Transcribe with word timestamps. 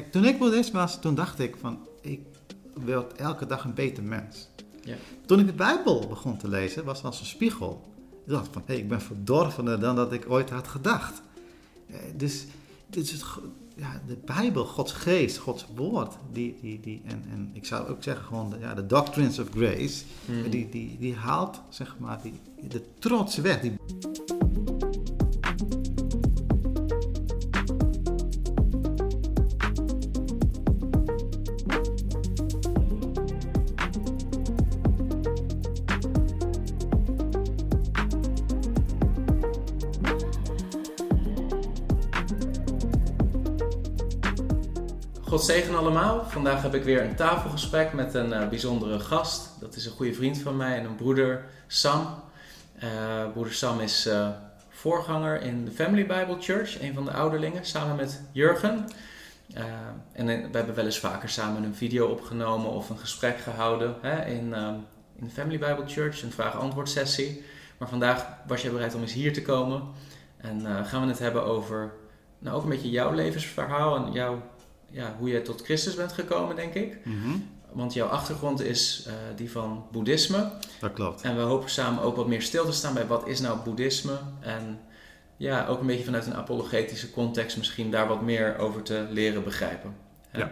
kijk, 0.00 0.12
toen 0.12 0.24
ik 0.24 0.38
boeddhist 0.38 0.70
was, 0.70 1.00
toen 1.00 1.14
dacht 1.14 1.38
ik 1.38 1.56
van, 1.60 1.78
ik 2.00 2.20
wil 2.84 3.06
elke 3.16 3.46
dag 3.46 3.64
een 3.64 3.74
beter 3.74 4.02
mens. 4.02 4.48
Ja. 4.82 4.96
Toen 5.26 5.40
ik 5.40 5.46
de 5.46 5.52
Bijbel 5.52 6.06
begon 6.08 6.36
te 6.36 6.48
lezen, 6.48 6.84
was 6.84 6.96
het 6.96 7.06
als 7.06 7.20
een 7.20 7.26
spiegel. 7.26 7.82
Ik 8.24 8.32
dacht 8.32 8.48
van, 8.52 8.62
hé, 8.66 8.74
ik 8.74 8.88
ben 8.88 9.00
verdorvener 9.00 9.80
dan 9.80 9.96
dat 9.96 10.12
ik 10.12 10.24
ooit 10.30 10.50
had 10.50 10.68
gedacht. 10.68 11.22
Eh, 11.90 11.96
Dus, 12.16 12.44
dus 12.86 13.10
het, 13.10 13.24
ja, 13.76 14.00
de 14.06 14.16
Bijbel, 14.24 14.64
Gods 14.64 14.92
geest, 14.92 15.36
Gods 15.36 15.66
woord, 15.74 16.14
die, 16.32 16.56
die, 16.60 16.80
die, 16.80 17.02
en, 17.04 17.24
en 17.32 17.50
ik 17.52 17.64
zou 17.66 17.88
ook 17.88 18.02
zeggen 18.02 18.24
gewoon, 18.24 18.50
de, 18.50 18.56
ja, 18.60 18.74
de 18.74 18.86
doctrines 18.86 19.38
of 19.38 19.48
grace, 19.50 20.04
Mhm. 20.24 20.50
die, 20.50 20.68
die, 20.68 20.96
die 21.00 21.14
haalt, 21.14 21.60
zeg 21.68 21.96
maar, 21.98 22.18
die, 22.22 22.40
de 22.68 22.82
trots 22.98 23.36
weg. 23.36 23.60
Die, 23.60 23.72
allemaal. 45.76 46.24
Vandaag 46.28 46.62
heb 46.62 46.74
ik 46.74 46.84
weer 46.84 47.02
een 47.02 47.14
tafelgesprek 47.14 47.92
met 47.92 48.14
een 48.14 48.32
eh, 48.32 48.48
bijzondere 48.48 49.00
gast. 49.00 49.50
Dat 49.60 49.76
is 49.76 49.86
een 49.86 49.92
goede 49.92 50.14
vriend 50.14 50.38
van 50.38 50.56
mij 50.56 50.78
en 50.78 50.84
een 50.84 50.96
broeder, 50.96 51.44
Sam. 51.66 52.22
Eh, 52.78 52.88
broeder 53.32 53.54
Sam 53.54 53.80
is 53.80 54.06
eh, 54.06 54.28
voorganger 54.68 55.42
in 55.42 55.64
de 55.64 55.70
Family 55.70 56.06
Bible 56.06 56.36
Church, 56.40 56.80
een 56.80 56.94
van 56.94 57.04
de 57.04 57.10
ouderlingen, 57.10 57.64
samen 57.64 57.96
met 57.96 58.22
Jurgen. 58.32 58.84
En 60.12 60.26
we 60.26 60.48
hebben 60.52 60.74
wel 60.74 60.84
eens 60.84 60.98
vaker 60.98 61.28
samen 61.28 61.62
een 61.62 61.74
video 61.74 62.06
opgenomen 62.06 62.70
of 62.70 62.90
een 62.90 62.98
gesprek 62.98 63.38
gehouden 63.38 63.94
hè, 64.00 64.24
in, 64.24 64.54
in 65.16 65.24
de 65.24 65.30
Family 65.30 65.58
Bible 65.58 65.86
Church, 65.86 66.22
een 66.22 66.32
vraag-antwoord 66.32 66.88
sessie. 66.88 67.44
Maar 67.78 67.88
vandaag 67.88 68.26
was 68.46 68.62
jij 68.62 68.72
bereid 68.72 68.94
om 68.94 69.00
eens 69.00 69.12
hier 69.12 69.32
te 69.32 69.42
komen 69.42 69.82
en 70.36 70.86
gaan 70.86 71.02
we 71.02 71.08
het 71.08 71.18
hebben 71.18 71.44
over, 71.44 71.92
nou, 72.38 72.56
ook 72.56 72.62
een 72.62 72.68
beetje 72.68 72.90
jouw 72.90 73.12
levensverhaal 73.12 73.96
en 73.96 74.12
jouw 74.12 74.42
ja, 74.90 75.14
hoe 75.18 75.28
je 75.28 75.42
tot 75.42 75.62
Christus 75.64 75.94
bent 75.94 76.12
gekomen, 76.12 76.56
denk 76.56 76.74
ik. 76.74 76.98
Mhm, 77.04 77.36
Want 77.72 77.92
jouw 77.94 78.06
achtergrond 78.08 78.60
is 78.60 79.04
eh, 79.06 79.12
die 79.36 79.50
van 79.50 79.84
boeddhisme. 79.92 80.50
dat 80.80 80.92
klopt. 80.92 81.22
En 81.22 81.36
we 81.36 81.42
hopen 81.42 81.70
samen 81.70 82.02
ook 82.02 82.16
wat 82.16 82.26
meer 82.28 82.42
stil 82.42 82.64
te 82.64 82.72
staan 82.72 82.94
bij 82.94 83.06
wat 83.06 83.26
is 83.28 83.40
nou 83.40 83.58
boeddhisme. 83.64 84.18
En 84.40 84.80
ja, 85.36 85.66
ook 85.66 85.80
een 85.80 85.86
beetje 85.86 86.04
vanuit 86.04 86.26
een 86.26 86.34
apologetische 86.34 87.10
context 87.10 87.56
misschien 87.56 87.90
daar 87.90 88.08
wat 88.08 88.22
meer 88.22 88.58
over 88.58 88.82
te 88.82 89.06
leren 89.10 89.44
begrijpen. 89.44 89.94
Hè? 90.28 90.38
Ja. 90.38 90.50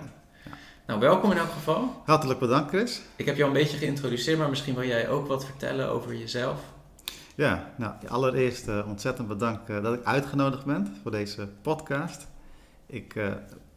Nou, 0.86 1.00
welkom 1.00 1.30
in 1.30 1.36
elk 1.38 1.50
geval. 1.52 2.02
Hartelijk 2.04 2.38
bedankt, 2.38 2.68
Chris. 2.68 3.00
Ik 3.16 3.26
heb 3.26 3.36
jou 3.36 3.48
een 3.48 3.56
beetje 3.56 3.76
geïntroduceerd, 3.76 4.38
maar 4.38 4.48
misschien 4.48 4.74
wil 4.74 4.84
jij 4.84 5.08
ook 5.08 5.26
wat 5.26 5.44
vertellen 5.44 5.88
over 5.88 6.14
jezelf. 6.16 6.60
Ja, 7.34 7.72
nou, 7.76 7.92
allereerst 8.08 8.68
eh, 8.68 8.86
ontzettend 8.88 9.28
bedankt 9.28 9.70
eh, 9.70 9.82
dat 9.82 9.94
ik 9.94 10.04
uitgenodigd 10.04 10.64
ben 10.64 10.96
voor 11.02 11.10
deze 11.10 11.48
podcast. 11.62 12.26
Ik 12.86 13.14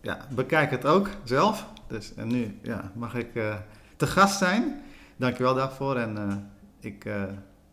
ja, 0.02 0.28
bekijk 0.30 0.72
het 0.72 0.86
ook 0.86 1.10
zelf, 1.24 1.66
dus 1.88 2.14
en 2.16 2.28
nu 2.28 2.60
ja, 2.62 2.92
mag 2.96 3.16
ik 3.16 3.36
eh, 3.36 3.56
te 3.96 4.08
gast 4.08 4.38
zijn. 4.38 4.82
Dankjewel 5.16 5.54
daarvoor 5.54 5.96
en 5.96 6.18
eh, 6.18 6.36
ik 6.80 7.06
eh, 7.06 7.24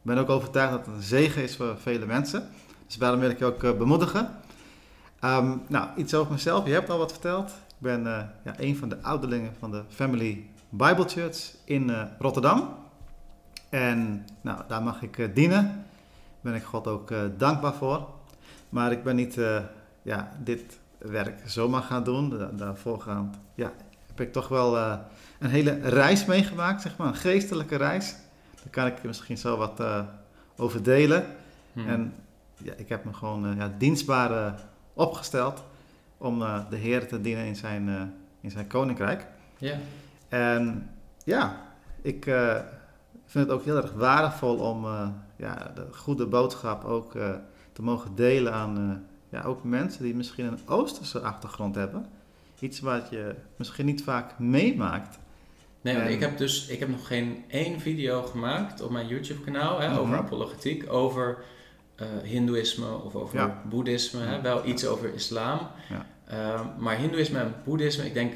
ben 0.02 0.18
ook 0.18 0.28
overtuigd 0.28 0.70
dat 0.70 0.86
het 0.86 0.94
een 0.94 1.02
zegen 1.02 1.42
is 1.42 1.56
voor 1.56 1.78
vele 1.78 2.06
mensen. 2.06 2.48
Dus 2.86 2.96
daarom 2.96 3.20
wil 3.20 3.30
ik 3.30 3.38
je 3.38 3.44
ook 3.44 3.78
bemoedigen. 3.78 4.30
Ehm, 5.20 5.56
nou, 5.68 5.88
iets 5.96 6.14
over 6.14 6.32
mezelf. 6.32 6.66
Je 6.66 6.72
hebt 6.72 6.90
al 6.90 6.98
wat 6.98 7.12
verteld. 7.12 7.48
Ik 7.50 7.78
ben 7.78 8.02
ja, 8.44 8.54
een 8.56 8.76
van 8.76 8.88
de 8.88 9.02
ouderlingen 9.02 9.54
van 9.58 9.70
de 9.70 9.82
Family 9.88 10.46
Bible 10.68 11.08
Church 11.08 11.54
in 11.64 11.92
Rotterdam. 12.18 12.74
En 13.68 14.26
nou, 14.40 14.60
daar 14.68 14.82
mag 14.82 15.02
ik 15.02 15.34
dienen. 15.34 15.62
Daar 15.62 16.52
ben 16.52 16.54
ik 16.54 16.62
God 16.62 16.86
ook 16.86 17.12
dankbaar 17.36 17.74
voor. 17.74 18.08
Maar 18.68 18.92
ik 18.92 19.02
ben 19.02 19.16
niet 19.16 19.38
ja, 20.02 20.32
dit 20.42 20.78
werk 21.10 21.40
zomaar 21.44 21.82
gaan 21.82 22.04
doen. 22.04 22.30
Da- 22.30 22.50
daarvoorgaand 22.52 23.36
ja, 23.54 23.72
heb 24.06 24.20
ik 24.20 24.32
toch 24.32 24.48
wel 24.48 24.76
eh, 24.76 24.96
een 25.38 25.50
hele 25.50 25.78
reis 25.82 26.24
meegemaakt, 26.24 26.82
zeg 26.82 26.96
maar. 26.96 27.06
Een 27.06 27.14
geestelijke 27.14 27.76
reis. 27.76 28.16
Daar 28.54 28.70
kan 28.70 28.86
ik 28.86 29.02
misschien 29.02 29.38
zo 29.38 29.56
wat 29.56 29.80
eh, 29.80 30.00
over 30.56 30.82
delen. 30.82 31.24
Hm. 31.72 31.88
En 31.88 32.14
ja, 32.62 32.72
ik 32.76 32.88
heb 32.88 33.04
me 33.04 33.12
gewoon 33.12 33.46
eh, 33.46 33.56
ja, 33.56 33.72
dienstbaar 33.78 34.60
opgesteld 34.92 35.62
om 36.18 36.38
de 36.70 36.76
Heer 36.76 37.08
te 37.08 37.20
dienen 37.20 37.44
in 37.44 37.56
zijn, 37.56 38.12
in 38.40 38.50
zijn 38.50 38.66
koninkrijk. 38.66 39.26
Ja, 39.58 39.76
En 40.28 40.90
ja, 41.24 41.56
ik 42.02 42.24
vind 43.26 43.46
het 43.46 43.50
ook 43.50 43.64
heel 43.64 43.76
erg 43.76 43.92
waardevol 43.92 44.56
om 44.56 44.86
ja, 45.36 45.70
de 45.74 45.86
goede 45.92 46.26
boodschap 46.26 46.84
ook 46.84 47.12
te 47.72 47.82
mogen 47.82 48.14
delen 48.14 48.52
aan 48.52 49.04
ja, 49.34 49.42
ook 49.42 49.64
mensen 49.64 50.02
die 50.04 50.14
misschien 50.14 50.44
een 50.46 50.58
Oosterse 50.66 51.18
achtergrond 51.20 51.74
hebben. 51.74 52.06
Iets 52.60 52.80
wat 52.80 53.08
je 53.10 53.34
misschien 53.56 53.86
niet 53.86 54.02
vaak 54.02 54.38
meemaakt. 54.38 55.18
Nee, 55.80 55.94
want 55.94 56.06
En- 56.06 56.12
ik 56.12 56.20
heb 56.20 56.38
dus 56.38 56.66
ik 56.66 56.78
heb 56.78 56.88
nog 56.88 57.06
geen 57.06 57.44
één 57.48 57.80
video 57.80 58.22
gemaakt 58.22 58.82
op 58.82 58.90
mijn 58.90 59.06
YouTube-kanaal 59.06 59.80
hè, 59.80 59.90
over 59.98 60.06
Mhm. 60.14 60.14
apologetiek, 60.24 60.92
over 60.92 61.36
eh 61.94 62.06
hindoeïsme 62.22 62.96
of 63.04 63.14
over 63.14 63.38
Ja. 63.38 63.62
boeddhisme. 63.68 64.20
Hè, 64.20 64.40
wel 64.40 64.66
iets 64.66 64.86
over 64.86 65.14
islam. 65.14 65.58
Ja. 65.88 66.06
Eh, 66.24 66.60
maar 66.78 66.96
hindoeïsme 66.96 67.38
en 67.38 67.54
boeddhisme, 67.64 68.04
ik 68.04 68.14
denk, 68.14 68.32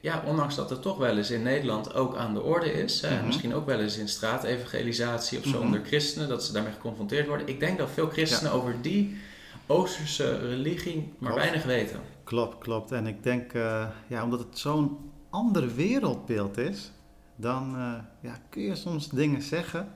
ja, 0.00 0.22
ondanks 0.26 0.54
dat 0.54 0.70
het 0.70 0.82
toch 0.82 0.98
wel 0.98 1.16
eens 1.16 1.30
in 1.30 1.42
Nederland 1.42 1.94
ook 1.94 2.16
aan 2.16 2.34
de 2.34 2.42
orde 2.42 2.72
is, 2.72 3.02
en 3.02 3.16
Mhm. 3.16 3.26
misschien 3.26 3.54
ook 3.54 3.66
wel 3.66 3.80
eens 3.80 3.98
in 3.98 4.08
straatevangelisatie 4.08 5.38
of 5.38 5.44
zo 5.44 5.50
Mhm. 5.50 5.60
onder 5.66 5.80
christenen, 5.84 6.28
dat 6.28 6.44
ze 6.44 6.52
daarmee 6.52 6.72
geconfronteerd 6.72 7.26
worden. 7.26 7.48
Ik 7.48 7.60
denk 7.60 7.78
dat 7.78 7.90
veel 7.90 8.08
christenen 8.08 8.52
over 8.52 8.74
die 8.82 9.16
Oosterse 9.66 10.38
religie 10.38 11.12
maar 11.18 11.30
Klopt. 11.30 11.44
weinig 11.44 11.64
weten. 11.64 12.00
Klopt, 12.24 12.58
klopt. 12.58 12.92
En 12.92 13.06
ik 13.06 13.22
denk, 13.22 13.52
eh, 13.52 13.86
ja, 14.06 14.24
omdat 14.24 14.38
het 14.38 14.58
zo'n 14.58 15.10
ander 15.30 15.74
wereldbeeld 15.74 16.58
is, 16.58 16.92
dan 17.36 17.74
eh, 17.76 17.92
ja, 18.20 18.38
kun 18.48 18.62
je 18.62 18.74
soms 18.74 19.08
dingen 19.08 19.42
zeggen. 19.42 19.88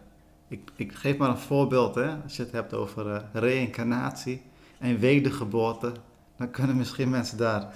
Ik, 0.49 0.71
ik 0.77 0.93
geef 0.93 1.17
maar 1.17 1.29
een 1.29 1.39
voorbeeld, 1.39 1.95
hè. 1.95 2.17
als 2.23 2.37
je 2.37 2.43
het 2.43 2.53
hebt 2.53 2.75
over 2.75 3.15
eh, 3.15 3.23
reïncarnatie 3.33 4.43
en 4.79 4.99
wedergeboorte, 4.99 5.93
dan 6.37 6.51
kunnen 6.51 6.77
misschien 6.77 7.11
mensen 7.11 7.39
daar 7.39 7.73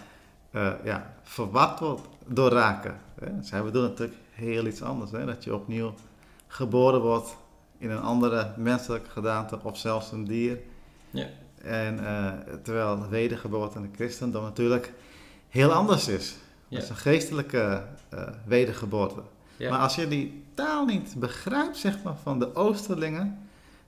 ja, 0.84 1.14
verward 1.22 1.82
door 2.26 2.50
raken. 2.50 3.00
Hè. 3.20 3.42
Zij 3.42 3.62
bedoelen 3.62 3.90
natuurlijk 3.90 4.18
heel 4.30 4.66
iets 4.66 4.82
anders, 4.82 5.10
hè. 5.10 5.24
dat 5.24 5.44
je 5.44 5.54
opnieuw 5.54 5.94
geboren 6.46 7.00
wordt 7.00 7.36
in 7.78 7.90
een 7.90 8.00
andere 8.00 8.52
menselijke 8.56 9.10
gedaante 9.10 9.58
of 9.62 9.78
zelfs 9.78 10.12
een 10.12 10.24
dier. 10.24 10.58
Ja. 11.10 11.26
En 11.64 12.06
eh, 12.06 12.32
terwijl 12.62 12.98
de 12.98 13.08
wedergeboorte 13.08 13.78
in 13.78 13.82
de 13.82 13.96
christendom 13.96 14.42
natuurlijk 14.42 14.92
heel 15.48 15.72
anders 15.72 16.08
is. 16.08 16.34
Ja. 16.68 16.76
Dat 16.76 16.82
is 16.82 16.90
een 16.90 16.96
geestelijke 16.96 17.82
eh, 18.08 18.22
wedergeboorte. 18.44 19.22
Ja. 19.56 19.70
Maar 19.70 19.78
als 19.78 19.94
je 19.94 20.08
die 20.08 20.44
taal 20.54 20.84
niet 20.84 21.14
begrijpt, 21.16 21.76
zeg 21.76 22.02
maar, 22.02 22.16
van 22.22 22.38
de 22.38 22.54
Oosterlingen, 22.54 23.38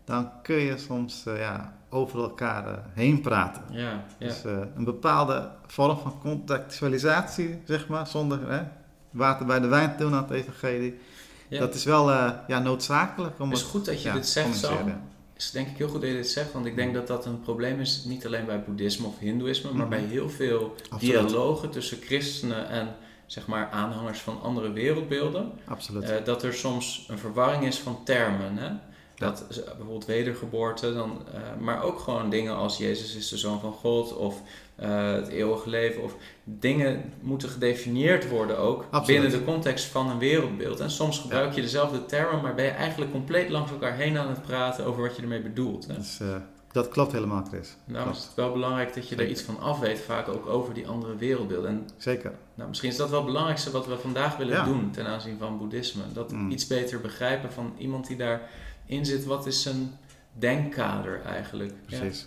dan 0.05 0.31
kun 0.43 0.57
je 0.57 0.79
soms 0.79 1.27
eh, 1.27 1.39
ja, 1.39 1.73
over 1.89 2.21
elkaar 2.21 2.83
heen 2.93 3.21
praten. 3.21 3.63
Ja, 3.71 4.05
ja. 4.19 4.27
Dus 4.27 4.45
een 4.77 4.85
bepaalde 4.85 5.51
vorm 5.67 5.99
van 5.99 6.19
contextualisatie, 6.21 7.63
zeg 7.65 7.89
maar, 7.89 8.07
zonder 8.07 8.51
hè, 8.51 8.63
water 9.11 9.47
bij 9.47 9.61
de 9.61 9.67
wijn 9.67 9.91
te 9.91 10.03
doen 10.03 10.15
aan 10.15 10.23
het 10.23 10.31
evangelie. 10.31 10.99
Dat 11.51 11.75
is 11.75 11.85
wel 11.85 12.11
ja, 12.47 12.59
noodzakelijk 12.59 13.41
om 13.41 13.49
Het 13.49 13.57
is 13.57 13.63
het 13.63 13.73
goed 13.73 13.85
dat 13.85 14.03
je 14.03 14.13
dit 14.13 14.29
zegt, 14.29 14.57
Sam. 14.57 14.93
Is 15.37 15.51
denk 15.51 15.69
ik 15.69 15.77
heel 15.77 15.89
goed 15.89 16.01
dat 16.01 16.11
je 16.11 16.17
dit 16.17 16.29
zegt, 16.31 16.53
want 16.53 16.67
ik 16.67 16.77
denk 16.77 16.95
dat 16.95 17.07
dat 17.07 17.27
een 17.27 17.41
probleem 17.41 17.81
is, 17.81 18.03
niet 18.05 18.27
alleen 18.27 18.45
bij 18.47 18.65
boeddhisme 18.65 19.07
of 19.07 19.19
hindoeïsme, 19.19 19.71
maar 19.73 19.87
Mhm. 19.87 19.89
bij 20.01 20.05
heel 20.09 20.31
veel 20.31 20.75
Absoluut. 20.91 21.01
dialogen 21.29 21.71
tussen 21.71 21.99
christenen 22.01 22.69
en 22.69 22.95
zeg 23.27 23.47
maar 23.47 23.69
aanhangers 23.71 24.19
van 24.21 24.41
andere 24.43 24.73
wereldbeelden. 24.73 25.53
Absoluut. 25.65 26.03
Eh, 26.03 26.25
dat 26.25 26.43
er 26.43 26.55
soms 26.55 27.05
een 27.09 27.19
verwarring 27.19 27.67
is 27.67 27.79
van 27.79 28.05
termen. 28.05 28.57
Hè? 28.59 28.71
Dat 29.17 29.45
bijvoorbeeld 29.67 30.05
wedergeboorte, 30.05 30.93
dan, 30.95 31.23
eh, 31.35 31.41
maar 31.61 31.83
ook 31.83 31.99
gewoon 31.99 32.31
dingen 32.31 32.55
als 32.57 32.77
Jezus 32.77 33.15
is 33.17 33.29
de 33.29 33.37
Zoon 33.39 33.61
van 33.61 33.73
God 33.73 34.17
of 34.17 34.43
eh, 34.77 35.13
het 35.13 35.29
eeuwige 35.29 35.69
leven. 35.69 36.03
Of 36.03 36.15
dingen 36.45 37.13
moeten 37.21 37.49
gedefinieerd 37.49 38.29
worden 38.29 38.59
ook 38.59 38.87
Absoluut. 38.91 39.21
binnen 39.23 39.39
de 39.39 39.45
context 39.45 39.85
van 39.85 40.11
een 40.11 40.19
wereldbeeld. 40.19 40.81
En 40.81 40.91
soms 40.91 41.19
gebruik 41.19 41.53
je 41.55 41.61
dezelfde 41.61 42.05
termen, 42.07 42.43
maar 42.43 42.55
ben 42.55 42.65
je 42.65 42.71
eigenlijk 42.71 43.11
compleet 43.11 43.49
langs 43.51 43.71
elkaar 43.71 43.97
heen 43.97 44.19
aan 44.19 44.29
het 44.29 44.43
praten 44.43 44.85
over 44.85 45.03
wat 45.03 45.17
je 45.17 45.23
ermee 45.23 45.41
bedoelt. 45.43 45.87
Hè? 45.87 45.95
Dus, 45.95 46.21
eh, 46.21 46.37
dat 46.73 46.89
klopt 46.89 47.13
helemaal, 47.13 47.45
Chris. 47.45 47.69
Is 47.69 47.77
Klopt. 48.03 48.17
het 48.25 48.33
wel 48.35 48.53
belangrijk 48.53 48.95
dat 48.95 49.09
je 49.09 49.15
er 49.15 49.21
Zeker. 49.21 49.33
iets 49.37 49.43
van 49.43 49.61
af 49.61 49.79
weet, 49.79 50.01
vaak 50.01 50.29
ook 50.29 50.47
over 50.47 50.75
die 50.75 50.89
andere 50.89 51.17
wereldbeelden. 51.17 51.71
En 51.71 51.87
Zeker. 51.97 52.33
nou, 52.55 52.69
misschien 52.69 52.91
is 52.91 52.97
dat 52.97 53.09
wel 53.11 53.19
het 53.19 53.27
belangrijkste 53.27 53.71
wat 53.71 53.87
we 53.87 53.97
vandaag 53.99 54.37
willen 54.37 54.55
Ja. 54.55 54.65
doen 54.65 54.91
ten 54.91 55.07
aanzien 55.07 55.39
van 55.39 55.59
boeddhisme. 55.59 56.03
Dat 56.13 56.33
Mm. 56.33 56.51
iets 56.51 56.67
beter 56.67 57.01
begrijpen 57.01 57.53
van 57.53 57.75
iemand 57.79 58.07
die 58.07 58.17
daarin 58.17 59.07
zit. 59.07 59.25
Wat 59.25 59.47
is 59.47 59.63
zijn 59.63 59.99
denkkader 60.33 61.23
eigenlijk? 61.25 61.73
Ja. 61.87 61.99
Precies. 61.99 62.27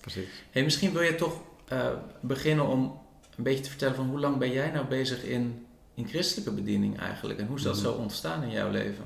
Precies. 0.00 0.28
Hey, 0.50 0.62
misschien 0.62 0.92
wil 0.92 1.02
je 1.02 1.14
toch 1.14 1.40
eh, 1.70 1.86
beginnen 2.20 2.66
om 2.66 2.98
een 3.36 3.42
beetje 3.44 3.62
te 3.62 3.68
vertellen 3.68 3.94
van 3.94 4.06
hoe 4.08 4.20
lang 4.20 4.36
ben 4.36 4.52
jij 4.52 4.70
nou 4.70 4.86
bezig 4.86 5.24
in, 5.24 5.66
in 5.94 6.08
christelijke 6.08 6.52
bediening 6.52 6.98
eigenlijk? 6.98 7.38
En 7.38 7.46
hoe 7.46 7.56
is 7.56 7.62
dat 7.62 7.74
Mhm. 7.74 7.82
zo 7.84 7.92
ontstaan 7.92 8.42
in 8.42 8.50
jouw 8.50 8.70
leven? 8.70 9.04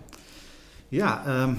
Ja, 0.89 1.25
ehm, 1.27 1.55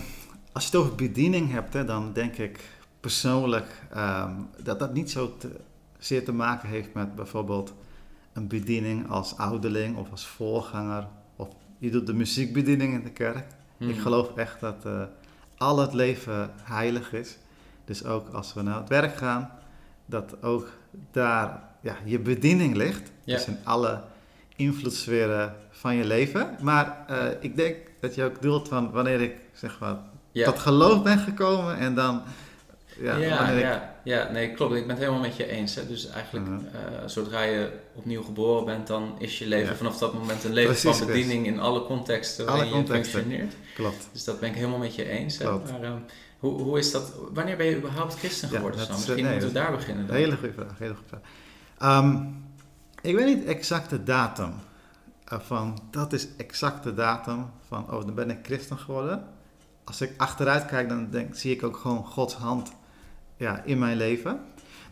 als 0.51 0.63
je 0.63 0.69
het 0.69 0.79
over 0.79 0.95
bediening 0.95 1.51
hebt, 1.51 1.73
hè, 1.73 1.85
dan 1.85 2.13
denk 2.13 2.37
ik 2.37 2.59
persoonlijk 2.99 3.81
ehm, 3.91 4.31
dat 4.63 4.79
dat 4.79 4.93
niet 4.93 5.11
zo 5.11 5.37
te, 5.37 5.49
zeer 5.99 6.25
te 6.25 6.31
maken 6.33 6.69
heeft 6.69 6.93
met 6.93 7.15
bijvoorbeeld 7.15 7.73
een 8.33 8.47
bediening 8.47 9.09
als 9.09 9.37
ouderling 9.37 9.97
of 9.97 10.11
als 10.11 10.25
voorganger. 10.27 11.07
Of 11.35 11.47
je 11.77 11.89
doet 11.89 12.05
de 12.07 12.13
muziekbediening 12.13 12.93
in 12.93 13.03
de 13.03 13.11
kerk. 13.11 13.47
Ik 13.77 13.87
Mhm. 13.87 13.99
geloof 13.99 14.35
echt 14.35 14.59
dat 14.59 14.85
eh, 14.85 15.01
al 15.57 15.77
het 15.79 15.93
leven 15.93 16.51
heilig 16.63 17.13
is. 17.13 17.37
Dus 17.85 18.05
ook 18.05 18.29
als 18.33 18.53
we 18.53 18.61
naar 18.61 18.77
het 18.79 18.89
werk 18.89 19.17
gaan, 19.17 19.49
dat 20.05 20.35
ook 20.43 20.69
daar 21.11 21.61
ja, 21.81 21.95
je 22.03 22.19
bediening 22.19 22.75
ligt. 22.75 23.11
Ja. 23.23 23.35
Dus 23.35 23.45
in 23.47 23.57
alle 23.63 24.01
invloedssferen 24.55 25.55
van 25.69 25.95
je 25.95 26.05
leven. 26.05 26.55
Maar 26.61 27.05
eh, 27.07 27.25
ik 27.39 27.55
denk 27.55 27.75
dat 27.99 28.15
je 28.15 28.23
ook 28.23 28.41
doelt 28.41 28.67
van 28.67 28.91
wanneer 28.91 29.21
ik 29.21 29.35
zeg 29.53 29.79
maar 29.79 29.95
Ja. 30.31 30.45
tot 30.45 30.59
geloof 30.59 31.03
ben 31.03 31.17
gekomen 31.19 31.77
en 31.77 31.95
dan 31.95 32.21
ja, 32.99 33.15
Ja, 33.15 33.47
ik 33.49 33.79
ja, 34.03 34.31
nee, 34.31 34.51
klopt. 34.53 34.73
Ik 34.75 34.81
ben 34.81 34.89
het 34.89 34.99
helemaal 34.99 35.21
met 35.21 35.35
je 35.35 35.47
eens. 35.47 35.75
Hè. 35.75 35.87
Dus 35.87 36.09
eigenlijk, 36.09 36.47
eh, 36.47 36.79
zodra 37.05 37.41
je 37.41 37.69
opnieuw 37.95 38.23
geboren 38.23 38.65
bent, 38.65 38.87
dan 38.87 39.15
is 39.19 39.39
je 39.39 39.47
leven 39.47 39.75
vanaf 39.77 39.97
dat 39.97 40.13
moment 40.13 40.43
een 40.43 40.53
leven 40.53 40.71
Precies, 40.75 40.97
van 40.97 41.07
bediening 41.07 41.45
in 41.45 41.59
alle 41.59 41.85
contexten 41.85 42.47
Alle 42.47 42.57
waarin 42.57 42.73
je 42.77 42.83
contexten. 42.83 43.19
functioneert. 43.21 43.53
klopt. 43.75 44.09
Dus 44.11 44.23
dat 44.23 44.39
ben 44.39 44.49
ik 44.49 44.55
helemaal 44.55 44.77
met 44.77 44.95
je 44.95 45.09
eens. 45.09 45.37
Hè. 45.37 45.45
Klopt. 45.45 45.71
Maar, 45.71 45.83
ehm, 45.83 45.97
hoe, 46.51 46.61
hoe 46.61 46.77
is 46.77 46.91
dat? 46.91 47.13
Wanneer 47.33 47.57
ben 47.57 47.65
je 47.65 47.77
überhaupt 47.77 48.15
christen 48.15 48.49
Ja, 48.49 48.55
geworden, 48.55 48.79
Sam? 48.79 48.89
eh, 48.89 48.95
Misschien 48.95 49.23
nee, 49.23 49.31
moeten 49.31 49.47
we 49.47 49.53
daar 49.53 49.71
beginnen 49.71 50.07
dan. 50.07 50.15
Hele 50.15 50.37
goede 50.37 50.53
vraag. 50.53 50.77
Hele 50.77 50.93
goede 50.93 51.09
vraag. 51.09 51.21
Ehm, 51.77 52.23
ik 53.01 53.15
weet 53.15 53.25
niet 53.35 53.45
exact 53.45 53.89
de 53.89 54.03
datum 54.03 54.53
van 55.25 55.79
dat 55.91 56.13
is 56.13 56.27
exact 56.37 56.83
de 56.83 56.93
datum 56.93 57.45
van 57.67 57.83
oh 57.91 58.05
dan 58.05 58.13
ben 58.13 58.29
ik 58.29 58.37
christen 58.43 58.77
geworden. 58.77 59.23
Als 59.83 60.01
ik 60.01 60.11
achteruit 60.17 60.65
kijk 60.65 60.89
dan 60.89 61.09
denk, 61.09 61.35
zie 61.35 61.51
ik 61.55 61.63
ook 61.63 61.77
gewoon 61.77 62.05
Gods 62.05 62.33
hand 62.33 62.71
ja, 63.37 63.61
in 63.63 63.79
mijn 63.79 63.97
leven. 63.97 64.39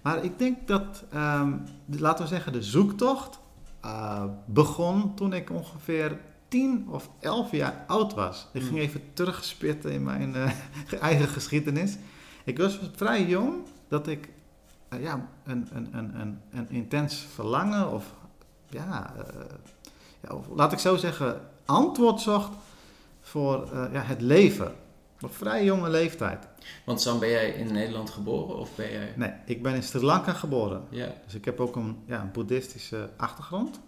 Maar 0.01 0.23
ik 0.23 0.39
denk 0.39 0.67
dat, 0.67 1.03
ehm, 1.11 1.51
de- 1.85 2.00
laten 2.00 2.23
we 2.23 2.29
zeggen, 2.29 2.53
de 2.53 2.61
zoektocht 2.63 3.39
eh, 3.81 4.23
begon 4.45 5.15
toen 5.15 5.33
ik 5.33 5.50
ongeveer 5.50 6.17
10 6.53 6.88
of 6.89 7.09
11 7.19 7.51
jaar 7.51 7.83
oud 7.88 8.13
was. 8.13 8.47
Ik 8.51 8.61
ging 8.61 8.73
Hmm. 8.73 8.79
even 8.81 9.01
terugspitten 9.13 9.91
in 9.91 10.03
mijn 10.03 10.35
eh, 10.35 10.51
eigen 11.01 11.27
geschiedenis. 11.27 11.97
Ik 12.44 12.57
was 12.57 12.79
vrij 12.95 13.25
jong 13.25 13.55
dat 13.88 14.07
ik 14.07 14.29
eh, 14.89 15.01
ja, 15.01 15.29
een, 15.44 15.67
een, 15.73 15.88
een, 15.91 16.19
een, 16.19 16.41
een 16.51 16.69
intens 16.69 17.25
verlangen 17.33 17.91
of, 17.91 18.13
ja, 18.69 19.13
eh, 19.17 19.23
ja, 20.21 20.35
of 20.35 20.47
laat 20.55 20.71
ik 20.71 20.79
zo 20.79 20.95
zeggen, 20.95 21.41
antwoord 21.65 22.21
zocht 22.21 22.51
voor 23.21 23.69
ja, 23.91 24.01
het 24.01 24.21
leven. 24.21 24.75
Op 25.21 25.35
vrij 25.35 25.63
jonge 25.63 25.89
leeftijd. 25.89 26.47
Want 26.85 27.01
Sam, 27.01 27.19
ben 27.19 27.29
jij 27.29 27.50
in 27.50 27.71
Nederland 27.71 28.09
geboren 28.09 28.57
of 28.57 28.75
ben 28.75 28.91
jij... 28.91 29.13
Nee, 29.15 29.31
ik 29.45 29.63
ben 29.63 29.75
in 29.75 29.83
Sri 29.83 30.05
Lanka 30.05 30.33
geboren. 30.33 30.83
Ja, 30.89 31.13
Dus 31.25 31.35
ik 31.35 31.45
heb 31.45 31.59
ook 31.59 31.75
een, 31.75 31.97
ja, 32.05 32.21
een 32.21 32.31
boeddhistische 32.31 33.09
achtergrond. 33.17 33.79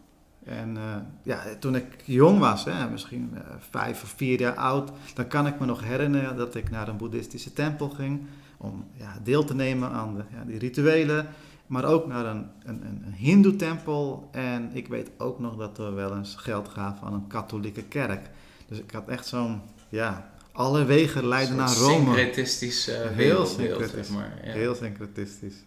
En 0.45 0.77
eh, 0.77 0.95
ja, 1.23 1.43
toen 1.59 1.75
ik 1.75 1.85
jong 2.03 2.39
was, 2.39 2.65
hè, 2.65 2.89
misschien 2.89 3.31
eh, 3.33 3.41
vijf 3.69 4.03
of 4.03 4.13
vier 4.15 4.39
jaar 4.39 4.55
oud, 4.55 4.91
dan 5.13 5.27
kan 5.27 5.47
ik 5.47 5.59
me 5.59 5.65
nog 5.65 5.83
herinneren 5.83 6.37
dat 6.37 6.55
ik 6.55 6.69
naar 6.69 6.87
een 6.87 6.97
boeddhistische 6.97 7.53
tempel 7.53 7.89
ging 7.89 8.21
om 8.57 8.85
ja, 8.93 9.17
deel 9.23 9.43
te 9.43 9.55
nemen 9.55 9.91
aan 9.91 10.15
de, 10.15 10.23
ja, 10.31 10.43
die 10.45 10.59
rituelen. 10.59 11.27
Maar 11.67 11.85
ook 11.85 12.07
naar 12.07 12.25
een, 12.25 12.47
een, 12.63 12.85
een, 12.85 13.03
een 13.05 13.13
hindoe-tempel. 13.13 14.29
En 14.31 14.69
ik 14.73 14.87
weet 14.87 15.11
ook 15.17 15.39
nog 15.39 15.55
dat 15.55 15.77
we 15.77 15.89
wel 15.89 16.15
eens 16.15 16.35
geld 16.35 16.67
gaven 16.67 17.07
aan 17.07 17.13
een 17.13 17.27
katholieke 17.27 17.83
kerk. 17.83 18.29
Dus 18.67 18.79
ik 18.79 18.91
had 18.91 19.07
echt 19.07 19.27
zo'n, 19.27 19.61
ja, 19.89 20.29
alle 20.51 20.85
wegen 20.85 21.27
leiden 21.27 21.55
naar 21.55 21.73
Rome. 21.73 22.15
Syncretistisch 22.15 22.87
eh 22.87 23.09
Heel 23.09 23.45
syncretisch. 23.45 23.91
zeg 23.91 24.09
maar. 24.09 24.39
Ja. 24.43 24.51
Heel 24.51 24.75
syncretistisch. 24.75 25.63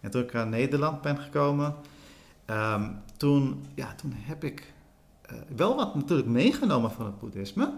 En 0.00 0.10
toen 0.10 0.22
ik 0.22 0.32
naar 0.32 0.46
Nederland 0.46 1.02
ben 1.02 1.18
gekomen, 1.18 1.74
ehm, 2.44 2.88
toen, 3.20 3.64
ja, 3.74 3.94
toen 3.94 4.12
heb 4.14 4.44
ik 4.44 4.72
eh, 5.22 5.36
wel 5.56 5.76
wat 5.76 5.94
natuurlijk 5.94 6.28
meegenomen 6.28 6.90
van 6.90 7.06
het 7.06 7.18
boeddhisme. 7.18 7.72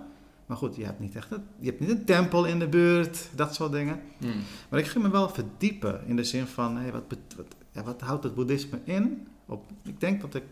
Maar 0.47 0.57
goed, 0.57 0.77
je 0.77 0.85
hebt 0.85 1.01
niet 1.01 1.17
echt 1.17 1.31
een, 1.31 1.43
je 1.59 1.67
hebt 1.67 1.81
niet 1.81 1.91
een 1.91 2.05
tempel 2.05 2.45
in 2.45 2.59
de 2.59 2.69
buurt, 2.69 3.29
dat 3.35 3.55
soort 3.55 3.73
dingen. 3.73 4.01
Hmm. 4.19 4.41
Maar 4.69 4.81
ik 4.81 4.87
ging 4.87 5.05
me 5.05 5.11
wel 5.11 5.29
verdiepen 5.29 6.01
in 6.07 6.17
de 6.17 6.25
zin 6.25 6.47
van, 6.47 6.77
hey, 6.77 6.93
wat, 6.93 7.03
wat, 7.37 7.47
ja, 7.71 7.83
wat 7.83 8.01
houdt 8.01 8.25
het 8.25 8.35
boeddhisme 8.35 8.79
in? 8.85 9.29
Op, 9.47 9.65
ik 9.83 10.01
denk 10.01 10.21
dat 10.21 10.35
ik, 10.35 10.45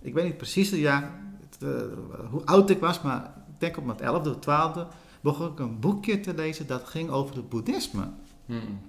ik 0.00 0.14
weet 0.14 0.24
niet 0.24 0.36
precies 0.36 0.70
het 0.70 0.80
jaar, 0.80 1.12
het, 1.40 1.62
eh, 1.62 2.28
hoe 2.30 2.44
oud 2.44 2.70
ik 2.70 2.80
was, 2.80 3.02
maar 3.02 3.24
ik 3.52 3.60
denk 3.60 3.76
op 3.76 3.84
mijn 3.84 4.00
elfde 4.00 4.30
of 4.30 4.38
twaalfde 4.38 4.86
begon 5.20 5.52
ik 5.52 5.58
een 5.58 5.80
boekje 5.80 6.20
te 6.20 6.34
lezen 6.34 6.66
dat 6.66 6.84
ging 6.84 7.10
over 7.10 7.36
het 7.36 7.48
boeddhisme. 7.48 8.08
Hmm. 8.46 8.80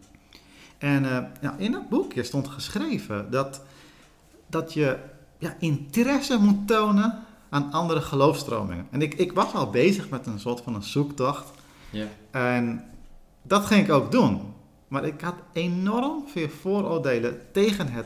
En 0.78 1.06
eh, 1.06 1.24
ja, 1.42 1.56
in 1.58 1.72
dat 1.72 1.90
boekje 1.90 2.24
stond 2.24 2.48
geschreven 2.48 3.32
dat, 3.32 3.62
dat 4.48 4.74
je 4.74 5.18
ja, 5.40 5.56
interesse 5.60 6.38
moet 6.38 6.68
tonen 6.68 7.24
aan 7.50 7.72
andere 7.72 8.02
geloofstromingen. 8.02 8.88
En 8.92 9.02
ik, 9.02 9.14
ik 9.14 9.32
was 9.32 9.54
al 9.54 9.70
bezig 9.70 10.10
met 10.10 10.26
een 10.26 10.40
soort 10.40 10.62
van 10.62 10.76
een 10.76 10.84
zoektocht. 10.84 11.52
Ja. 11.90 12.08
En 12.32 12.84
dat 13.42 13.66
ging 13.66 13.84
ik 13.84 13.92
ook 13.92 14.12
doen. 14.12 14.54
Maar 14.88 15.06
ik 15.06 15.22
had 15.22 15.36
enorm 15.54 16.24
veel 16.28 16.50
vooroordelen 16.50 17.42
tegen 17.52 17.88
het 17.92 18.06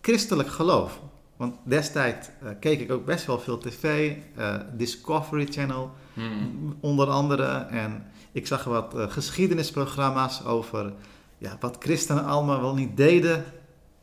christelijk 0.00 0.48
geloof. 0.48 1.00
Want 1.36 1.54
destijds 1.62 2.28
eh, 2.42 2.48
keek 2.60 2.80
ik 2.80 2.92
ook 2.92 3.04
best 3.04 3.26
wel 3.26 3.38
veel 3.38 3.58
tv, 3.58 4.16
eh, 4.36 4.56
Discovery 4.76 5.46
Channel 5.50 5.90
Hmm. 6.14 6.76
onder 6.80 7.08
andere. 7.08 7.46
En 7.70 8.06
ik 8.32 8.46
zag 8.46 8.64
wat 8.64 8.94
eh, 8.94 9.10
geschiedenisprogramma's 9.10 10.44
over 10.44 10.92
ja, 11.38 11.56
wat 11.60 11.76
christenen 11.78 12.24
allemaal 12.24 12.60
wel 12.60 12.74
niet 12.74 12.96
deden 12.96 13.44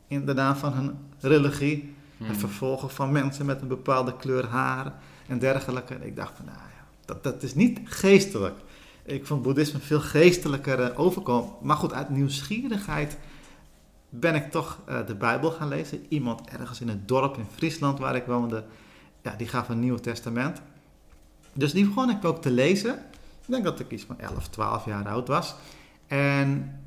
in 0.06 0.26
de 0.26 0.34
naam 0.34 0.56
van 0.56 0.72
hun 0.72 0.98
religie. 1.18 1.94
Hmm. 2.20 2.28
Het 2.28 2.38
vervolgen 2.38 2.90
van 2.90 3.12
mensen 3.12 3.46
met 3.46 3.60
een 3.60 3.68
bepaalde 3.68 4.16
kleur 4.16 4.46
haar 4.46 4.92
en 5.26 5.38
dergelijke. 5.38 5.94
En 5.94 6.06
ik 6.06 6.16
dacht 6.16 6.36
van, 6.36 6.44
nou 6.44 6.58
ja, 6.58 6.84
dat, 7.04 7.22
dat 7.22 7.42
is 7.42 7.54
niet 7.54 7.80
geestelijk. 7.84 8.58
Ik 9.02 9.26
vond 9.26 9.42
boeddhisme 9.42 9.78
veel 9.78 10.00
geestelijker 10.00 10.96
overkomen. 10.96 11.52
Maar 11.60 11.76
goed, 11.76 11.92
uit 11.92 12.10
nieuwsgierigheid 12.10 13.18
ben 14.08 14.34
ik 14.34 14.50
toch 14.50 14.78
eh, 14.86 15.06
de 15.06 15.14
Bijbel 15.14 15.50
gaan 15.50 15.68
lezen. 15.68 16.06
Iemand 16.08 16.48
ergens 16.48 16.80
in 16.80 16.88
het 16.88 17.08
dorp 17.08 17.36
in 17.36 17.46
Friesland 17.54 17.98
waar 17.98 18.16
ik 18.16 18.24
woonde, 18.24 18.64
ja, 19.22 19.34
die 19.36 19.48
gaf 19.48 19.68
een 19.68 19.80
Nieuw 19.80 19.96
Testament. 19.96 20.60
Dus 21.52 21.72
die 21.72 21.86
begon 21.86 22.10
ik 22.10 22.24
ook 22.24 22.42
te 22.42 22.50
lezen. 22.50 22.94
Ik 23.40 23.46
denk 23.46 23.64
dat 23.64 23.80
ik 23.80 23.90
iets 23.90 24.04
van 24.04 24.18
11, 24.18 24.48
12 24.48 24.84
jaar 24.84 25.08
oud 25.08 25.28
was. 25.28 25.54
En 26.06 26.80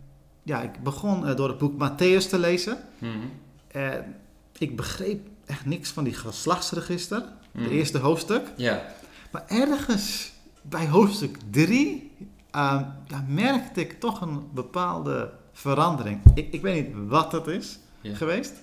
ja, 0.43 0.61
ik 0.61 0.83
begon 0.83 1.27
eh, 1.27 1.35
door 1.35 1.47
het 1.47 1.57
boek 1.57 1.73
Matthäus 1.73 2.29
te 2.29 2.39
lezen. 2.39 2.77
Hmm. 2.97 3.31
En 3.67 4.15
ik 4.57 4.75
begreep 4.75 5.27
echt 5.45 5.65
niks 5.65 5.89
van 5.89 6.03
die 6.03 6.13
geslachtsregister, 6.13 7.23
Hmm. 7.51 7.63
de 7.63 7.69
eerste 7.69 7.97
hoofdstuk. 7.97 8.51
Ja. 8.57 8.85
Maar 9.31 9.43
ergens 9.47 10.31
bij 10.61 10.87
hoofdstuk 10.87 11.37
3 11.49 12.11
ja, 12.51 13.25
merkte 13.27 13.81
ik 13.81 13.99
toch 13.99 14.21
een 14.21 14.47
bepaalde 14.53 15.33
verandering. 15.51 16.21
Ik, 16.33 16.53
ik 16.53 16.61
weet 16.61 16.87
niet 16.87 17.07
wat 17.07 17.31
het 17.31 17.47
is 17.47 17.79
geweest, 18.03 18.53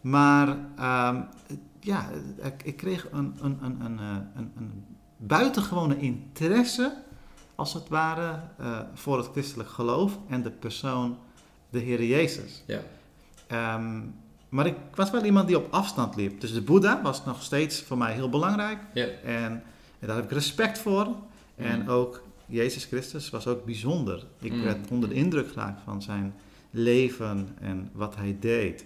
maar 0.00 0.56
ehm, 0.76 1.20
ja, 1.80 2.08
ik, 2.42 2.62
ik 2.62 2.76
kreeg 2.76 3.06
een, 3.12 3.36
een, 3.40 3.58
een, 3.62 3.80
een, 3.80 3.98
eh, 3.98 4.16
een, 4.34 4.52
een 4.56 4.84
buitengewone 5.16 5.98
interesse, 5.98 6.96
als 7.54 7.74
het 7.74 7.88
ware, 7.88 8.40
eh, 8.58 8.80
voor 8.94 9.18
het 9.18 9.28
christelijk 9.32 9.68
geloof 9.68 10.18
en 10.28 10.42
de 10.42 10.50
persoon, 10.50 11.18
de 11.70 11.78
Heer 11.78 12.04
Jezus. 12.04 12.62
Ja. 12.66 12.80
Ehm, 13.46 14.00
maar 14.54 14.66
ik 14.66 14.76
was 14.94 15.10
wel 15.10 15.24
iemand 15.24 15.46
die 15.46 15.56
op 15.56 15.72
afstand 15.72 16.16
liep. 16.16 16.40
Dus 16.40 16.52
de 16.52 16.62
Boeddha 16.62 17.02
was 17.02 17.24
nog 17.24 17.42
steeds 17.42 17.82
voor 17.82 17.98
mij 17.98 18.12
heel 18.12 18.28
belangrijk. 18.28 18.78
Ja. 18.94 19.06
En, 19.24 19.62
en 19.98 20.06
daar 20.06 20.16
heb 20.16 20.24
ik 20.24 20.30
respect 20.30 20.78
voor. 20.78 21.16
En 21.56 21.80
Mm. 21.80 21.88
ook 21.88 22.22
Jezus 22.46 22.84
Christus 22.84 23.30
was 23.30 23.46
ook 23.46 23.64
bijzonder. 23.64 24.26
Ik 24.40 24.52
Mm. 24.52 24.62
werd 24.62 24.90
onder 24.90 25.08
de 25.08 25.14
indruk 25.14 25.48
geraakt 25.52 25.80
van 25.84 26.02
zijn 26.02 26.34
leven 26.70 27.48
en 27.60 27.88
wat 27.92 28.16
hij 28.16 28.36
deed. 28.40 28.84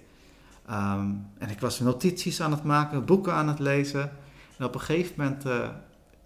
Ehm, 0.67 1.11
en 1.39 1.51
ik 1.51 1.61
was 1.61 1.81
notities 1.81 2.41
aan 2.41 2.51
het 2.51 2.63
maken, 2.65 3.05
boeken 3.05 3.33
aan 3.33 3.49
het 3.49 3.59
lezen. 3.59 4.11
En 4.59 4.65
op 4.65 4.75
een 4.75 4.81
gegeven 4.81 5.15
moment 5.17 5.45
eh, 5.45 5.69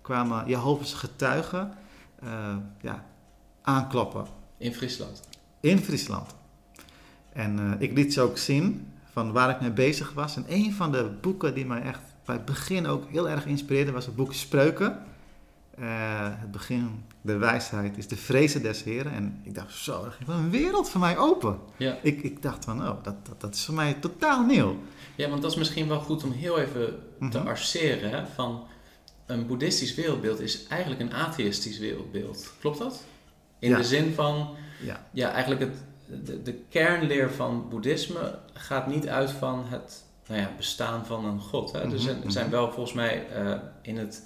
kwamen 0.01 0.47
Jehovah's 0.49 0.93
getuigen 0.95 1.73
eh, 2.23 2.57
ja, 2.81 3.05
aankloppen 3.63 4.27
In 4.59 4.75
Friesland. 4.75 5.21
in 5.61 5.79
Friesland. 5.79 6.35
En 7.33 7.59
eh, 7.59 7.71
ik 7.79 7.93
liet 7.97 8.13
ze 8.13 8.21
ook 8.21 8.39
zien 8.39 8.87
van 9.13 9.33
waar 9.33 9.51
ik 9.51 9.61
mee 9.61 9.71
bezig 9.71 10.13
was. 10.13 10.37
En 10.37 10.45
een 10.49 10.73
van 10.73 10.93
de 10.93 11.11
boeken 11.21 11.55
die 11.55 11.67
mij 11.67 11.83
echt 11.83 12.01
bij 12.25 12.35
het 12.35 12.45
begin 12.45 12.87
ook 12.87 13.11
heel 13.11 13.29
erg 13.29 13.47
inspireerde 13.47 13.93
was 13.93 14.07
het 14.07 14.17
boek 14.17 14.33
Spreuken. 14.35 14.99
Eh, 15.79 15.85
het 16.31 16.51
begin 16.51 17.05
der 17.21 17.39
wijsheid 17.39 17.99
is 17.99 18.09
de 18.09 18.17
vrezen 18.17 18.63
des 18.63 18.83
Heren. 18.83 19.13
En 19.13 19.41
ik 19.43 19.55
dacht, 19.55 19.75
zo, 19.75 20.05
dat 20.05 20.13
ging 20.13 20.29
een 20.29 20.51
wereld 20.51 20.91
voor 20.91 21.01
mij 21.01 21.19
open. 21.19 21.59
Ja. 21.77 21.97
Ik, 22.03 22.23
ik 22.23 22.43
dacht 22.43 22.65
van, 22.65 22.81
oh, 22.89 23.03
dat, 23.03 23.27
dat, 23.27 23.41
dat 23.41 23.55
is 23.55 23.65
voor 23.65 23.75
mij 23.75 23.95
totaal 23.95 24.45
nieuw. 24.45 24.77
ja, 25.15 25.29
want 25.29 25.43
dat 25.43 25.51
is 25.51 25.57
misschien 25.57 25.89
wel 25.89 26.01
goed 26.01 26.25
om 26.25 26.33
heel 26.33 26.59
even 26.59 26.87
te 27.31 27.39
Mhm. 27.39 27.47
arceren. 27.47 28.11
Hè? 28.11 28.27
Van 28.35 28.65
een 29.27 29.47
boeddhistisch 29.47 29.95
wereldbeeld 29.95 30.41
is 30.41 30.67
eigenlijk 30.67 31.01
een 31.01 31.13
atheïstisch 31.15 31.79
wereldbeeld. 31.79 32.53
Klopt 32.61 32.79
dat? 32.79 33.05
In 33.59 33.71
Ja. 33.71 33.77
de 33.77 33.85
zin 33.85 34.15
van, 34.15 34.49
Ja, 34.85 35.07
ja, 35.13 35.31
eigenlijk 35.31 35.61
het, 35.61 35.83
de, 36.25 36.43
de 36.43 36.55
kernleer 36.69 37.31
van 37.31 37.67
boeddhisme 37.71 38.39
gaat 38.53 38.87
niet 38.87 39.09
uit 39.09 39.31
van 39.31 39.65
het 39.69 40.05
nou 40.27 40.41
ja, 40.41 40.51
bestaan 40.57 41.07
van 41.07 41.25
een 41.25 41.41
god. 41.41 41.73
Hè? 41.73 41.99
Zijn, 41.99 42.25
er 42.25 42.33
zijn 42.33 42.47
mhm. 42.47 42.55
wel 42.55 42.73
volgens 42.73 42.95
mij 42.95 43.27
eh, 43.29 43.55
in 43.83 43.97
het 43.97 44.23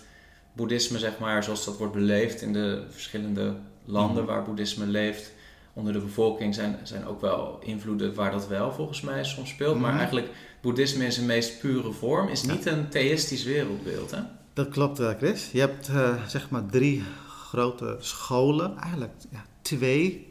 boeddhisme, 0.52 0.98
zeg 0.98 1.18
maar, 1.18 1.44
zoals 1.44 1.64
dat 1.64 1.76
wordt 1.76 1.92
beleefd 1.92 2.42
in 2.42 2.52
de 2.52 2.84
verschillende 2.90 3.54
landen 3.84 4.22
Mhm. 4.22 4.32
waar 4.32 4.42
boeddhisme 4.42 4.86
leeft, 4.86 5.32
onder 5.72 5.92
de 5.92 5.98
bevolking 5.98 6.54
zijn, 6.54 6.78
zijn 6.82 7.06
ook 7.06 7.20
wel 7.20 7.58
invloeden 7.62 8.14
waar 8.14 8.30
dat 8.30 8.48
wel 8.48 8.72
volgens 8.72 9.00
mij 9.00 9.24
soms 9.24 9.50
speelt. 9.50 9.78
Maar 9.78 9.96
eigenlijk, 9.96 10.28
boeddhisme 10.60 11.04
in 11.04 11.12
zijn 11.12 11.26
meest 11.26 11.60
pure 11.60 11.92
vorm 11.92 12.28
is 12.28 12.40
Ja. 12.42 12.52
niet 12.52 12.66
een 12.66 12.88
theïstisch 12.88 13.44
wereldbeeld. 13.44 14.10
Hè? 14.10 14.20
dat 14.52 14.68
klopt, 14.68 14.98
eh, 15.00 15.10
Chris. 15.18 15.50
Je 15.52 15.60
hebt 15.60 15.88
eh, 15.88 16.14
zeg 16.26 16.50
maar 16.50 16.66
drie 16.66 17.02
grote 17.28 17.96
scholen, 17.98 18.76
eigenlijk 18.76 19.12
ja, 19.30 19.44
twee. 19.62 20.25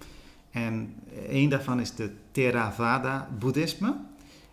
En 0.56 0.96
één 1.30 1.50
daarvan 1.50 1.80
is 1.80 1.96
de 1.96 2.12
Theravada-boeddhisme. 2.32 3.96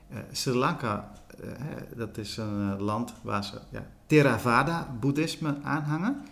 Eh, 0.09 0.19
Sri 0.33 0.55
Lanka, 0.55 1.13
eh, 1.41 1.51
dat 1.97 2.19
is 2.19 2.37
een 2.37 2.73
eh, 2.73 2.85
land 2.85 3.15
waar 3.21 3.45
ze 3.45 3.59
ja, 3.71 3.87
Theravada-boeddhisme 4.07 5.57
aanhangen. 5.63 6.23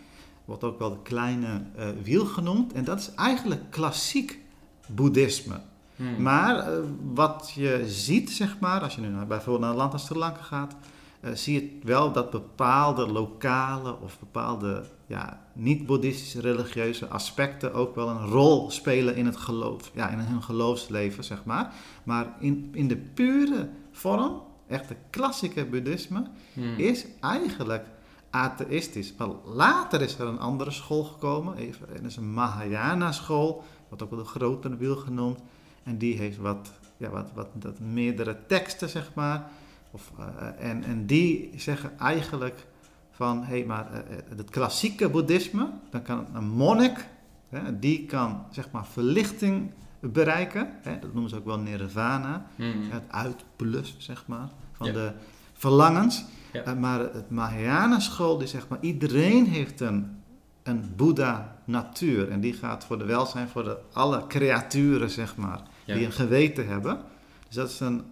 Wordt 0.44 0.64
ook 0.64 0.78
wel 0.78 0.90
de 0.90 1.02
kleine 1.02 1.62
wiel 2.02 2.24
genoemd. 2.24 2.72
En 2.72 2.84
dat 2.84 2.98
is 2.98 3.14
eigenlijk 3.14 3.70
klassiek 3.70 4.38
boeddhisme. 4.86 5.60
Hmm. 5.96 6.22
Maar 6.22 6.66
wat 7.12 7.52
je 7.54 7.82
ziet, 7.86 8.30
zeg 8.30 8.58
maar, 8.58 8.80
als 8.80 8.94
je 8.94 9.00
nu 9.00 9.24
bijvoorbeeld 9.24 9.60
naar 9.60 9.70
een 9.70 9.76
land 9.76 9.92
als 9.92 10.06
Sri 10.06 10.18
Lanka 10.18 10.42
gaat, 10.42 10.74
eh, 11.20 11.32
zie 11.32 11.54
je 11.54 11.78
wel 11.82 12.12
dat 12.12 12.30
bepaalde 12.30 13.06
lokale 13.06 13.96
of 14.00 14.18
bepaalde 14.18 14.84
ja, 15.06 15.46
niet-boeddhistische 15.52 16.40
religieuze 16.40 17.06
aspecten 17.06 17.74
ook 17.74 17.94
wel 17.94 18.08
een 18.08 18.26
rol 18.26 18.70
spelen 18.70 19.16
in 19.16 19.26
het 19.26 19.36
geloof, 19.36 19.90
ja, 19.94 20.08
in 20.08 20.18
hun 20.18 20.42
geloofsleven, 20.42 21.24
zeg 21.24 21.44
maar. 21.44 21.74
Maar 22.02 22.36
in, 22.38 22.70
in 22.72 22.88
de 22.88 22.96
pure 22.96 23.68
vorm, 23.90 24.42
echt 24.66 24.88
de 24.88 24.96
klassieke 25.10 25.66
boeddhisme, 25.66 26.26
Hmm. 26.52 26.78
is 26.78 27.06
eigenlijk 27.20 27.86
atheïstisch. 28.30 29.14
Maar 29.18 29.28
later 29.44 30.00
is 30.02 30.18
er 30.18 30.26
een 30.26 30.38
andere 30.38 30.70
school 30.70 31.04
gekomen, 31.04 31.56
even, 31.56 31.88
en 31.88 32.02
dat 32.02 32.10
is 32.10 32.16
een 32.16 32.32
Mahayana 32.32 33.12
school, 33.12 33.64
wordt 33.88 34.02
ook 34.02 34.10
wel 34.10 34.18
de 34.18 34.24
grotere 34.24 34.76
wiel 34.76 34.96
genoemd. 34.96 35.38
En 35.82 35.98
die 35.98 36.16
heeft 36.16 36.36
wat, 36.36 36.72
ja, 36.96 37.10
wat, 37.10 37.30
wat, 37.34 37.48
wat 37.60 37.78
meerdere 37.78 38.36
teksten, 38.46 38.88
zeg 38.88 39.10
maar. 39.14 39.50
Of, 39.90 40.12
eh, 40.18 40.70
en, 40.70 40.84
en 40.84 41.06
die 41.06 41.50
zeggen 41.56 41.98
eigenlijk 41.98 42.66
van, 43.10 43.38
hé, 43.44 43.56
hey, 43.56 43.64
maar 43.64 43.92
eh, 43.92 43.98
eh, 43.98 44.24
het 44.36 44.50
klassieke 44.50 45.08
boeddhisme, 45.08 45.70
dan 45.90 46.02
kan 46.02 46.26
een 46.34 46.48
monnik, 46.48 47.06
hè, 47.48 47.78
die 47.78 48.06
kan, 48.06 48.44
zeg 48.50 48.70
maar, 48.70 48.86
verlichting 48.86 49.70
bereiken. 50.00 50.70
Hè, 50.82 50.98
dat 50.98 51.12
noemen 51.12 51.30
ze 51.30 51.36
ook 51.36 51.44
wel 51.44 51.58
nirvana. 51.58 52.46
Hmm. 52.56 52.90
Het 52.90 53.02
uitblussen, 53.08 54.02
zeg 54.02 54.24
maar, 54.26 54.48
van 54.72 54.86
Ja. 54.86 54.92
de 54.92 55.12
verlangens. 55.52 56.24
Ja. 56.52 56.74
Maar 56.74 57.00
het 57.00 57.30
Mahayana 57.30 57.98
school, 57.98 58.38
die 58.38 58.46
zegt 58.48 58.68
maar, 58.68 58.78
iedereen 58.80 59.46
heeft 59.46 59.80
een, 59.80 60.22
een 60.62 60.92
Boeddha-natuur. 60.96 62.30
En 62.30 62.40
die 62.40 62.52
gaat 62.52 62.84
voor 62.84 62.98
de 62.98 63.04
welzijn 63.04 63.48
voor 63.48 63.64
de, 63.64 63.76
alle 63.92 64.26
creaturen, 64.26 65.10
zeg 65.10 65.36
maar, 65.36 65.60
Ja. 65.84 65.94
die 65.94 66.04
een 66.06 66.12
geweten 66.12 66.66
hebben. 66.68 67.00
Dus 67.46 67.54
dat 67.56 67.68
is 67.68 67.80
een 67.80 68.02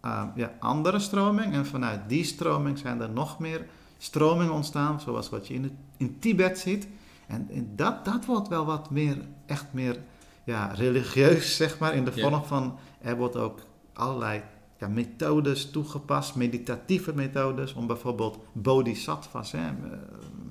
eh, 0.00 0.22
ja, 0.34 0.52
andere 0.60 0.98
stroming. 0.98 1.54
En 1.54 1.66
vanuit 1.66 2.00
die 2.08 2.24
stroming 2.24 2.78
zijn 2.78 3.00
er 3.00 3.10
nog 3.10 3.38
meer 3.38 3.66
stromingen 3.98 4.52
ontstaan, 4.52 5.00
zoals 5.00 5.28
wat 5.28 5.46
je 5.46 5.54
in, 5.54 5.62
het, 5.62 5.72
in 5.96 6.18
Tibet 6.18 6.58
ziet. 6.58 6.88
En, 7.26 7.48
en 7.50 7.72
dat, 7.76 8.04
dat 8.04 8.24
wordt 8.24 8.48
wel 8.48 8.64
wat 8.64 8.90
meer, 8.90 9.16
echt 9.46 9.66
meer 9.70 9.98
ja, 10.44 10.66
religieus, 10.74 11.56
zeg 11.62 11.78
maar, 11.78 11.94
in 11.94 12.04
de 12.04 12.12
Ja. 12.14 12.28
vorm 12.28 12.44
van, 12.44 12.78
er 13.00 13.16
wordt 13.16 13.36
ook 13.36 13.58
allerlei 13.92 14.42
ja, 14.78 14.88
methodes 14.88 15.70
toegepast, 15.70 16.34
meditatieve 16.34 17.14
methodes, 17.14 17.74
om 17.74 17.86
bijvoorbeeld 17.86 18.38
bodhisattvas, 18.52 19.52
hè, 19.52 19.58
eh, 19.58 19.72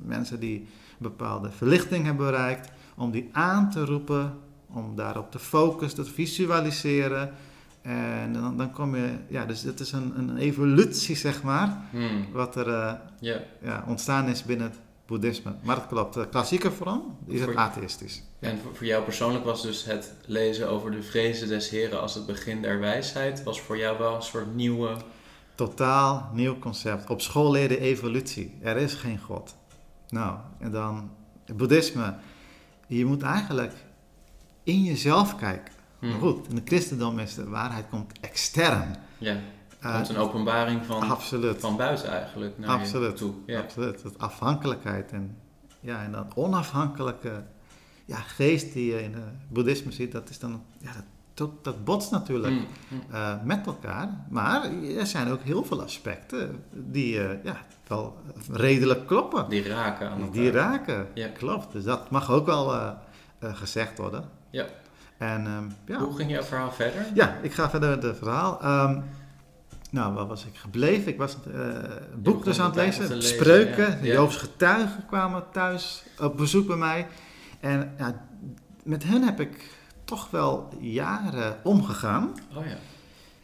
mensen 0.05 0.39
die 0.39 0.59
een 0.59 0.67
bepaalde 0.97 1.51
verlichting 1.51 2.05
hebben 2.05 2.25
bereikt, 2.25 2.71
om 2.95 3.11
die 3.11 3.29
aan 3.31 3.69
te 3.69 3.85
roepen, 3.85 4.37
om 4.69 4.95
daarop 4.95 5.31
te 5.31 5.39
focussen, 5.39 6.03
te 6.03 6.11
visualiseren. 6.11 7.31
En 7.88 8.34
dan, 8.34 8.58
dan 8.58 8.72
kom 8.72 8.96
je, 8.96 9.10
ja, 9.27 9.46
dus 9.46 9.62
het 9.62 9.79
is 9.79 9.91
een, 9.91 10.13
een 10.17 10.38
evolutie, 10.38 11.15
zeg 11.15 11.44
maar, 11.44 11.77
Hmm. 11.91 12.25
wat 12.32 12.56
er 12.56 12.67
eh, 12.67 12.94
Ja. 13.20 13.39
ja, 13.62 13.84
ontstaan 13.88 14.27
is 14.27 14.44
binnen 14.44 14.67
het 14.70 14.79
boeddhisme. 15.06 15.53
Maar 15.62 15.75
dat 15.75 15.88
klopt, 15.88 16.13
de 16.13 16.29
klassieke 16.29 16.72
vorm 16.72 17.17
is 17.27 17.41
het 17.41 17.56
atheïstisch. 17.56 18.24
En 18.39 18.58
voor, 18.63 18.75
voor 18.75 18.86
jou 18.86 19.03
persoonlijk 19.03 19.46
was 19.46 19.62
dus 19.62 19.86
het 19.86 20.13
lezen 20.25 20.70
over 20.70 20.91
de 20.91 21.03
vrezen 21.03 21.48
des 21.48 21.70
Heren 21.70 22.01
als 22.01 22.15
het 22.15 22.25
begin 22.25 22.62
der 22.62 22.79
wijsheid, 22.79 23.44
was 23.44 23.62
voor 23.62 23.77
jou 23.77 23.98
wel 23.98 24.15
een 24.15 24.22
soort 24.22 24.56
nieuwe. 24.56 24.96
Totaal 25.56 26.29
nieuw 26.34 26.60
concept. 26.60 27.10
Op 27.10 27.22
school 27.22 27.51
leerde 27.51 27.79
evolutie. 27.79 28.58
Er 28.62 28.77
is 28.77 28.94
geen 28.94 29.20
God. 29.20 29.56
Nou, 30.10 30.38
en 30.60 30.72
dan 30.72 31.12
het 31.46 31.58
boeddhisme. 31.58 32.15
Je 32.88 33.06
moet 33.06 33.22
eigenlijk 33.22 33.74
in 34.63 34.84
jezelf 34.84 35.36
kijken. 35.36 35.74
Hmm. 35.99 36.09
Maar 36.09 36.19
goed, 36.19 36.47
in 36.49 36.55
het 36.55 36.67
christendom 36.67 37.19
is 37.19 37.35
de 37.35 37.49
waarheid 37.49 37.85
komt 37.89 38.19
extern. 38.21 38.95
Ja, 39.17 39.37
Eh, 39.79 39.95
komt 39.95 40.09
een 40.09 40.17
openbaring 40.17 40.85
van, 40.85 41.09
absoluut. 41.09 41.59
van 41.59 41.77
buiten 41.77 42.09
eigenlijk 42.11 42.57
naar 42.57 42.69
je 42.69 42.75
Absoluut. 42.83 43.17
toe. 43.17 43.33
Ja. 43.45 43.59
Absoluut. 43.59 44.03
Dat 44.03 44.17
afhankelijkheid 44.19 45.11
en, 45.11 45.37
ja, 45.79 46.03
en 46.03 46.11
dat 46.11 46.25
onafhankelijke 46.35 47.43
ja, 48.05 48.15
geest 48.17 48.73
die 48.73 48.91
je 48.93 49.03
in 49.03 49.13
het 49.13 49.23
boeddhisme 49.49 49.91
ziet, 49.91 50.11
dat 50.11 50.29
is 50.29 50.39
dan, 50.39 50.61
ja, 50.77 50.91
dat, 50.93 51.03
dat, 51.33 51.63
dat 51.63 51.83
botst 51.83 52.11
natuurlijk 52.11 52.53
Hmm. 52.53 52.65
Hmm. 52.87 53.01
eh, 53.11 53.33
met 53.43 53.65
elkaar. 53.65 54.25
Maar 54.29 54.69
er 54.97 55.05
zijn 55.07 55.29
ook 55.31 55.41
heel 55.41 55.63
veel 55.63 55.81
aspecten 55.83 56.63
die 56.71 57.23
eh, 57.23 57.43
ja, 57.43 57.57
wel 57.87 58.17
redelijk 58.51 59.07
kloppen. 59.07 59.49
Die 59.49 59.67
raken 59.67 60.09
aan 60.09 60.15
Die, 60.17 60.25
elkaar. 60.25 60.41
die 60.41 60.51
raken, 60.51 61.07
Ja. 61.13 61.27
klopt. 61.27 61.71
Dus 61.71 61.83
dat 61.83 62.09
mag 62.09 62.31
ook 62.31 62.45
wel 62.45 62.95
gezegd 63.41 63.97
worden. 63.97 64.29
Ja. 64.49 64.65
En 65.17 65.45
ehm, 65.45 65.65
ja. 65.86 66.00
Hoe 66.00 66.15
ging 66.15 66.31
jouw 66.31 66.43
verhaal 66.43 66.71
verder? 66.71 67.05
ja, 67.13 67.38
ik 67.41 67.53
ga 67.53 67.69
verder 67.69 67.89
met 67.89 68.03
het 68.03 68.17
verhaal. 68.17 68.62
Ehm, 68.62 69.00
nou, 69.91 70.13
waar 70.13 70.27
was 70.27 70.45
ik 70.45 70.55
gebleven? 70.55 71.07
Ik 71.12 71.17
was 71.17 71.33
het 71.33 71.53
eh, 71.53 71.91
boek 72.15 72.43
dus 72.43 72.59
aan 72.59 72.65
het 72.65 72.75
lezen. 72.75 73.24
Spreuken, 73.24 73.89
ja. 73.89 73.95
de. 74.01 74.07
Joobs 74.07 74.36
getuigen 74.36 75.05
kwamen 75.05 75.43
thuis 75.51 76.03
op 76.19 76.38
bezoek 76.38 76.67
bij 76.67 76.75
mij. 76.75 77.07
En 77.59 77.93
ja, 77.97 78.25
met 78.83 79.03
hen 79.03 79.24
heb 79.24 79.39
ik 79.39 79.71
toch 80.03 80.29
wel 80.29 80.69
jaren 80.79 81.57
omgegaan. 81.63 82.31
Oh 82.55 82.65
ja. 82.65 82.77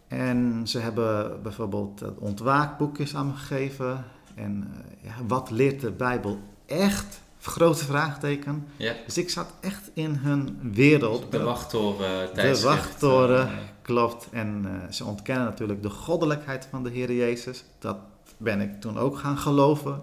En 0.07 0.67
ze 0.67 0.79
hebben 0.79 1.41
bijvoorbeeld 1.41 1.99
het 1.99 2.17
ontwaakboekjes 2.17 3.15
aan 3.15 3.27
me 3.27 3.33
gegeven. 3.33 4.05
En 4.35 4.71
eh, 4.73 5.09
ja, 5.09 5.13
wat 5.27 5.49
leert 5.49 5.81
de 5.81 5.91
Bijbel 5.91 6.39
echt? 6.65 7.21
Grote 7.45 7.85
vraagteken. 7.85 8.67
Ja. 8.77 8.93
Dus 9.05 9.17
ik 9.17 9.29
zat 9.29 9.53
echt 9.59 9.89
in 9.93 10.15
hun 10.15 10.59
wereld. 10.73 11.31
De 11.31 11.43
wachttoren 11.43 12.27
De 12.27 12.31
tijdschrift. 12.33 12.75
wachttoren, 12.75 13.47
eh, 13.47 13.57
klopt. 13.81 14.27
En 14.31 14.65
eh, 14.65 14.91
ze 14.91 15.05
ontkennen 15.05 15.45
natuurlijk 15.45 15.81
de 15.81 15.89
goddelijkheid 15.89 16.67
van 16.69 16.83
de 16.83 16.89
Heer 16.89 17.13
Jezus. 17.13 17.63
Dat 17.79 17.97
ben 18.37 18.61
ik 18.61 18.81
toen 18.81 18.97
ook 18.97 19.17
gaan 19.17 19.37
geloven. 19.37 20.01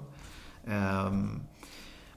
Ehm, 0.64 1.24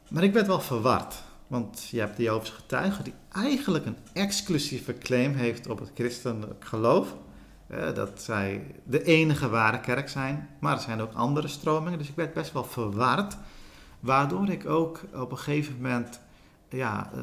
maar 0.10 0.24
ik 0.24 0.34
werd 0.34 0.48
wel 0.48 0.62
verward. 0.62 1.16
Want 1.48 1.88
je 1.92 2.00
hebt 2.00 2.18
de 2.18 2.24
Joodse 2.24 2.54
getuige 2.54 3.04
die 3.04 3.14
eigenlijk 3.32 3.86
een 3.86 3.98
exclusieve 4.14 4.98
claim 4.98 5.34
heeft 5.34 5.68
op 5.68 5.80
het 5.80 5.92
christelijk 5.94 6.66
geloof. 6.66 7.16
Eh, 7.68 7.94
dat 7.94 8.22
zij 8.22 8.76
de 8.84 9.04
enige 9.04 9.50
ware 9.50 9.80
kerk 9.80 10.10
zijn. 10.10 10.50
Maar 10.60 10.76
er 10.76 10.82
zijn 10.82 11.02
ook 11.02 11.14
andere 11.14 11.48
stromingen. 11.48 11.98
Dus 11.98 12.10
ik 12.10 12.16
werd 12.16 12.34
best 12.34 12.54
wel 12.54 12.64
verward. 12.66 13.38
Waardoor 14.04 14.50
ik 14.50 14.66
ook 14.66 15.02
op 15.14 15.32
een 15.32 15.38
gegeven 15.38 15.76
moment, 15.76 16.20
ja, 16.70 17.12
eh, 17.14 17.22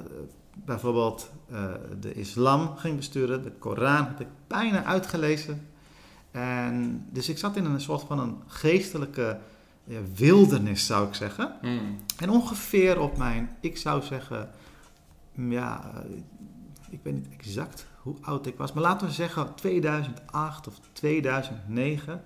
bijvoorbeeld 0.64 1.30
eh, 1.50 1.64
de 2.00 2.14
islam 2.14 2.76
ging 2.76 2.96
besturen. 2.96 3.42
De 3.42 3.50
Koran 3.50 4.04
had 4.04 4.20
ik 4.20 4.26
bijna 4.46 4.84
uitgelezen. 4.84 5.68
En, 6.30 7.06
dus 7.10 7.28
ik 7.28 7.38
zat 7.38 7.56
in 7.56 7.64
een 7.64 7.80
soort 7.80 8.02
van 8.02 8.18
een 8.18 8.36
geestelijke 8.46 9.38
ja, 9.84 10.00
wildernis, 10.14 10.86
zou 10.86 11.08
ik 11.08 11.14
zeggen. 11.14 11.52
hmm. 11.60 11.98
En 12.18 12.30
ongeveer 12.30 13.00
op 13.00 13.16
mijn, 13.16 13.50
ik 13.60 13.76
zou 13.76 14.02
zeggen, 14.02 14.50
mm, 15.34 15.52
ja, 15.52 15.92
eh, 15.94 16.10
ik 16.90 17.00
weet 17.02 17.14
niet 17.14 17.28
exact 17.38 17.86
hoe 17.96 18.16
oud 18.20 18.46
ik 18.46 18.56
was, 18.56 18.72
maar 18.72 18.82
laten 18.82 19.06
we 19.06 19.12
zeggen 19.12 19.54
2008 19.54 20.68
of 20.68 20.80
2009 20.92 22.22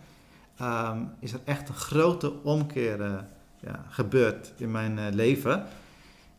ehm, 0.56 1.02
is 1.18 1.32
er 1.32 1.40
echt 1.44 1.68
een 1.68 1.75
grote 1.75 2.42
omkeer 2.42 3.25
ja, 3.64 3.85
gebeurd 3.88 4.52
in 4.56 4.71
mijn 4.71 4.99
eh, 4.99 5.04
leven. 5.12 5.66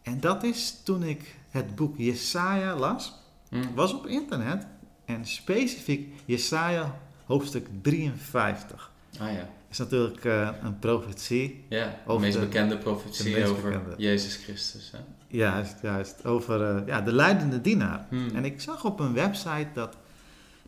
En 0.01 0.20
dat 0.20 0.44
is 0.44 0.82
toen 0.84 1.03
ik 1.03 1.36
het 1.50 1.75
boek 1.75 1.98
Jesaja 1.98 2.75
las, 2.75 3.24
Hmm. 3.50 3.74
was 3.75 3.94
op 3.94 4.08
internet. 4.08 4.65
En 5.05 5.25
specifiek 5.25 6.13
Jesaja 6.25 6.98
hoofdstuk 7.25 7.67
53. 7.82 8.91
Ah 9.20 9.32
ja. 9.32 9.50
is 9.70 9.77
natuurlijk 9.77 10.25
eh, 10.25 10.50
een 10.63 10.79
profetie. 10.79 11.65
Ja, 11.70 11.96
de 12.08 12.20
meest 12.20 12.34
de- 12.34 12.39
bekende 12.39 12.77
profetie 12.77 13.34
meest 13.34 13.48
over 13.50 13.70
bekende. 13.72 13.94
Jezus 13.98 14.36
Christus. 14.36 14.91
Hè? 14.91 14.98
Juist, 15.27 15.75
juist. 15.82 16.25
Over 16.25 16.62
eh, 16.75 16.88
ja, 16.88 17.01
de 17.01 17.13
leidende 17.13 17.62
dienaar. 17.62 18.05
Hmm. 18.10 18.29
En 18.36 18.46
ik 18.46 18.62
zag 18.62 18.86
op 18.86 19.00
een 19.00 19.13
website 19.13 19.67
dat 19.74 19.98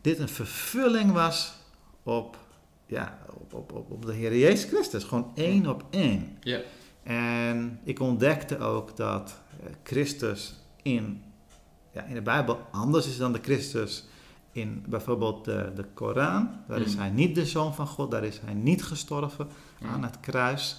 dit 0.02 0.20
een 0.20 0.30
vervulling 0.30 1.12
was 1.12 1.54
op, 2.04 2.38
ja, 2.88 3.17
op, 3.39 3.53
op, 3.53 3.72
op, 3.74 3.91
op 3.91 4.06
de 4.06 4.13
Heer 4.13 4.38
Jezus 4.38 4.70
Christus. 4.70 5.03
Gewoon 5.03 5.32
één 5.36 5.67
op 5.67 5.84
één. 5.89 6.38
Ja. 6.41 6.60
En 7.03 7.79
ik 7.84 8.00
ontdekte 8.00 8.60
ook 8.60 8.96
dat 8.98 9.39
eh, 9.63 9.70
Christus 9.84 10.56
in, 10.82 11.24
ja, 11.91 12.03
in 12.03 12.13
de 12.13 12.22
Bijbel 12.22 12.60
anders 12.72 13.08
is 13.08 13.17
dan 13.17 13.34
de 13.34 13.39
Christus 13.41 14.06
in 14.51 14.84
bijvoorbeeld 14.88 15.46
de, 15.46 15.72
de 15.75 15.84
Koran. 15.94 16.50
Daar 16.67 16.82
is 16.82 16.91
Hmm. 16.94 17.01
hij 17.01 17.10
niet 17.10 17.36
de 17.36 17.46
zoon 17.46 17.75
van 17.75 17.88
God, 17.88 18.12
daar 18.12 18.24
is 18.24 18.39
hij 18.46 18.53
niet 18.53 18.84
gestorven 18.84 19.48
Hmm. 19.79 19.89
aan 19.89 20.03
het 20.03 20.20
kruis. 20.20 20.77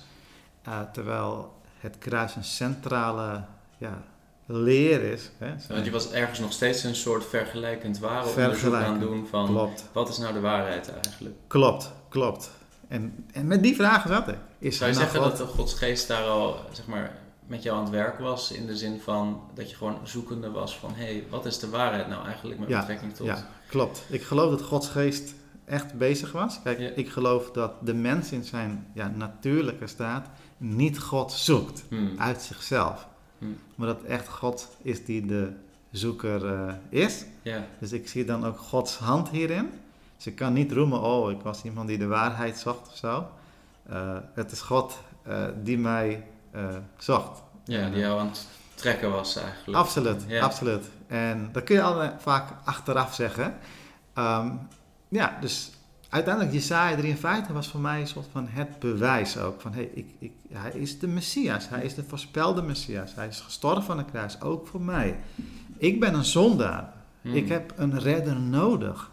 Eh, 0.62 0.80
terwijl 0.92 1.52
het 1.78 1.98
kruis 1.98 2.36
een 2.36 2.44
centrale 2.44 3.44
ja, 3.78 4.02
leer 4.46 5.02
is. 5.02 5.30
Hè? 5.38 5.54
Want 5.68 5.84
je 5.84 5.90
was 5.90 6.10
ergens 6.12 6.38
nog 6.38 6.52
steeds 6.52 6.82
een 6.84 6.94
soort 6.94 7.24
vergelijkend 7.26 7.98
warenonderzoek 7.98 8.44
aan 8.44 8.54
Vergelijkend. 8.54 9.00
doen 9.00 9.26
van 9.26 9.46
Klopt, 9.46 9.84
wat 9.92 10.08
is 10.08 10.18
nou 10.18 10.32
de 10.32 10.40
waarheid 10.40 10.92
eigenlijk? 11.04 11.36
klopt, 11.46 11.92
klopt. 12.08 12.50
En, 12.88 13.24
en 13.32 13.46
met 13.46 13.62
die 13.62 13.74
vragen 13.74 14.10
zat 14.10 14.28
ik. 14.28 14.36
Is 14.58 14.76
Zou 14.76 14.90
je 14.90 14.96
zeggen 14.96 15.20
God? 15.22 15.28
dat 15.28 15.38
de 15.48 15.54
Godsgeest 15.54 16.08
daar 16.08 16.22
al 16.24 16.56
zeg 16.72 16.86
maar, 16.86 17.18
met 17.46 17.62
jou 17.62 17.76
aan 17.76 17.82
het 17.84 17.92
werk 17.92 18.18
was 18.18 18.52
in 18.52 18.66
de 18.66 18.76
zin 18.76 19.00
van 19.00 19.40
dat 19.54 19.70
je 19.70 19.76
gewoon 19.76 19.98
zoekende 20.04 20.50
was 20.50 20.78
van 20.78 20.90
hé, 20.94 21.04
hey, 21.04 21.24
wat 21.30 21.46
is 21.46 21.58
de 21.58 21.68
waarheid 21.70 22.08
nou 22.08 22.24
eigenlijk 22.26 22.58
met 22.60 22.68
Ja, 22.68 22.78
betrekking 22.78 23.14
tot? 23.14 23.26
Ja, 23.26 23.46
klopt. 23.68 24.02
Ik 24.08 24.22
geloof 24.22 24.50
dat 24.50 24.62
Gods 24.62 24.88
geest 24.88 25.34
echt 25.64 25.94
bezig 25.94 26.32
was. 26.32 26.60
Kijk, 26.62 26.78
Ja. 26.78 26.88
ik 26.94 27.08
geloof 27.08 27.50
dat 27.50 27.72
de 27.86 27.94
mens 27.94 28.32
in 28.32 28.44
zijn 28.44 28.86
ja, 28.94 29.08
natuurlijke 29.14 29.86
staat 29.86 30.28
niet 30.56 30.98
God 30.98 31.32
zoekt 31.32 31.84
Hmm. 31.88 32.14
uit 32.18 32.42
zichzelf. 32.42 33.06
Hmm. 33.38 33.56
Maar 33.74 33.86
dat 33.86 34.02
echt 34.02 34.28
God 34.28 34.68
is 34.82 35.04
die 35.04 35.26
de 35.26 35.52
zoeker 35.90 36.46
eh, 36.46 36.74
is. 36.88 37.24
Ja. 37.42 37.66
Dus 37.80 37.92
ik 37.92 38.08
zie 38.08 38.24
dan 38.24 38.46
ook 38.46 38.58
Gods 38.58 38.96
hand 38.96 39.28
hierin. 39.28 39.70
Dus 40.18 40.26
ik 40.26 40.34
kan 40.37 40.52
niet 40.52 40.72
roemen, 40.72 41.00
oh, 41.02 41.30
ik 41.30 41.40
was 41.42 41.62
iemand 41.62 41.88
die 41.88 41.98
de 41.98 42.06
waarheid 42.06 42.58
zocht 42.58 42.88
of 42.88 42.96
zo. 42.96 43.26
Eh, 43.88 44.16
het 44.34 44.52
is 44.52 44.60
God 44.60 44.98
eh, 45.22 45.44
die 45.62 45.78
mij 45.78 46.25
eh, 46.50 46.76
zocht. 46.98 47.42
ja, 47.64 47.88
die 47.90 47.98
jou 47.98 48.20
aan 48.20 48.26
het 48.26 48.46
trekken 48.75 49.10
was 49.10 49.37
eigenlijk. 49.37 49.78
Absoluut, 49.78 50.25
Ja. 50.26 50.42
absoluut. 50.42 50.84
En 51.06 51.48
dat 51.52 51.64
kun 51.64 51.75
je 51.75 51.82
al 51.82 52.10
vaak 52.18 52.48
achteraf 52.64 53.14
zeggen. 53.14 53.54
Ehm, 54.14 54.48
ja, 55.08 55.38
dus 55.40 55.70
uiteindelijk 56.08 56.54
Jesaja 56.54 56.96
53 56.96 57.54
was 57.54 57.68
voor 57.68 57.80
mij 57.80 58.00
een 58.00 58.06
soort 58.06 58.26
van 58.32 58.46
het 58.48 58.78
bewijs 58.78 59.38
ook. 59.38 59.60
Van, 59.60 59.72
hey, 59.72 59.90
ik, 59.94 60.06
ik, 60.18 60.32
hij 60.52 60.70
is 60.70 60.98
de 60.98 61.06
Messias, 61.06 61.68
hij 61.68 61.82
is 61.82 61.94
de 61.94 62.04
voorspelde 62.04 62.62
Messias. 62.62 63.14
Hij 63.14 63.28
is 63.28 63.40
gestorven 63.40 63.90
aan 63.92 63.98
het 63.98 64.10
kruis, 64.10 64.40
ook 64.40 64.66
voor 64.66 64.80
mij. 64.80 65.18
Ik 65.76 66.00
ben 66.00 66.14
een 66.14 66.25
zondaar. 66.25 66.92
Hmm. 67.20 67.34
Ik 67.34 67.48
heb 67.48 67.72
een 67.76 67.98
redder 67.98 68.37
nodig. 68.40 69.10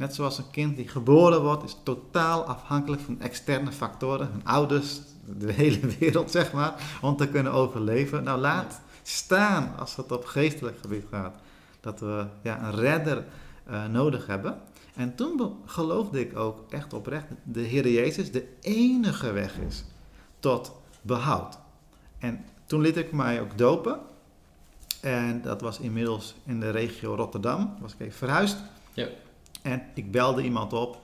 Net 0.00 0.14
zoals 0.14 0.38
een 0.38 0.50
kind 0.50 0.76
die 0.76 0.88
geboren 0.88 1.42
wordt, 1.42 1.64
is 1.64 1.76
totaal 1.82 2.44
afhankelijk 2.44 3.02
van 3.02 3.20
externe 3.20 3.72
factoren. 3.72 4.30
Hun 4.32 4.44
ouders, 4.44 5.00
de 5.38 5.52
hele 5.52 5.86
wereld 5.98 6.30
zeg 6.30 6.52
maar, 6.52 6.98
om 7.00 7.16
te 7.16 7.28
kunnen 7.28 7.52
overleven. 7.52 8.24
Nou, 8.24 8.40
laat 8.40 8.80
staan 9.02 9.72
als 9.78 9.96
het 9.96 10.12
op 10.12 10.24
geestelijk 10.24 10.78
gebied 10.78 11.04
gaat. 11.10 11.34
Dat 11.80 12.00
we 12.00 12.26
ja, 12.42 12.62
een 12.62 12.74
redder 12.74 13.24
eh, 13.64 13.86
nodig 13.86 14.26
hebben. 14.26 14.60
En 14.94 15.14
toen 15.14 15.56
geloofde 15.66 16.20
ik 16.20 16.36
ook 16.36 16.72
echt 16.72 16.92
oprecht 16.92 17.26
de 17.42 17.60
Heer 17.60 17.88
Jezus 17.88 18.32
de 18.32 18.46
enige 18.60 19.32
weg 19.32 19.58
is 19.58 19.84
tot 20.38 20.72
behoud. 21.02 21.58
En 22.18 22.44
toen 22.66 22.80
liet 22.80 22.96
ik 22.96 23.12
mij 23.12 23.40
ook 23.40 23.58
dopen. 23.58 23.98
En 25.00 25.42
dat 25.42 25.60
was 25.60 25.78
inmiddels 25.78 26.34
in 26.44 26.60
de 26.60 26.70
regio 26.70 27.14
Rotterdam. 27.14 27.76
Was 27.80 27.92
ik 27.92 28.00
even 28.00 28.18
verhuisd. 28.18 28.56
Ja. 28.92 29.08
En 29.62 29.82
ik 29.94 30.10
belde 30.10 30.42
iemand 30.42 30.72
op 30.72 30.98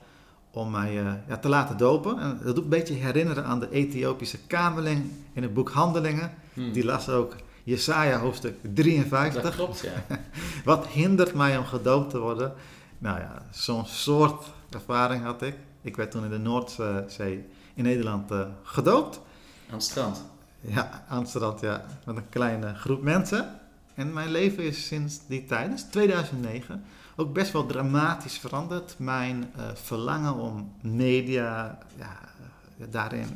om 0.50 0.70
mij 0.70 0.98
eh, 1.00 1.12
ja, 1.28 1.36
te 1.36 1.48
laten 1.48 1.76
dopen. 1.76 2.18
En 2.18 2.40
dat 2.44 2.54
doet 2.54 2.64
een 2.64 2.70
beetje 2.70 2.94
herinneren 2.94 3.44
aan 3.44 3.60
de 3.60 3.70
Ethiopische 3.70 4.38
kamerling 4.46 5.10
in 5.32 5.42
het 5.42 5.54
boek 5.54 5.70
Handelingen. 5.70 6.32
Hmm. 6.54 6.72
Die 6.72 6.84
las 6.84 7.08
ook 7.08 7.36
Jesaja 7.64 8.18
hoofdstuk 8.18 8.54
Dat 8.62 8.74
53. 8.74 9.54
klopt, 9.54 9.80
ja. 9.80 10.04
Wat 10.64 10.86
hindert 10.86 11.34
mij 11.34 11.58
om 11.58 11.64
gedoopt 11.64 12.10
te 12.10 12.18
worden? 12.18 12.52
Nou 12.98 13.18
ja, 13.18 13.42
zo'n 13.50 13.86
soort 13.86 14.44
ervaring 14.70 15.22
had 15.22 15.42
ik. 15.42 15.54
Ik 15.82 15.96
werd 15.96 16.10
toen 16.10 16.24
in 16.24 16.30
de 16.30 16.38
Noordzee 16.38 17.44
in 17.74 17.84
Nederland 17.84 18.30
eh, 18.30 18.40
gedoopt. 18.62 19.20
Aan 19.68 19.74
het 19.74 19.82
strand. 19.82 20.24
Ja, 20.60 21.04
aan 21.08 21.18
het 21.18 21.28
strand, 21.28 21.60
ja. 21.60 21.84
Met 22.04 22.16
een 22.16 22.28
kleine 22.28 22.74
groep 22.74 23.02
mensen. 23.02 23.60
En 23.94 24.12
mijn 24.12 24.30
leven 24.30 24.64
is 24.64 24.86
sinds 24.86 25.18
die 25.26 25.44
tijd, 25.44 25.70
dus 25.70 25.82
2009, 25.82 26.84
ook 27.16 27.32
best 27.32 27.52
wel 27.52 27.66
dramatisch 27.66 28.38
veranderd. 28.38 28.94
Mijn 28.98 29.50
eh, 29.56 29.62
verlangen 29.74 30.34
om 30.34 30.72
media 30.82 31.78
ja, 31.98 32.18
eh, 32.78 32.86
daarin 32.90 33.26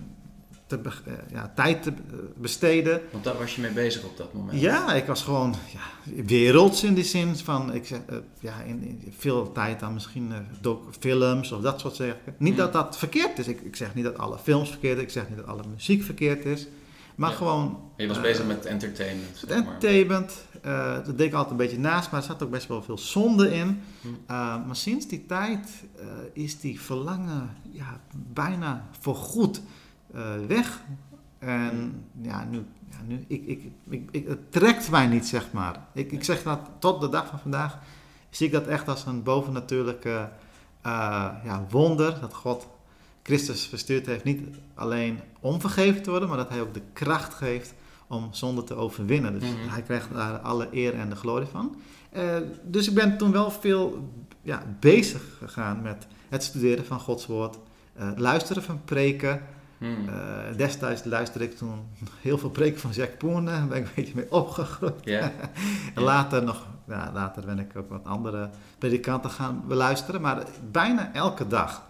te, 0.66 0.80
eh, 1.06 1.12
ja, 1.32 1.52
tijd 1.54 1.82
te 1.82 1.92
besteden. 2.36 3.00
Want 3.12 3.24
daar 3.24 3.38
was 3.38 3.54
je 3.54 3.60
mee 3.60 3.70
bezig 3.72 4.04
op 4.04 4.16
dat 4.16 4.32
moment. 4.32 4.60
Ja, 4.60 4.92
ik 4.94 5.06
was 5.06 5.22
gewoon 5.22 5.54
ja, 5.72 6.12
werelds 6.24 6.84
in 6.84 6.94
die 6.94 7.04
zin 7.04 7.36
van, 7.36 7.74
ik 7.74 7.86
zeg, 7.86 7.98
ja, 8.40 8.60
in, 8.60 8.82
in- 8.82 9.12
veel 9.18 9.52
tijd 9.52 9.82
aan 9.82 9.94
misschien 9.94 10.32
doc- 10.60 10.94
films 10.98 11.52
of 11.52 11.60
dat 11.60 11.80
soort 11.80 11.94
zaken. 11.96 12.34
Niet 12.38 12.52
Mm. 12.52 12.58
dat 12.58 12.72
dat 12.72 12.98
verkeerd 12.98 13.38
is. 13.38 13.46
Ik, 13.48 13.60
ik 13.60 13.76
zeg 13.76 13.94
niet 13.94 14.04
dat 14.04 14.18
alle 14.18 14.38
films 14.38 14.68
verkeerd 14.68 14.96
is. 14.96 15.02
Ik 15.02 15.10
zeg 15.10 15.28
niet 15.28 15.38
dat 15.38 15.46
alle 15.46 15.62
muziek 15.74 16.02
verkeerd 16.02 16.44
is. 16.44 16.66
Maar 17.20 17.30
Ja. 17.30 17.36
gewoon... 17.36 17.78
Je 17.96 18.06
was 18.06 18.16
eh, 18.16 18.22
bezig 18.22 18.46
met 18.46 18.66
entertainment. 18.66 19.44
Entertainment. 19.48 20.44
eh 20.62 20.94
dat 20.94 21.18
deed 21.18 21.26
ik 21.26 21.32
altijd 21.32 21.50
een 21.50 21.56
beetje 21.56 21.78
naast, 21.78 22.10
maar 22.10 22.20
er 22.20 22.26
zat 22.26 22.42
ook 22.42 22.50
best 22.50 22.66
wel 22.68 22.82
veel 22.82 22.98
zonde 22.98 23.54
in. 23.54 23.82
Hm. 24.00 24.08
Uh, 24.08 24.66
maar 24.66 24.76
sinds 24.76 25.06
die 25.06 25.26
tijd 25.26 25.68
eh, 25.96 26.06
is 26.32 26.60
die 26.60 26.80
verlangen 26.80 27.50
ja, 27.70 28.00
bijna 28.16 28.88
voorgoed 29.00 29.62
eh 30.14 30.22
weg. 30.46 30.80
En 31.38 32.04
ja, 32.22 32.44
nu, 32.44 32.64
ja, 32.90 32.96
nu 33.06 33.24
ik, 33.26 33.46
ik, 33.46 33.62
ik, 33.88 34.08
ik, 34.10 34.26
het 34.28 34.52
trekt 34.52 34.90
mij 34.90 35.06
niet, 35.06 35.26
zeg 35.26 35.52
maar. 35.52 35.86
Ik, 35.92 36.12
ik 36.12 36.24
zeg 36.24 36.42
dat 36.42 36.60
tot 36.78 37.00
de 37.00 37.08
dag 37.08 37.26
van 37.26 37.38
vandaag, 37.38 37.78
zie 38.30 38.46
ik 38.46 38.52
dat 38.52 38.66
echt 38.66 38.88
als 38.88 39.06
een 39.06 39.22
bovennatuurlijke 39.22 40.28
eh, 40.82 40.90
ja, 41.44 41.66
wonder. 41.70 42.20
Dat 42.20 42.34
God 42.34 42.68
Christus 43.22 43.66
verstuurd 43.66 44.06
heeft, 44.06 44.24
niet 44.24 44.40
alleen 44.74 45.20
om 45.40 45.60
vergeven 45.60 46.02
te 46.02 46.10
worden, 46.10 46.28
maar 46.28 46.36
dat 46.38 46.48
hij 46.48 46.60
ook 46.60 46.74
de 46.74 46.82
kracht 46.92 47.34
geeft 47.34 47.74
om 48.06 48.28
zonde 48.30 48.64
te 48.64 48.74
overwinnen. 48.74 49.38
Dus 49.40 49.48
Mhm. 49.48 49.68
hij 49.68 49.82
krijgt 49.82 50.08
daar 50.14 50.38
alle 50.38 50.68
eer 50.72 50.94
en 50.94 51.08
de 51.08 51.16
glorie 51.16 51.46
van. 51.48 51.76
Eh, 52.10 52.36
dus 52.62 52.88
ik 52.88 52.94
ben 52.94 53.18
toen 53.18 53.32
wel 53.32 53.50
veel 53.50 54.08
ja, 54.42 54.62
bezig 54.80 55.22
gegaan 55.38 55.82
met 55.82 56.06
het 56.28 56.42
studeren 56.42 56.84
van 56.86 57.00
Gods 57.00 57.26
woord, 57.26 57.58
eh, 57.94 58.08
luisteren 58.16 58.62
van 58.62 58.80
preken. 58.84 59.42
Hmm. 59.78 60.08
Eh, 60.08 60.56
destijds 60.56 61.04
luisterde 61.04 61.44
ik 61.46 61.56
toen 61.56 61.78
heel 62.20 62.38
veel 62.38 62.50
preken 62.50 62.80
van 62.80 62.90
Jack 62.90 63.18
Poorne, 63.18 63.50
daar 63.50 63.66
ben 63.66 63.78
ik 63.78 63.84
een 63.86 63.92
beetje 63.94 64.14
mee 64.14 64.32
opgegroeid. 64.32 65.04
En 65.94 66.02
later 66.02 66.42
nog, 66.44 66.66
ja, 66.88 67.10
later 67.14 67.44
ben 67.44 67.58
ik 67.58 67.76
ook 67.76 67.88
wat 67.90 68.04
andere 68.04 68.50
predikanten 68.78 69.30
gaan 69.30 69.62
beluisteren, 69.68 70.20
maar 70.20 70.42
bijna 70.70 71.10
elke 71.12 71.46
dag, 71.46 71.82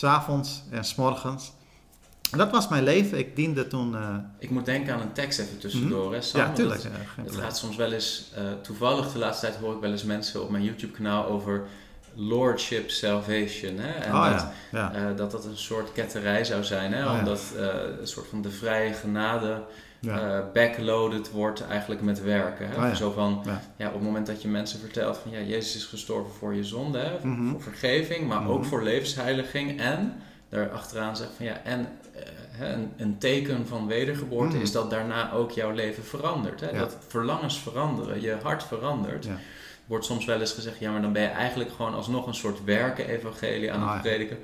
s'avonds 0.00 0.62
en 0.70 0.84
s'morgens. 0.84 1.52
En 2.30 2.38
dat 2.38 2.50
was 2.50 2.68
mijn 2.68 2.82
leven. 2.82 3.18
Ik 3.18 3.36
diende 3.36 3.66
toen. 3.66 3.96
eh, 3.96 4.14
Ik 4.38 4.50
moet 4.50 4.64
denken 4.64 4.94
aan 4.94 5.00
een 5.00 5.12
tekst 5.12 5.38
even 5.38 5.58
tussendoor. 5.58 6.12
Hè, 6.14 6.20
Sam? 6.20 6.40
ja, 6.40 6.52
tuurlijk. 6.52 6.82
Het, 6.82 7.34
ja, 7.34 7.40
gaat 7.40 7.58
soms 7.58 7.76
wel 7.76 7.92
eens, 7.92 8.30
eh, 8.34 8.42
toevallig 8.62 9.12
de 9.12 9.18
laatste 9.18 9.46
tijd 9.46 9.58
hoor 9.58 9.74
ik 9.74 9.80
wel 9.80 9.90
eens 9.90 10.04
mensen 10.04 10.42
op 10.42 10.50
mijn 10.50 10.64
YouTube 10.64 10.92
kanaal 10.92 11.24
over 11.26 11.62
Lordship 12.14 12.90
Salvation. 12.90 13.78
Hè? 13.78 13.92
En 13.92 14.14
oh 14.14 14.30
dat, 14.30 14.46
ja, 14.72 14.92
ja. 14.92 14.92
eh, 15.10 15.16
dat 15.16 15.30
dat 15.30 15.44
een 15.44 15.56
soort 15.58 15.92
ketterij 15.92 16.44
zou 16.44 16.64
zijn. 16.64 16.92
Hè? 16.92 17.04
Oh. 17.06 17.18
Omdat 17.18 17.42
een 18.00 18.06
soort 18.08 18.26
van 18.28 18.42
de 18.42 18.50
vrije 18.50 18.92
genade 18.92 19.62
ja. 20.00 20.38
eh, 20.38 20.44
backloaded 20.52 21.30
wordt 21.30 21.66
eigenlijk 21.66 22.00
met 22.00 22.22
werken. 22.22 22.68
Hè? 22.68 22.74
Ja. 22.86 22.94
Zo 22.94 23.10
van, 23.10 23.42
Ja. 23.44 23.60
ja. 23.76 23.86
op 23.86 23.94
het 23.94 24.02
moment 24.02 24.26
dat 24.26 24.42
je 24.42 24.48
mensen 24.48 24.80
vertelt 24.80 25.18
van 25.18 25.30
ja, 25.30 25.38
Jezus 25.38 25.76
is 25.76 25.84
gestorven 25.84 26.32
voor 26.34 26.54
je 26.54 26.64
zonde, 26.64 26.98
hè? 26.98 27.26
Mhm. 27.26 27.50
voor 27.50 27.62
vergeving, 27.62 28.28
maar 28.28 28.48
ook 28.48 28.58
Mhm. 28.60 28.68
voor 28.68 28.82
levensheiliging. 28.82 29.80
En 29.80 30.14
daar 30.48 30.70
achteraan 30.70 31.16
zegt 31.16 31.30
van 31.36 31.46
ja, 31.46 31.60
en 31.64 31.88
eh, 32.14 32.68
een, 32.72 32.90
een 32.96 33.18
teken 33.18 33.66
van 33.66 33.86
wedergeboorte 33.86 34.54
Mhm. 34.54 34.62
is 34.62 34.72
dat 34.72 34.90
daarna 34.90 35.32
ook 35.32 35.50
jouw 35.50 35.70
leven 35.70 36.04
verandert. 36.04 36.60
Hè? 36.60 36.78
Dat 36.78 36.96
verlangens 37.08 37.58
veranderen, 37.58 38.20
je 38.20 38.36
hart 38.42 38.62
verandert. 38.64 39.28
Wordt 39.86 40.04
soms 40.04 40.24
wel 40.24 40.40
eens 40.40 40.52
gezegd, 40.52 40.78
ja, 40.78 40.90
maar 40.92 41.02
dan 41.02 41.12
ben 41.12 41.22
je 41.22 41.28
eigenlijk 41.28 41.70
gewoon 41.72 41.94
alsnog 41.94 42.26
een 42.26 42.34
soort 42.34 42.64
werken-evangelie 42.64 43.72
aan 43.72 43.82
Ah, 43.82 43.86
het 43.94 44.04
ja. 44.04 44.08
prediken. 44.10 44.38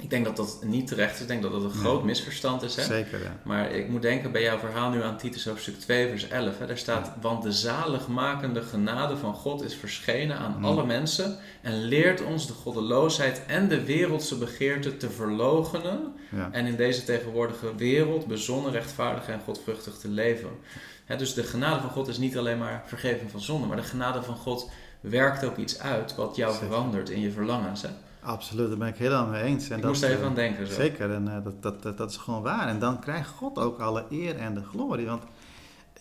Ik 0.00 0.10
denk 0.10 0.24
dat 0.24 0.36
dat 0.36 0.58
niet 0.64 0.86
terecht 0.86 1.14
is. 1.14 1.20
Ik 1.20 1.28
denk 1.28 1.42
dat 1.42 1.52
dat 1.52 1.62
een 1.62 1.70
groot 1.70 2.04
misverstand 2.04 2.62
is. 2.62 2.76
Hè? 2.76 2.82
Zeker, 2.82 3.22
ja. 3.22 3.36
Maar 3.42 3.70
ik 3.70 3.88
moet 3.88 4.02
denken 4.02 4.32
bij 4.32 4.42
jouw 4.42 4.58
verhaal 4.58 4.90
nu 4.90 5.02
aan 5.02 5.16
Titus 5.16 5.44
hoofdstuk 5.44 5.78
2 5.80 6.08
vers 6.08 6.28
11. 6.28 6.58
Hè? 6.58 6.66
Daar 6.66 6.78
staat, 6.78 7.12
want 7.20 7.42
de 7.42 7.52
zaligmakende 7.52 8.62
genade 8.62 9.16
van 9.16 9.34
God 9.34 9.62
is 9.62 9.74
verschenen 9.74 10.36
aan 10.38 10.54
Mm. 10.58 10.64
alle 10.64 10.84
mensen 10.86 11.38
en 11.62 11.82
leert 11.84 12.22
ons 12.22 12.46
de 12.46 12.52
goddeloosheid 12.52 13.42
en 13.46 13.68
de 13.68 13.84
wereldse 13.84 14.38
begeerte 14.38 14.96
te 14.96 15.10
verloochenen 15.10 16.12
ja. 16.36 16.48
en 16.52 16.66
in 16.66 16.76
deze 16.76 17.04
tegenwoordige 17.04 17.74
wereld 17.74 18.26
bezonnen, 18.26 18.72
rechtvaardig 18.72 19.28
en 19.28 19.40
godvruchtig 19.44 19.96
te 19.98 20.08
leven. 20.08 20.50
Hè, 21.04 21.16
dus 21.16 21.34
de 21.34 21.42
genade 21.42 21.80
van 21.80 21.90
God 21.90 22.08
is 22.08 22.18
niet 22.18 22.38
alleen 22.38 22.58
maar 22.58 22.82
vergeving 22.86 23.30
van 23.30 23.40
zonde, 23.40 23.66
maar 23.66 23.76
de 23.76 23.82
genade 23.82 24.22
van 24.22 24.36
God 24.36 24.70
werkt 25.00 25.44
ook 25.44 25.56
iets 25.56 25.80
uit 25.80 26.14
wat 26.14 26.36
jou 26.36 26.52
Zeker. 26.52 26.66
verandert 26.66 27.10
in 27.10 27.20
je 27.20 27.30
verlangens. 27.30 27.82
Hè? 27.82 27.88
Absoluut, 28.28 28.68
daar 28.68 28.78
ben 28.78 28.88
ik 28.88 28.96
helemaal 28.96 29.26
mee 29.26 29.42
eens. 29.42 29.68
En 29.68 29.76
Ik 29.76 29.82
dat, 29.82 29.90
moest 29.90 30.02
er 30.02 30.08
even 30.08 30.22
eh, 30.22 30.28
aan 30.28 30.34
denken. 30.34 30.66
Zo. 30.66 30.72
Zeker, 30.72 31.12
en 31.12 31.28
eh, 31.28 31.44
dat, 31.44 31.62
dat, 31.62 31.82
dat, 31.82 31.98
dat 31.98 32.10
is 32.10 32.16
gewoon 32.16 32.42
waar. 32.42 32.68
En 32.68 32.78
dan 32.78 33.00
krijgt 33.00 33.28
God 33.28 33.58
ook 33.58 33.78
alle 33.78 34.04
eer 34.10 34.36
en 34.36 34.54
de 34.54 34.64
glorie. 34.64 35.06
Want 35.06 35.22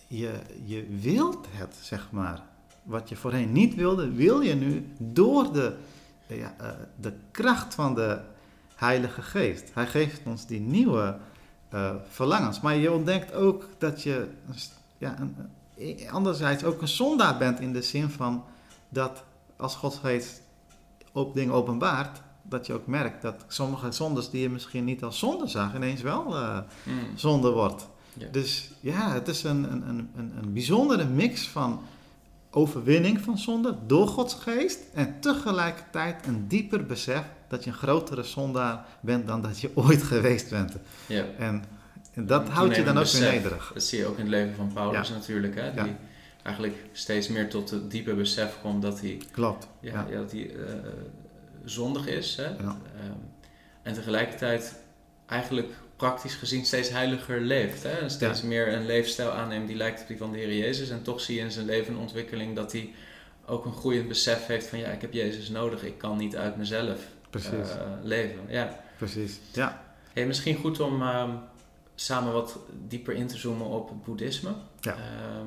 je, 0.07 0.31
je 0.65 0.97
wilt 1.01 1.45
het, 1.49 1.75
zeg 1.81 2.07
maar. 2.11 2.41
Wat 2.83 3.09
je 3.09 3.15
voorheen 3.15 3.51
niet 3.51 3.75
wilde, 3.75 4.11
wil 4.11 4.41
je 4.41 4.55
nu 4.55 4.91
door 4.97 5.53
de, 5.53 5.75
ja, 6.27 6.55
eh, 6.59 6.69
de 6.95 7.13
kracht 7.31 7.75
van 7.75 7.95
de 7.95 8.19
Heilige 8.75 9.21
Geest. 9.21 9.73
Hij 9.73 9.87
geeft 9.87 10.21
ons 10.25 10.45
die 10.45 10.59
nieuwe 10.59 11.17
verlangens. 12.09 12.61
Maar 12.61 12.75
je 12.75 12.91
ontdekt 12.91 13.33
ook 13.33 13.67
dat 13.77 14.03
je 14.03 14.27
ja, 14.97 15.15
een, 15.75 16.09
anderzijds 16.09 16.63
ook 16.63 16.81
een 16.81 16.87
zondaar 16.87 17.37
bent 17.37 17.59
in 17.59 17.73
de 17.73 17.81
zin 17.81 18.09
van 18.09 18.43
dat 18.89 19.23
als 19.57 19.75
Gods 19.75 19.97
Geest 19.97 20.41
op 21.17 21.33
dingen 21.35 21.53
openbaart, 21.53 22.21
dat 22.41 22.65
je 22.65 22.73
ook 22.73 22.87
merkt 22.87 23.21
dat 23.21 23.45
sommige 23.47 23.91
zondes 23.91 24.29
die 24.29 24.41
je 24.41 24.49
misschien 24.49 24.83
niet 24.83 25.03
als 25.03 25.19
zonde 25.19 25.47
zag, 25.47 25.75
ineens 25.75 26.01
wel 26.01 26.35
eh, 26.35 26.57
Mm. 26.83 26.93
zonde 27.17 27.49
wordt. 27.51 27.87
Ja. 28.13 28.27
Dus 28.31 28.71
ja, 28.79 29.11
het 29.13 29.27
is 29.27 29.43
een, 29.43 29.71
een, 29.71 29.87
een, 29.87 30.09
een, 30.15 30.53
bijzondere 30.53 31.05
mix 31.05 31.47
van 31.47 31.81
overwinning 32.51 33.21
van 33.21 33.37
zonde 33.37 33.75
door 33.87 34.07
Gods 34.07 34.33
geest 34.33 34.79
en 34.93 35.15
tegelijkertijd 35.19 36.27
een 36.27 36.47
dieper 36.47 36.85
besef 36.85 37.23
dat 37.47 37.63
je 37.63 37.69
een 37.69 37.75
grotere 37.75 38.23
zondaar 38.23 38.85
bent 39.01 39.27
dan 39.27 39.41
dat 39.41 39.59
je 39.59 39.71
ooit 39.75 40.03
geweest 40.03 40.49
bent. 40.49 40.73
Ja. 41.05 41.23
En, 41.37 41.63
en 42.13 42.25
dat 42.25 42.49
houdt 42.49 42.75
je 42.75 42.83
dan 42.83 42.97
ook 42.97 43.03
toenemend 43.03 43.11
weer 43.11 43.21
besef. 43.21 43.43
nederig. 43.43 43.71
Dat 43.73 43.83
zie 43.83 43.99
je 43.99 44.05
ook 44.05 44.15
in 44.15 44.21
het 44.21 44.29
leven 44.29 44.55
van 44.55 44.71
Paulus 44.73 45.07
Ja. 45.07 45.13
natuurlijk. 45.13 45.55
Hè? 45.55 45.71
Die 45.73 45.83
Ja. 45.83 45.97
Eigenlijk 46.47 46.75
steeds 46.91 47.27
meer 47.27 47.49
tot 47.49 47.69
het 47.69 47.91
diepe 47.91 48.13
besef 48.13 48.57
komt 48.61 48.81
dat 48.81 49.01
hij, 49.01 49.21
Klopt. 49.31 49.67
ja, 49.79 49.91
Ja. 49.91 50.05
ja, 50.09 50.17
dat 50.17 50.31
hij 50.31 50.49
eh, 50.55 50.73
zondig 51.65 52.07
is. 52.07 52.35
Hè? 52.35 52.43
Ja. 52.45 52.77
Ehm, 52.99 53.11
en 53.83 53.93
tegelijkertijd 53.93 54.75
eigenlijk 55.25 55.69
praktisch 55.95 56.33
gezien 56.35 56.65
steeds 56.65 56.89
heiliger 56.89 57.41
leeft. 57.41 57.83
Hè? 57.83 57.89
En 57.89 58.09
steeds 58.09 58.41
meer 58.41 58.73
een 58.73 58.85
leefstijl 58.85 59.29
aanneemt 59.31 59.67
die 59.67 59.75
lijkt 59.77 60.01
op 60.01 60.07
die 60.07 60.17
van 60.17 60.31
de 60.31 60.37
Heer 60.37 60.53
Jezus. 60.57 60.89
En 60.89 61.01
toch 61.01 61.21
zie 61.21 61.35
je 61.35 61.41
in 61.41 61.51
zijn 61.51 61.65
leven 61.65 61.93
een 61.93 61.99
ontwikkeling 61.99 62.55
dat 62.55 62.71
hij 62.71 62.93
ook 63.45 63.65
een 63.65 63.73
groeiend 63.73 64.07
besef 64.07 64.45
heeft 64.47 64.67
van 64.67 64.79
ja, 64.79 64.87
ik 64.87 65.01
heb 65.01 65.13
Jezus 65.13 65.49
nodig. 65.49 65.83
Ik 65.83 65.97
kan 65.97 66.17
niet 66.17 66.35
uit 66.35 66.57
mezelf 66.57 66.99
Precies. 67.29 67.51
eh, 67.51 67.91
leven. 68.03 68.39
Ja. 68.47 68.79
Precies. 68.97 69.39
Ja. 69.53 69.83
Hey, 70.13 70.25
misschien 70.25 70.55
goed 70.55 70.79
om 70.79 71.01
ehm, 71.01 71.31
samen 71.95 72.33
wat 72.33 72.59
dieper 72.87 73.13
in 73.13 73.27
te 73.27 73.37
zoomen 73.37 73.67
op 73.67 73.89
het 73.89 74.03
boeddhisme. 74.03 74.49
Ja. 74.79 74.91
Ehm, 74.93 75.45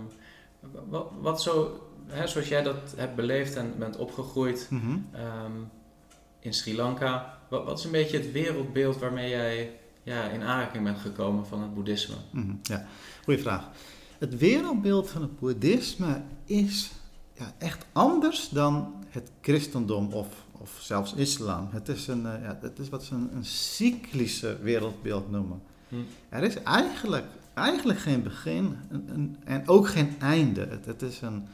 wat, 0.88 1.10
wat 1.20 1.42
zo, 1.42 1.80
hè, 2.06 2.26
zoals 2.26 2.48
jij 2.48 2.62
dat 2.62 2.94
hebt 2.96 3.16
beleefd 3.16 3.56
en 3.56 3.74
bent 3.78 3.96
opgegroeid 3.96 4.66
Mhm. 4.70 4.96
ehm, 5.12 5.52
in 6.40 6.54
Sri 6.54 6.76
Lanka, 6.76 7.38
wat, 7.48 7.64
wat 7.64 7.78
is 7.78 7.84
een 7.84 7.90
beetje 7.90 8.18
het 8.18 8.32
wereldbeeld 8.32 8.98
waarmee 8.98 9.28
jij 9.28 9.78
ja, 10.02 10.22
in 10.28 10.42
aanraking 10.42 10.84
bent 10.84 10.98
gekomen 10.98 11.46
van 11.46 11.62
het 11.62 11.74
boeddhisme? 11.74 12.14
Mhm, 12.30 12.52
Ja, 12.62 12.86
goeie 13.24 13.40
vraag. 13.40 13.68
Het 14.18 14.38
wereldbeeld 14.38 15.10
van 15.10 15.22
het 15.22 15.38
boeddhisme 15.38 16.22
is 16.44 16.90
ja, 17.32 17.52
echt 17.58 17.86
anders 17.92 18.48
dan 18.48 18.94
het 19.08 19.30
christendom 19.40 20.12
of, 20.12 20.28
of 20.52 20.78
zelfs 20.80 21.14
islam. 21.14 21.68
Het 21.72 21.88
is, 21.88 22.06
een, 22.06 22.26
eh, 22.26 22.42
ja, 22.42 22.58
het 22.60 22.78
is 22.78 22.88
wat 22.88 23.04
ze 23.04 23.14
een, 23.14 23.30
een 23.36 23.44
cyclische 23.44 24.58
wereldbeeld 24.62 25.30
noemen. 25.30 25.62
Hm. 25.88 25.96
Er 26.28 26.42
is 26.42 26.62
eigenlijk, 26.62 27.24
eigenlijk 27.54 27.98
geen 27.98 28.22
begin 28.22 28.78
en 29.44 29.68
ook 29.68 29.88
geen 29.88 30.16
einde. 30.20 30.66
Het, 30.70 30.86
het 30.86 31.02
is 31.02 31.20
een 31.20 31.46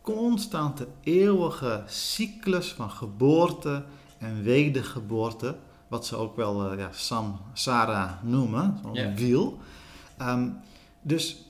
constante, 0.00 0.88
eeuwige 1.02 1.82
cyclus 1.86 2.72
van 2.72 2.90
geboorte 2.90 3.84
en 4.18 4.42
wedergeboorte. 4.42 5.56
Wat 5.88 6.06
ze 6.06 6.16
ook 6.16 6.36
wel 6.36 6.70
eh, 6.70 6.78
ja, 6.78 6.88
samsara 6.92 8.20
noemen, 8.22 8.78
zo'n 8.82 9.14
wiel. 9.14 9.58
Ehm, 10.16 10.48
dus 11.02 11.44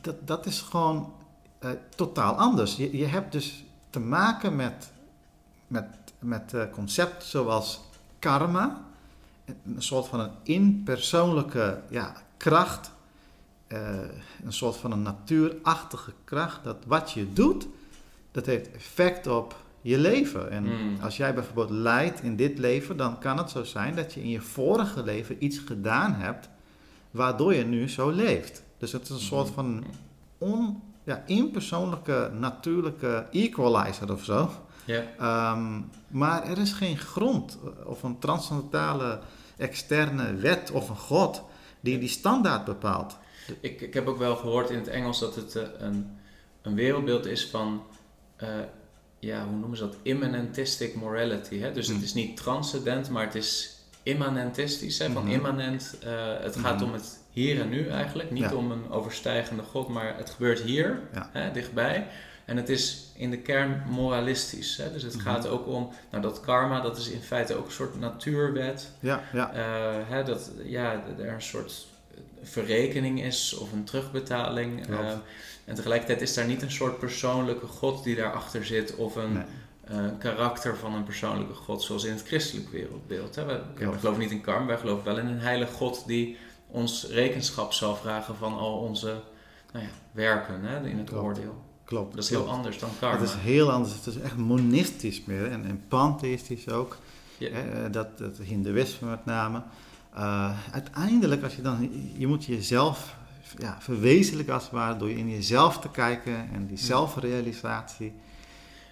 dat, 0.00 0.26
dat 0.26 0.46
is 0.46 0.60
gewoon 0.60 1.12
eh, 1.58 1.70
totaal 1.96 2.34
anders. 2.34 2.76
Je, 2.76 2.96
je 2.96 3.06
hebt 3.06 3.32
dus 3.32 3.64
te 3.90 4.00
maken 4.00 4.56
met, 4.56 4.92
met, 5.66 5.86
met 6.18 6.54
eh, 6.54 6.62
concepten 6.72 7.28
zoals 7.28 7.80
karma, 8.18 8.84
een 9.46 9.82
soort 9.82 10.06
van 10.06 10.20
een 10.20 10.32
inpersoonlijke 10.42 11.80
ja, 11.90 12.14
kracht, 12.36 12.91
eh, 13.72 13.98
een 14.44 14.52
soort 14.52 14.76
van 14.76 14.92
een 14.92 15.02
natuurachtige 15.02 16.12
kracht, 16.24 16.64
dat 16.64 16.76
wat 16.86 17.12
je 17.12 17.32
doet, 17.32 17.66
dat 18.30 18.46
heeft 18.46 18.70
effect 18.72 19.26
op 19.26 19.56
je 19.80 19.98
leven. 19.98 20.50
En 20.50 20.64
Mm. 20.64 20.96
als 21.02 21.16
jij 21.16 21.34
bijvoorbeeld 21.34 21.70
lijdt 21.70 22.22
in 22.22 22.36
dit 22.36 22.58
leven, 22.58 22.96
dan 22.96 23.18
kan 23.18 23.38
het 23.38 23.50
zo 23.50 23.64
zijn 23.64 23.94
dat 23.96 24.12
je 24.14 24.22
in 24.22 24.28
je 24.28 24.40
vorige 24.40 25.02
leven 25.02 25.44
iets 25.44 25.58
gedaan 25.58 26.14
hebt, 26.14 26.48
waardoor 27.10 27.54
je 27.54 27.64
nu 27.64 27.88
zo 27.88 28.10
leeft. 28.10 28.62
Dus 28.78 28.92
het 28.92 29.02
is 29.02 29.10
een 29.10 29.18
soort 29.20 29.50
van 29.50 29.84
on, 30.38 30.82
ja, 31.04 31.22
impersoonlijke, 31.26 32.30
natuurlijke 32.38 33.26
equalizer 33.30 34.12
of 34.12 34.24
zo. 34.24 34.50
Ehm, 35.18 35.80
maar 36.08 36.44
er 36.44 36.58
is 36.58 36.72
geen 36.72 36.98
grond 36.98 37.58
eh, 37.64 37.86
of 37.86 38.02
een 38.02 38.18
transcendentale 38.18 39.20
externe 39.56 40.34
wet 40.34 40.70
of 40.70 40.88
een 40.88 40.96
god 40.96 41.42
die 41.80 41.98
die 41.98 42.08
standaard 42.08 42.64
bepaalt. 42.64 43.16
Ik, 43.60 43.80
ik 43.80 43.94
heb 43.94 44.06
ook 44.08 44.18
wel 44.18 44.36
gehoord 44.36 44.70
in 44.70 44.78
het 44.78 44.88
Engels 44.88 45.18
dat 45.20 45.34
het 45.34 45.56
eh, 45.56 45.62
een, 45.78 46.18
een 46.62 46.74
wereldbeeld 46.74 47.26
is 47.26 47.46
van, 47.46 47.82
eh, 48.36 48.48
ja, 49.18 49.44
hoe 49.46 49.56
noemen 49.56 49.76
ze 49.78 49.84
dat? 49.84 49.96
Immanentistic 50.02 50.94
morality. 50.94 51.58
Hè? 51.58 51.72
Dus 51.72 51.88
het 51.88 52.02
is 52.02 52.14
niet 52.14 52.36
transcendent, 52.36 53.10
maar 53.10 53.24
het 53.24 53.34
is 53.34 53.76
immanentistisch. 54.02 54.98
Hè? 54.98 55.10
Van 55.10 55.22
Mhm. 55.22 55.32
immanent, 55.32 55.96
eh, 56.02 56.10
het 56.40 56.56
gaat 56.56 56.74
Mhm. 56.76 56.84
om 56.84 56.92
het 56.92 57.20
hier 57.30 57.60
en 57.60 57.68
nu 57.68 57.88
eigenlijk. 57.88 58.30
Niet 58.30 58.42
Ja. 58.42 58.54
om 58.54 58.70
een 58.70 58.90
overstijgende 58.90 59.62
God, 59.62 59.88
maar 59.88 60.16
het 60.16 60.30
gebeurt 60.30 60.60
hier, 60.60 61.00
Ja. 61.12 61.28
hè, 61.32 61.52
dichtbij. 61.52 62.06
En 62.44 62.56
het 62.56 62.68
is 62.68 63.10
in 63.16 63.30
de 63.30 63.38
kern 63.38 63.82
moralistisch. 63.88 64.76
Hè? 64.76 64.92
Dus 64.92 65.02
het 65.02 65.20
gaat 65.20 65.46
ook 65.48 65.66
om, 65.66 65.90
nou 66.10 66.22
dat 66.22 66.40
karma, 66.40 66.80
dat 66.80 66.96
is 66.96 67.08
in 67.08 67.20
feite 67.20 67.54
ook 67.54 67.66
een 67.66 67.72
soort 67.72 68.00
natuurwet. 68.00 68.90
Ja, 69.00 69.22
ja, 69.32 69.50
hè, 70.08 70.24
dat 70.24 70.50
ja, 70.64 71.02
er 71.18 71.32
een 71.32 71.42
soort 71.42 71.86
verrekening 72.42 73.22
is 73.22 73.54
of 73.54 73.72
een 73.72 73.84
terugbetaling. 73.84 74.86
Klopt. 74.86 75.02
Eh, 75.02 75.12
en 75.64 75.74
tegelijkertijd 75.74 76.20
is 76.20 76.34
daar 76.34 76.46
niet 76.46 76.62
een 76.62 76.70
soort 76.70 76.98
persoonlijke 76.98 77.66
God 77.66 78.04
die 78.04 78.16
daarachter 78.16 78.64
zit 78.64 78.96
of 78.96 79.16
een 79.16 79.32
nee. 79.32 79.42
eh, 79.84 80.04
karakter 80.18 80.76
van 80.76 80.94
een 80.94 81.04
persoonlijke 81.04 81.54
God 81.54 81.82
zoals 81.82 82.04
in 82.04 82.12
het 82.12 82.26
christelijk 82.26 82.68
wereldbeeld. 82.70 83.34
Hè. 83.34 83.44
Klopt. 83.74 83.98
geloven 84.00 84.20
niet 84.20 84.30
in 84.30 84.40
karma, 84.40 84.66
wij 84.66 84.78
geloven 84.78 85.04
wel 85.04 85.18
in 85.18 85.26
een 85.26 85.40
heilige 85.40 85.72
God 85.72 86.02
die 86.06 86.36
ons 86.66 87.06
rekenschap 87.10 87.72
zal 87.72 87.96
vragen 87.96 88.36
van 88.36 88.58
al 88.58 88.78
onze 88.78 89.20
nou 89.72 89.84
ja, 89.84 89.90
werken 90.12 90.64
hè, 90.64 90.88
in 90.88 90.98
het 90.98 91.08
Klopt. 91.08 91.24
oordeel. 91.24 91.62
klopt. 91.84 92.14
Dat 92.14 92.24
is 92.24 92.30
heel 92.30 92.48
anders 92.48 92.78
dan 92.78 92.90
karma. 93.00 93.18
Het 93.20 93.28
is 93.28 93.34
heel 93.34 93.70
anders. 93.72 93.94
Het 93.94 94.06
is 94.06 94.20
echt 94.20 94.36
monistisch 94.36 95.24
meer 95.24 95.50
en, 95.50 95.64
en 95.64 95.84
pantheïstisch 95.88 96.68
ook. 96.68 96.96
Ja. 97.38 97.50
Hè, 97.50 97.90
dat, 97.90 98.18
dat 98.18 98.36
hindoeïsme 98.38 99.08
met 99.08 99.24
name. 99.24 99.62
Uh, 100.16 100.50
uiteindelijk, 100.72 101.42
als 101.42 101.56
je 101.56 101.62
dan, 101.62 101.90
je 102.16 102.26
moet 102.26 102.44
jezelf 102.44 103.16
ja, 103.58 103.76
verwezenlijken 103.80 104.54
als 104.54 104.62
het 104.62 104.72
ware 104.72 104.96
door 104.96 105.10
in 105.10 105.30
jezelf 105.30 105.78
te 105.78 105.90
kijken 105.90 106.48
en 106.52 106.66
die 106.66 106.78
zelfrealisatie. 106.78 108.12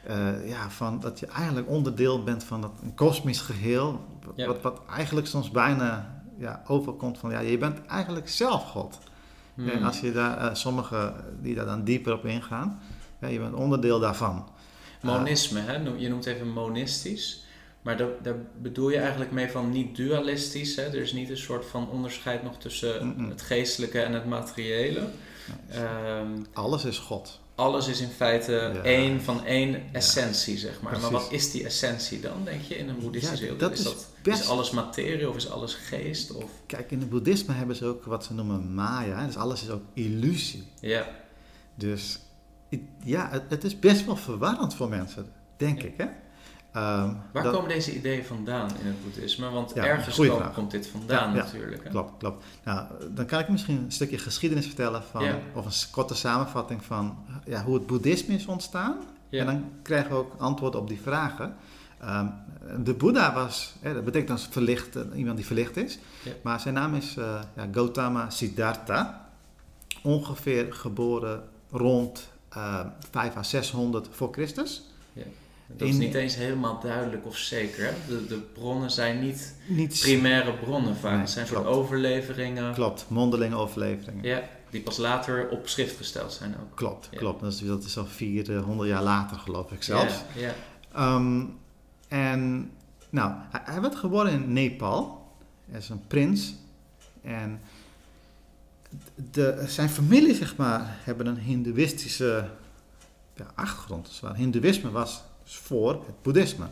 Uh, 0.09 0.49
ja, 0.49 0.71
van 0.71 1.01
dat 1.01 1.19
je 1.19 1.27
eigenlijk 1.27 1.69
onderdeel 1.69 2.23
bent 2.23 2.45
van 2.45 2.61
dat, 2.61 2.73
een 2.83 2.95
kosmisch 2.95 3.41
geheel. 3.41 4.05
Wat, 4.25 4.33
Ja. 4.37 4.47
wat, 4.47 4.61
wat 4.63 4.81
eigenlijk 4.91 5.27
soms 5.27 5.51
bijna 5.51 6.23
ja, 6.39 6.63
overkomt 6.67 7.19
van 7.19 7.31
ja, 7.31 7.41
je 7.41 7.59
bent 7.59 7.87
eigenlijk 7.87 8.29
zelf 8.29 8.65
God. 8.65 8.99
Hmm. 9.55 9.69
En 9.69 9.83
als 9.83 10.01
je 10.01 10.13
daar, 10.13 10.45
uh, 10.45 10.55
sommigen 10.55 11.15
die 11.41 11.55
daar 11.55 11.67
dan 11.67 11.85
dieper 11.85 12.13
op 12.13 12.25
ingaan, 12.25 12.81
ja, 13.21 13.29
je 13.29 13.39
bent 13.39 13.55
onderdeel 13.55 14.01
daarvan. 14.01 14.49
Monisme, 15.03 15.61
hè? 15.61 15.73
je 15.97 16.09
noemt 16.09 16.27
even 16.27 16.49
monistisch. 16.49 17.40
Maar 17.83 17.97
daar, 17.97 18.09
daar, 18.23 18.37
bedoel 18.63 18.91
je 18.91 18.99
eigenlijk 18.99 19.31
mee 19.31 19.49
van 19.51 19.71
niet 19.71 19.97
dualistisch. 19.97 20.77
Hè? 20.77 20.83
Er 20.83 20.95
is 20.95 21.13
niet 21.13 21.31
een 21.31 21.37
soort 21.39 21.67
van 21.67 21.91
onderscheid 21.91 22.43
nog 22.43 22.59
tussen 22.59 23.07
Mm 23.07 23.15
-mm. 23.17 23.31
het 23.31 23.43
geestelijke 23.43 24.01
en 24.01 24.13
het 24.13 24.25
materiële. 24.27 25.01
Um, 26.21 26.47
alles 26.53 26.85
is 26.85 26.99
God. 26.99 27.41
Alles 27.55 27.89
is 27.89 28.01
in 28.01 28.09
feite 28.09 28.53
Ja. 28.53 28.81
één 28.83 29.23
van 29.23 29.45
één 29.45 29.83
essentie, 29.93 30.59
zeg 30.59 30.81
maar. 30.83 31.01
Maar 31.01 31.11
wat 31.11 31.33
is 31.33 31.51
die 31.51 31.65
essentie 31.65 32.21
dan, 32.21 32.45
denk 32.45 32.63
je, 32.63 32.75
in 32.77 32.89
een 32.89 32.99
boeddhistische 32.99 33.41
wereld? 33.41 33.61
dat 33.61 33.73
is, 33.73 33.83
dat, 33.83 34.07
best- 34.23 34.41
is 34.41 34.49
alles 34.49 34.71
materie 34.71 35.29
of 35.29 35.37
is 35.37 35.51
alles 35.51 35.75
geest? 35.75 36.33
Of, 36.35 36.51
Kijk, 36.67 36.91
in 36.91 37.01
het 37.01 37.09
boeddhisme 37.11 37.55
hebben 37.55 37.77
ze 37.77 37.85
ook 37.87 38.05
wat 38.05 38.25
ze 38.25 38.35
noemen 38.35 38.75
maya. 38.75 39.27
Dus 39.27 39.37
alles 39.37 39.63
is 39.63 39.71
ook 39.71 39.83
illusie. 39.95 40.65
ja, 40.81 41.09
Dus 41.75 42.21
ja, 43.05 43.29
het, 43.31 43.43
het 43.49 43.65
is 43.65 43.79
best 43.79 44.05
wel 44.07 44.17
verwarrend 44.17 44.75
voor 44.75 44.89
mensen, 44.89 45.27
denk 45.57 45.83
ik. 45.83 45.95
Hè? 45.97 46.07
Ehm, 46.73 47.13
waar 47.33 47.43
dat- 47.43 47.53
komen 47.55 47.69
deze 47.69 47.97
ideeën 47.97 48.25
vandaan 48.25 48.69
in 48.81 48.87
het 48.87 49.03
boeddhisme? 49.05 49.51
Want 49.51 49.73
Ja, 49.75 49.85
ergens 49.85 50.17
komt, 50.55 50.71
dit 50.71 50.87
vandaan 50.87 51.31
Ja, 51.31 51.37
ja. 51.37 51.43
natuurlijk. 51.43 51.85
Hè? 51.85 51.91
Klopt, 51.91 52.13
klopt. 52.19 52.45
Nou, 52.65 52.87
dan 53.11 53.27
kan 53.27 53.41
ik 53.41 53.49
misschien 53.49 53.77
een 53.85 53.93
stukje 53.93 54.19
geschiedenis 54.19 54.67
vertellen 54.67 55.03
van, 55.03 55.25
Ja. 55.25 55.39
of 55.55 55.65
een 55.65 55.91
korte 55.91 56.15
samenvatting 56.15 56.85
van 56.85 57.19
ja, 57.45 57.63
hoe 57.65 57.75
het 57.75 57.87
boeddhisme 57.87 58.35
is 58.35 58.47
ontstaan. 58.47 58.97
Ja. 59.29 59.41
En 59.41 59.47
dan 59.47 59.65
krijgen 59.83 60.11
we 60.11 60.17
ook 60.17 60.33
antwoord 60.39 60.75
op 60.75 60.89
die 60.89 61.01
vragen. 61.01 61.55
Ehm, 62.01 62.27
de 62.85 62.95
Boeddha 62.95 63.35
was, 63.35 63.75
hè, 63.81 63.95
dat 63.95 64.05
betekent 64.05 64.29
dan 64.29 64.39
verlicht, 64.39 64.97
eh, 64.97 65.03
iemand 65.15 65.37
die 65.37 65.47
verlicht 65.47 65.77
is. 65.77 65.99
Ja. 66.23 66.33
Maar 66.43 66.61
zijn 66.61 66.75
naam 66.75 66.95
is 66.95 67.15
ja, 67.57 67.69
Gautama 67.73 68.31
Siddhartha. 68.31 69.29
Ongeveer 70.03 70.73
geboren 70.75 71.43
rond 71.71 72.29
eh 72.49 72.81
5 73.11 73.37
à 73.37 73.43
600 73.43 74.09
voor 74.11 74.29
Christus. 74.33 74.90
Dat 75.77 75.89
is 75.89 75.95
niet 75.97 76.15
eens 76.15 76.35
helemaal 76.35 76.81
duidelijk 76.81 77.27
of 77.27 77.37
zeker. 77.37 77.85
Hè? 77.85 77.93
De, 78.09 78.27
de 78.27 78.37
bronnen 78.39 78.91
zijn 78.91 79.21
niet 79.21 79.55
primaire 80.01 80.53
bronnen 80.53 80.97
vaak. 80.97 81.11
Nee, 81.13 81.21
het 81.21 81.31
zijn 81.31 81.47
soort 81.47 81.67
overleveringen. 81.67 82.75
Klopt, 82.75 83.05
mondelinge 83.09 83.57
overleveringen. 83.57 84.25
Ja, 84.25 84.43
die 84.71 84.81
pas 84.81 84.97
later 84.97 85.49
op 85.49 85.69
schrift 85.69 85.97
gesteld 85.97 86.33
zijn 86.33 86.57
ook. 86.61 86.77
Klopt, 86.77 87.09
Ja. 87.11 87.19
klopt. 87.19 87.41
Dat 87.41 87.53
is, 87.53 87.59
dat 87.59 87.85
is 87.85 87.99
al 87.99 88.07
400 88.07 88.89
jaar 88.89 89.03
later, 89.03 89.37
geloof 89.37 89.73
ik 89.73 89.83
zelfs. 89.83 90.15
Ja, 90.35 90.41
ja. 90.41 90.55
Ehm, 90.95 91.45
en 92.09 92.71
nou, 93.11 93.33
hij, 93.51 93.61
hij 93.65 93.81
werd 93.81 93.97
geboren 93.97 94.33
in 94.33 94.53
Nepal. 94.53 95.27
Hij 95.71 95.79
is 95.79 95.89
een 95.89 96.07
prins. 96.07 96.55
En 97.23 97.61
de, 99.31 99.65
zijn 99.67 99.89
familie, 99.89 100.35
zeg 100.35 100.57
maar, 100.57 100.97
hebben 101.05 101.27
een 101.27 101.39
hindoeïstische 101.39 102.49
ja, 103.35 103.47
achtergrond. 103.55 104.07
Dus 104.07 104.21
waar 104.21 104.35
hindoeïsme 104.35 104.91
was 104.91 105.23
voor 105.57 105.93
het 105.93 106.23
boeddhisme. 106.23 106.67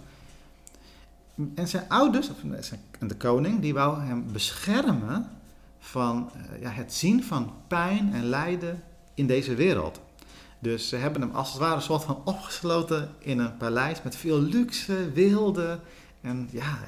En 1.55 1.69
zijn 1.69 1.89
ouders, 1.89 2.31
en 2.99 3.09
de 3.09 3.17
koning, 3.17 3.61
die 3.61 3.75
wou 3.75 4.01
hem 4.01 4.33
beschermen 4.33 5.31
van 5.79 6.31
eh, 6.35 6.61
ja, 6.61 6.71
het 6.71 6.95
zien 6.95 7.25
van 7.25 7.53
pijn 7.67 8.15
en 8.15 8.25
lijden 8.25 8.83
in 9.15 9.27
deze 9.27 9.55
wereld. 9.55 10.01
Dus 10.59 10.89
ze 10.89 10.97
hebben 10.97 11.21
hem 11.21 11.31
als 11.31 11.49
het 11.51 11.59
ware 11.59 11.75
een 11.75 11.83
soort 11.83 12.05
van 12.05 12.21
opgesloten 12.25 13.11
in 13.19 13.39
een 13.39 13.57
paleis 13.57 14.03
met 14.03 14.17
veel 14.17 14.41
luxe, 14.41 15.13
wilde 15.13 15.81
en 16.21 16.49
ja, 16.53 16.79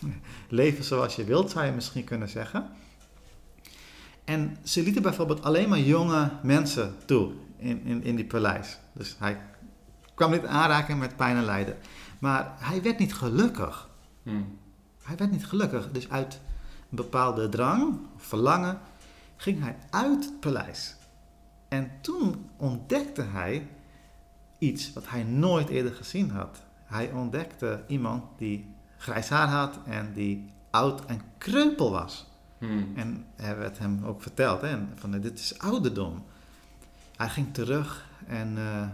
leven 0.48 0.84
zoals 0.84 1.16
je 1.16 1.24
wilt, 1.24 1.50
zou 1.50 1.64
je 1.64 1.72
misschien 1.72 2.04
kunnen 2.04 2.28
zeggen. 2.28 2.68
En 4.24 4.56
ze 4.62 4.82
lieten 4.82 5.02
bijvoorbeeld 5.02 5.42
alleen 5.42 5.68
maar 5.68 5.78
jonge 5.78 6.30
mensen 6.42 6.94
toe 7.04 7.32
in, 7.56 7.84
in, 7.84 8.04
in 8.04 8.16
die 8.16 8.24
paleis. 8.24 8.78
Dus 8.92 9.16
hij 9.18 9.40
kwam 10.20 10.32
niet 10.32 10.42
in 10.42 10.48
aanraking 10.48 10.98
met 10.98 11.16
pijn 11.16 11.36
en 11.36 11.44
lijden. 11.44 11.76
Maar 12.18 12.52
hij 12.58 12.82
werd 12.82 12.98
niet 12.98 13.14
gelukkig. 13.14 13.88
Hm. 14.22 14.42
Hij 15.02 15.16
werd 15.16 15.30
niet 15.30 15.46
gelukkig. 15.46 15.90
Dus 15.90 16.10
uit 16.10 16.40
een 16.90 16.96
bepaalde 16.96 17.48
drang, 17.48 17.98
verlangen, 18.16 18.78
ging 19.36 19.62
hij 19.62 19.76
uit 19.90 20.24
het 20.24 20.40
paleis. 20.40 20.96
En 21.68 21.90
toen 22.00 22.50
ontdekte 22.56 23.22
hij 23.22 23.68
iets 24.58 24.92
wat 24.92 25.08
hij 25.08 25.22
nooit 25.22 25.68
eerder 25.68 25.92
gezien 25.92 26.30
had. 26.30 26.62
Hij 26.84 27.12
ontdekte 27.12 27.84
iemand 27.86 28.24
die 28.36 28.74
grijs 28.96 29.28
haar 29.28 29.48
had 29.48 29.78
en 29.86 30.12
die 30.12 30.52
oud 30.70 31.04
en 31.04 31.20
kreupel 31.38 31.90
was. 31.90 32.26
Hm. 32.58 32.66
En 32.94 33.26
er 33.36 33.58
werd 33.58 33.78
hem 33.78 34.04
ook 34.04 34.22
verteld, 34.22 34.60
hè, 34.60 34.78
van 34.94 35.10
dit 35.10 35.38
is 35.38 35.58
ouderdom. 35.58 36.24
Hij 37.16 37.28
ging 37.28 37.54
terug 37.54 38.08
en 38.26 38.58
eh, 38.58 38.88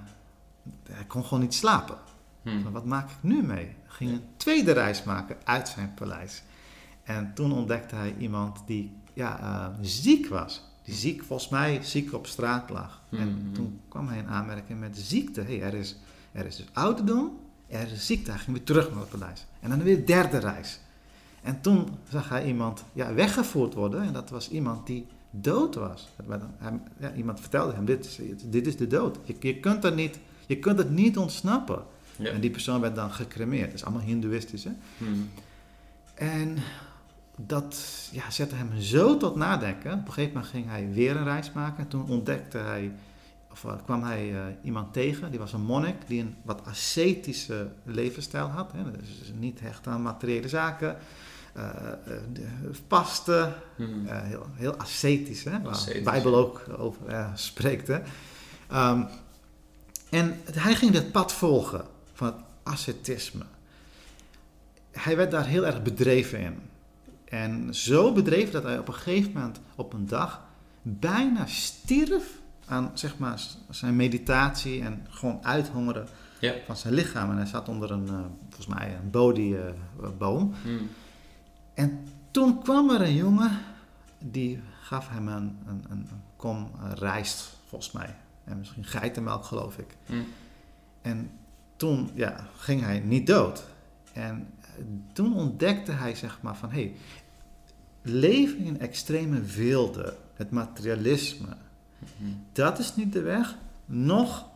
hij 0.90 1.04
kon 1.04 1.24
gewoon 1.24 1.40
niet 1.42 1.54
slapen. 1.54 1.96
Hm. 2.42 2.62
Van, 2.62 2.72
wat 2.72 2.84
maak 2.84 3.10
ik 3.10 3.16
nu 3.20 3.42
mee? 3.42 3.74
Ging 3.86 4.10
een 4.10 4.24
tweede 4.36 4.72
reis 4.72 5.02
maken 5.04 5.36
uit 5.44 5.68
zijn 5.68 5.94
paleis. 5.94 6.42
En 7.02 7.34
toen 7.34 7.52
ontdekte 7.52 7.94
hij 7.94 8.14
iemand 8.18 8.60
die 8.66 8.92
ja, 9.12 9.40
eh, 9.40 9.74
ziek 9.80 10.28
was. 10.28 10.64
Die 10.82 10.94
ziek, 10.94 11.24
volgens 11.24 11.48
mij, 11.48 11.82
ziek 11.82 12.12
op 12.12 12.26
straat 12.26 12.70
lag. 12.70 13.02
En 13.10 13.28
Mhm. 13.28 13.52
toen 13.52 13.80
kwam 13.88 14.08
hij 14.08 14.18
in 14.18 14.26
aanmerking 14.28 14.80
met 14.80 14.98
ziekte. 14.98 15.40
Hey, 15.40 15.62
er, 15.62 15.74
is, 15.74 15.96
er 16.32 16.46
is 16.46 16.56
dus 16.56 16.66
ouderdom, 16.72 17.38
er 17.66 17.92
is 17.92 18.06
ziekte. 18.06 18.30
Hij 18.30 18.40
ging 18.40 18.56
weer 18.56 18.66
terug 18.66 18.90
naar 18.90 19.00
het 19.00 19.08
paleis. 19.08 19.46
En 19.60 19.70
dan 19.70 19.82
weer 19.82 20.06
derde 20.06 20.38
reis. 20.38 20.80
En 21.42 21.60
toen 21.60 21.88
zag 22.10 22.28
hij 22.28 22.46
iemand 22.46 22.84
ja, 22.92 23.14
weggevoerd 23.14 23.74
worden. 23.74 24.02
En 24.02 24.12
dat 24.12 24.30
was 24.30 24.50
iemand 24.50 24.86
die 24.86 25.06
dood 25.30 25.74
was. 25.74 26.08
Ja, 26.98 27.12
iemand 27.14 27.40
vertelde 27.40 27.72
hem, 27.74 27.84
dit 27.84 28.04
is, 28.04 28.20
dit 28.44 28.66
is 28.66 28.76
de 28.76 28.86
dood. 28.86 29.18
Je, 29.24 29.36
je, 29.40 29.60
kunt 29.60 29.84
er 29.84 29.92
niet, 29.94 30.18
je 30.46 30.58
kunt 30.58 30.78
het 30.78 30.90
niet 30.90 31.18
ontsnappen. 31.18 31.82
Ja. 32.16 32.30
En 32.30 32.40
die 32.40 32.50
persoon 32.50 32.80
werd 32.80 32.94
dan 32.94 33.10
gecremeerd. 33.12 33.64
Dat 33.66 33.74
is 33.74 33.84
allemaal 33.84 34.02
hindoeïstisch. 34.06 34.64
Hè? 34.64 34.70
Hm. 34.98 35.04
En 36.14 36.56
dat 37.36 37.76
ja, 38.12 38.30
zette 38.30 38.54
hem 38.54 38.80
zo 38.80 39.16
tot 39.16 39.36
nadenken. 39.36 39.92
Op 39.92 40.06
een 40.06 40.12
gegeven 40.12 40.32
moment 40.34 40.50
ging 40.52 40.66
hij 40.68 40.90
weer 40.92 41.16
een 41.16 41.24
reis 41.24 41.52
maken. 41.52 41.88
Toen 41.88 42.08
ontdekte 42.08 42.58
hij, 42.58 42.92
of 43.50 43.64
eh, 43.64 43.72
kwam 43.84 44.02
hij 44.02 44.32
eh, 44.34 44.40
iemand 44.62 44.92
tegen, 44.92 45.30
die 45.30 45.38
was 45.38 45.52
een 45.52 45.62
monnik, 45.64 45.94
die 46.06 46.20
een 46.20 46.34
wat 46.42 46.64
ascetische 46.66 47.68
levensstijl 47.84 48.46
had. 48.46 48.72
Hè? 48.72 48.90
Dus 48.90 49.32
niet 49.38 49.60
hecht 49.60 49.86
aan 49.86 50.02
materiële 50.02 50.48
zaken. 50.48 50.96
eh 51.52 51.62
eh, 51.64 52.18
de- 52.32 52.46
vasten, 52.88 53.54
Hm. 53.76 53.82
eh, 54.06 54.20
heel, 54.22 54.46
heel 54.54 54.74
ascetisch, 54.76 55.44
hè? 55.44 55.62
waar 55.62 55.84
de 55.92 56.00
Bijbel 56.04 56.34
ook 56.36 56.64
over 56.78 57.30
spreekt. 57.34 57.88
Hè? 57.88 57.98
Ehm, 58.70 59.02
en 60.16 60.40
hij 60.52 60.74
ging 60.74 60.92
dat 60.92 61.12
pad 61.12 61.32
volgen 61.32 61.84
van 62.12 62.26
het 62.26 62.36
ascetisme. 62.62 63.44
Hij 64.90 65.16
werd 65.16 65.30
daar 65.30 65.46
heel 65.46 65.66
erg 65.66 65.82
bedreven 65.82 66.40
in. 66.40 66.58
En 67.24 67.74
zo 67.74 68.12
bedreven 68.12 68.52
dat 68.52 68.62
hij 68.62 68.78
op 68.78 68.88
een 68.88 68.94
gegeven 68.94 69.32
moment, 69.32 69.60
op 69.74 69.92
een 69.92 70.06
dag, 70.06 70.40
bijna 70.82 71.46
stierf 71.46 72.24
aan 72.66 72.90
zeg 72.94 73.18
maar, 73.18 73.42
zijn 73.70 73.96
meditatie 73.96 74.82
en 74.82 75.06
gewoon 75.10 75.38
uithongeren 75.42 76.06
Ja. 76.40 76.54
van 76.66 76.76
zijn 76.76 76.94
lichaam. 76.94 77.30
En 77.30 77.36
hij 77.36 77.46
zat 77.46 77.68
onder 77.68 77.90
een, 77.90 78.08
eh, 78.08 78.24
volgens 78.48 78.66
mij, 78.66 78.96
een 79.02 79.10
bodhi-boom. 79.10 80.54
Hm. 80.62 80.68
En 81.74 82.08
toen 82.30 82.62
kwam 82.62 82.90
er 82.90 83.00
een 83.00 83.14
jongen 83.14 83.58
die 84.18 84.60
gaf 84.80 85.08
hem 85.08 85.28
een, 85.28 85.58
een, 85.90 86.08
kom 86.36 86.70
eh, 86.82 86.92
rijst, 86.94 87.56
volgens 87.68 87.92
mij. 87.92 88.14
En 88.46 88.58
misschien 88.58 88.84
geitenmelk, 88.84 89.44
geloof 89.44 89.78
ik. 89.78 89.96
Hm. 90.06 90.14
En 91.02 91.30
toen 91.76 92.10
ja, 92.14 92.46
ging 92.56 92.80
hij 92.80 92.98
niet 92.98 93.26
dood. 93.26 93.64
En 94.12 94.48
eh, 94.60 94.68
toen 95.12 95.34
ontdekte 95.34 95.92
hij 95.92 96.14
zeg 96.14 96.38
maar 96.40 96.56
van... 96.56 96.70
Hey, 96.70 96.94
leven 98.02 98.58
in 98.58 98.80
extreme 98.80 99.40
wilde, 99.40 100.16
het 100.34 100.50
materialisme... 100.50 101.56
Hm. 102.16 102.24
dat 102.52 102.78
is 102.78 102.96
niet 102.96 103.12
de 103.12 103.22
weg, 103.22 103.54
nog 103.84 104.46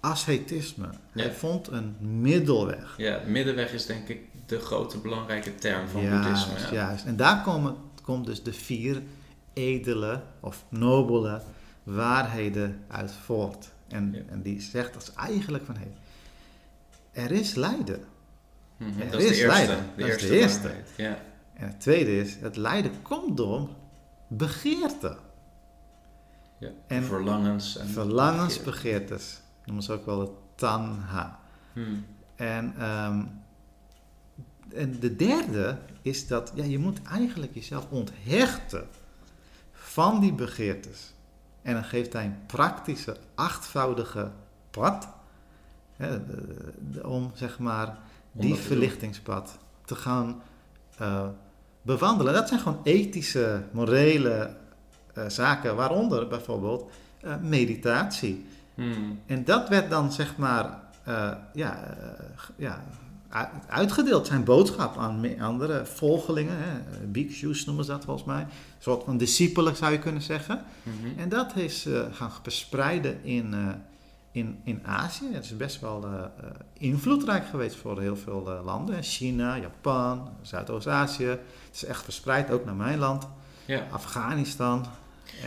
ascetisme. 0.00 0.88
Ja. 1.12 1.22
Hij 1.22 1.32
vond 1.32 1.68
een 1.68 1.96
middelweg. 2.00 2.94
Ja, 2.96 3.20
middenweg 3.26 3.72
is 3.72 3.86
denk 3.86 4.08
ik 4.08 4.20
de 4.46 4.58
grote 4.58 4.98
belangrijke 4.98 5.54
term 5.54 5.88
van 5.88 6.00
boeddhisme. 6.10 6.58
Ja. 6.58 6.72
juist. 6.72 7.04
En 7.04 7.16
daar 7.16 7.42
komen, 7.42 7.76
komt 8.02 8.26
dus 8.26 8.42
de 8.42 8.52
vier 8.52 9.02
edele 9.52 10.22
of 10.40 10.64
nobele 10.68 11.42
waarheden 11.82 12.84
uit 12.88 13.12
voort. 13.12 13.70
En, 13.88 14.12
Ja. 14.12 14.20
en 14.32 14.42
die 14.42 14.60
zegt 14.60 14.96
is 14.96 15.12
eigenlijk 15.14 15.64
van... 15.64 15.76
Hey, 15.76 15.92
er 17.12 17.30
is 17.30 17.54
lijden. 17.54 18.04
Hm. 18.76 18.84
Er 19.00 19.10
Dat 19.10 19.20
is 19.20 19.26
de 19.28 19.32
is 19.34 19.40
eerste. 19.40 19.46
lijden. 19.46 19.86
De 19.96 20.02
Dat 20.02 20.08
is 20.20 20.30
eerste, 20.30 20.62
de 20.68 20.74
eerste. 20.74 21.02
Ja. 21.02 21.18
En 21.54 21.66
het 21.68 21.80
tweede 21.80 22.18
is, 22.20 22.36
het 22.40 22.56
lijden 22.56 23.02
komt 23.02 23.36
door 23.36 23.68
begeerte. 24.28 25.16
Ja. 26.58 26.68
En 26.86 27.02
Verlangens. 27.04 27.76
En 27.76 27.88
Verlangens, 27.88 28.56
begeer. 28.62 28.72
begeertes. 28.72 29.40
Noemen 29.64 29.84
ze 29.84 29.92
ook 29.92 30.06
wel 30.06 30.20
het 30.20 30.30
tanha. 30.54 31.40
Hm. 31.72 31.80
En, 32.34 32.74
ehm, 32.78 33.24
en 34.74 35.00
de 35.00 35.16
derde 35.16 35.78
is 36.02 36.26
dat 36.26 36.52
ja, 36.54 36.64
je 36.64 36.78
moet 36.78 37.02
eigenlijk 37.02 37.54
jezelf 37.54 37.86
onthechten 37.90 38.88
van 39.72 40.20
die 40.20 40.32
begeertes. 40.32 41.14
En 41.62 41.74
dan 41.74 41.84
geeft 41.84 42.12
hij 42.12 42.24
een 42.24 42.46
praktische, 42.46 43.16
achtvoudige 43.34 44.30
pad 44.70 45.08
hè, 45.96 46.18
om 47.02 47.30
zeg 47.34 47.58
maar 47.58 47.98
die 48.32 48.54
verlichtingspad 48.54 49.58
te 49.84 49.94
gaan 49.94 50.42
eh, 50.98 51.26
bewandelen. 51.82 52.32
Dat 52.32 52.48
zijn 52.48 52.60
gewoon 52.60 52.80
ethische, 52.82 53.62
morele 53.70 54.50
eh, 55.14 55.28
zaken, 55.28 55.76
waaronder 55.76 56.28
bijvoorbeeld 56.28 56.90
eh, 57.20 57.36
meditatie. 57.36 58.46
Hmm. 58.74 59.20
En 59.26 59.44
dat 59.44 59.68
werd 59.68 59.90
dan 59.90 60.12
zeg 60.12 60.36
maar 60.36 60.80
ja, 61.52 61.96
ja, 62.56 62.84
uitgedeeld, 63.68 64.26
zijn 64.26 64.44
boodschap 64.44 64.96
aan 64.96 65.40
andere 65.40 65.86
volgelingen. 65.86 66.56
Hè. 66.58 67.06
Bhikshus 67.06 67.64
noemen 67.64 67.84
ze 67.84 67.90
dat 67.90 68.04
volgens 68.04 68.26
mij. 68.26 68.40
Een 68.40 68.48
soort 68.78 69.04
van 69.04 69.16
discipelen 69.16 69.76
zou 69.76 69.92
je 69.92 69.98
kunnen 69.98 70.22
zeggen. 70.22 70.64
Mhm. 70.82 71.18
En 71.18 71.28
dat 71.28 71.56
is 71.56 71.86
eh, 71.86 72.00
gaan 72.12 72.30
verspreiden 72.42 73.24
in, 73.24 73.54
eh, 73.54 73.68
in, 74.30 74.60
in 74.64 74.80
Azië. 74.86 75.28
Het 75.32 75.44
is 75.44 75.56
best 75.56 75.80
wel 75.80 76.04
eh, 76.04 76.46
invloedrijk 76.72 77.46
geweest 77.46 77.76
voor 77.76 78.00
heel 78.00 78.16
veel 78.16 78.60
landen. 78.64 79.02
China, 79.02 79.58
Japan, 79.58 80.28
Zuidoost-Azië. 80.42 81.26
Het 81.26 81.40
is 81.72 81.84
echt 81.84 82.02
verspreid, 82.04 82.50
ook 82.50 82.64
naar 82.64 82.74
mijn 82.74 82.98
land. 82.98 83.28
Ja. 83.64 83.86
Afghanistan. 83.90 84.86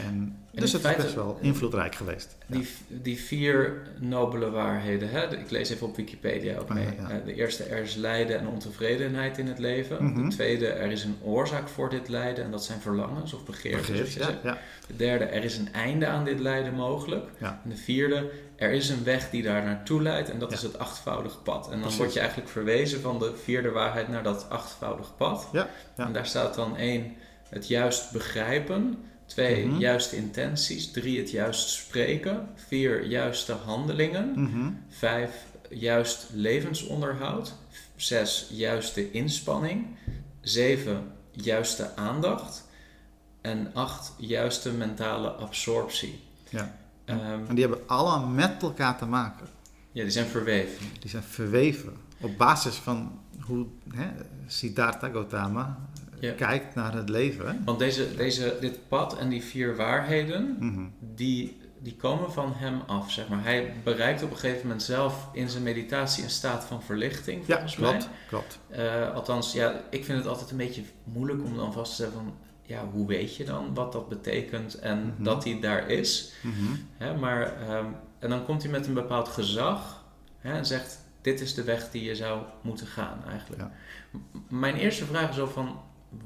En, 0.05 0.37
dus 0.55 0.71
het 0.71 0.83
is 0.85 0.95
best 0.95 1.13
wel 1.15 1.37
invloedrijk 1.41 1.95
geweest. 1.95 2.35
Ja. 2.47 2.55
Die, 2.57 2.67
die 2.87 3.17
vier 3.19 3.81
nobele 3.99 4.49
waarheden, 4.49 5.09
hè? 5.09 5.37
ik 5.37 5.49
lees 5.49 5.69
even 5.69 5.87
op 5.87 5.95
Wikipedia 5.95 6.57
ook 6.57 6.69
mee. 6.69 6.87
ja. 6.97 7.09
Eh, 7.09 7.25
De 7.25 7.33
eerste, 7.33 7.63
er 7.63 7.81
is 7.81 7.95
lijden 7.95 8.39
en 8.39 8.47
ontevredenheid 8.47 9.37
in 9.37 9.47
het 9.47 9.59
leven. 9.59 10.03
Mhm. 10.05 10.29
De 10.29 10.35
tweede, 10.35 10.67
er 10.67 10.91
is 10.91 11.03
een 11.03 11.17
oorzaak 11.23 11.67
voor 11.67 11.89
dit 11.89 12.07
lijden 12.09 12.43
en 12.43 12.51
dat 12.51 12.63
zijn 12.63 12.79
verlangens 12.81 13.33
of 13.33 13.45
begeertes. 13.45 14.13
Je 14.13 14.19
ja, 14.43 14.57
De 14.87 14.95
derde, 14.95 15.25
er 15.25 15.43
is 15.43 15.57
een 15.57 15.73
einde 15.73 16.07
aan 16.07 16.23
dit 16.23 16.39
lijden 16.39 16.73
mogelijk. 16.73 17.25
En 17.39 17.59
de 17.69 17.75
vierde, 17.75 18.31
er 18.55 18.71
is 18.71 18.89
een 18.89 19.03
weg 19.03 19.29
die 19.29 19.43
daar 19.43 19.63
naartoe 19.63 20.01
leidt 20.01 20.29
en 20.29 20.39
dat 20.39 20.51
is 20.51 20.61
het 20.61 20.79
achtvoudige 20.79 21.37
pad. 21.37 21.65
En 21.65 21.71
dan 21.71 21.79
Precies. 21.79 21.97
word 21.97 22.13
je 22.13 22.19
eigenlijk 22.19 22.49
verwezen 22.49 23.01
van 23.01 23.19
de 23.19 23.33
vierde 23.43 23.71
waarheid 23.71 24.07
naar 24.07 24.23
dat 24.23 24.45
achtvoudige 24.49 25.11
pad. 25.13 25.47
En 25.95 26.13
daar 26.13 26.25
staat 26.25 26.55
dan 26.55 26.77
één, 26.77 27.13
het 27.49 27.67
juist 27.67 28.11
begrijpen. 28.11 29.04
Twee, 29.25 29.65
Mhm. 29.65 29.77
juiste 29.79 30.15
intenties. 30.15 30.91
Drie, 30.91 31.19
het 31.19 31.31
juist 31.31 31.69
spreken. 31.69 32.47
Vier, 32.67 33.05
juiste 33.05 33.53
handelingen. 33.53 34.31
Mhm. 34.35 34.71
Vijf, 34.89 35.31
juist 35.69 36.27
levensonderhoud. 36.33 37.53
Zes, 37.95 38.47
juiste 38.51 39.11
inspanning. 39.11 39.85
Zeven, 40.41 41.11
juiste 41.31 41.95
aandacht. 41.95 42.67
En 43.41 43.71
acht, 43.73 44.13
juiste 44.17 44.71
mentale 44.71 45.29
absorptie. 45.29 46.19
Ja. 46.49 46.75
Ehm, 47.05 47.19
En 47.47 47.55
die 47.55 47.65
hebben 47.67 47.87
allemaal 47.87 48.27
met 48.27 48.61
elkaar 48.61 48.97
te 48.97 49.05
maken. 49.05 49.47
ja, 49.91 50.01
die 50.01 50.11
zijn 50.11 50.25
verweven. 50.25 50.87
Die 50.99 51.09
zijn 51.09 51.23
verweven 51.23 51.93
op 52.21 52.37
basis 52.37 52.75
van 52.75 53.19
hoe 53.39 53.65
hè, 53.93 54.07
Siddhartha 54.47 55.09
Gautama 55.09 55.84
Ja. 56.19 56.31
kijkt 56.33 56.75
naar 56.75 56.93
het 56.93 57.09
leven. 57.09 57.61
Want 57.65 57.79
deze, 57.79 58.15
deze, 58.15 58.57
dit 58.59 58.87
pad 58.87 59.17
en 59.17 59.29
die 59.29 59.43
vier 59.43 59.75
waarheden, 59.75 60.55
Mhm. 60.59 60.83
die, 60.99 61.57
die 61.79 61.95
komen 61.95 62.31
van 62.31 62.53
hem 62.55 62.81
af, 62.87 63.11
zeg 63.11 63.27
maar. 63.27 63.43
Hij 63.43 63.73
bereikt 63.83 64.23
op 64.23 64.31
een 64.31 64.37
gegeven 64.37 64.61
moment 64.61 64.83
zelf 64.83 65.27
in 65.33 65.49
zijn 65.49 65.63
meditatie 65.63 66.23
een 66.23 66.29
staat 66.29 66.63
van 66.65 66.83
verlichting, 66.83 67.43
Ja, 67.47 67.53
volgens 67.53 67.77
mij. 67.77 67.89
klopt. 67.89 68.09
klopt. 68.27 68.59
Eh, 68.69 69.13
althans, 69.13 69.53
ja, 69.53 69.81
ik 69.89 70.05
vind 70.05 70.17
het 70.17 70.27
altijd 70.27 70.51
een 70.51 70.57
beetje 70.57 70.83
moeilijk 71.03 71.43
om 71.43 71.57
dan 71.57 71.73
vast 71.73 71.89
te 71.89 71.93
stellen 71.95 72.13
van... 72.13 72.33
Ja, 72.67 72.85
hoe 72.91 73.07
weet 73.07 73.35
je 73.35 73.43
dan 73.43 73.73
wat 73.73 73.91
dat 73.91 74.09
betekent 74.09 74.79
en 74.79 74.99
Mhm. 75.05 75.23
dat 75.23 75.43
hij 75.43 75.59
daar 75.59 75.89
is? 75.89 76.33
Mhm. 76.41 76.75
Hè, 76.97 77.17
maar, 77.17 77.61
ehm, 77.61 77.85
en 78.19 78.29
dan 78.29 78.45
komt 78.45 78.61
hij 78.63 78.71
met 78.71 78.87
een 78.87 78.93
bepaald 78.93 79.27
gezag 79.27 80.05
hè, 80.39 80.53
en 80.53 80.65
zegt... 80.65 81.03
Dit 81.21 81.41
is 81.41 81.53
de 81.53 81.63
weg 81.63 81.91
die 81.91 82.03
je 82.03 82.15
zou 82.15 82.41
moeten 82.61 82.87
gaan, 82.87 83.17
eigenlijk. 83.29 83.61
Ja. 83.61 83.71
Mijn 84.49 84.75
eerste 84.75 85.05
vraag 85.05 85.29
is 85.29 85.35
zo 85.35 85.45
van... 85.45 85.79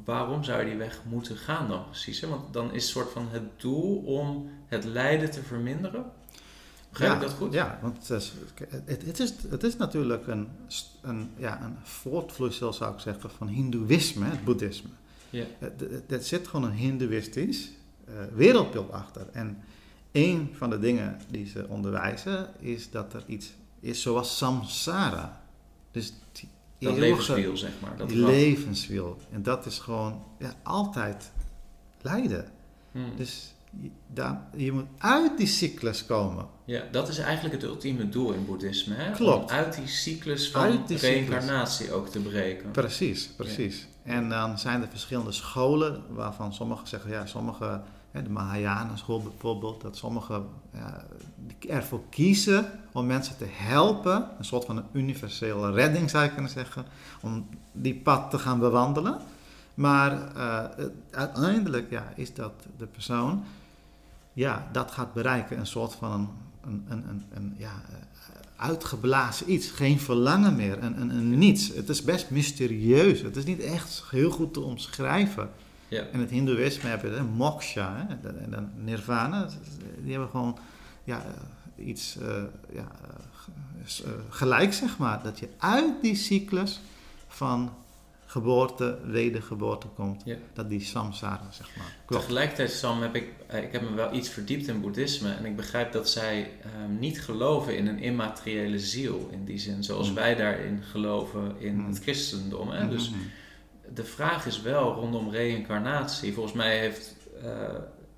Waarom 0.06 0.44
zou 0.44 0.60
je 0.60 0.66
die 0.70 0.78
weg 0.78 1.02
moeten 1.10 1.36
gaan 1.36 1.68
dan 1.68 1.86
precies? 1.86 2.22
Hè? 2.22 2.28
Want 2.28 2.54
dan 2.54 2.74
is 2.74 2.90
soort 2.90 3.12
van 3.12 3.28
het 3.30 3.44
doel 3.62 3.98
om 3.98 4.50
het 4.68 4.84
lijden 4.84 5.32
te 5.32 5.44
verminderen. 5.44 6.06
Begrijp 6.90 7.14
ik 7.14 7.22
dat 7.22 7.32
goed? 7.32 7.54
Ja, 7.54 7.80
want 7.82 7.98
het 7.98 8.10
is, 8.10 8.34
het, 8.86 9.06
het 9.06 9.20
is, 9.20 9.34
het 9.50 9.64
is 9.64 9.78
natuurlijk 9.78 10.28
een, 10.28 10.48
een, 11.02 11.30
ja, 11.38 11.62
een 11.64 11.76
voortvloeisel, 11.84 12.74
zou 12.74 12.94
ik 12.94 13.00
zeggen, 13.00 13.30
van 13.30 13.48
Hindoeïsme, 13.48 14.26
het 14.26 14.44
Boeddhisme. 14.44 14.90
Ja. 15.30 15.46
Het- 15.60 15.80
het- 15.80 16.12
Er 16.12 16.24
zit 16.24 16.48
gewoon 16.48 16.66
een 16.72 16.78
Hindoeïstisch 16.78 17.70
eh, 18.06 18.14
wereldbeeld 18.34 18.92
achter. 18.92 19.28
En 19.32 19.58
een 20.12 20.50
van 20.54 20.70
de 20.70 20.80
dingen 20.80 21.18
die 21.32 21.46
ze 21.48 21.66
onderwijzen 21.68 22.48
is 22.60 22.90
dat 22.92 23.14
er 23.14 23.24
iets 23.26 23.54
is 23.80 24.02
zoals 24.02 24.38
samsara. 24.38 25.42
Dus 25.92 26.14
die 26.32 26.50
Dat 26.80 26.94
eeuwige 26.94 27.10
levenswiel, 27.10 27.58
zeg 27.58 27.72
maar. 27.82 27.98
Dat 27.98 28.10
die 28.10 28.26
levenswiel. 28.26 29.18
En 29.32 29.44
dat 29.44 29.66
is 29.66 29.80
gewoon 29.80 30.24
ja, 30.40 30.54
altijd 30.64 31.32
lijden. 32.02 32.52
Hmm. 32.92 33.16
Dus 33.16 33.54
je, 33.82 33.90
daar, 34.08 34.42
je 34.56 34.72
moet 34.72 34.86
uit 34.98 35.38
die 35.38 35.48
cyclus 35.48 36.06
komen. 36.06 36.48
Ja, 36.66 36.84
dat 36.92 37.08
is 37.10 37.18
eigenlijk 37.18 37.56
het 37.56 37.64
ultieme 37.64 38.10
doel 38.10 38.32
in 38.32 38.46
boeddhisme. 38.46 38.96
Hè? 38.96 39.12
Klopt. 39.12 39.52
Om 39.52 39.58
uit 39.58 39.76
die 39.76 39.88
cyclus 39.88 40.52
van 40.52 40.62
Uit 40.62 40.88
die 40.88 40.98
cyclus. 40.98 41.14
reïncarnatie 41.14 41.92
ook 41.92 42.08
te 42.08 42.20
breken. 42.20 42.72
Precies, 42.72 43.28
precies. 43.28 43.88
En 44.04 44.30
dan 44.30 44.60
zijn 44.60 44.82
er 44.82 44.88
verschillende 44.88 45.32
scholen 45.32 46.04
waarvan 46.10 46.54
sommigen 46.54 46.88
zeggen, 46.88 47.12
ja, 47.12 47.26
sommige, 47.26 47.82
de 48.12 48.30
Mahayana 48.30 48.96
school 48.96 49.22
bijvoorbeeld, 49.22 49.82
dat 49.82 49.98
sommigen 49.98 50.46
ervoor 51.68 52.02
kiezen 52.10 52.66
om 52.92 53.06
mensen 53.06 53.38
te 53.38 53.48
helpen, 53.50 54.28
een 54.38 54.46
soort 54.46 54.66
van 54.66 54.78
een 54.78 54.86
universele 54.92 55.72
redding 55.72 56.10
zou 56.10 56.24
je 56.24 56.34
kunnen 56.34 56.52
zeggen, 56.52 56.86
om 57.22 57.48
die 57.72 57.96
pad 57.96 58.30
te 58.30 58.40
gaan 58.40 58.60
bewandelen. 58.60 59.18
Maar 59.74 60.36
eh, 60.36 60.86
uiteindelijk 61.12 61.90
ja, 61.90 62.14
is 62.16 62.34
dat 62.34 62.54
de 62.78 62.86
persoon, 62.86 63.44
ja, 64.34 64.68
dat 64.72 64.92
gaat 64.92 65.14
bereiken, 65.14 65.60
een 65.60 65.68
soort 65.68 65.96
van 65.96 66.12
een, 66.12 66.30
een, 66.66 66.86
een, 66.90 67.04
een, 67.10 67.24
een 67.34 67.56
ja, 67.58 67.82
eh, 67.90 67.96
uitgeblazen 68.56 69.52
iets, 69.52 69.70
geen 69.70 70.00
verlangen 70.00 70.56
meer, 70.56 70.84
een, 70.84 71.02
een, 71.02 71.10
een 71.10 71.38
niets. 71.38 71.68
Het 71.76 71.90
is 71.90 72.02
best 72.02 72.30
mysterieus, 72.30 73.22
het 73.22 73.36
is 73.36 73.46
niet 73.46 73.60
echt 73.60 74.04
heel 74.10 74.32
goed 74.32 74.54
te 74.54 74.60
omschrijven. 74.60 75.50
Ja. 75.90 76.04
In 76.12 76.20
het 76.20 76.30
Hindoeïsme 76.30 76.90
heb 76.90 77.02
je 77.02 77.10
de 77.10 77.22
moksha 77.24 77.96
hè, 78.08 78.30
en 78.30 78.50
dan 78.52 78.70
nirvana, 78.76 79.48
die 80.02 80.12
hebben 80.12 80.30
gewoon 80.30 80.58
ja, 81.04 81.26
eh, 81.78 81.88
iets 81.88 82.18
eh, 82.18 82.44
ja, 82.74 82.88
eh, 84.06 84.12
gelijk, 84.30 84.74
zeg 84.74 84.98
maar. 84.98 85.24
Dat 85.24 85.40
je 85.40 85.50
uit 85.58 86.02
die 86.02 86.16
cyclus 86.16 86.80
van 87.28 87.74
geboorte, 88.26 88.98
wedergeboorte 89.06 89.88
komt. 89.88 90.22
Ja. 90.26 90.36
Dat 90.54 90.70
die 90.70 90.80
samsara, 90.82 91.48
zeg 91.52 91.70
maar. 91.78 91.94
Klopt. 92.06 92.24
Tegelijkertijd, 92.24 92.72
Sam, 92.72 93.02
heb 93.02 93.16
ik, 93.16 93.24
ik 93.64 93.72
heb 93.72 93.82
me 93.82 93.94
wel 93.94 94.14
iets 94.14 94.30
verdiept 94.30 94.68
in 94.68 94.82
boeddhisme. 94.82 95.34
En 95.34 95.46
ik 95.46 95.56
begrijp 95.56 95.92
dat 95.92 96.10
zij 96.10 96.52
ehm, 96.64 97.00
niet 97.00 97.22
geloven 97.22 97.78
in 97.78 97.88
een 97.88 98.00
immateriële 98.00 98.80
ziel. 98.80 99.30
In 99.32 99.46
die 99.46 99.58
zin, 99.58 99.84
zoals 99.84 100.10
Mm. 100.10 100.16
wij 100.16 100.36
daarin 100.36 100.84
geloven 100.92 101.56
in 101.60 101.76
Mm. 101.76 101.86
het 101.88 102.00
christendom. 102.00 102.70
Hè? 102.70 102.90
Dus 102.90 103.10
Mhm. 103.10 103.20
De 103.94 104.04
vraag 104.06 104.46
is 104.46 104.62
wel 104.62 104.94
rondom 104.94 105.30
reïncarnatie. 105.30 106.34
Volgens 106.34 106.56
mij 106.56 106.78
heeft 106.78 107.16
eh, 107.44 107.52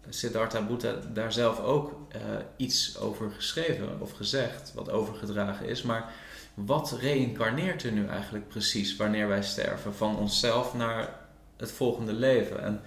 Siddhartha 0.09 0.61
Buddha 0.61 0.93
daar 1.13 1.31
zelf 1.33 1.59
ook 1.59 2.07
eh, 2.09 2.19
iets 2.57 2.97
over 2.99 3.31
geschreven 3.31 3.87
of 3.99 4.11
gezegd, 4.11 4.71
wat 4.75 4.89
overgedragen 4.89 5.65
is. 5.67 5.81
Maar 5.81 6.13
wat 6.53 6.97
reïncarneert 6.99 7.83
er 7.83 7.91
nu 7.91 8.07
eigenlijk 8.07 8.47
precies 8.47 8.95
wanneer 8.95 9.27
wij 9.27 9.43
sterven? 9.43 9.93
Van 9.95 10.17
onszelf 10.17 10.73
naar 10.73 11.09
het 11.57 11.71
volgende 11.71 12.13
leven. 12.13 12.63
En 12.63 12.81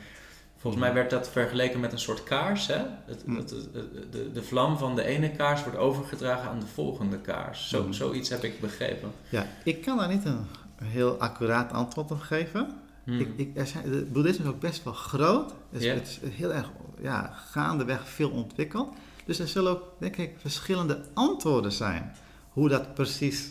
volgens 0.56 0.82
mij 0.82 0.92
werd 0.94 1.10
dat 1.10 1.28
vergeleken 1.28 1.80
met 1.80 1.92
een 1.92 1.98
soort 1.98 2.22
kaars. 2.24 2.66
Hè? 2.66 2.82
Het, 3.06 3.26
Mm. 3.26 3.36
het- 3.36 3.50
het- 3.50 3.68
het- 3.72 4.12
de, 4.12 4.32
de 4.32 4.42
vlam 4.42 4.78
van 4.78 4.94
de 4.96 5.04
ene 5.04 5.30
kaars 5.30 5.62
wordt 5.62 5.78
overgedragen 5.78 6.50
aan 6.50 6.60
de 6.60 6.66
volgende 6.66 7.18
kaars. 7.18 7.68
Zo, 7.68 7.82
Mm. 7.84 7.92
Zoiets 7.92 8.28
heb 8.28 8.44
ik 8.44 8.60
begrepen. 8.60 9.12
Ja, 9.28 9.46
ik 9.64 9.82
kan 9.82 9.96
daar 9.96 10.08
niet 10.08 10.24
een 10.24 10.46
heel 10.84 11.20
accuraat 11.20 11.72
antwoord 11.72 12.10
op 12.10 12.20
geven. 12.20 12.68
Hmm. 13.04 13.20
Ik, 13.20 13.28
ik, 13.36 13.56
er 13.56 13.66
zijn, 13.66 13.92
het 13.92 14.12
boeddhisme 14.12 14.44
is 14.44 14.50
ook 14.50 14.60
best 14.60 14.84
wel 14.84 14.92
groot. 14.92 15.50
Het 15.70 15.80
is, 15.80 15.84
Ja. 15.84 15.94
het 15.94 16.06
is 16.22 16.30
heel 16.30 16.52
erg 16.52 16.70
ja, 17.00 17.32
gaandeweg 17.34 18.08
veel 18.08 18.30
ontwikkeld. 18.30 18.94
Dus 19.24 19.38
er 19.38 19.48
zullen 19.48 19.72
ook, 19.72 19.82
denk 19.98 20.16
ik, 20.16 20.34
verschillende 20.38 21.00
antwoorden 21.14 21.72
zijn. 21.72 22.12
Hoe 22.48 22.68
dat 22.68 22.94
precies 22.94 23.50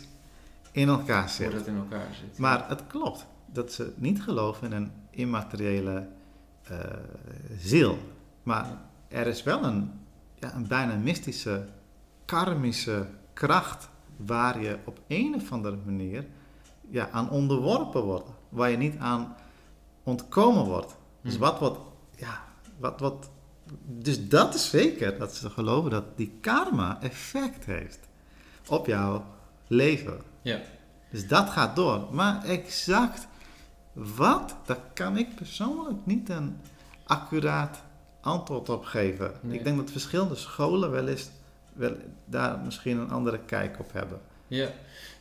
in 0.72 0.88
elkaar 0.88 1.20
Hoe 1.20 1.30
zit. 1.30 1.52
dat 1.52 1.66
in 1.66 1.76
elkaar 1.76 2.06
zit. 2.20 2.38
Maar 2.38 2.68
het 2.68 2.86
klopt 2.86 3.26
dat 3.46 3.72
ze 3.72 3.92
niet 3.96 4.22
geloven 4.22 4.66
in 4.72 4.76
een 4.76 4.90
immateriële 5.10 6.06
eh, 6.62 6.78
ziel. 7.58 7.98
Maar 8.42 8.66
er 9.08 9.26
is 9.26 9.42
wel 9.42 9.64
een, 9.64 9.90
ja, 10.34 10.54
een 10.54 10.66
bijna 10.66 10.94
mystische, 10.96 11.66
karmische 12.24 13.06
kracht 13.32 13.88
waar 14.16 14.60
je 14.62 14.78
op 14.84 15.00
een 15.06 15.34
of 15.34 15.52
andere 15.52 15.76
manier 15.84 16.26
ja, 16.94 17.08
aan 17.10 17.30
onderworpen 17.30 18.02
wordt. 18.02 18.28
Waar 18.48 18.70
je 18.70 18.76
niet 18.76 18.98
aan 18.98 19.36
ontkomen 20.02 20.64
wordt. 20.64 20.96
Dus 21.20 21.32
Hmm. 21.32 21.42
wat 21.42 21.58
wordt, 21.58 21.78
ja, 22.16 22.42
wat, 22.78 23.00
wat, 23.00 23.30
dus 23.84 24.28
dat 24.28 24.54
is 24.54 24.70
zeker 24.70 25.18
dat 25.18 25.34
ze 25.34 25.50
geloven 25.50 25.90
dat 25.90 26.16
die 26.16 26.38
karma 26.40 27.02
effect 27.02 27.64
heeft 27.64 28.00
op 28.68 28.86
jouw 28.86 29.24
leven. 29.66 30.20
Ja. 30.42 30.60
Dus 31.10 31.28
dat 31.28 31.50
gaat 31.50 31.76
door. 31.76 32.08
Maar 32.10 32.44
exact 32.44 33.26
wat, 33.92 34.56
daar 34.64 34.80
kan 34.94 35.16
ik 35.16 35.34
persoonlijk 35.34 36.06
niet 36.06 36.28
een 36.28 36.56
accuraat 37.04 37.82
antwoord 38.20 38.68
op 38.68 38.84
geven. 38.84 39.32
Nee. 39.40 39.58
Ik 39.58 39.64
denk 39.64 39.76
dat 39.76 39.90
verschillende 39.90 40.34
scholen 40.34 40.90
wel 40.90 41.08
eens 41.08 41.28
wel, 41.72 41.96
daar 42.24 42.58
misschien 42.58 42.98
een 42.98 43.10
andere 43.10 43.38
kijk 43.38 43.78
op 43.78 43.92
hebben. 43.92 44.20
Ja, 44.46 44.68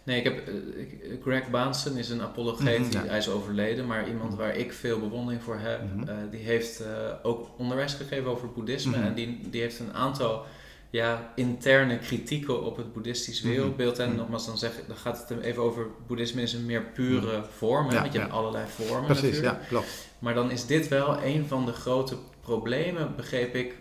nee, 0.04 0.18
ik 0.18 0.24
heb, 0.24 0.48
eh, 0.48 0.54
ik- 0.82 1.20
Greg 1.22 1.50
Baansen 1.50 1.98
is 1.98 2.10
een 2.10 2.22
apologeet, 2.22 2.80
Mhm, 2.80 2.92
ja. 2.92 3.02
die, 3.02 3.10
hij 3.10 3.18
is 3.18 3.30
overleden, 3.30 3.86
maar 3.88 4.08
iemand 4.08 4.30
Mhm. 4.30 4.38
waar 4.40 4.56
ik 4.56 4.74
veel 4.74 5.00
bewondering 5.00 5.44
voor 5.44 5.58
heb. 5.60 5.82
Mhm. 5.96 6.10
eh, 6.10 6.16
die 6.32 6.40
heeft 6.40 6.80
eh, 6.80 6.88
ook 7.24 7.48
onderwijs 7.58 7.94
gegeven 7.94 8.30
over 8.32 8.52
boeddhisme 8.52 8.96
en 8.98 9.14
die, 9.14 9.40
die 9.50 9.62
heeft 9.62 9.80
een 9.80 9.94
aantal 9.94 10.46
ja, 10.90 11.32
interne 11.36 11.98
kritieken 12.00 12.64
op 12.64 12.78
het 12.78 12.94
boeddhistisch 12.94 13.42
wereldbeeld. 13.42 14.00
En 14.00 14.16
nogmaals, 14.16 14.46
dan, 14.46 14.58
zeg, 14.58 14.72
dan 14.88 14.96
gaat 14.98 15.20
het 15.20 15.30
hem 15.30 15.40
even 15.40 15.64
over 15.64 15.88
boeddhisme 16.08 16.42
in 16.42 16.48
zijn 16.48 16.66
meer 16.66 16.82
pure 16.84 17.44
vorm, 17.58 17.88
hè, 17.88 17.94
Ja, 17.94 18.00
want 18.02 18.14
je 18.14 18.18
ja. 18.20 18.24
hebt 18.26 18.38
allerlei 18.38 18.66
vormen 18.68 19.06
Precies, 19.06 19.24
natuurlijk. 19.24 19.62
ja, 19.62 19.68
klopt. 19.68 20.08
Maar 20.20 20.34
dan 20.34 20.52
is 20.52 20.66
dit 20.66 20.88
wel 20.88 21.24
een 21.24 21.46
van 21.48 21.66
de 21.66 21.72
grote 21.72 22.16
problemen, 22.42 23.16
begreep 23.16 23.56
ik, 23.56 23.74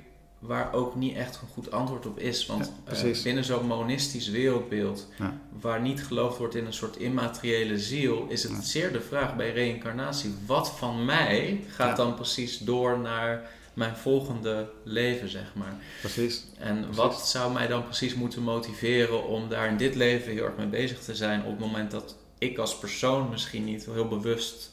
waar 0.42 0.72
ook 0.72 0.94
niet 0.94 1.16
echt 1.16 1.38
een 1.42 1.48
goed 1.52 1.70
antwoord 1.70 2.06
op 2.06 2.18
is. 2.18 2.46
Want 2.46 2.72
Ja, 2.86 2.92
eh, 2.92 3.22
binnen 3.22 3.44
zo'n 3.44 3.66
monistisch 3.66 4.28
wereldbeeld, 4.28 5.08
Ja. 5.18 5.38
waar 5.60 5.80
niet 5.80 6.04
geloofd 6.04 6.38
wordt 6.38 6.54
in 6.54 6.66
een 6.66 6.72
soort 6.72 6.96
immateriële 6.96 7.78
ziel, 7.78 8.26
is 8.28 8.42
het 8.42 8.52
Ja. 8.52 8.60
zeer 8.60 8.92
de 8.92 9.00
vraag 9.00 9.36
bij 9.36 9.52
reïncarnatie: 9.52 10.34
wat 10.46 10.70
van 10.70 11.04
mij 11.04 11.64
gaat 11.68 11.96
dan 11.96 12.14
precies 12.14 12.58
door 12.58 12.98
naar 12.98 13.50
mijn 13.74 13.96
volgende 13.96 14.70
leven, 14.84 15.28
zeg 15.28 15.52
maar? 15.54 15.76
Precies. 16.00 16.44
En 16.58 16.76
Precies. 16.80 16.96
wat 16.96 17.28
zou 17.28 17.52
mij 17.52 17.66
dan 17.66 17.84
precies 17.84 18.14
moeten 18.14 18.42
motiveren 18.42 19.26
om 19.26 19.48
daar 19.48 19.68
in 19.68 19.76
dit 19.76 19.94
leven 19.94 20.32
heel 20.32 20.44
erg 20.44 20.56
mee 20.56 20.66
bezig 20.66 20.98
te 21.02 21.14
zijn 21.14 21.40
op 21.44 21.50
het 21.50 21.58
moment 21.58 21.90
dat 21.90 22.16
ik 22.38 22.58
als 22.58 22.78
persoon 22.78 23.28
misschien 23.30 23.64
niet 23.64 23.84
heel 23.92 24.08
bewust 24.08 24.71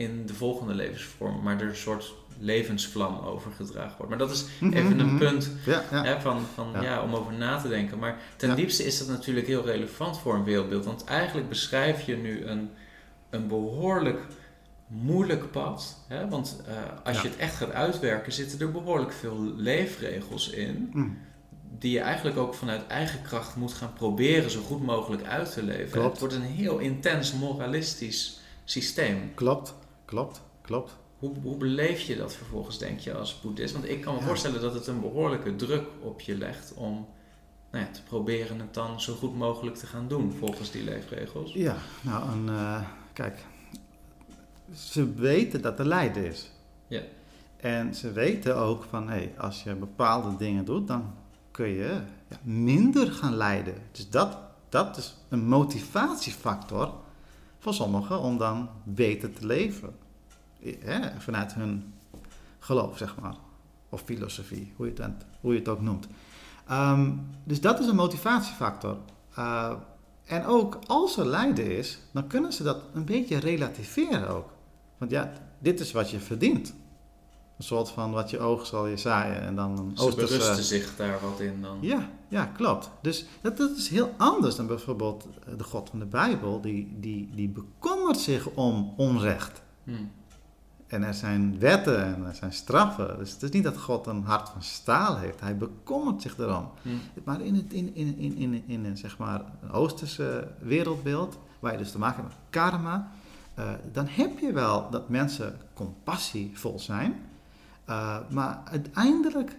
in 0.00 0.26
de 0.26 0.34
volgende 0.34 0.74
levensvorm, 0.74 1.42
maar 1.42 1.60
er 1.60 1.68
een 1.68 1.76
soort 1.76 2.14
levensvlam 2.38 3.18
overgedragen 3.18 3.94
wordt. 3.96 4.08
Maar 4.08 4.18
dat 4.18 4.30
is 4.30 4.44
Mhm, 4.60 4.72
even 4.76 4.98
een 4.98 5.06
mhm. 5.06 5.18
punt 5.18 5.50
Ja, 5.66 5.82
ja. 5.90 6.04
hè, 6.04 6.20
van, 6.20 6.40
van, 6.54 6.68
Ja. 6.72 6.82
ja. 6.82 7.02
om 7.02 7.14
over 7.14 7.32
na 7.32 7.58
te 7.60 7.68
denken. 7.68 7.98
Maar 7.98 8.18
ten 8.36 8.56
diepste 8.56 8.84
is 8.84 8.98
dat 8.98 9.08
natuurlijk 9.08 9.46
heel 9.46 9.64
relevant 9.64 10.18
voor 10.18 10.34
een 10.34 10.44
wereldbeeld. 10.44 10.84
Want 10.84 11.04
eigenlijk 11.04 11.48
beschrijf 11.48 12.06
je 12.06 12.16
nu 12.16 12.44
een, 12.44 12.70
een 13.30 13.48
behoorlijk 13.48 14.20
moeilijk 14.86 15.50
pad. 15.50 15.96
Hè? 16.08 16.28
Want 16.28 16.62
eh, 16.66 16.74
als 17.04 17.22
je 17.22 17.28
het 17.28 17.36
echt 17.36 17.54
gaat 17.54 17.72
uitwerken, 17.72 18.32
zitten 18.32 18.60
er 18.60 18.70
behoorlijk 18.72 19.12
veel 19.12 19.52
leefregels 19.56 20.50
in. 20.50 20.90
Mm, 20.92 21.18
Die 21.78 21.92
je 21.92 22.00
eigenlijk 22.00 22.36
ook 22.38 22.54
vanuit 22.54 22.86
eigen 22.86 23.22
kracht 23.22 23.56
moet 23.56 23.72
gaan 23.72 23.92
proberen 23.92 24.50
zo 24.50 24.60
goed 24.60 24.82
mogelijk 24.84 25.22
uit 25.24 25.52
te 25.52 25.62
leven. 25.62 25.90
Klopt. 25.90 26.10
Het 26.10 26.18
wordt 26.20 26.34
een 26.34 26.42
heel 26.42 26.78
intens 26.78 27.32
moralistisch 27.32 28.40
systeem. 28.64 29.34
Klopt, 29.34 29.74
klopt, 30.10 30.42
klopt. 30.62 30.96
Hoe, 31.18 31.32
hoe 31.42 31.56
beleef 31.56 32.00
je 32.00 32.16
dat 32.16 32.34
vervolgens, 32.34 32.78
denk 32.78 32.98
je, 33.00 33.14
als 33.14 33.40
boeddhist? 33.40 33.72
Want 33.72 33.88
ik 33.88 34.00
kan 34.00 34.14
me 34.14 34.20
Ja. 34.20 34.26
voorstellen 34.26 34.60
dat 34.60 34.74
het 34.74 34.86
een 34.86 35.00
behoorlijke 35.00 35.56
druk 35.56 35.86
op 36.00 36.20
je 36.20 36.36
legt 36.36 36.74
om 36.74 37.06
nou 37.70 37.84
ja, 37.84 37.90
te 37.90 38.02
proberen 38.02 38.60
het 38.60 38.74
dan 38.74 39.00
zo 39.00 39.14
goed 39.14 39.36
mogelijk 39.36 39.76
te 39.76 39.86
gaan 39.86 40.08
doen 40.08 40.32
volgens 40.38 40.70
die 40.70 40.84
leefregels. 40.84 41.52
Ja, 41.52 41.76
nou, 42.00 42.30
en, 42.30 42.48
eh, 42.48 42.80
kijk, 43.12 43.44
ze 44.74 45.14
weten 45.14 45.62
dat 45.62 45.78
er 45.78 45.86
lijden 45.86 46.24
is. 46.26 46.50
Ja. 46.88 47.00
En 47.56 47.94
ze 47.94 48.12
weten 48.12 48.56
ook 48.56 48.84
van, 48.90 49.08
hé, 49.08 49.14
hey, 49.16 49.32
als 49.38 49.62
je 49.62 49.74
bepaalde 49.74 50.36
dingen 50.36 50.64
doet, 50.64 50.86
dan 50.88 51.14
kun 51.50 51.68
je 51.68 52.00
ja, 52.28 52.36
minder 52.42 53.12
gaan 53.12 53.34
lijden. 53.36 53.74
Dus 53.92 54.10
dat, 54.10 54.38
dat 54.68 54.96
is 54.96 55.14
een 55.28 55.46
motivatiefactor 55.48 56.92
voor 57.60 57.74
sommigen 57.74 58.20
om 58.20 58.38
dan 58.38 58.68
beter 58.84 59.32
te 59.32 59.46
leven. 59.46 59.96
Vanuit 61.18 61.54
hun 61.54 61.94
geloof, 62.58 62.96
zeg 62.96 63.16
maar. 63.20 63.34
Of 63.88 64.02
filosofie, 64.04 64.72
hoe 64.76 64.86
je 64.86 65.02
het, 65.02 65.24
hoe 65.40 65.52
je 65.52 65.58
het 65.58 65.68
ook 65.68 65.80
noemt. 65.80 66.06
Ehm, 66.66 67.12
dus 67.44 67.60
dat 67.60 67.80
is 67.80 67.86
een 67.86 67.96
motivatiefactor. 67.96 68.96
Eh, 69.34 69.72
en 70.24 70.44
ook 70.44 70.78
als 70.86 71.16
er 71.16 71.26
lijden 71.26 71.76
is, 71.76 71.98
dan 72.12 72.26
kunnen 72.26 72.52
ze 72.52 72.62
dat 72.62 72.82
een 72.94 73.04
beetje 73.04 73.38
relativeren 73.38 74.28
ook. 74.28 74.48
Want 74.98 75.10
ja, 75.10 75.32
dit 75.58 75.80
is 75.80 75.92
wat 75.92 76.10
je 76.10 76.18
verdient. 76.18 76.74
Een 77.58 77.64
soort 77.64 77.88
van 77.88 78.12
wat 78.12 78.30
je 78.30 78.38
oog 78.38 78.66
zal 78.66 78.86
je 78.86 78.96
zaaien 78.96 79.40
en 79.40 79.54
dan 79.54 79.78
een 79.78 79.92
Ze 79.94 80.14
berusten 80.14 80.38
oosterse... 80.38 80.62
zich 80.62 80.96
daar 80.96 81.20
wat 81.20 81.40
in 81.40 81.62
dan. 81.62 81.78
Ja, 81.80 82.10
ja, 82.30 82.44
klopt. 82.46 82.90
Dus 83.02 83.26
dat, 83.40 83.56
dat 83.56 83.76
is 83.76 83.88
heel 83.88 84.14
anders 84.16 84.56
dan 84.56 84.66
bijvoorbeeld 84.66 85.28
de 85.56 85.64
God 85.64 85.90
van 85.90 85.98
de 85.98 86.04
Bijbel. 86.04 86.60
Die, 86.60 86.96
die, 87.00 87.28
die 87.34 87.48
bekommert 87.48 88.18
zich 88.18 88.46
om 88.46 88.92
onrecht. 88.96 89.62
Hm. 89.84 89.92
En 90.86 91.02
er 91.02 91.14
zijn 91.14 91.58
wetten 91.58 92.04
en 92.04 92.26
er 92.26 92.34
zijn 92.34 92.52
straffen. 92.52 93.18
Dus 93.18 93.32
het 93.32 93.42
is 93.42 93.50
niet 93.50 93.64
dat 93.64 93.78
God 93.78 94.06
een 94.06 94.22
hart 94.22 94.48
van 94.48 94.62
staal 94.62 95.16
heeft. 95.16 95.40
Hij 95.40 95.56
bekommert 95.56 96.22
zich 96.22 96.38
erom. 96.38 96.68
Hm. 96.82 96.90
Maar 97.24 97.40
in, 97.40 97.54
het, 97.54 97.72
in, 97.72 97.94
in, 97.94 98.18
in, 98.18 98.36
in, 98.36 98.62
in 98.66 98.84
een, 98.84 98.96
zeg 98.96 99.18
maar, 99.18 99.42
een 99.62 99.70
Oosterse 99.70 100.48
wereldbeeld, 100.58 101.38
waar 101.58 101.72
je 101.72 101.78
dus 101.78 101.92
te 101.92 101.98
maken 101.98 102.22
hebt 102.22 102.34
met 102.34 102.38
karma, 102.50 103.10
eh, 103.54 103.72
dan 103.92 104.06
heb 104.08 104.38
je 104.38 104.52
wel 104.52 104.90
dat 104.90 105.08
mensen 105.08 105.56
compassievol 105.74 106.78
zijn. 106.78 107.14
Eh, 107.84 108.16
maar 108.28 108.60
uiteindelijk 108.64 109.56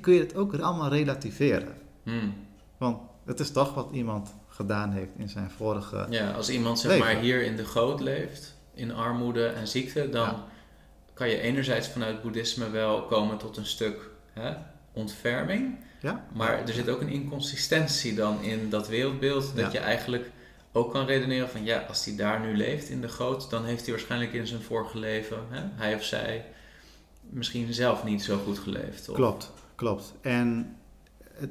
kun 0.00 0.12
je 0.14 0.20
het 0.20 0.34
ook 0.36 0.54
allemaal 0.58 0.88
relativeren. 0.90 1.74
Hm. 2.02 2.28
Want 2.78 2.98
het 3.24 3.40
is 3.40 3.50
toch 3.52 3.74
wat 3.74 3.88
iemand 3.92 4.34
gedaan 4.48 4.92
heeft 4.92 5.10
in 5.16 5.28
zijn 5.28 5.50
vorige... 5.50 6.06
Ja, 6.10 6.30
als 6.30 6.48
iemand 6.50 6.78
zeg 6.78 6.90
Leven. 6.90 7.06
maar 7.06 7.16
hier 7.22 7.42
in 7.42 7.56
de 7.56 7.64
goot 7.64 8.00
leeft, 8.00 8.54
in 8.74 8.92
armoede 8.92 9.46
en 9.46 9.66
ziekte, 9.68 10.08
dan 10.08 10.26
Ja. 10.26 10.44
kan 11.14 11.28
je 11.28 11.40
enerzijds 11.40 11.88
vanuit 11.88 12.22
boeddhisme 12.22 12.70
wel 12.70 13.02
komen 13.02 13.36
tot 13.36 13.56
een 13.56 13.66
stuk 13.66 14.10
hè, 14.32 14.52
ontferming. 14.92 15.74
Ja? 16.00 16.26
Maar 16.32 16.58
er 16.66 16.72
zit 16.72 16.88
ook 16.88 17.00
een 17.00 17.08
inconsistentie 17.08 18.14
dan 18.14 18.42
in 18.42 18.70
dat 18.70 18.88
wereldbeeld. 18.88 19.42
Dat 19.56 19.64
Ja. 19.64 19.70
je 19.72 19.78
eigenlijk 19.78 20.30
ook 20.72 20.92
kan 20.92 21.06
redeneren 21.06 21.48
van 21.48 21.64
ja, 21.64 21.84
als 21.88 22.04
hij 22.04 22.16
daar 22.16 22.40
nu 22.40 22.56
leeft 22.56 22.88
in 22.88 23.00
de 23.00 23.08
goot, 23.08 23.50
dan 23.50 23.64
heeft 23.64 23.82
hij 23.84 23.90
waarschijnlijk 23.94 24.32
in 24.32 24.46
zijn 24.46 24.62
vorige 24.62 24.98
leven, 24.98 25.38
hè, 25.48 25.60
hij 25.74 25.94
of 25.94 26.02
zij, 26.04 26.44
misschien 27.30 27.74
zelf 27.74 28.04
niet 28.04 28.22
zo 28.22 28.38
goed 28.38 28.58
geleefd. 28.58 29.08
Of, 29.08 29.14
Klopt, 29.14 29.52
klopt. 29.74 30.14
En 30.20 30.76
het, 31.32 31.50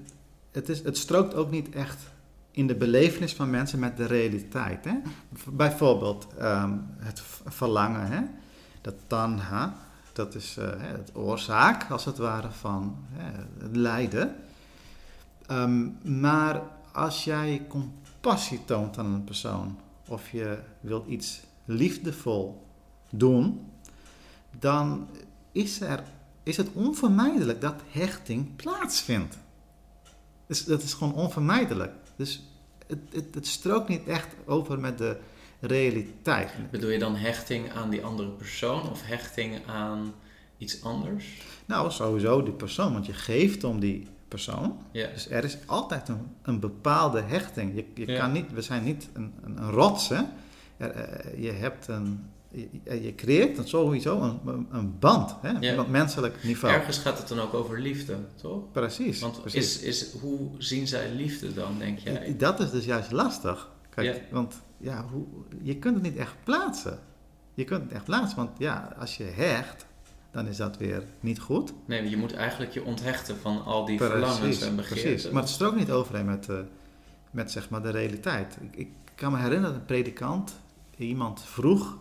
het, 0.51 0.69
is, 0.69 0.83
het 0.83 0.97
strookt 0.97 1.33
ook 1.33 1.51
niet 1.51 1.69
echt 1.69 2.03
in 2.51 2.67
de 2.67 2.75
belevenis 2.75 3.33
van 3.33 3.49
mensen 3.49 3.79
met 3.79 3.97
de 3.97 4.05
realiteit. 4.05 4.85
Hè? 4.85 4.93
Bijvoorbeeld 5.51 6.27
ehm, 6.37 6.73
het 6.97 7.21
verlangen, 7.45 8.07
hè? 8.07 8.21
dat 8.81 8.95
tanha, 9.07 9.75
dat 10.13 10.35
is 10.35 10.55
hè, 10.55 10.87
het 10.87 11.11
oorzaak 11.13 11.91
als 11.91 12.05
het 12.05 12.17
ware 12.17 12.51
van 12.51 12.97
het 13.57 13.75
lijden. 13.75 14.35
Ehm, 15.45 15.87
maar 16.19 16.61
als 16.91 17.23
jij 17.23 17.65
compassie 17.67 18.65
toont 18.65 18.97
aan 18.97 19.13
een 19.13 19.23
persoon 19.23 19.79
of 20.07 20.31
je 20.31 20.57
wilt 20.79 21.07
iets 21.07 21.41
liefdevol 21.65 22.67
doen, 23.09 23.71
dan 24.59 25.07
is, 25.55 25.81
er, 25.81 26.03
is 26.43 26.57
het 26.57 26.67
onvermijdelijk 26.73 27.61
dat 27.61 27.81
hechting 27.89 28.55
plaatsvindt. 28.55 29.37
Dus 30.47 30.65
dat 30.65 30.81
is 30.81 30.93
gewoon 30.93 31.13
onvermijdelijk. 31.13 31.93
Dus 32.15 32.43
het, 32.87 32.99
het, 33.11 33.35
het 33.35 33.47
strookt 33.47 33.87
niet 33.87 34.07
echt 34.07 34.27
over 34.45 34.79
met 34.79 34.97
de 34.97 35.17
realiteit. 35.59 36.51
Bedoel 36.71 36.89
je 36.89 36.99
dan 36.99 37.15
hechting 37.15 37.71
aan 37.71 37.89
die 37.89 38.03
andere 38.03 38.29
persoon 38.29 38.89
of 38.89 39.01
hechting 39.05 39.67
aan 39.67 40.13
iets 40.57 40.83
anders? 40.83 41.41
Nou, 41.65 41.91
sowieso 41.91 42.43
die 42.43 42.53
persoon, 42.53 42.93
want 42.93 43.05
je 43.05 43.13
geeft 43.13 43.63
om 43.63 43.79
die 43.79 44.07
persoon. 44.27 44.77
Dus 44.91 45.29
er 45.29 45.43
is 45.43 45.57
altijd 45.65 46.07
een, 46.09 46.27
een 46.41 46.59
bepaalde 46.59 47.21
hechting. 47.21 47.75
Je, 47.75 48.05
je 48.05 48.17
kan 48.17 48.31
niet, 48.31 48.51
we 48.51 48.61
zijn 48.61 48.83
niet 48.83 49.09
een, 49.13 49.33
een, 49.43 49.57
een 49.57 49.71
rots, 49.71 50.09
hè. 50.09 50.21
Er, 50.77 50.91
eh, 50.91 51.43
je 51.43 51.51
hebt 51.51 51.87
een... 51.87 52.29
Je, 52.55 53.03
je 53.03 53.15
creëert 53.15 53.57
een, 53.57 53.67
sowieso 53.67 54.21
een, 54.21 54.67
een, 54.71 54.99
band, 54.99 55.35
hè, 55.41 55.51
Ja. 55.59 55.79
op 55.79 55.87
menselijk 55.87 56.43
niveau. 56.43 56.73
Ergens 56.73 56.97
gaat 56.97 57.17
het 57.17 57.27
dan 57.27 57.39
ook 57.39 57.53
over 57.53 57.81
liefde, 57.81 58.17
toch? 58.35 58.71
Precies. 58.71 59.19
Want 59.19 59.41
precies. 59.41 59.79
is, 59.81 60.01
is, 60.01 60.19
hoe 60.21 60.49
zien 60.57 60.87
zij 60.87 61.11
liefde 61.11 61.53
dan, 61.53 61.77
denk 61.79 61.99
jij? 61.99 62.35
Dat 62.37 62.59
is 62.59 62.71
dus 62.71 62.85
juist 62.85 63.11
lastig. 63.11 63.69
Kijk, 63.89 64.15
Ja. 64.15 64.21
want 64.31 64.61
ja, 64.77 65.05
hoe, 65.11 65.25
je 65.61 65.77
kunt 65.77 65.93
het 65.95 66.03
niet 66.03 66.17
echt 66.17 66.35
plaatsen. 66.43 66.99
Je 67.53 67.63
kunt 67.63 67.83
het 67.83 67.91
echt 67.91 68.03
plaatsen, 68.03 68.37
want 68.37 68.49
ja, 68.57 68.95
als 68.99 69.17
je 69.17 69.23
hecht, 69.23 69.85
dan 70.31 70.47
is 70.47 70.57
dat 70.57 70.77
weer 70.77 71.03
niet 71.19 71.39
goed. 71.39 71.73
Nee, 71.85 72.09
je 72.09 72.17
moet 72.17 72.33
eigenlijk 72.33 72.71
je 72.71 72.83
onthechten 72.83 73.37
van 73.37 73.63
al 73.63 73.85
die 73.85 73.97
verlangens 73.97 74.61
en 74.61 74.75
begeerten. 74.75 75.03
precies. 75.03 75.29
Maar 75.31 75.41
het 75.41 75.51
strookt 75.51 75.75
niet 75.75 75.91
overeen 75.91 76.25
met, 76.25 76.49
eh, 76.49 76.57
met 77.31 77.51
zeg 77.51 77.69
maar 77.69 77.81
de 77.81 77.89
realiteit. 77.89 78.57
Ik, 78.61 78.75
ik 78.75 78.89
kan 79.15 79.31
me 79.31 79.37
herinneren 79.37 79.63
dat 79.71 79.79
een 79.79 79.85
predikant 79.85 80.53
iemand 80.97 81.41
vroeg, 81.43 81.97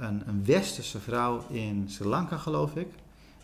een, 0.00 0.22
een 0.26 0.44
westerse 0.44 1.00
vrouw 1.00 1.44
in 1.48 1.84
Sri 1.88 2.08
Lanka 2.08 2.36
geloof 2.36 2.76
ik, 2.76 2.88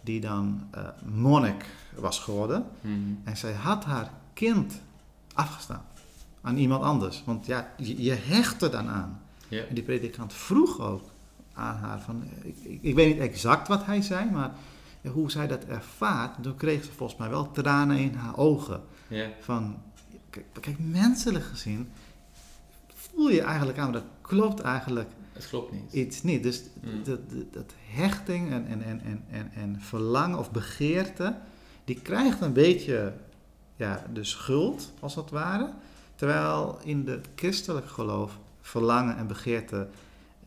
die 0.03 0.21
dan 0.21 0.69
eh, 0.71 0.89
monnik 1.05 1.65
was 1.95 2.19
geworden. 2.19 2.67
Mhm. 2.81 2.95
En 3.25 3.37
zij 3.37 3.53
had 3.53 3.85
haar 3.85 4.11
kind 4.33 4.81
afgestaan 5.35 5.85
aan 6.41 6.57
iemand 6.57 6.83
anders. 6.83 7.23
Want 7.25 7.47
ja, 7.47 7.73
je, 7.77 8.03
je 8.03 8.15
hecht 8.15 8.63
er 8.63 8.71
dan 8.71 8.89
aan. 8.89 9.21
En 9.49 9.75
die 9.75 9.83
predikant 9.83 10.33
vroeg 10.33 10.81
ook 10.81 11.11
aan 11.53 11.77
haar 11.77 12.01
van... 12.01 12.23
Ik, 12.43 12.57
ik, 12.63 12.79
ik 12.83 12.95
weet 12.95 13.15
niet 13.15 13.23
exact 13.23 13.69
wat 13.69 13.85
hij 13.85 14.03
zei, 14.03 14.31
maar... 14.31 14.51
hoe 15.13 15.31
zij 15.31 15.47
dat 15.47 15.65
ervaart, 15.65 16.43
toen 16.43 16.57
kreeg 16.57 16.85
ze 16.85 16.93
volgens 16.93 17.19
mij 17.19 17.29
wel 17.29 17.51
tranen 17.51 17.99
in 17.99 18.15
haar 18.15 18.37
ogen. 18.37 18.81
Van, 19.41 19.77
kijk, 20.31 20.47
kijk, 20.61 20.79
menselijk 20.79 21.45
gezien 21.45 21.89
voel 22.95 23.29
je 23.29 23.43
eigenlijk 23.43 23.79
aan, 23.79 23.93
dat 23.93 24.05
klopt 24.21 24.61
eigenlijk 24.61 25.11
Het 25.37 25.49
klopt 25.49 25.73
niet. 25.73 25.93
iets 25.93 26.23
niet. 26.23 26.43
Dus 26.43 26.63
Mm. 26.83 27.05
dat, 27.05 27.19
dat, 27.53 27.73
hechting 27.91 28.51
en, 28.51 28.67
en, 28.67 28.83
en, 28.83 29.01
en, 29.05 29.25
en, 29.31 29.51
en 29.55 29.77
verlangen 29.81 30.39
of 30.39 30.51
begeerte, 30.51 31.37
die 31.85 32.01
krijgt 32.03 32.41
een 32.41 32.53
beetje 32.53 33.13
ja, 33.77 34.07
de 34.13 34.25
schuld, 34.25 34.93
als 35.01 35.15
het 35.15 35.31
ware. 35.31 35.71
Terwijl 36.15 36.79
in 36.85 37.07
het 37.09 37.29
christelijk 37.35 37.89
geloof 37.89 38.39
verlangen 38.61 39.17
en 39.17 39.27
begeerte 39.27 39.89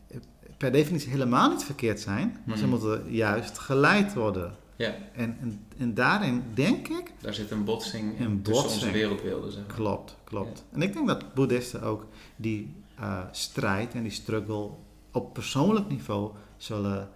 eh, 0.08 0.16
per 0.56 0.72
definitie 0.72 1.10
helemaal 1.10 1.50
niet 1.50 1.64
verkeerd 1.64 2.00
zijn, 2.00 2.36
maar 2.44 2.56
ze 2.56 2.64
Mm. 2.64 2.70
moeten 2.70 3.02
juist 3.12 3.58
geleid 3.58 4.14
worden. 4.14 4.54
Ja, 4.76 4.94
En, 5.12 5.36
en, 5.40 5.60
en 5.78 5.94
daarin 5.94 6.42
denk 6.54 6.88
ik, 6.88 7.12
daar 7.20 7.34
zit 7.34 7.50
een 7.50 7.64
botsing 7.64 8.18
in 8.18 8.42
tussen 8.42 8.62
botsing. 8.62 8.82
onze 8.82 8.90
wereldbeelden. 8.90 9.52
Zeg 9.52 9.66
maar. 9.66 9.76
klopt, 9.76 10.16
klopt. 10.24 10.64
En 10.72 10.82
ik 10.82 10.92
denk 10.92 11.06
dat 11.06 11.34
boeddhisten 11.34 11.82
ook 11.82 12.06
die 12.36 12.72
eh, 13.00 13.18
strijd 13.30 13.94
en 13.94 14.02
die 14.02 14.12
struggle 14.12 14.70
op 15.12 15.32
persoonlijk 15.32 15.88
niveau 15.88 16.32
zullen 16.56 17.08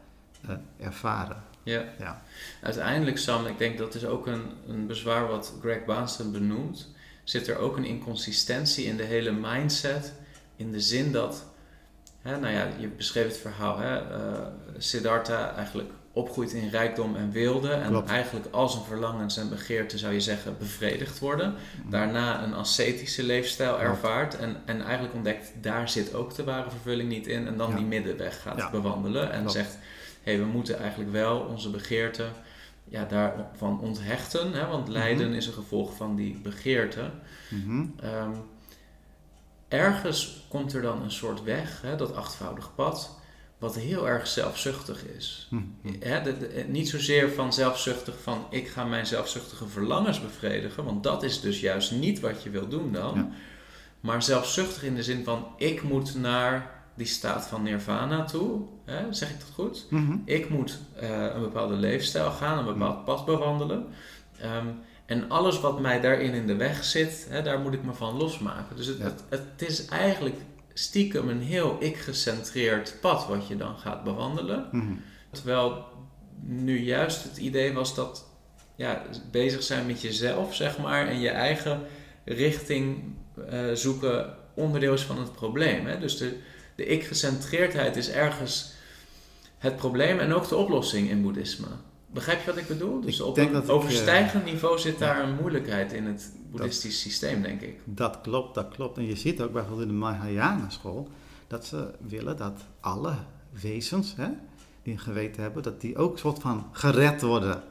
eh, 0.47 0.55
ervaren. 0.79 1.43
Ja. 1.63 1.85
Ja. 1.99 2.23
Uiteindelijk, 2.63 3.19
Sam, 3.19 3.47
ik 3.47 3.59
denk 3.59 3.79
dat 3.79 3.95
is 3.95 4.05
ook 4.05 4.27
een, 4.27 4.45
een 4.69 4.87
bezwaar 4.87 5.27
wat 5.27 5.55
Greg 5.61 5.85
Baansten 5.85 6.33
benoemt. 6.33 6.93
Zit 7.25 7.49
er 7.49 7.59
ook 7.59 7.77
een 7.77 7.85
inconsistentie 7.85 8.85
in 8.85 8.97
de 8.97 9.03
hele 9.03 9.33
mindset. 9.33 10.13
In 10.57 10.73
de 10.73 10.81
zin 10.81 11.13
dat, 11.13 11.47
hè, 12.23 12.39
nou 12.39 12.53
ja, 12.53 12.69
je 12.79 12.89
beschreef 12.89 13.27
het 13.27 13.37
verhaal, 13.37 13.79
hè, 13.79 13.97
eh, 13.97 14.47
Siddhartha 14.79 15.55
eigenlijk 15.55 15.91
opgroeit 16.15 16.53
in 16.53 16.69
rijkdom 16.69 17.17
en 17.17 17.31
wilde. 17.31 17.71
En 17.71 17.89
Klopt. 17.89 18.09
eigenlijk 18.09 18.47
al 18.51 18.69
zijn 18.69 18.85
verlangens 18.85 19.37
en 19.37 19.49
begeerten, 19.49 19.99
zou 19.99 20.13
je 20.13 20.21
zeggen, 20.21 20.57
bevredigd 20.59 21.19
worden. 21.19 21.55
Daarna 21.89 22.43
een 22.45 22.55
ascetische 22.55 23.23
leefstijl 23.23 23.81
ervaart. 23.81 24.37
En, 24.37 24.57
en 24.65 24.83
eigenlijk 24.83 25.15
ontdekt, 25.15 25.53
daar 25.61 25.89
zit 25.89 26.15
ook 26.15 26.35
de 26.35 26.45
ware 26.45 26.71
vervulling 26.71 27.09
niet 27.09 27.27
in. 27.27 27.47
En 27.47 27.57
dan 27.57 27.71
Ja. 27.71 27.77
die 27.77 27.85
middenweg 27.85 28.43
gaat 28.43 28.57
Ja. 28.57 28.71
bewandelen. 28.71 29.31
En 29.33 29.39
Klopt. 29.39 29.53
zegt, 29.53 29.79
hé, 30.23 30.39
we 30.39 30.45
moeten 30.45 30.79
eigenlijk 30.79 31.13
wel 31.13 31.39
onze 31.41 31.71
begeerten 31.71 32.33
ja, 32.89 33.05
daarvan 33.05 33.81
onthechten. 33.81 34.53
Hè? 34.53 34.67
Want 34.67 34.89
lijden 34.89 35.27
Mhm. 35.29 35.37
is 35.37 35.47
een 35.47 35.53
gevolg 35.53 35.95
van 35.97 36.17
die 36.17 36.39
begeerte. 36.43 37.11
Mhm. 37.51 37.85
Ehm, 38.01 38.31
ergens 39.69 40.45
komt 40.49 40.73
er 40.75 40.83
dan 40.83 41.03
een 41.03 41.11
soort 41.13 41.43
weg, 41.43 41.81
hè, 41.83 41.97
dat 41.97 42.15
achtvoudig 42.17 42.75
pad, 42.75 43.19
wat 43.65 43.75
heel 43.75 44.09
erg 44.09 44.27
zelfzuchtig 44.27 45.05
is. 45.17 45.47
Mhm. 45.51 45.63
Hè, 46.01 46.23
de- 46.23 46.39
de- 46.39 46.65
niet 46.69 46.89
zozeer 46.89 47.31
van 47.31 47.53
zelfzuchtig 47.53 48.15
van 48.23 48.47
ik 48.51 48.69
ga 48.69 48.85
mijn 48.85 49.07
zelfzuchtige 49.07 49.67
verlangens 49.69 50.21
bevredigen, 50.21 50.85
want 50.85 51.03
dat 51.03 51.23
is 51.23 51.41
dus 51.41 51.61
juist 51.61 51.93
niet 51.93 52.21
wat 52.21 52.43
je 52.43 52.51
wil 52.51 52.69
doen 52.69 52.93
dan. 52.93 53.15
Ja. 53.15 53.29
Maar 54.01 54.23
zelfzuchtig 54.23 54.83
in 54.83 54.95
de 54.95 55.03
zin 55.03 55.25
van 55.25 55.47
ik 55.57 55.83
moet 55.83 56.15
naar 56.15 56.71
die 56.97 57.07
staat 57.07 57.47
van 57.47 57.63
nirvana 57.63 58.25
toe. 58.25 58.61
Hè? 58.85 59.13
Zeg 59.13 59.31
ik 59.31 59.39
dat 59.41 59.51
goed? 59.55 59.87
Mhm. 59.91 60.17
Ik 60.25 60.49
moet 60.51 60.79
eh, 60.97 61.27
een 61.35 61.41
bepaalde 61.41 61.75
leefstijl 61.75 62.31
gaan, 62.31 62.59
een 62.59 62.65
bepaald 62.79 63.05
pad 63.05 63.25
bewandelen. 63.25 63.87
Ehm, 64.41 64.67
en 65.07 65.31
alles 65.31 65.61
wat 65.61 65.81
mij 65.81 66.01
daarin 66.01 66.33
in 66.33 66.47
de 66.47 66.57
weg 66.57 66.85
zit, 66.85 67.27
hè, 67.31 67.43
daar 67.43 67.59
moet 67.59 67.75
ik 67.75 67.85
me 67.85 67.93
van 67.93 68.17
losmaken. 68.17 68.77
Dus 68.77 68.87
het, 68.87 68.99
Ja. 68.99 69.05
het, 69.05 69.23
het 69.29 69.69
is 69.69 69.85
eigenlijk 69.87 70.37
stiekem 70.75 71.29
een 71.29 71.43
heel 71.43 71.77
ik-gecentreerd 71.81 72.97
pad 73.01 73.27
wat 73.27 73.49
je 73.49 73.57
dan 73.57 73.79
gaat 73.79 74.05
bewandelen. 74.05 74.69
Mhm. 74.73 74.93
Terwijl 75.31 75.85
nu 76.41 76.79
juist 76.81 77.23
het 77.23 77.37
idee 77.37 77.73
was 77.73 77.95
dat 77.95 78.27
ja, 78.77 79.03
bezig 79.31 79.63
zijn 79.63 79.87
met 79.87 80.01
jezelf, 80.01 80.55
zeg 80.55 80.79
maar, 80.79 81.09
en 81.09 81.21
je 81.21 81.29
eigen 81.29 81.81
richting 82.25 83.15
eh, 83.49 83.73
zoeken 83.73 84.35
onderdeel 84.55 84.93
is 84.93 85.03
van 85.03 85.19
het 85.19 85.33
probleem. 85.33 85.87
Hè? 85.87 85.99
Dus 85.99 86.17
de, 86.17 86.39
de 86.75 86.87
ik-gecentreerdheid 86.87 87.97
is 87.97 88.11
ergens 88.11 88.73
het 89.59 89.77
probleem 89.77 90.19
en 90.19 90.33
ook 90.33 90.49
de 90.49 90.57
oplossing 90.57 91.11
in 91.11 91.23
boeddhisme. 91.23 91.67
Begrijp 92.15 92.41
je 92.41 92.47
wat 92.47 92.57
ik 92.57 92.67
bedoel? 92.67 93.01
Dus 93.01 93.21
Ik 93.21 93.27
op 93.27 93.39
een 93.39 93.69
overstijgend 93.69 94.45
niveau 94.45 94.79
zit 94.79 94.99
daar 94.99 95.23
een 95.23 95.35
moeilijkheid 95.35 95.93
in 95.93 96.05
het 96.05 96.33
boeddhistisch 96.51 97.01
systeem, 97.01 97.43
denk 97.43 97.61
ik. 97.61 97.81
Dat 97.85 98.21
klopt, 98.21 98.55
dat 98.55 98.69
klopt. 98.69 98.99
En 98.99 99.07
je 99.07 99.17
ziet 99.17 99.41
ook 99.41 99.53
bijvoorbeeld 99.53 99.83
in 99.83 99.89
de 99.89 99.99
Mahayana 99.99 100.71
school 100.71 101.09
dat 101.47 101.67
ze 101.67 101.91
willen 102.07 102.37
dat 102.37 102.61
alle 102.81 103.15
wezens 103.61 104.15
hè, 104.17 104.29
die 104.83 104.93
een 104.93 104.99
geweten 104.99 105.43
hebben, 105.43 105.63
dat 105.63 105.81
die 105.81 105.97
ook 105.97 106.19
soort 106.19 106.39
van 106.39 106.67
gered 106.73 107.23
worden. 107.23 107.63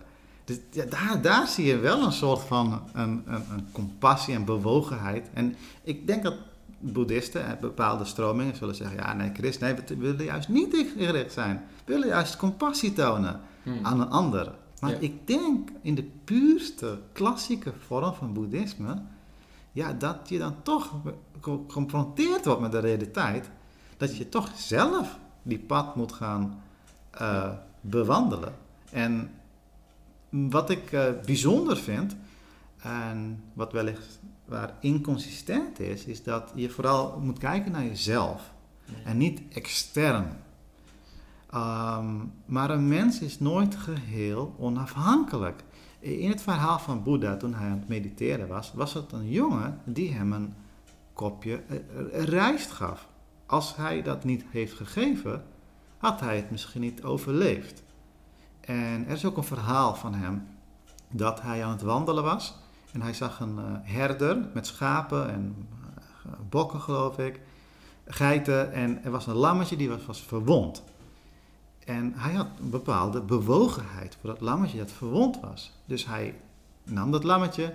Dus 0.43 0.57
ja, 0.71 0.85
daar, 0.85 1.21
daar 1.21 1.47
zie 1.47 1.65
je 1.65 1.77
wel 1.77 2.03
een 2.03 2.11
soort 2.11 2.41
van 2.41 2.81
een, 2.93 3.23
een, 3.25 3.43
een 3.51 3.67
compassie 3.71 4.35
en 4.35 4.45
bewogenheid. 4.45 5.29
En 5.33 5.55
ik 5.83 6.07
denk 6.07 6.23
dat 6.23 6.35
boeddhisten 6.79 7.45
en 7.45 7.57
bepaalde 7.61 8.05
stromingen 8.05 8.55
zullen 8.55 8.75
zeggen, 8.75 8.97
ja 8.97 9.13
nee 9.13 9.31
Christ, 9.33 9.59
nee, 9.59 9.73
we 9.73 9.95
willen 9.95 10.25
juist 10.25 10.49
niet 10.49 10.93
gericht 10.97 11.33
zijn. 11.33 11.63
We 11.85 11.93
willen 11.93 12.07
juist 12.07 12.37
compassie 12.37 12.93
tonen 12.93 13.41
Hmm. 13.63 13.85
aan 13.85 13.99
een 14.01 14.09
ander. 14.09 14.55
Maar 14.79 14.91
Ja. 14.91 14.97
ik 14.99 15.27
denk 15.27 15.69
in 15.81 15.95
de 15.95 16.09
puurste 16.23 16.99
klassieke 17.13 17.73
vorm 17.85 18.13
van 18.13 18.33
boeddhisme, 18.33 19.01
ja, 19.71 19.93
dat 19.93 20.17
je 20.29 20.37
dan 20.37 20.55
toch 20.63 20.91
ge- 21.03 21.13
geconfronteerd 21.41 22.45
wordt 22.45 22.61
met 22.61 22.71
de 22.71 22.79
realiteit, 22.79 23.49
dat 23.97 24.17
je 24.17 24.29
toch 24.29 24.49
zelf 24.55 25.17
die 25.43 25.59
pad 25.59 25.95
moet 25.95 26.11
gaan 26.13 26.61
eh, 27.11 27.49
bewandelen. 27.81 28.53
En 28.91 29.31
wat 30.29 30.69
ik 30.69 30.91
eh, 30.91 31.05
bijzonder 31.25 31.77
vind, 31.77 32.15
en 32.81 33.43
wat 33.53 33.71
wellicht 33.71 34.19
waar 34.45 34.73
inconsistent 34.79 35.79
is, 35.79 36.05
is 36.05 36.23
dat 36.23 36.51
je 36.55 36.69
vooral 36.69 37.19
moet 37.19 37.37
kijken 37.39 37.71
naar 37.71 37.83
jezelf 37.85 38.51
en 39.05 39.17
niet 39.17 39.41
extern. 39.49 40.27
Ehm, 41.53 42.15
maar 42.45 42.69
een 42.69 42.87
mens 42.87 43.19
is 43.19 43.39
nooit 43.39 43.75
geheel 43.75 44.55
onafhankelijk. 44.57 45.63
In 45.99 46.29
het 46.29 46.41
verhaal 46.41 46.79
van 46.79 47.03
Boeddha, 47.03 47.37
toen 47.37 47.53
hij 47.53 47.69
aan 47.69 47.79
het 47.79 47.87
mediteren 47.87 48.47
was, 48.47 48.71
was 48.73 48.93
het 48.93 49.11
een 49.11 49.29
jongen 49.29 49.79
die 49.85 50.13
hem 50.13 50.33
een 50.33 50.53
kopje 51.13 51.63
eh, 51.67 51.77
eh, 51.77 52.23
rijst 52.23 52.71
gaf. 52.71 53.07
Als 53.45 53.75
hij 53.75 54.01
dat 54.01 54.23
niet 54.23 54.45
heeft 54.49 54.73
gegeven, 54.73 55.43
had 55.97 56.19
hij 56.19 56.35
het 56.35 56.51
misschien 56.51 56.81
niet 56.81 57.03
overleefd. 57.03 57.83
En 58.61 59.05
er 59.07 59.13
is 59.13 59.25
ook 59.25 59.37
een 59.37 59.43
verhaal 59.43 59.95
van 59.95 60.13
hem 60.13 60.47
dat 61.11 61.41
hij 61.41 61.63
aan 61.63 61.71
het 61.71 61.81
wandelen 61.81 62.23
was 62.23 62.55
en 62.91 63.01
hij 63.01 63.13
zag 63.13 63.39
een 63.39 63.57
eh, 63.57 63.63
herder 63.81 64.49
met 64.53 64.67
schapen 64.67 65.29
en 65.29 65.67
bokken, 66.49 66.81
geloof 66.81 67.17
ik, 67.17 67.39
geiten 68.05 68.71
en 68.71 69.03
er 69.03 69.11
was 69.11 69.27
een 69.27 69.35
lammetje 69.35 69.75
die 69.75 69.89
was, 69.89 70.05
was 70.05 70.21
verwond. 70.21 70.83
En 71.85 72.13
hij 72.15 72.33
had 72.33 72.47
een 72.59 72.69
bepaalde 72.69 73.21
bewogenheid 73.21 74.17
voor 74.21 74.29
dat 74.29 74.41
lammetje 74.41 74.77
dat 74.77 74.91
verwond 74.91 75.39
was. 75.39 75.71
Dus 75.85 76.05
hij 76.05 76.35
nam 76.83 77.11
dat 77.11 77.23
lammetje 77.23 77.73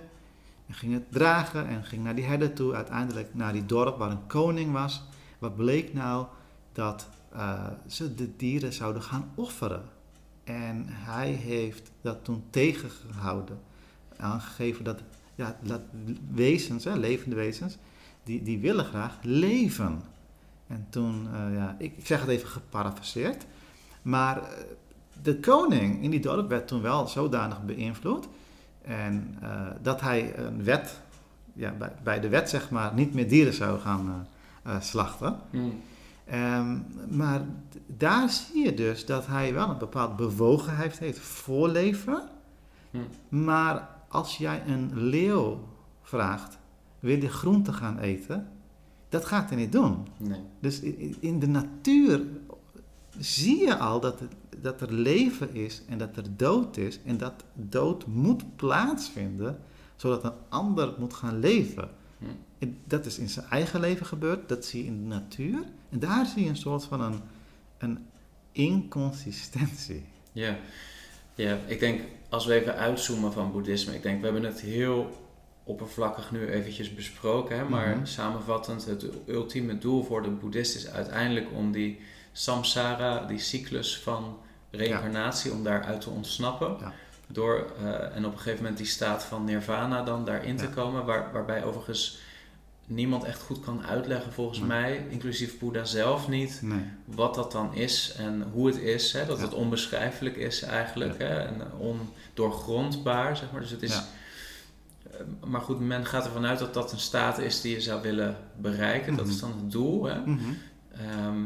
en 0.66 0.74
ging 0.74 0.92
het 0.92 1.12
dragen 1.12 1.66
en 1.66 1.84
ging 1.84 2.04
naar 2.04 2.14
die 2.14 2.24
herder 2.24 2.52
toe. 2.52 2.74
Uiteindelijk 2.74 3.34
naar 3.34 3.52
die 3.52 3.66
dorp 3.66 3.98
waar 3.98 4.10
een 4.10 4.26
koning 4.26 4.72
was. 4.72 5.02
Wat 5.38 5.56
bleek 5.56 5.94
nou? 5.94 6.26
Dat 6.72 7.08
eh, 7.32 7.66
ze 7.86 8.14
de 8.14 8.36
dieren 8.36 8.72
zouden 8.72 9.02
gaan 9.02 9.30
offeren. 9.34 9.82
En 10.44 10.84
hij 10.88 11.30
heeft 11.30 11.90
dat 12.00 12.24
toen 12.24 12.44
tegengehouden. 12.50 13.60
Aangegeven 14.16 14.84
dat, 14.84 15.02
ja, 15.34 15.58
dat 15.62 15.80
wezens, 16.30 16.84
hè, 16.84 16.96
levende 16.96 17.36
wezens, 17.36 17.76
die, 18.22 18.42
die 18.42 18.58
willen 18.58 18.84
graag 18.84 19.18
leven. 19.22 20.02
En 20.66 20.86
toen, 20.90 21.28
eh, 21.34 21.54
ja, 21.54 21.76
ik, 21.78 21.94
zeg 22.02 22.20
het 22.20 22.28
even 22.28 22.48
geparafraseerd. 22.48 23.46
Maar 24.08 24.42
eh, 24.42 24.48
de 25.22 25.40
koning 25.40 26.02
in 26.02 26.10
die 26.10 26.20
dorp 26.20 26.48
werd 26.48 26.68
toen 26.68 26.82
wel 26.82 27.06
zodanig 27.06 27.62
beïnvloed. 27.64 28.28
En 28.82 29.36
eh, 29.40 29.66
dat 29.82 30.00
hij 30.00 30.38
een 30.38 30.64
wet, 30.64 31.00
ja, 31.52 31.72
bij, 31.72 31.92
bij 32.02 32.20
de 32.20 32.28
wet 32.28 32.48
zeg 32.48 32.70
maar, 32.70 32.94
niet 32.94 33.14
meer 33.14 33.28
dieren 33.28 33.52
zou 33.52 33.80
gaan 33.80 34.28
eh, 34.62 34.80
slachten. 34.80 35.36
Hmm. 35.50 35.80
Ehm, 36.24 36.78
maar 37.08 37.40
daar 37.86 38.30
zie 38.30 38.64
je 38.64 38.74
dus 38.74 39.06
dat 39.06 39.26
hij 39.26 39.54
wel 39.54 39.68
een 39.68 39.78
bepaald 39.78 40.16
bewogenheid 40.16 40.98
heeft 40.98 41.18
voor 41.18 41.68
leven. 41.68 42.22
Hm. 42.90 42.98
Maar 43.44 43.88
als 44.08 44.36
jij 44.36 44.62
een 44.66 44.90
leeuw 44.94 45.60
vraagt, 46.02 46.58
wil 46.98 47.20
je 47.20 47.28
groente 47.28 47.72
gaan 47.72 47.98
eten? 47.98 48.48
Dat 49.08 49.24
gaat 49.24 49.48
hij 49.48 49.58
niet 49.58 49.72
doen. 49.72 50.06
Nee. 50.16 50.40
Dus 50.60 50.80
in 51.20 51.38
de 51.38 51.48
natuur 51.48 52.20
zie 53.18 53.58
je 53.58 53.76
al 53.76 54.00
dat, 54.00 54.20
het, 54.20 54.32
dat 54.62 54.80
er 54.80 54.92
leven 54.92 55.54
is 55.54 55.82
en 55.88 55.98
dat 55.98 56.16
er 56.16 56.36
dood 56.36 56.76
is. 56.76 56.98
En 57.04 57.16
dat 57.16 57.44
dood 57.54 58.06
moet 58.06 58.56
plaatsvinden, 58.56 59.58
zodat 59.96 60.24
een 60.24 60.32
ander 60.48 60.94
moet 60.98 61.14
gaan 61.14 61.38
leven. 61.38 61.88
Hm. 62.18 62.24
En 62.58 62.78
dat 62.84 63.06
is 63.06 63.18
in 63.18 63.28
zijn 63.28 63.46
eigen 63.46 63.80
leven 63.80 64.06
gebeurd, 64.06 64.48
dat 64.48 64.64
zie 64.64 64.82
je 64.82 64.88
in 64.90 65.02
de 65.02 65.06
natuur. 65.14 65.62
En 65.90 65.98
daar 65.98 66.26
zie 66.26 66.42
je 66.44 66.48
een 66.48 66.56
soort 66.56 66.84
van 66.84 67.00
een, 67.00 67.20
een 67.78 68.06
inconsistentie. 68.52 70.04
Ja. 70.32 70.56
Ja, 71.34 71.58
ik 71.66 71.80
denk 71.80 72.00
als 72.28 72.46
we 72.46 72.54
even 72.54 72.74
uitzoomen 72.74 73.32
van 73.32 73.52
boeddhisme, 73.52 73.94
ik 73.94 74.02
denk 74.02 74.18
we 74.18 74.24
hebben 74.24 74.44
het 74.44 74.60
heel 74.60 75.26
oppervlakkig 75.64 76.30
nu 76.30 76.46
eventjes 76.48 76.94
besproken, 76.94 77.56
hè, 77.56 77.64
maar 77.68 77.96
Mhm. 77.96 78.04
samenvattend, 78.06 78.84
het 78.84 79.06
ultieme 79.26 79.78
doel 79.78 80.04
voor 80.04 80.22
de 80.22 80.30
boeddhist 80.30 80.76
is 80.76 80.88
uiteindelijk 80.88 81.46
om 81.54 81.72
die 81.72 81.98
samsara, 82.42 83.24
die 83.26 83.38
cyclus 83.38 83.98
van 83.98 84.38
reïncarnatie, 84.70 85.52
om 85.52 85.62
daaruit 85.64 86.00
te 86.00 86.10
ontsnappen. 86.10 86.76
Ja. 86.80 86.92
Door, 87.26 87.72
eh, 87.78 88.16
en 88.16 88.24
op 88.26 88.32
een 88.32 88.38
gegeven 88.38 88.60
moment 88.60 88.76
die 88.76 88.86
staat 88.86 89.24
van 89.24 89.44
nirvana 89.44 90.02
dan 90.02 90.24
daarin 90.24 90.56
te 90.56 90.64
Ja. 90.64 90.70
komen, 90.70 91.04
waar, 91.04 91.32
waarbij 91.32 91.64
overigens 91.64 92.18
niemand 92.86 93.24
echt 93.24 93.40
goed 93.42 93.60
kan 93.60 93.86
uitleggen 93.86 94.32
volgens 94.32 94.58
Nee. 94.58 94.68
mij, 94.68 95.06
inclusief 95.08 95.58
Boeddha 95.58 95.84
zelf 95.84 96.28
niet, 96.28 96.58
Nee. 96.62 96.84
wat 97.04 97.34
dat 97.34 97.52
dan 97.52 97.74
is 97.74 98.12
en 98.18 98.46
hoe 98.52 98.66
het 98.66 98.76
is. 98.76 99.12
Hè? 99.12 99.26
Dat 99.26 99.36
Ja. 99.38 99.44
het 99.44 99.54
onbeschrijfelijk 99.54 100.36
is 100.36 100.62
eigenlijk. 100.62 101.20
Ja. 101.20 101.26
Hè? 101.26 101.38
En 101.38 101.62
ondoorgrondbaar, 101.78 103.36
zeg 103.36 103.50
maar. 103.52 103.60
Dus 103.60 103.70
het 103.70 103.82
is... 103.82 103.92
Ja. 103.94 104.04
Eh, 105.10 105.18
Maar 105.48 105.60
goed, 105.60 105.80
men 105.80 106.06
gaat 106.06 106.24
ervan 106.24 106.46
uit 106.46 106.58
dat 106.58 106.74
dat 106.74 106.92
een 106.92 106.98
staat 106.98 107.38
is 107.38 107.60
die 107.60 107.74
je 107.74 107.80
zou 107.80 108.02
willen 108.02 108.36
bereiken. 108.56 109.16
Dat 109.16 109.26
is 109.28 109.40
Mhm. 109.40 109.50
dan 109.50 109.58
het 109.60 109.70
doel. 109.70 110.04
Hè? 110.04 110.18
Mhm. 110.20 110.38
Ehm, 110.92 111.36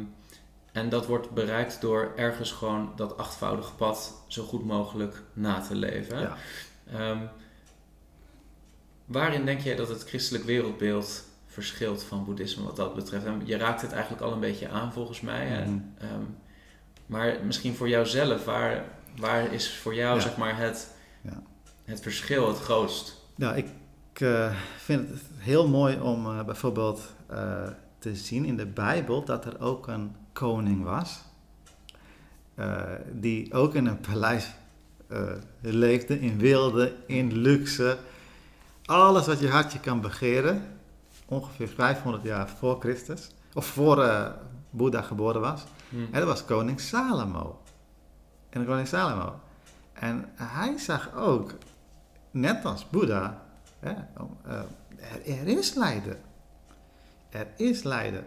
en 0.73 0.89
dat 0.89 1.07
wordt 1.07 1.31
bereikt 1.31 1.81
door 1.81 2.13
ergens 2.17 2.53
gewoon 2.53 2.93
dat 2.97 3.17
achtvoudige 3.17 3.75
pad 3.75 4.23
zo 4.27 4.43
goed 4.45 4.65
mogelijk 4.65 5.23
na 5.33 5.61
te 5.61 5.75
leven. 5.75 6.21
Ja. 6.21 6.37
Ehm, 6.93 7.19
waarin 9.05 9.45
denk 9.45 9.61
jij 9.61 9.77
dat 9.77 9.89
het 9.89 10.03
christelijk 10.05 10.45
wereldbeeld 10.45 11.25
verschilt 11.47 12.03
van 12.03 12.25
boeddhisme 12.25 12.65
wat 12.65 12.77
dat 12.77 12.95
betreft? 12.95 13.25
En 13.25 13.43
je 13.45 13.57
raakt 13.57 13.83
het 13.83 13.93
eigenlijk 13.93 14.23
al 14.23 14.33
een 14.33 14.41
beetje 14.41 14.69
aan 14.69 14.93
volgens 14.93 15.21
mij. 15.21 15.47
hè. 15.47 15.65
Mhm. 15.65 15.79
Ehm, 15.99 16.23
maar 17.07 17.37
misschien 17.45 17.75
voor 17.75 17.89
jouzelf, 17.89 18.45
waar, 18.45 18.85
waar 19.17 19.53
is 19.53 19.75
voor 19.77 19.95
jou 19.95 20.15
Ja. 20.15 20.21
zeg 20.21 20.37
maar 20.37 20.57
het, 20.59 20.95
Ja. 21.21 21.43
het 21.85 22.01
verschil 22.01 22.49
het 22.49 22.59
grootst? 22.59 23.21
Nou, 23.37 23.57
ik 23.57 23.67
eh, 24.21 24.57
vind 24.77 25.09
het 25.09 25.23
heel 25.37 25.69
mooi 25.69 26.01
om 26.01 26.27
eh, 26.27 26.45
bijvoorbeeld 26.45 27.15
eh, 27.27 27.69
te 27.99 28.15
zien 28.17 28.45
in 28.45 28.57
de 28.57 28.67
Bijbel 28.67 29.25
dat 29.25 29.45
er 29.45 29.61
ook 29.61 29.87
een 29.87 30.17
koning 30.33 30.83
was. 30.85 31.23
eh, 32.55 32.83
die 33.13 33.53
ook 33.53 33.75
in 33.75 33.87
een 33.87 34.01
paleis 34.01 34.55
eh, 35.09 35.33
leefde, 35.61 36.21
in 36.21 36.39
wilde, 36.39 36.95
in 37.07 37.33
luxe. 37.33 37.99
Alles 38.85 39.27
wat 39.27 39.41
je 39.41 39.49
hartje 39.51 39.81
kan 39.81 40.01
begeren. 40.01 40.79
Ongeveer 41.27 41.69
500 41.69 42.23
jaar 42.23 42.49
voor 42.49 42.81
Christus. 42.81 43.31
Of 43.55 43.67
voor 43.67 44.03
eh 44.05 44.31
Boeddha 44.71 45.03
geboren 45.03 45.41
was. 45.41 45.65
Hm. 45.89 45.97
En 45.97 46.13
dat 46.13 46.25
was 46.25 46.45
koning 46.45 46.81
Salomo. 46.81 47.63
En 48.51 48.67
koning 48.67 48.89
Salomo. 48.89 49.41
En 49.93 50.29
hij 50.35 50.79
zag 50.79 51.15
ook, 51.15 51.55
net 52.31 52.65
als 52.65 52.91
Boeddha, 52.91 53.43
hè, 53.79 53.93
er 55.27 55.47
is 55.47 55.75
lijden. 55.75 56.21
Er 57.31 57.47
is 57.57 57.83
lijden. 57.83 58.25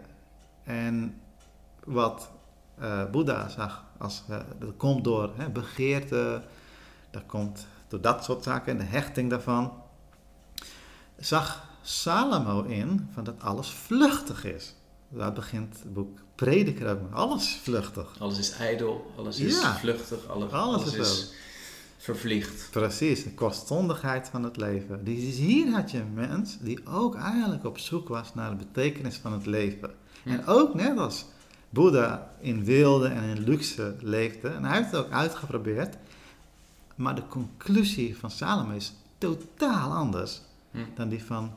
En 0.64 1.20
wat 1.86 2.30
eh 2.78 3.10
Boeddha 3.10 3.48
zag, 3.48 3.84
als, 3.98 4.22
eh, 4.28 4.38
dat 4.58 4.76
komt 4.76 5.04
door 5.04 5.30
hè, 5.36 5.48
begeerte, 5.50 6.42
dat 7.10 7.22
komt 7.26 7.66
door 7.88 8.00
dat 8.00 8.24
soort 8.24 8.42
zaken 8.42 8.72
en 8.72 8.78
de 8.78 8.84
hechting 8.84 9.30
daarvan, 9.30 9.72
zag 11.18 11.64
Salomo 11.82 12.62
in 12.62 13.08
van 13.12 13.24
dat 13.24 13.34
alles 13.42 13.70
vluchtig 13.70 14.44
is. 14.44 14.74
Daar 15.08 15.32
begint 15.32 15.78
het 15.82 15.92
boek 15.92 16.18
Prediker 16.34 16.90
ook. 16.90 16.98
Alles 17.12 17.58
vluchtig. 17.62 18.16
Alles 18.18 18.38
is 18.38 18.50
ijdel, 18.50 19.12
alles 19.16 19.38
is 19.38 19.60
Ja. 19.60 19.74
vluchtig, 19.74 20.26
alles, 20.26 20.52
Alles 20.52 20.82
alles, 20.82 20.94
is 20.94 21.08
is 21.10 21.32
vervliegd. 21.96 22.68
Precies, 22.70 23.24
de 23.24 23.34
kostzondigheid 23.34 24.28
van 24.28 24.42
het 24.42 24.56
leven. 24.56 25.04
Dus 25.04 25.36
hier 25.36 25.70
had 25.72 25.90
je 25.90 25.98
een 25.98 26.14
mens 26.14 26.58
die 26.60 26.86
ook 26.86 27.14
eigenlijk 27.16 27.64
op 27.64 27.78
zoek 27.78 28.08
was 28.08 28.34
naar 28.34 28.50
de 28.50 28.56
betekenis 28.56 29.16
van 29.16 29.32
het 29.32 29.46
leven. 29.46 29.90
Hm. 30.22 30.28
En 30.30 30.46
ook 30.46 30.74
net 30.74 30.98
als 30.98 31.24
Boeddha 31.76 32.30
in 32.40 32.64
wilde 32.64 33.08
en 33.08 33.22
in 33.22 33.42
luxe 33.44 33.94
leefde. 34.00 34.48
En 34.48 34.64
hij 34.64 34.76
heeft 34.76 34.90
het 34.90 35.04
ook 35.04 35.12
uitgeprobeerd. 35.12 35.96
Maar 36.94 37.14
de 37.14 37.26
conclusie 37.26 38.16
van 38.18 38.30
Salomo 38.30 38.74
is 38.74 38.94
totaal 39.18 39.92
anders 39.92 40.40
Hm. 40.70 40.78
dan 40.94 41.08
die 41.08 41.24
van 41.24 41.52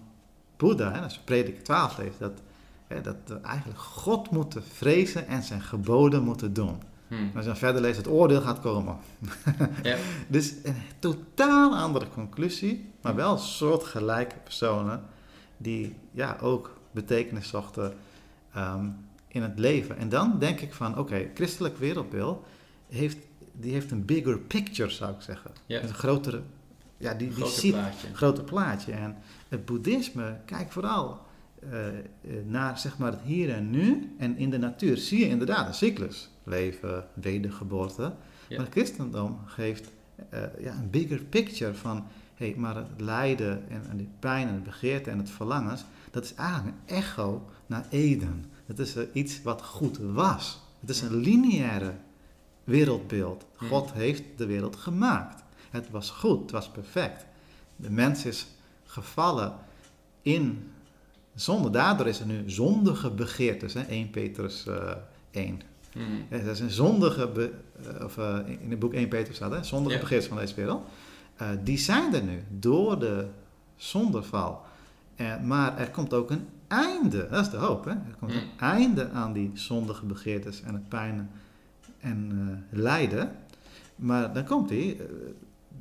Boeddha. 0.57 0.91
Hè, 0.91 1.01
als 1.01 1.13
je 1.13 1.19
prediker 1.23 1.63
12 1.63 1.97
leest, 1.97 2.19
dat, 2.19 2.41
hè, 2.87 3.01
dat 3.01 3.15
we 3.25 3.39
eigenlijk 3.41 3.79
God 3.79 4.31
moeten 4.31 4.63
vrezen 4.63 5.27
en 5.27 5.43
zijn 5.43 5.61
geboden 5.61 6.23
moeten 6.23 6.53
doen. 6.53 6.81
Hm. 7.07 7.15
Als 7.15 7.43
je 7.43 7.49
dan 7.49 7.57
verder 7.57 7.81
leest, 7.81 7.97
het 7.97 8.07
oordeel 8.07 8.41
gaat 8.41 8.59
komen. 8.59 8.97
Ja. 9.83 9.97
Dus 10.27 10.53
een 10.63 10.81
totaal 10.99 11.75
andere 11.75 12.07
conclusie, 12.13 12.91
maar 13.01 13.15
wel 13.15 13.37
soortgelijke 13.37 14.35
personen 14.43 15.03
die 15.57 15.95
ja, 16.11 16.37
ook 16.41 16.77
betekenis 16.91 17.49
zochten 17.49 17.93
ehm, 18.53 18.85
in 19.29 19.41
het 19.41 19.59
leven. 19.59 19.97
En 19.97 20.09
dan 20.09 20.39
denk 20.39 20.59
ik 20.59 20.73
van, 20.73 20.97
oké, 20.97 21.29
christelijk 21.33 21.77
wereldbeeld 21.77 22.45
heeft, 22.89 23.17
die 23.51 23.73
heeft 23.73 23.91
een 23.91 24.05
bigger 24.05 24.39
picture, 24.39 24.89
zou 24.89 25.13
ik 25.13 25.21
zeggen. 25.21 25.51
Ja. 25.65 25.81
Een 25.81 25.93
grotere, 25.93 26.41
ja, 26.97 27.13
die, 27.13 27.33
die 27.33 27.45
ziet 27.45 27.71
plaatje. 27.73 28.07
een 28.07 28.15
groter 28.15 28.43
plaatje. 28.43 28.91
En 28.91 29.17
het 29.49 29.65
boeddhisme 29.65 30.37
kijkt 30.45 30.73
vooral 30.73 31.27
eh, 31.59 31.87
eh, 31.87 31.95
naar 32.45 32.77
zeg 32.77 32.97
maar, 32.97 33.11
het 33.11 33.21
hier 33.21 33.53
en 33.53 33.69
nu. 33.69 34.15
En 34.17 34.37
in 34.37 34.49
de 34.49 34.57
natuur 34.57 34.97
zie 34.97 35.19
je 35.19 35.27
inderdaad 35.27 35.67
een 35.67 35.73
cyclus. 35.73 36.29
Leven, 36.43 37.07
wedergeboorte. 37.13 38.01
Ja. 38.01 38.57
Maar 38.57 38.65
het 38.65 38.73
christendom 38.73 39.39
geeft 39.45 39.89
eh, 40.29 40.41
ja, 40.59 40.73
een 40.73 40.89
bigger 40.89 41.19
picture 41.23 41.73
van... 41.73 42.07
Hey, 42.35 42.53
maar 42.57 42.75
het 42.75 42.87
lijden 42.97 43.69
en, 43.69 43.81
en 43.89 43.97
die 43.97 44.09
pijn 44.19 44.47
en 44.47 44.53
het 44.53 44.63
begeerte 44.63 45.09
en 45.09 45.17
het 45.17 45.29
verlangens... 45.29 45.85
dat 46.11 46.23
is 46.23 46.33
eigenlijk 46.33 46.77
een 46.85 46.95
echo 46.95 47.49
naar 47.65 47.85
Eden. 47.89 48.45
Het 48.69 48.79
is 48.79 48.95
iets 49.13 49.41
wat 49.41 49.61
goed 49.61 49.97
was. 49.97 50.59
Het 50.79 50.89
is 50.89 51.01
een 51.01 51.15
lineaire 51.15 51.93
wereldbeeld. 52.63 53.45
God 53.55 53.93
heeft 53.93 54.23
de 54.35 54.45
wereld 54.45 54.75
gemaakt. 54.75 55.43
Het 55.69 55.89
was 55.89 56.09
goed, 56.09 56.41
het 56.41 56.51
was 56.51 56.69
perfect. 56.69 57.25
De 57.75 57.89
mens 57.89 58.25
is 58.25 58.47
gevallen 58.85 59.53
in 60.21 60.71
zonde. 61.35 61.69
Daardoor 61.69 62.07
is 62.07 62.19
er 62.19 62.25
nu 62.25 62.43
zondige 62.49 63.11
begeertes. 63.11 63.73
Hè? 63.73 63.81
1 63.81 64.09
Petrus 64.09 64.65
eh 64.67 64.91
1. 65.31 65.61
Hm. 65.91 65.99
Ja, 66.29 66.37
dat 66.37 66.53
is 66.55 66.59
een 66.59 66.69
zondige, 66.69 67.27
be- 67.27 67.53
eh, 67.97 68.03
of 68.05 68.17
eh, 68.17 68.37
in 68.59 68.69
het 68.69 68.79
boek 68.79 68.93
1 68.93 69.07
Petrus 69.07 69.35
staat, 69.35 69.51
hè? 69.51 69.63
zondige 69.63 69.95
Ja. 69.95 70.01
begeertes 70.01 70.27
van 70.27 70.37
deze 70.37 70.55
wereld. 70.55 70.85
Eh, 71.35 71.49
die 71.63 71.77
zijn 71.77 72.13
er 72.13 72.23
nu 72.23 72.43
door 72.49 72.99
de 72.99 73.27
zondeval. 73.75 74.61
Maar 75.43 75.77
er 75.77 75.89
komt 75.91 76.13
ook 76.13 76.29
een 76.31 76.47
einde, 76.69 77.27
dat 77.29 77.45
is 77.45 77.51
de 77.51 77.57
hoop. 77.57 77.85
Hè? 77.85 77.91
Er 77.91 78.15
komt 78.19 78.31
Mm. 78.31 78.37
een 78.37 78.59
einde 78.59 79.09
aan 79.09 79.33
die 79.33 79.51
zondige 79.53 80.05
begeertes 80.05 80.61
en 80.61 80.73
het 80.73 80.89
pijn 80.89 81.29
en 81.99 82.31
eh, 82.71 82.79
lijden. 82.79 83.35
Maar 83.95 84.33
dan 84.33 84.43
komt 84.45 84.69
hij, 84.69 84.97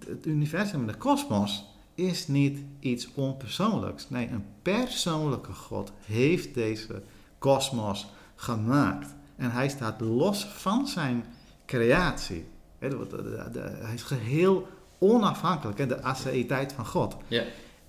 het 0.06 0.26
universum 0.26 0.80
en 0.80 0.86
de 0.86 0.94
kosmos 0.94 1.64
is 1.94 2.28
niet 2.28 2.58
iets 2.80 3.08
onpersoonlijks. 3.14 4.10
Nee, 4.10 4.28
een 4.28 4.44
persoonlijke 4.62 5.52
God 5.52 5.92
heeft 6.04 6.54
deze 6.54 7.02
kosmos 7.38 8.06
gemaakt. 8.34 9.14
En 9.36 9.50
hij 9.50 9.68
staat 9.68 10.00
los 10.00 10.44
van 10.46 10.86
zijn 10.86 11.24
creatie. 11.66 12.44
Hij 12.78 13.94
is 13.94 14.02
geheel 14.02 14.68
onafhankelijk, 14.98 15.78
hè, 15.78 15.86
de 15.86 16.02
aseïteit 16.02 16.72
van 16.72 16.86
God. 16.86 17.16
Ja. 17.28 17.44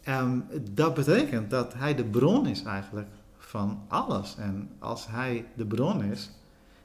Ehm, 0.09 0.39
dat 0.71 0.93
betekent 0.93 1.49
dat 1.49 1.73
hij 1.73 1.95
de 1.95 2.03
bron 2.03 2.47
is 2.47 2.63
eigenlijk 2.63 3.07
van 3.37 3.79
alles. 3.87 4.35
En 4.37 4.69
als 4.79 5.07
hij 5.07 5.45
de 5.55 5.65
bron 5.65 6.03
is, 6.03 6.31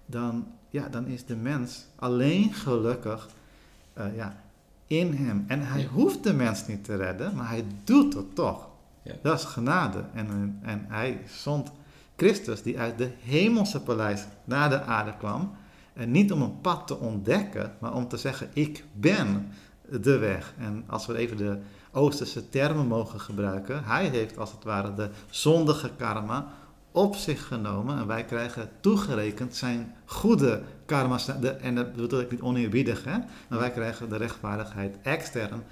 dan, 0.06 0.46
ja, 0.68 0.88
dan 0.88 1.06
is 1.06 1.24
de 1.24 1.36
mens 1.36 1.86
alleen 1.96 2.52
gelukkig 2.52 3.28
eh, 3.92 4.16
ja, 4.16 4.36
in 4.86 5.12
hem. 5.14 5.44
En 5.48 5.66
hij 5.66 5.80
Ja. 5.80 5.86
hoeft 5.86 6.22
de 6.24 6.32
mens 6.34 6.66
niet 6.66 6.84
te 6.84 6.96
redden, 6.96 7.34
maar 7.34 7.48
hij 7.48 7.64
doet 7.84 8.14
het 8.14 8.34
toch. 8.34 8.68
Ja. 9.02 9.14
Dat 9.22 9.38
is 9.38 9.44
genade. 9.44 10.04
En, 10.14 10.58
en 10.62 10.84
hij 10.88 11.20
zond 11.26 11.72
Christus, 12.16 12.62
die 12.62 12.78
uit 12.78 12.98
de 12.98 13.10
hemelse 13.22 13.80
paleis 13.80 14.24
naar 14.44 14.68
de 14.70 14.82
aarde 14.82 15.14
kwam. 15.18 15.50
En 15.92 16.10
niet 16.10 16.32
om 16.32 16.42
een 16.42 16.60
pad 16.60 16.86
te 16.86 16.98
ontdekken, 16.98 17.72
maar 17.78 17.94
om 17.94 18.08
te 18.08 18.16
zeggen: 18.16 18.48
Ik 18.52 18.84
ben 18.92 19.48
de 20.00 20.18
weg. 20.18 20.54
En 20.58 20.84
als 20.86 21.06
we 21.06 21.16
even 21.16 21.36
de 21.36 21.58
Oosterse 21.94 22.48
termen 22.48 22.86
mogen 22.86 23.20
gebruiken, 23.20 23.84
hij 23.84 24.08
heeft 24.08 24.38
als 24.38 24.52
het 24.52 24.64
ware 24.64 24.94
de 24.94 25.08
zondige 25.30 25.90
karma 25.96 26.52
op 26.90 27.16
zich 27.16 27.46
genomen. 27.46 27.98
En 27.98 28.06
wij 28.06 28.24
krijgen 28.24 28.70
toegerekend 28.80 29.56
zijn 29.56 29.94
goede 30.04 30.62
karma. 30.86 31.18
De, 31.40 31.50
en 31.50 31.74
dat 31.74 31.92
bedoel 31.92 32.20
ik 32.20 32.30
niet 32.30 32.40
oneerbiedig, 32.40 33.04
hè? 33.04 33.18
maar 33.48 33.58
wij 33.58 33.70
krijgen 33.70 34.08
de 34.08 34.16
rechtvaardigheid 34.16 34.96
extern 35.02 35.62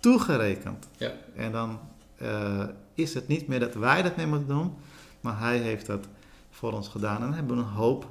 toegerekend. 0.00 0.88
Ja. 0.96 1.12
En 1.36 1.52
dan 1.52 1.78
eh, 2.16 2.64
is 2.94 3.14
het 3.14 3.28
niet 3.28 3.48
meer 3.48 3.60
dat 3.60 3.74
wij 3.74 4.02
dat 4.02 4.16
mee 4.16 4.26
moeten 4.26 4.48
doen, 4.48 4.74
maar 5.20 5.38
hij 5.38 5.58
heeft 5.58 5.86
dat 5.86 6.06
voor 6.50 6.72
ons 6.72 6.88
gedaan. 6.88 7.22
En 7.22 7.32
hebben 7.32 7.56
we 7.56 7.62
een 7.62 7.68
hoop 7.68 8.08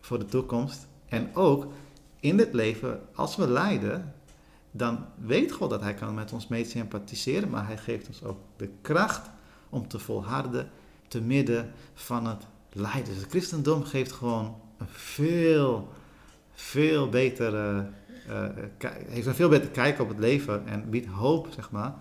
voor 0.00 0.18
de 0.18 0.24
toekomst. 0.24 0.86
En 1.08 1.34
ook 1.34 1.66
in 2.20 2.36
dit 2.36 2.52
leven, 2.52 3.00
als 3.14 3.36
we 3.36 3.48
lijden, 3.48 4.14
dan 4.76 5.06
weet 5.14 5.52
God 5.52 5.70
dat 5.70 5.80
hij 5.80 5.94
kan 5.94 6.14
met 6.14 6.32
ons 6.32 6.48
mee 6.48 6.64
sympathiseren, 6.64 7.50
maar 7.50 7.66
hij 7.66 7.76
geeft 7.76 8.08
ons 8.08 8.22
ook 8.22 8.38
de 8.56 8.70
kracht 8.80 9.30
om 9.68 9.88
te 9.88 9.98
volharden 9.98 10.70
te 11.08 11.20
midden 11.20 11.72
van 11.94 12.26
het 12.26 12.46
lijden. 12.72 13.04
Dus 13.04 13.16
het 13.16 13.30
christendom 13.30 13.84
geeft 13.84 14.12
gewoon 14.12 14.60
een 14.78 14.86
veel, 14.88 15.88
veel 16.52 17.08
betere, 17.08 17.86
uh, 18.28 18.46
heeft 19.08 19.26
een 19.26 19.34
veel 19.34 19.48
beter 19.48 19.70
kijk 19.70 20.00
op 20.00 20.08
het 20.08 20.18
leven 20.18 20.66
en 20.66 20.90
biedt 20.90 21.06
hoop, 21.06 21.48
zeg 21.54 21.70
maar, 21.70 21.94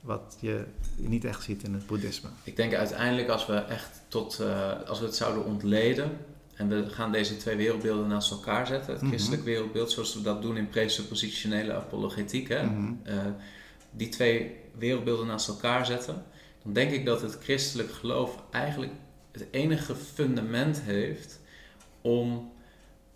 wat 0.00 0.36
je 0.40 0.64
niet 0.96 1.24
echt 1.24 1.42
ziet 1.42 1.62
in 1.62 1.74
het 1.74 1.86
boeddhisme. 1.86 2.28
Ik 2.42 2.56
denk 2.56 2.74
uiteindelijk 2.74 3.28
als 3.28 3.46
we 3.46 3.54
echt 3.54 4.00
tot, 4.08 4.40
uh, 4.40 4.70
als 4.86 4.98
we 4.98 5.04
het 5.04 5.16
zouden 5.16 5.44
ontleden, 5.44 6.10
en 6.56 6.68
we 6.68 6.90
gaan 6.90 7.12
deze 7.12 7.36
twee 7.36 7.56
wereldbeelden 7.56 8.08
naast 8.08 8.30
elkaar 8.30 8.66
zetten. 8.66 8.92
Het 8.92 9.02
mhm. 9.02 9.10
christelijk 9.10 9.44
wereldbeeld, 9.44 9.90
zoals 9.90 10.14
we 10.14 10.22
dat 10.22 10.42
doen 10.42 10.56
in 10.56 10.68
presuppositionele 10.68 11.74
apologetiek. 11.74 12.48
Hè? 12.48 12.64
Mhm. 12.64 12.92
Eh, 13.02 13.16
die 13.90 14.08
twee 14.08 14.56
wereldbeelden 14.78 15.26
naast 15.26 15.48
elkaar 15.48 15.86
zetten. 15.86 16.24
Dan 16.62 16.72
denk 16.72 16.90
ik 16.90 17.04
dat 17.04 17.22
het 17.22 17.38
christelijk 17.42 17.92
geloof 17.92 18.42
eigenlijk 18.50 18.92
het 19.32 19.46
enige 19.50 19.94
fundament 19.94 20.80
heeft 20.80 21.40
om 22.00 22.52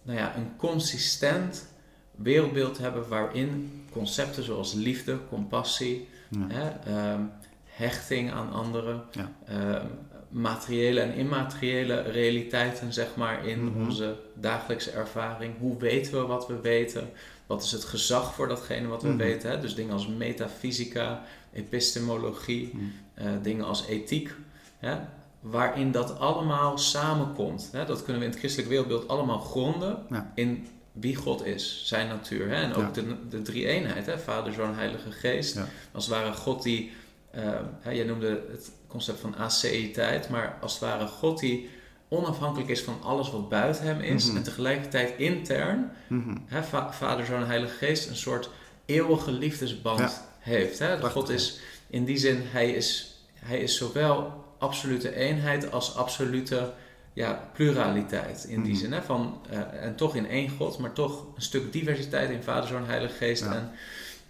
nou 0.02 0.18
ja, 0.18 0.36
een 0.36 0.56
consistent 0.56 1.68
wereldbeeld 2.16 2.74
te 2.74 2.82
hebben 2.82 3.08
waarin 3.08 3.82
concepten 3.92 4.42
zoals 4.42 4.72
liefde, 4.72 5.18
compassie, 5.28 6.08
hè, 6.48 6.68
ehm, 6.68 7.22
hechting 7.64 8.32
aan 8.32 8.52
anderen, 8.52 9.02
ja. 9.10 9.32
Ehm, 9.46 9.86
materiële 10.30 11.00
en 11.00 11.14
immateriële 11.14 12.00
realiteiten, 12.00 12.92
zeg 12.92 13.16
maar, 13.16 13.46
in 13.46 13.64
mhm. 13.64 13.84
onze 13.84 14.16
dagelijkse 14.34 14.90
ervaring. 14.90 15.54
Hoe 15.58 15.78
weten 15.78 16.12
we 16.12 16.26
wat 16.26 16.46
we 16.46 16.60
weten? 16.60 17.10
Wat 17.46 17.62
is 17.62 17.72
het 17.72 17.84
gezag 17.84 18.34
voor 18.34 18.48
datgene 18.48 18.88
wat 18.88 19.02
we 19.02 19.08
mhm. 19.08 19.16
weten? 19.16 19.50
Hè? 19.50 19.60
Dus 19.60 19.74
dingen 19.74 19.92
als 19.92 20.06
metafysica, 20.06 21.24
epistemologie, 21.52 22.70
mhm. 22.72 22.84
eh, 23.14 23.32
dingen 23.42 23.64
als 23.64 23.86
ethiek. 23.86 24.34
Hè? 24.78 24.96
Waarin 25.40 25.92
dat 25.92 26.18
allemaal 26.18 26.78
samenkomt. 26.78 27.68
Hè? 27.72 27.84
Dat 27.84 28.02
kunnen 28.02 28.18
we 28.18 28.24
in 28.24 28.30
het 28.30 28.40
christelijk 28.40 28.70
wereldbeeld 28.70 29.08
allemaal 29.08 29.40
gronden 29.40 30.06
in 30.34 30.66
wie 30.92 31.16
God 31.16 31.44
is, 31.44 31.82
zijn 31.86 32.08
natuur. 32.08 32.48
Hè? 32.48 32.62
En 32.62 32.74
ook 32.74 32.94
de, 32.94 33.28
de 33.28 33.42
drie 33.42 33.66
eenheid, 33.66 34.06
hè? 34.06 34.18
Vader, 34.18 34.52
Zoon, 34.52 34.74
Heilige 34.74 35.10
Geest. 35.10 35.58
Als 35.92 36.06
het 36.06 36.14
ware 36.14 36.32
God 36.32 36.62
die, 36.62 36.92
uh, 37.34 37.42
hè, 37.80 37.90
jij 37.90 38.04
noemde 38.04 38.42
het 38.50 38.70
concept 38.90 39.20
van 39.20 39.36
aseïteit, 39.36 40.28
maar 40.28 40.58
als 40.60 40.72
het 40.72 40.82
ware 40.82 41.06
God 41.06 41.38
die 41.38 41.70
onafhankelijk 42.08 42.70
is 42.70 42.82
van 42.82 43.02
alles 43.02 43.30
wat 43.30 43.48
buiten 43.48 43.84
hem 43.84 44.00
is 44.00 44.26
mhm. 44.26 44.36
en 44.36 44.42
tegelijkertijd 44.42 45.18
intern, 45.18 45.90
mm 46.08 46.44
hè, 46.46 46.62
Vader, 46.90 47.26
Zoon 47.26 47.40
en 47.40 47.46
Heilige 47.46 47.74
Geest, 47.74 48.08
een 48.08 48.16
soort 48.16 48.50
eeuwige 48.84 49.32
liefdesband 49.32 50.22
heeft. 50.38 50.78
Hè? 50.78 51.00
God 51.00 51.28
is 51.28 51.60
in 51.86 52.04
die 52.04 52.16
zin, 52.16 52.42
hij 52.44 52.70
is, 52.70 53.18
hij 53.34 53.58
is 53.58 53.76
zowel 53.76 54.44
absolute 54.58 55.14
eenheid 55.14 55.72
als 55.72 55.96
absolute 55.96 56.72
ja, 57.12 57.50
pluraliteit. 57.52 58.44
In 58.48 58.62
die 58.62 58.72
mhm. 58.72 58.80
zin, 58.80 58.92
hè? 58.92 59.02
Van, 59.02 59.40
uh, 59.50 59.84
en 59.84 59.96
toch 59.96 60.14
in 60.16 60.28
één 60.28 60.50
God, 60.50 60.78
maar 60.78 60.92
toch 60.92 61.24
een 61.36 61.42
stuk 61.42 61.72
diversiteit 61.72 62.30
in 62.30 62.42
Vader, 62.42 62.68
Zoon, 62.68 62.84
Heilige 62.86 63.14
Geest. 63.14 63.42
En 63.42 63.70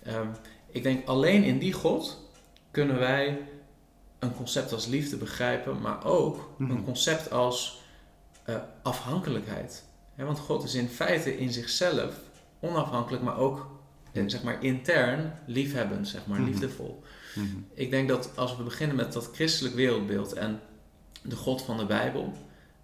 um, 0.08 0.30
ik 0.70 0.82
denk 0.82 1.06
alleen 1.06 1.44
in 1.44 1.58
die 1.58 1.72
God 1.72 2.18
kunnen 2.70 2.98
wij 2.98 3.38
een 4.20 4.34
concept 4.34 4.72
als 4.72 4.86
liefde 4.86 5.16
begrijpen, 5.16 5.80
maar 5.80 6.04
ook 6.04 6.50
een 6.58 6.66
mhm. 6.66 6.84
concept 6.84 7.30
als 7.30 7.82
uh, 8.46 8.56
afhankelijkheid. 8.82 9.84
want 10.14 10.38
God 10.38 10.64
is 10.64 10.74
in 10.74 10.88
feite 10.88 11.38
in 11.38 11.52
zichzelf 11.52 12.14
onafhankelijk, 12.60 13.22
maar 13.22 13.38
ook 13.38 13.66
eh, 14.12 14.22
zeg 14.26 14.42
maar 14.42 14.62
intern 14.62 15.32
liefhebbend, 15.46 16.08
zeg 16.08 16.26
maar, 16.26 16.40
mhm. 16.40 16.48
liefdevol. 16.48 17.02
Mhm. 17.34 17.46
Ik 17.74 17.90
denk 17.90 18.08
dat 18.08 18.30
als 18.36 18.56
we 18.56 18.62
beginnen 18.62 18.96
met 18.96 19.12
dat 19.12 19.30
christelijk 19.32 19.74
wereldbeeld 19.74 20.32
en 20.32 20.60
de 21.22 21.36
God 21.36 21.62
van 21.62 21.76
de 21.76 21.86
Bijbel, 21.86 22.32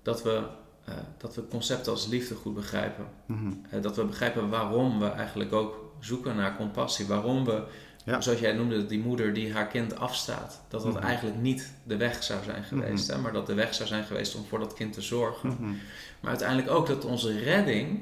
dat 0.03 0.23
we, 0.23 0.43
uh, 0.89 0.95
dat 1.19 1.35
we 1.35 1.49
concepten 1.49 1.93
als 1.93 2.07
liefde 2.07 2.35
goed 2.35 2.55
begrijpen. 2.55 3.07
dat 3.81 3.97
we 3.97 4.05
begrijpen 4.05 4.49
waarom 4.49 4.99
we 4.99 5.07
eigenlijk 5.07 5.53
ook 5.53 5.95
zoeken 6.01 6.37
naar 6.37 6.57
compassie, 6.57 7.07
waarom 7.07 7.45
we 7.45 7.65
ja. 8.07 8.21
Zoals 8.21 8.41
jij 8.41 8.53
noemde, 8.53 8.87
die 8.87 8.99
moeder 8.99 9.33
die 9.33 9.53
haar 9.53 9.67
kind 9.67 9.99
afstaat. 9.99 10.61
Dat 10.69 10.83
dat 10.83 10.95
mhm. 10.95 11.03
eigenlijk 11.03 11.37
niet 11.37 11.73
de 11.83 11.97
weg 11.97 12.23
zou 12.23 12.45
zijn 12.45 12.65
geweest. 12.65 13.07
Mhm. 13.07 13.17
hè? 13.17 13.23
Maar 13.23 13.33
dat 13.33 13.47
de 13.47 13.55
weg 13.55 13.75
zou 13.75 13.89
zijn 13.89 14.05
geweest 14.05 14.35
om 14.35 14.45
voor 14.49 14.59
dat 14.59 14.75
kind 14.75 14.93
te 14.93 15.01
zorgen. 15.01 15.49
Mhm. 15.49 15.71
Maar 16.21 16.31
uiteindelijk 16.31 16.71
ook 16.71 16.87
dat 16.87 17.05
onze 17.05 17.39
redding 17.39 18.01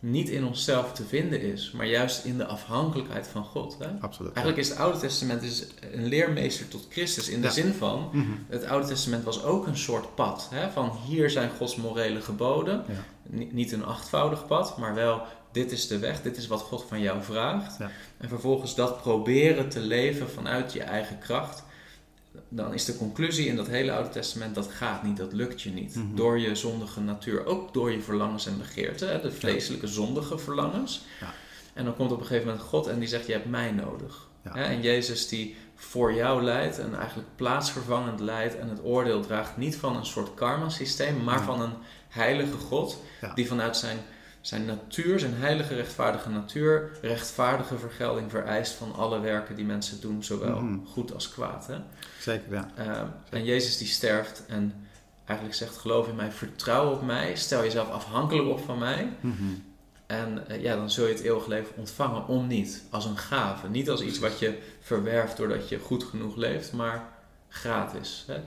niet 0.00 0.28
in 0.28 0.44
onszelf 0.44 0.92
te 0.92 1.04
vinden 1.04 1.40
is. 1.40 1.70
Maar 1.70 1.86
juist 1.86 2.24
in 2.24 2.36
de 2.36 2.46
afhankelijkheid 2.46 3.28
van 3.28 3.44
God. 3.44 3.76
Hè? 3.78 3.86
Absoluut. 4.00 4.32
Eigenlijk 4.32 4.66
is 4.66 4.68
het 4.68 4.78
Oude 4.78 4.98
Testament 4.98 5.42
is 5.42 5.66
een 5.92 6.06
leermeester 6.06 6.68
tot 6.68 6.86
Christus. 6.90 7.28
In 7.28 7.40
de 7.40 7.50
zin 7.50 7.72
van, 7.72 8.10
het 8.48 8.64
Oude 8.64 8.86
Testament 8.86 9.24
was 9.24 9.42
ook 9.44 9.66
een 9.66 9.76
soort 9.76 10.14
pad. 10.14 10.48
Hè? 10.50 10.70
Van 10.70 10.98
hier 11.06 11.30
zijn 11.30 11.50
Gods 11.50 11.76
morele 11.76 12.20
geboden. 12.20 12.84
Niet 13.30 13.72
een 13.72 13.84
achtvoudig 13.84 14.46
pad, 14.46 14.78
maar 14.78 14.94
wel 14.94 15.22
dit 15.52 15.72
is 15.72 15.86
de 15.86 15.98
weg, 15.98 16.22
dit 16.22 16.36
is 16.36 16.46
wat 16.46 16.60
God 16.60 16.84
van 16.88 17.00
jou 17.00 17.22
vraagt. 17.22 17.78
Ja. 17.78 17.90
En 18.18 18.28
vervolgens 18.28 18.74
dat 18.74 19.00
proberen 19.00 19.68
te 19.68 19.80
leven 19.80 20.30
vanuit 20.30 20.72
je 20.72 20.82
eigen 20.82 21.18
kracht. 21.18 21.62
Dan 22.48 22.74
is 22.74 22.84
de 22.84 22.96
conclusie 22.96 23.46
in 23.46 23.56
dat 23.56 23.66
hele 23.66 23.92
Oude 23.92 24.08
Testament, 24.08 24.54
dat 24.54 24.68
gaat 24.68 25.02
niet, 25.02 25.16
dat 25.16 25.32
lukt 25.32 25.62
je 25.62 25.70
niet. 25.70 25.94
Mhm. 25.94 26.14
Door 26.14 26.38
je 26.38 26.54
zondige 26.54 27.00
natuur, 27.00 27.46
ook 27.46 27.72
door 27.72 27.90
je 27.90 28.00
verlangens 28.00 28.46
en 28.46 28.58
begeerten, 28.58 29.22
de 29.22 29.32
vleeselijke 29.32 29.86
zondige 29.86 30.38
verlangens. 30.38 31.04
Ja. 31.20 31.34
En 31.72 31.84
dan 31.84 31.96
komt 31.96 32.12
op 32.12 32.20
een 32.20 32.26
gegeven 32.26 32.48
moment 32.48 32.66
God 32.66 32.86
en 32.86 32.98
die 32.98 33.08
zegt, 33.08 33.26
je 33.26 33.32
hebt 33.32 33.50
mij 33.50 33.70
nodig. 33.70 34.28
En 34.42 34.82
Jezus 34.82 35.28
die 35.28 35.56
voor 35.74 36.14
jou 36.14 36.42
leidt 36.42 36.78
en 36.78 36.94
eigenlijk 36.94 37.28
plaatsvervangend 37.36 38.20
leidt 38.20 38.56
en 38.56 38.68
het 38.68 38.84
oordeel 38.84 39.20
draagt 39.20 39.56
niet 39.56 39.76
van 39.76 39.96
een 39.96 40.06
soort 40.06 40.34
karma 40.34 40.68
systeem, 40.68 41.24
maar 41.24 41.42
van 41.42 41.60
een 41.60 41.72
heilige 42.08 42.56
God 42.56 43.02
die 43.34 43.46
vanuit 43.46 43.76
zijn 43.76 43.98
zijn 44.40 44.64
natuur, 44.64 45.18
zijn 45.18 45.34
heilige 45.34 45.74
rechtvaardige 45.74 46.28
natuur, 46.28 46.90
rechtvaardige 47.02 47.78
vergelding 47.78 48.30
vereist 48.30 48.72
van 48.72 48.94
alle 48.94 49.20
werken 49.20 49.56
die 49.56 49.64
mensen 49.64 50.00
doen, 50.00 50.24
zowel 50.24 50.60
mhm. 50.60 50.86
goed 50.86 51.14
als 51.14 51.30
kwaad. 51.30 51.66
Hè? 51.66 51.76
Zeker, 52.20 52.52
ja. 52.52 52.70
Uh, 52.78 53.02
En 53.30 53.44
Jezus 53.44 53.78
die 53.78 53.86
sterft 53.86 54.42
en 54.46 54.74
eigenlijk 55.24 55.58
zegt, 55.58 55.76
geloof 55.76 56.08
in 56.08 56.14
mij, 56.14 56.30
vertrouw 56.30 56.92
op 56.92 57.02
mij, 57.02 57.36
stel 57.36 57.62
jezelf 57.62 57.90
afhankelijk 57.90 58.48
op 58.48 58.60
van 58.64 58.78
mij. 58.78 59.12
Mhm. 59.20 59.44
En 60.06 60.44
uh, 60.50 60.62
ja, 60.62 60.76
dan 60.76 60.90
zul 60.90 61.06
je 61.06 61.12
het 61.12 61.22
eeuwig 61.22 61.46
leven 61.46 61.76
ontvangen 61.76 62.26
om 62.26 62.46
niet, 62.46 62.82
als 62.90 63.04
een 63.04 63.18
gave. 63.18 63.68
Niet 63.68 63.90
als 63.90 64.00
iets 64.00 64.18
wat 64.18 64.38
je 64.38 64.58
verwerft 64.80 65.36
doordat 65.36 65.68
je 65.68 65.78
goed 65.78 66.04
genoeg 66.04 66.36
leeft, 66.36 66.72
maar 66.72 67.08
gratis. 67.48 68.24
Hè? 68.26 68.40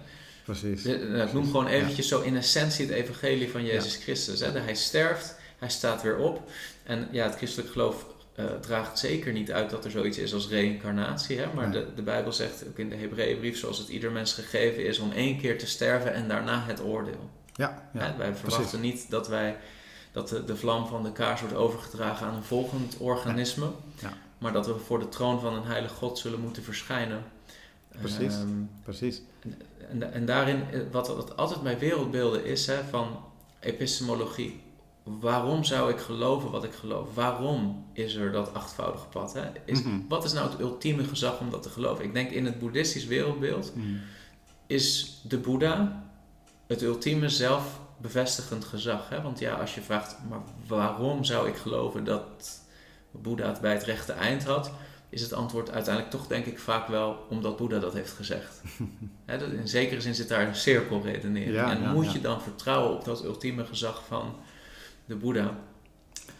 Precies. 0.43 0.85
Ik 0.85 1.33
noem 1.33 1.45
gewoon 1.45 1.67
eventjes 1.67 2.07
zo 2.07 2.21
in 2.21 2.37
essentie 2.37 2.85
het 2.85 2.95
evangelie 2.95 3.51
van 3.51 3.65
Jezus 3.65 3.95
Christus. 3.95 4.39
Hè? 4.39 4.59
Hij 4.59 4.75
sterft 4.75 5.35
hij 5.63 5.71
staat 5.71 6.01
weer 6.01 6.17
op. 6.17 6.49
En 6.83 7.07
ja, 7.11 7.25
het 7.25 7.35
christelijk 7.35 7.71
geloof 7.71 8.05
uh, 8.35 8.45
draagt 8.61 8.99
zeker 8.99 9.33
niet 9.33 9.51
uit 9.51 9.69
dat 9.69 9.85
er 9.85 9.91
zoiets 9.91 10.17
is 10.17 10.33
als 10.33 10.47
reïncarnatie. 10.47 11.39
Hè? 11.39 11.53
Maar 11.53 11.71
de, 11.71 11.87
de 11.95 12.01
Bijbel 12.01 12.33
zegt 12.33 12.67
ook 12.67 12.77
in 12.77 12.89
de 12.89 12.95
Hebreeënbrief, 12.95 13.57
zoals 13.57 13.77
het 13.77 13.87
ieder 13.87 14.11
mens 14.11 14.33
gegeven 14.33 14.85
is, 14.85 14.99
om 14.99 15.11
één 15.11 15.37
keer 15.37 15.57
te 15.57 15.67
sterven 15.67 16.13
en 16.13 16.27
daarna 16.27 16.63
het 16.65 16.81
oordeel. 16.81 17.29
Ja, 17.53 17.89
ja 17.93 18.15
Wij 18.17 18.35
verwachten 18.35 18.81
niet 18.81 19.09
dat, 19.09 19.27
wij, 19.27 19.57
dat 20.11 20.29
de, 20.29 20.45
de, 20.45 20.55
vlam 20.55 20.87
van 20.87 21.03
de 21.03 21.11
kaars 21.11 21.41
wordt 21.41 21.55
overgedragen 21.55 22.27
aan 22.27 22.35
een 22.35 22.43
volgend 22.43 22.97
organisme. 22.97 23.67
Ja. 24.01 24.13
Maar 24.37 24.53
dat 24.53 24.67
we 24.67 24.77
voor 24.77 24.99
de 24.99 25.09
troon 25.09 25.39
van 25.39 25.53
een 25.53 25.65
heilige 25.65 25.95
God 25.95 26.17
zullen 26.17 26.39
moeten 26.39 26.63
verschijnen. 26.63 27.23
Precies, 27.99 28.33
ehm, 28.33 28.49
precies. 28.83 29.21
En, 29.39 29.61
en, 29.89 30.13
en, 30.13 30.25
daarin, 30.25 30.63
eh, 30.71 30.79
wat, 30.91 31.07
wat 31.07 31.37
altijd 31.37 31.61
mijn 31.61 31.79
wereldbeelden 31.79 32.45
is, 32.45 32.67
hè, 32.67 32.83
van 32.89 33.23
epistemologie 33.59 34.61
waarom 35.03 35.63
zou 35.63 35.91
ik 35.91 35.99
geloven 35.99 36.51
wat 36.51 36.63
ik 36.63 36.73
geloof? 36.73 37.15
Waarom 37.15 37.85
is 37.93 38.15
er 38.15 38.31
dat 38.31 38.53
achtvoudige 38.53 39.07
pad? 39.07 39.33
Hè? 39.33 39.41
Is, 39.65 39.83
mhm. 39.83 39.99
Wat 40.07 40.23
is 40.23 40.33
nou 40.33 40.49
het 40.49 40.59
ultieme 40.59 41.03
gezag 41.03 41.39
om 41.39 41.49
dat 41.49 41.63
te 41.63 41.69
geloven? 41.69 42.05
Ik 42.05 42.13
denk 42.13 42.31
in 42.31 42.45
het 42.45 42.59
boeddhistisch 42.59 43.05
wereldbeeld 43.05 43.75
mm. 43.75 43.99
is 44.67 45.19
de 45.23 45.37
Boeddha 45.37 46.03
het 46.67 46.81
ultieme 46.81 47.29
zelfbevestigend 47.29 48.65
gezag. 48.65 49.09
Hè? 49.09 49.21
Want 49.21 49.39
ja, 49.39 49.53
als 49.53 49.75
je 49.75 49.81
vraagt, 49.81 50.17
maar 50.29 50.41
waarom 50.67 51.23
zou 51.23 51.47
ik 51.47 51.55
geloven 51.55 52.03
dat 52.03 52.61
Boeddha 53.11 53.47
het 53.47 53.61
bij 53.61 53.73
het 53.73 53.83
rechte 53.83 54.13
eind 54.13 54.43
had? 54.43 54.71
Is 55.09 55.21
het 55.21 55.33
antwoord 55.33 55.71
uiteindelijk 55.71 56.15
toch 56.15 56.27
denk 56.27 56.45
ik 56.45 56.59
vaak 56.59 56.87
wel 56.87 57.25
omdat 57.29 57.57
Boeddha 57.57 57.79
dat 57.79 57.93
heeft 57.93 58.11
gezegd. 58.11 58.61
in 59.61 59.67
zekere 59.67 60.01
zin 60.01 60.15
zit 60.15 60.27
daar 60.27 60.47
een 60.47 60.55
cirkelredenering. 60.55 61.53
Ja, 61.53 61.71
en 61.71 61.93
moet 61.93 62.11
je 62.11 62.21
dan 62.21 62.41
vertrouwen 62.41 62.97
op 62.97 63.05
dat 63.05 63.23
ultieme 63.23 63.65
gezag 63.65 64.03
van 64.07 64.35
de 65.05 65.15
Boeddha. 65.15 65.57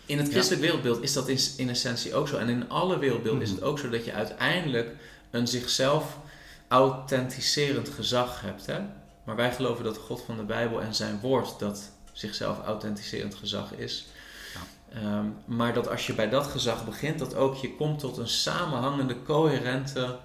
In 0.06 0.18
het 0.18 0.30
christelijk 0.30 0.62
wereldbeeld 0.62 1.04
is 1.04 1.14
dat 1.14 1.28
in, 1.28 1.40
in, 1.58 1.70
essentie 1.70 2.16
ook 2.16 2.28
zo. 2.28 2.38
En 2.38 2.50
in 2.50 2.70
alle 2.70 3.00
wereldbeelden 3.00 3.42
is 3.42 3.50
het 3.50 3.60
mhm. 3.60 3.68
ook 3.68 3.80
zo 3.80 3.90
dat 3.90 4.06
je 4.06 4.14
uiteindelijk 4.14 4.96
een 5.32 5.48
zichzelf 5.48 6.20
authenticerend 6.68 7.90
gezag 7.90 8.42
hebt. 8.42 8.66
Hè? 8.66 8.80
Maar 9.24 9.36
wij 9.36 9.54
geloven 9.54 9.84
dat 9.84 9.98
God 9.98 10.22
van 10.22 10.38
de 10.38 10.44
Bijbel 10.44 10.82
en 10.82 10.96
zijn 10.96 11.20
woord 11.20 11.60
dat 11.60 11.92
zichzelf 12.12 12.64
authenticerend 12.66 13.36
gezag 13.36 13.74
is. 13.74 14.08
Ja. 14.54 15.00
Ehm, 15.00 15.26
maar 15.46 15.74
dat 15.74 15.90
als 15.90 16.08
je 16.08 16.14
bij 16.14 16.30
dat 16.30 16.48
gezag 16.48 16.86
begint, 16.86 17.20
dat 17.20 17.36
ook 17.36 17.56
je 17.56 17.76
komt 17.76 18.00
tot 18.00 18.18
een 18.18 18.28
samenhangende, 18.28 19.24
coherente 19.24 20.18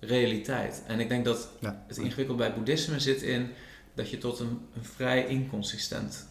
realiteit. 0.00 0.82
En 0.86 1.00
ik 1.00 1.08
denk 1.08 1.24
dat 1.24 1.48
Ja. 1.58 1.84
het 1.88 1.96
ingewikkeld 1.96 2.36
bij 2.36 2.54
boeddhisme 2.54 3.00
zit 3.00 3.22
in 3.22 3.50
dat 3.94 4.10
je 4.10 4.18
tot 4.18 4.38
een, 4.38 4.68
een 4.74 4.84
vrij 4.84 5.26
inconsistent 5.26 6.26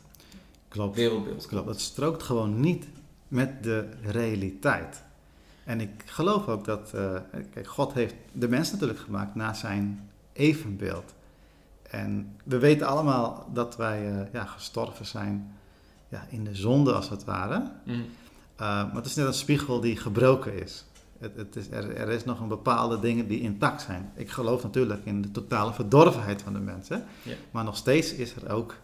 Klopt. 0.72 0.96
wereldbeeld 0.96 1.48
Klopt. 1.48 1.68
Het 1.68 1.82
strookt 1.82 2.24
gewoon 2.24 2.60
niet 2.60 2.88
met 3.28 3.64
de 3.64 3.90
realiteit. 4.02 5.04
En 5.64 5.82
ik 5.82 5.90
geloof 6.06 6.48
ook 6.48 6.66
dat, 6.66 6.92
eh, 6.94 7.16
kijk, 7.54 7.68
God 7.68 7.94
heeft 7.94 8.16
de 8.32 8.48
mens 8.48 8.72
natuurlijk 8.72 9.00
gemaakt 9.00 9.36
naar 9.36 9.56
zijn 9.56 10.10
evenbeeld. 10.34 11.14
En 11.82 12.36
we 12.44 12.58
weten 12.58 12.88
allemaal 12.88 13.50
dat 13.54 13.78
wij 13.78 14.12
eh, 14.12 14.34
ja, 14.34 14.46
gestorven 14.46 15.06
zijn 15.06 15.56
ja, 16.10 16.26
in 16.30 16.44
de 16.44 16.56
zonde 16.56 16.94
als 16.94 17.10
het 17.10 17.24
ware. 17.24 17.72
Mm. 17.86 17.94
Uh, 17.94 18.06
maar 18.58 18.96
het 18.96 19.06
is 19.06 19.16
net 19.16 19.28
een 19.28 19.34
spiegel 19.34 19.80
die 19.80 19.98
gebroken 19.98 20.62
is. 20.62 20.86
Het, 21.18 21.36
het 21.36 21.56
is 21.56 21.70
er, 21.70 21.96
er 21.96 22.10
is 22.10 22.24
nog 22.24 22.40
een 22.40 22.48
bepaalde 22.48 23.00
dingen 23.00 23.28
die 23.28 23.42
intact 23.42 23.82
zijn. 23.82 24.12
Ik 24.16 24.30
geloof 24.30 24.64
natuurlijk 24.64 25.02
in 25.04 25.22
de 25.22 25.32
totale 25.32 25.74
verdorvenheid 25.74 26.42
van 26.42 26.54
de 26.54 26.60
mensen. 26.60 27.04
Maar 27.52 27.64
nog 27.64 27.78
steeds 27.78 28.14
is 28.14 28.36
er 28.36 28.54
ook 28.54 28.76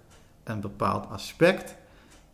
een 0.50 0.62
bepaald 0.62 1.10
aspect 1.10 1.76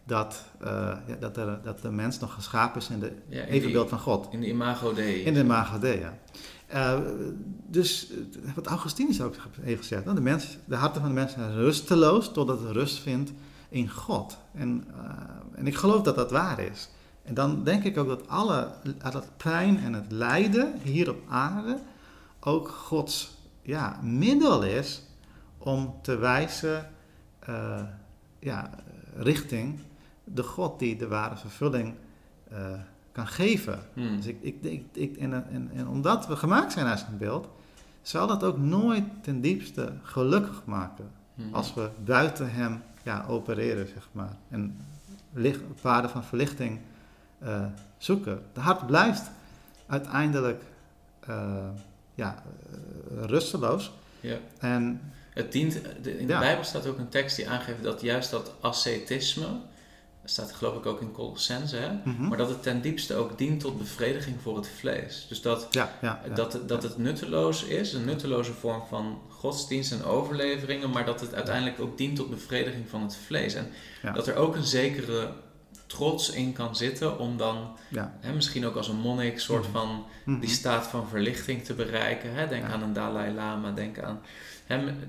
dat, 0.03 0.43
uh, 0.63 0.67
ja, 1.07 1.15
dat, 1.19 1.37
er, 1.37 1.59
dat 1.63 1.81
de 1.81 1.91
mens 1.91 2.19
nog 2.19 2.33
geschapen 2.33 2.81
is 2.81 2.89
in 2.89 2.99
de 2.99 3.11
Ja, 3.27 3.41
in 3.41 3.47
evenbeeld 3.47 3.89
van 3.89 3.99
God. 3.99 4.27
In 4.31 4.39
de 4.39 4.47
imago 4.47 4.93
Dei. 4.93 5.21
In 5.21 5.33
de 5.33 5.39
imago 5.39 5.79
Dei, 5.79 5.99
ja. 5.99 6.17
Uh, 6.73 6.99
dus 7.67 8.11
uh, 8.11 8.53
wat 8.55 8.65
Augustinus 8.65 9.21
ook 9.21 9.35
heeft 9.61 9.79
gezegd, 9.79 10.03
nou, 10.03 10.15
de, 10.15 10.21
mens, 10.21 10.57
de 10.65 10.75
harten 10.75 11.01
van 11.01 11.09
de 11.09 11.15
mensen 11.15 11.39
zijn 11.39 11.53
rusteloos 11.53 12.31
totdat 12.31 12.59
het 12.59 12.71
rust 12.71 12.99
vindt 12.99 13.31
in 13.69 13.89
God. 13.89 14.37
En, 14.53 14.87
uh, 14.95 15.03
en 15.55 15.67
ik 15.67 15.75
geloof 15.75 16.01
dat 16.01 16.15
dat 16.15 16.31
waar 16.31 16.59
is. 16.59 16.89
En 17.23 17.33
dan 17.33 17.63
denk 17.63 17.83
ik 17.83 17.97
ook 17.97 18.07
dat 18.07 18.27
alle 18.27 18.71
dat 19.11 19.27
pijn 19.37 19.79
en 19.79 19.93
het 19.93 20.11
lijden 20.11 20.73
hier 20.81 21.09
op 21.09 21.21
aarde 21.29 21.79
ook 22.39 22.69
Gods 22.69 23.37
ja, 23.61 23.99
middel 24.01 24.63
is 24.63 25.03
om 25.57 25.95
te 26.01 26.17
wijzen 26.17 26.89
ja, 28.43 28.69
richting 29.15 29.79
de 30.23 30.43
God 30.43 30.79
die 30.79 30.95
de 30.95 31.07
ware 31.07 31.37
vervulling 31.37 31.93
uh, 32.51 32.57
kan 33.11 33.27
geven. 33.27 33.79
Hmm. 33.93 34.15
Dus 34.15 34.25
ik, 34.25 34.37
ik, 34.41 34.63
ik, 34.63 34.85
ik, 34.91 35.17
en, 35.17 35.33
en, 35.33 35.69
en 35.73 35.87
omdat 35.87 36.27
we 36.27 36.35
gemaakt 36.35 36.71
zijn 36.71 36.85
naar 36.85 36.97
zijn 36.97 37.17
beeld, 37.17 37.47
zal 38.01 38.27
dat 38.27 38.43
ook 38.43 38.57
nooit 38.57 39.03
ten 39.21 39.41
diepste 39.41 39.93
gelukkig 40.01 40.61
maken. 40.65 41.11
Hmm. 41.35 41.53
Als 41.53 41.73
we 41.73 41.89
buiten 42.03 42.51
hem 42.51 42.81
ja, 43.03 43.25
opereren, 43.27 43.87
zeg 43.87 44.09
maar. 44.11 44.35
En 44.49 44.77
licht, 45.33 45.81
paden 45.81 46.09
van 46.09 46.23
verlichting 46.23 46.79
uh, 47.43 47.65
zoeken. 47.97 48.41
De 48.53 48.59
hart 48.59 48.85
blijft 48.85 49.31
uiteindelijk 49.85 50.63
uh, 51.29 51.53
ja, 52.15 52.43
rusteloos. 53.21 53.93
Ja. 54.19 54.37
En, 54.59 55.01
Het 55.33 55.51
dient, 55.51 55.75
in 56.03 56.27
de 56.27 56.33
Ja. 56.33 56.39
Bijbel 56.39 56.63
staat 56.63 56.87
ook 56.87 56.97
een 56.97 57.09
tekst 57.09 57.35
die 57.35 57.49
aangeeft 57.49 57.83
dat 57.83 58.01
juist 58.01 58.29
dat 58.31 58.51
ascetisme, 58.61 59.45
dat 60.21 60.31
staat 60.31 60.51
geloof 60.51 60.75
ik 60.77 60.85
ook 60.85 61.01
in 61.01 61.11
Colossense, 61.11 61.75
hè? 61.75 61.89
mhm. 62.03 62.27
maar 62.27 62.37
dat 62.37 62.49
het 62.49 62.63
ten 62.63 62.81
diepste 62.81 63.15
ook 63.15 63.37
dient 63.37 63.59
tot 63.59 63.77
bevrediging 63.77 64.35
voor 64.41 64.55
het 64.55 64.67
vlees. 64.79 65.25
Dus 65.29 65.41
dat, 65.41 65.67
ja, 65.71 65.91
ja, 66.01 66.21
ja, 66.27 66.33
dat, 66.35 66.59
dat 66.67 66.83
het 66.83 66.97
nutteloos 66.97 67.63
is, 67.63 67.93
een 67.93 68.05
nutteloze 68.05 68.53
vorm 68.53 68.83
van 68.89 69.21
godsdienst 69.29 69.91
en 69.91 70.03
overleveringen, 70.03 70.89
maar 70.89 71.05
dat 71.05 71.21
het 71.21 71.33
uiteindelijk 71.33 71.79
ook 71.79 71.97
dient 71.97 72.15
tot 72.15 72.29
bevrediging 72.29 72.89
van 72.89 73.01
het 73.01 73.15
vlees. 73.25 73.53
En 73.53 73.67
dat 74.13 74.27
er 74.27 74.35
ook 74.35 74.55
een 74.55 74.63
zekere 74.65 75.31
trots 75.87 76.29
in 76.29 76.53
kan 76.53 76.75
zitten 76.75 77.19
om 77.19 77.37
dan, 77.37 77.75
ja. 77.89 78.17
hè, 78.19 78.33
misschien 78.33 78.65
ook 78.65 78.75
als 78.75 78.87
een 78.87 78.95
monnik, 78.99 79.39
soort 79.39 79.63
Mhm. 79.63 79.71
van 79.71 80.05
Mhm. 80.25 80.39
die 80.39 80.49
staat 80.49 80.87
van 80.87 81.07
verlichting 81.07 81.63
te 81.63 81.73
bereiken. 81.73 82.33
Hè? 82.35 82.47
Denk 82.47 82.63
Ja. 82.63 82.69
aan 82.69 82.81
een 82.83 82.93
Dalai 82.93 83.33
Lama, 83.33 83.71
denk 83.71 83.99
aan. 83.99 84.21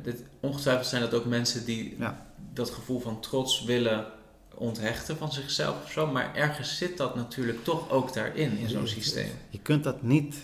Dit, 0.03 0.23
ongetwijfeld 0.41 0.87
zijn 0.87 1.03
dat 1.03 1.15
ook 1.15 1.25
mensen 1.25 1.65
die 1.65 1.97
Ja. 1.99 2.27
dat 2.53 2.71
gevoel 2.71 3.01
van 3.01 3.21
trots 3.21 3.65
willen 3.65 4.07
onthechten 4.55 5.17
van 5.17 5.33
zichzelf 5.33 5.83
of 5.85 5.91
zo. 5.91 6.07
Maar 6.07 6.35
ergens 6.35 6.77
zit 6.77 6.97
dat 6.97 7.15
natuurlijk 7.15 7.65
toch 7.65 7.91
ook 7.91 8.15
daarin, 8.15 8.57
in 8.59 8.69
zo'n 8.69 8.87
systeem. 8.87 9.29
Je 9.51 9.59
kunt 9.59 9.85
dat 9.85 10.03
niet, 10.03 10.37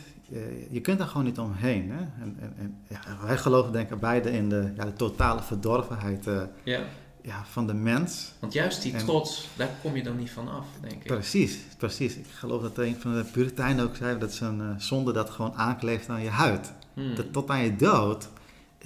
je 0.70 0.80
kunt 0.80 0.98
daar 0.98 1.06
gewoon 1.06 1.24
niet 1.24 1.38
omheen. 1.38 1.90
Hè? 1.90 1.98
En, 1.98 2.36
en, 2.40 2.54
en, 2.58 2.76
ja, 2.88 3.00
wij 3.26 3.36
geloven 3.36 3.72
denk 3.72 3.90
ik 3.90 4.00
beide 4.00 4.30
in 4.30 4.48
de, 4.48 4.72
ja, 4.76 4.84
de 4.84 4.92
totale 4.92 5.42
verdorvenheid 5.42 6.26
eh, 6.26 6.42
Ja, 6.62 6.80
ja, 7.22 7.44
van 7.50 7.66
de 7.66 7.74
mens. 7.74 8.32
want 8.38 8.52
juist 8.52 8.82
die 8.82 8.96
trots, 8.96 9.48
daar 9.56 9.70
kom 9.82 9.96
je 9.96 10.02
dan 10.02 10.16
niet 10.16 10.30
van 10.30 10.48
af, 10.48 10.66
denk 10.80 10.92
ik. 10.94 11.06
Precies, 11.06 11.58
precies. 11.78 12.14
Ik 12.14 12.26
geloof 12.38 12.62
dat 12.62 12.78
een 12.78 12.96
van 13.00 13.14
de 13.14 13.24
Puritijnen 13.24 13.84
ook 13.84 13.96
zei 13.96 14.18
dat 14.18 14.32
zo'n 14.32 14.60
eh, 14.60 14.66
zonde 14.78 15.12
dat 15.12 15.30
gewoon 15.30 15.54
aankleeft 15.54 16.08
aan 16.08 16.22
je 16.22 16.28
huid. 16.28 16.72
Hmm. 16.94 17.14
Dat 17.14 17.32
tot 17.32 17.50
aan 17.50 17.62
je 17.62 17.76
dood 17.76 18.28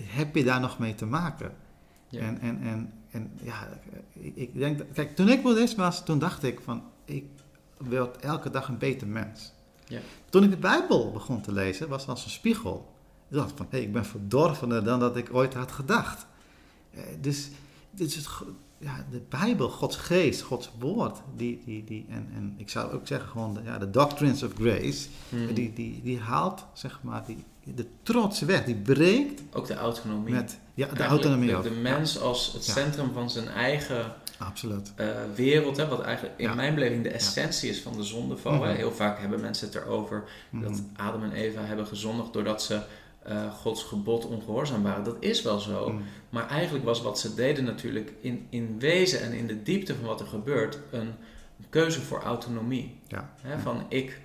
heb 0.02 0.34
je 0.36 0.44
daar 0.44 0.60
nog 0.60 0.78
mee 0.78 0.94
te 0.94 1.06
maken. 1.06 1.52
Ja. 2.08 2.20
En, 2.20 2.40
en, 2.40 2.60
en, 2.62 2.92
en 3.10 3.32
ja, 3.42 3.68
ik, 4.12 4.36
ik 4.36 4.58
denk, 4.58 4.78
dat- 4.78 4.86
kijk, 4.92 5.16
toen 5.16 5.28
ik 5.28 5.42
boeddhist 5.42 5.76
was, 5.76 6.04
toen 6.04 6.18
dacht 6.18 6.42
ik 6.42 6.60
van, 6.60 6.82
ik 7.04 7.24
word 7.76 8.16
elke 8.16 8.50
dag 8.50 8.68
een 8.68 8.78
beter 8.78 9.06
mens. 9.06 9.52
Ja. 9.86 10.00
Toen 10.30 10.42
ik 10.44 10.50
de 10.50 10.56
Bijbel 10.56 11.12
begon 11.12 11.40
te 11.40 11.52
lezen, 11.52 11.88
was 11.88 12.00
het 12.00 12.10
als 12.10 12.24
een 12.24 12.30
spiegel. 12.30 12.92
Ik 13.28 13.36
dacht 13.36 13.52
van, 13.56 13.66
hé, 13.70 13.78
ik 13.78 13.92
ben 13.92 14.04
verdorvener 14.04 14.84
dan 14.84 15.00
dat 15.00 15.16
ik 15.16 15.28
ooit 15.34 15.54
had 15.54 15.72
gedacht. 15.72 16.26
Eh, 16.90 17.02
Dus, 17.20 17.50
dus 17.90 18.14
het, 18.14 18.28
ja, 18.78 19.06
de 19.10 19.22
Bijbel, 19.28 19.68
Gods 19.68 19.96
geest, 19.96 20.40
Gods 20.42 20.70
woord, 20.78 21.20
die, 21.36 21.62
die, 21.64 21.84
die, 21.84 22.06
en, 22.08 22.28
en 22.34 22.54
ik 22.56 22.70
zou 22.70 22.92
ook 22.92 23.06
zeggen 23.06 23.28
gewoon, 23.28 23.54
de, 23.54 23.60
ja, 23.64 23.78
de 23.78 23.90
doctrines 23.90 24.42
of 24.42 24.52
grace, 24.54 25.08
Hmm. 25.28 25.54
die, 25.54 25.72
die, 25.72 26.00
die 26.02 26.18
haalt, 26.20 26.66
zeg 26.72 27.00
maar, 27.02 27.24
die, 27.26 27.44
de 27.64 27.86
trots 28.02 28.40
weg, 28.40 28.64
die 28.64 28.74
breekt 28.74 29.42
Ook 29.52 29.66
de 29.66 29.74
autonomie. 29.74 30.32
met 30.34 30.58
ja, 30.74 30.86
de 30.86 31.02
autonomie 31.04 31.48
de, 31.48 31.56
ook. 31.56 31.62
de 31.62 31.70
mens 31.70 32.20
als 32.20 32.52
het 32.52 32.66
Ja. 32.66 32.72
centrum 32.72 33.12
van 33.12 33.30
zijn 33.30 33.48
eigen 33.48 34.12
absoluut. 34.38 34.92
eh, 34.96 35.06
wereld, 35.34 35.76
hè, 35.76 35.88
wat 35.88 36.00
eigenlijk 36.00 36.34
in 36.38 36.48
Ja. 36.48 36.54
mijn 36.54 36.74
beleving 36.74 37.02
de 37.02 37.08
essentie 37.10 37.70
is 37.70 37.80
van 37.82 37.92
de 37.96 38.02
zondeval. 38.02 38.52
hè. 38.62 38.68
Mhm. 38.68 38.76
Heel 38.76 38.92
vaak 38.92 39.18
hebben 39.20 39.40
mensen 39.40 39.66
het 39.66 39.76
erover 39.76 40.24
dat 40.50 40.70
Mhm. 40.70 40.82
Adam 41.08 41.22
en 41.22 41.32
Eva 41.32 41.60
hebben 41.64 41.86
gezondigd 41.86 42.32
doordat 42.32 42.62
ze 42.62 42.80
eh, 43.22 43.52
Gods 43.52 43.82
gebod 43.82 44.26
ongehoorzaam 44.26 44.82
waren. 44.82 45.04
Dat 45.04 45.16
is 45.20 45.42
wel 45.42 45.58
zo. 45.60 45.88
Mhm. 45.88 46.02
Maar 46.30 46.48
eigenlijk 46.48 46.84
was 46.84 47.02
wat 47.02 47.18
ze 47.18 47.34
deden 47.34 47.64
natuurlijk 47.64 48.12
in, 48.20 48.46
in 48.50 48.76
wezen 48.78 49.20
en 49.22 49.32
in 49.32 49.46
de 49.46 49.62
diepte 49.62 49.94
van 49.94 50.04
wat 50.04 50.20
er 50.20 50.26
gebeurt 50.26 50.78
een 50.90 51.12
keuze 51.70 52.00
voor 52.00 52.22
autonomie. 52.22 52.98
Ja. 53.08 53.30
Hè, 53.40 53.58
van 53.58 53.82
ik, 53.88 54.20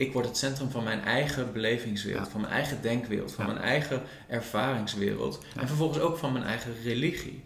ik 0.00 0.12
word 0.12 0.26
het 0.26 0.36
centrum 0.36 0.70
van 0.70 0.84
mijn 0.84 1.04
eigen 1.04 1.52
belevingswereld, 1.52 2.24
Ja. 2.26 2.30
van 2.30 2.40
mijn 2.40 2.52
eigen 2.52 2.82
denkwereld, 2.82 3.32
van 3.32 3.46
Ja. 3.46 3.52
mijn 3.52 3.64
eigen 3.64 4.02
ervaringswereld 4.28 5.38
Ja. 5.54 5.60
en 5.60 5.66
vervolgens 5.66 5.98
ook 5.98 6.16
van 6.16 6.32
mijn 6.32 6.44
eigen 6.44 6.72
religie. 6.84 7.44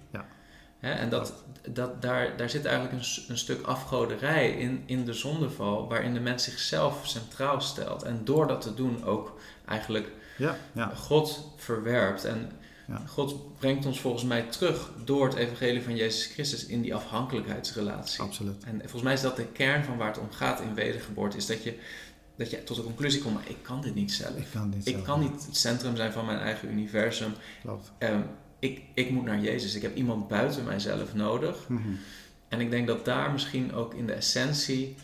En 0.81 1.09
dat, 1.09 1.33
dat, 1.69 2.03
daar, 2.03 2.37
daar 2.37 2.51
zit 2.51 2.65
eigenlijk 2.65 2.95
een, 3.03 3.09
een 3.29 3.39
stuk 3.39 3.63
afgoderij 3.67 4.51
in, 4.51 4.83
in 4.87 5.05
de 5.05 5.13
zondeval, 5.13 5.89
waarin 5.89 6.15
de 6.15 6.21
mens 6.21 6.45
zichzelf 6.45 7.07
centraal 7.07 7.61
stelt. 7.61 8.03
En 8.03 8.21
door 8.25 8.47
dat 8.47 8.61
te 8.61 8.75
doen 8.75 9.05
ook 9.05 9.41
eigenlijk 9.67 10.09
Ja, 10.37 10.57
ja, 10.73 10.93
God 10.95 11.53
verwerpt. 11.57 12.25
En. 12.25 12.51
God 13.07 13.59
brengt 13.59 13.87
ons 13.87 14.01
volgens 14.01 14.25
mij 14.25 14.43
terug 14.43 14.91
door 15.05 15.27
het 15.27 15.35
evangelie 15.35 15.83
van 15.83 15.97
Jezus 15.97 16.27
Christus 16.33 16.67
in 16.67 16.83
die 16.83 16.95
afhankelijkheidsrelatie. 16.95 18.23
absoluut. 18.23 18.65
En 18.65 18.81
volgens 18.81 19.03
mij 19.03 19.13
is 19.13 19.21
dat 19.21 19.37
de 19.37 19.47
kern 19.47 19.85
van 19.85 19.97
waar 19.97 20.09
het 20.09 20.19
om 20.19 20.31
gaat 20.33 20.61
in 20.61 20.75
wedergeboorte. 20.75 21.37
Is 21.37 21.47
dat 21.47 21.63
je, 21.65 21.79
dat 22.37 22.51
je 22.51 22.65
tot 22.65 22.77
de 22.77 22.83
conclusie 22.83 23.23
komt, 23.23 23.35
maar 23.35 23.49
ik 23.49 23.63
kan 23.63 23.81
dit 23.81 23.95
niet 23.95 24.13
zelf. 24.13 24.37
Ik 24.37 24.47
kan 24.53 24.71
dit 24.71 24.87
Ik 24.87 24.93
zelf 24.95 25.05
kan 25.07 25.21
niet 25.21 25.47
het 25.47 25.57
centrum 25.57 25.97
zijn 25.97 26.13
van 26.13 26.27
mijn 26.27 26.39
eigen 26.39 26.71
universum. 26.71 27.33
Klopt. 27.63 27.93
Ehm, 27.99 28.21
ik, 28.59 28.83
ik 28.95 29.11
moet 29.11 29.25
naar 29.25 29.41
Jezus. 29.41 29.75
Ik 29.75 29.83
heb 29.83 29.97
iemand 29.97 30.29
buiten 30.29 30.65
mijzelf 30.65 31.15
nodig. 31.15 31.69
Mhm. 31.69 31.89
En 32.49 32.61
ik 32.61 32.71
denk 32.71 32.87
dat 32.87 33.05
daar 33.05 33.33
misschien 33.33 33.75
ook 33.75 33.95
in 33.95 34.07
de 34.07 34.13
essentie 34.13 34.97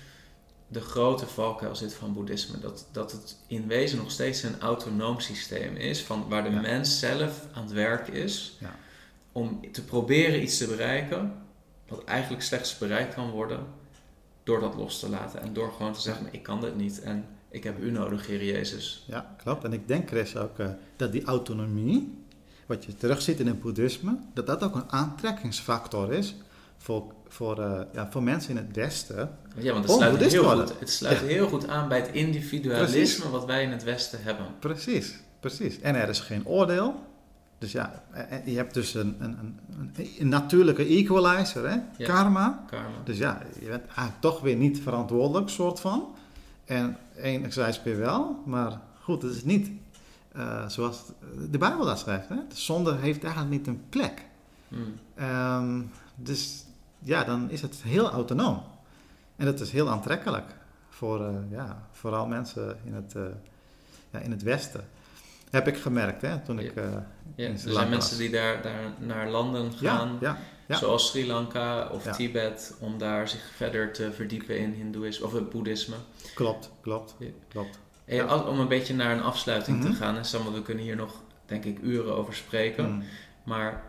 de 0.69 0.81
grote 0.81 1.27
valkuil 1.27 1.77
zit 1.77 1.95
van 1.95 2.15
boeddhisme. 2.15 2.59
Dat, 2.59 2.87
dat 2.93 3.13
het 3.13 3.37
in 3.47 3.67
wezen 3.67 3.99
nog 3.99 4.11
steeds 4.11 4.43
een 4.43 4.61
autonoom 4.61 5.21
systeem 5.21 5.77
is, 5.77 6.01
van 6.03 6.29
waar 6.29 6.45
de 6.45 6.51
Ja. 6.51 6.61
mens 6.61 6.99
zelf 6.99 7.47
aan 7.53 7.63
het 7.63 7.73
werk 7.73 8.09
is 8.09 8.57
Ja. 8.61 8.75
om 9.33 9.73
te 9.73 9.85
proberen 9.85 10.43
iets 10.43 10.59
te 10.59 10.67
bereiken, 10.67 11.33
wat 11.89 12.05
eigenlijk 12.05 12.43
slechts 12.43 12.79
bereikt 12.79 13.15
kan 13.15 13.31
worden 13.31 13.67
door 14.51 14.61
dat 14.61 14.75
los 14.75 14.99
te 14.99 15.09
laten. 15.09 15.41
En 15.43 15.53
door 15.53 15.73
gewoon 15.73 15.93
te 15.93 16.01
zeggen, 16.01 16.23
maar 16.23 16.35
ik 16.35 16.43
kan 16.43 16.61
dit 16.61 16.77
niet 16.77 17.01
en 17.01 17.25
ik 17.51 17.65
heb 17.65 17.79
u 17.81 17.91
nodig, 17.91 18.27
Heer 18.27 18.45
Jezus. 18.45 19.05
Ja, 19.07 19.35
klopt. 19.43 19.65
En 19.65 19.73
ik 19.73 19.89
denk, 19.89 20.09
Chris, 20.09 20.37
ook 20.37 20.59
eh, 20.59 20.69
dat 20.97 21.13
die 21.13 21.25
autonomie, 21.25 22.25
wat 22.67 22.85
je 22.85 22.95
terugziet 22.95 23.41
in 23.41 23.47
het 23.47 23.61
boeddhisme, 23.61 24.19
dat 24.35 24.47
dat 24.47 24.63
ook 24.63 24.75
een 24.75 24.93
aantrekkingsfactor 24.93 26.13
is 26.13 26.35
voor, 26.79 27.05
voor, 27.29 27.59
eh, 27.63 27.81
ja, 27.93 28.09
voor 28.11 28.23
mensen 28.23 28.51
in 28.51 28.57
het 28.57 28.77
Westen. 28.77 29.39
Ja, 29.57 29.73
want 29.73 29.85
het 29.85 29.95
sluit, 29.97 30.33
heel 30.33 30.45
goed, 30.45 30.79
het 30.79 30.91
sluit 30.91 31.21
Ja. 31.21 31.27
heel 31.27 31.49
goed 31.49 31.69
aan 31.69 31.89
bij 31.89 31.99
het 32.01 32.11
individualisme 32.13 32.97
Precies. 32.97 33.19
wat 33.31 33.45
wij 33.45 33.63
in 33.63 33.71
het 33.71 33.83
Westen 33.83 34.23
hebben. 34.23 34.47
Precies, 34.59 35.15
precies. 35.41 35.81
En 35.81 35.95
er 35.95 36.09
is 36.09 36.21
geen 36.21 36.47
oordeel. 36.47 36.95
Dus 37.61 37.73
ja, 37.73 38.03
je 38.45 38.57
hebt 38.57 38.75
dus 38.75 38.95
een, 38.95 39.17
een, 39.19 39.39
een, 39.39 40.09
een 40.19 40.29
natuurlijke 40.29 40.85
equalizer, 40.87 41.71
hè? 41.71 42.05
karma. 42.05 42.65
karma. 42.67 42.97
Dus 43.05 43.19
ja, 43.19 43.43
je 43.61 43.67
bent 43.67 43.87
eigenlijk 43.87 44.21
toch 44.21 44.41
weer 44.41 44.57
niet 44.57 44.81
verantwoordelijk, 44.81 45.49
soort 45.49 45.81
van. 45.81 46.15
En 46.65 46.97
enerzijds 47.17 47.83
weer 47.83 47.99
wel, 47.99 48.43
maar 48.47 48.81
goed, 49.01 49.23
het 49.23 49.35
is 49.35 49.45
niet 49.45 49.71
uh, 50.37 50.69
zoals 50.69 51.03
de 51.51 51.59
Bijbel 51.59 51.85
dat 51.85 51.99
schrijft. 51.99 52.29
Hè? 52.29 52.35
De 52.35 52.57
zonde 52.57 52.97
heeft 52.97 53.25
eigenlijk 53.25 53.53
niet 53.53 53.67
een 53.67 53.83
plek. 53.89 54.25
Hmm. 54.69 54.95
Um, 55.27 55.91
dus 56.15 56.65
ja, 56.99 57.25
dan 57.25 57.51
is 57.51 57.63
het 57.63 57.77
heel 57.83 58.11
autonoom. 58.11 58.63
En 59.37 59.45
dat 59.45 59.61
is 59.61 59.71
heel 59.71 59.91
aantrekkelijk 59.91 60.57
voor 60.89 61.21
uh, 61.21 61.29
ja, 61.51 61.83
vooral 61.93 62.27
mensen 62.27 62.77
in 62.85 62.95
het, 62.95 63.15
uh, 63.17 63.23
ja, 64.11 64.19
in 64.19 64.31
het 64.31 64.43
Westen. 64.43 64.85
Heb 65.51 65.69
ik 65.69 65.77
gemerkt 65.77 66.23
hè, 66.23 66.39
toen 66.39 66.59
ik. 66.59 66.77
Uh, 66.77 66.85
ja, 67.37 67.49
er 67.49 67.59
zijn 67.59 67.89
mensen 67.89 68.19
die 68.19 68.31
daar, 68.31 68.63
daar 68.63 68.93
naar 68.99 69.29
landen 69.29 69.73
gaan, 69.73 70.19
ja, 70.21 70.39
ja, 70.67 70.77
zoals 70.77 71.09
Sri 71.09 71.27
Lanka 71.27 71.89
of 71.89 72.03
Tibet, 72.03 72.77
om 72.81 72.99
daar 72.99 73.29
zich 73.29 73.51
verder 73.55 73.93
te 73.93 74.13
verdiepen 74.13 74.59
in 74.59 74.73
Hindoeïsme 74.73 75.27
of 75.27 75.33
het 75.33 75.51
Boeddhisme. 75.51 75.97
Klopt, 76.35 76.71
klopt, 76.81 77.17
klopt. 77.49 77.79
Om 78.49 78.61
een 78.61 78.69
beetje 78.69 78.95
naar 78.95 79.13
een 79.13 79.23
afsluiting 79.23 79.77
mm 79.77 79.83
-hmm. 79.83 79.93
te 79.93 79.97
gaan, 79.97 80.17
en 80.17 80.25
Samuel, 80.25 80.53
we 80.53 80.63
kunnen 80.63 80.85
hier 80.85 80.97
nog, 80.97 81.23
denk 81.47 81.65
ik, 81.65 81.79
uren 81.83 82.17
over 82.17 82.35
spreken. 82.35 82.91
Mm. 82.91 83.03
Maar 83.45 83.83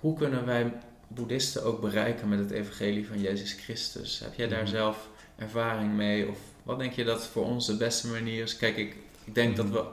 hoe 0.00 0.16
kunnen 0.16 0.44
wij 0.46 0.72
boeddhisten 1.08 1.64
ook 1.64 1.80
bereiken 1.80 2.28
met 2.28 2.38
het 2.38 2.50
evangelie 2.50 3.06
van 3.06 3.20
Jezus 3.20 3.52
Christus? 3.52 4.18
Heb 4.18 4.34
jij 4.34 4.48
daar 4.48 4.60
mm. 4.60 4.66
zelf 4.66 5.08
ervaring 5.36 5.92
mee? 5.92 6.28
Of 6.28 6.38
wat 6.62 6.78
denk 6.78 6.92
je 6.92 7.04
dat 7.04 7.26
voor 7.26 7.44
ons 7.44 7.66
de 7.66 7.76
beste 7.76 8.08
manier 8.08 8.42
is? 8.42 8.56
Kijk, 8.56 8.76
ik, 8.76 8.96
ik 9.24 9.34
denk 9.34 9.56
dat 9.56 9.68
we 9.68 9.84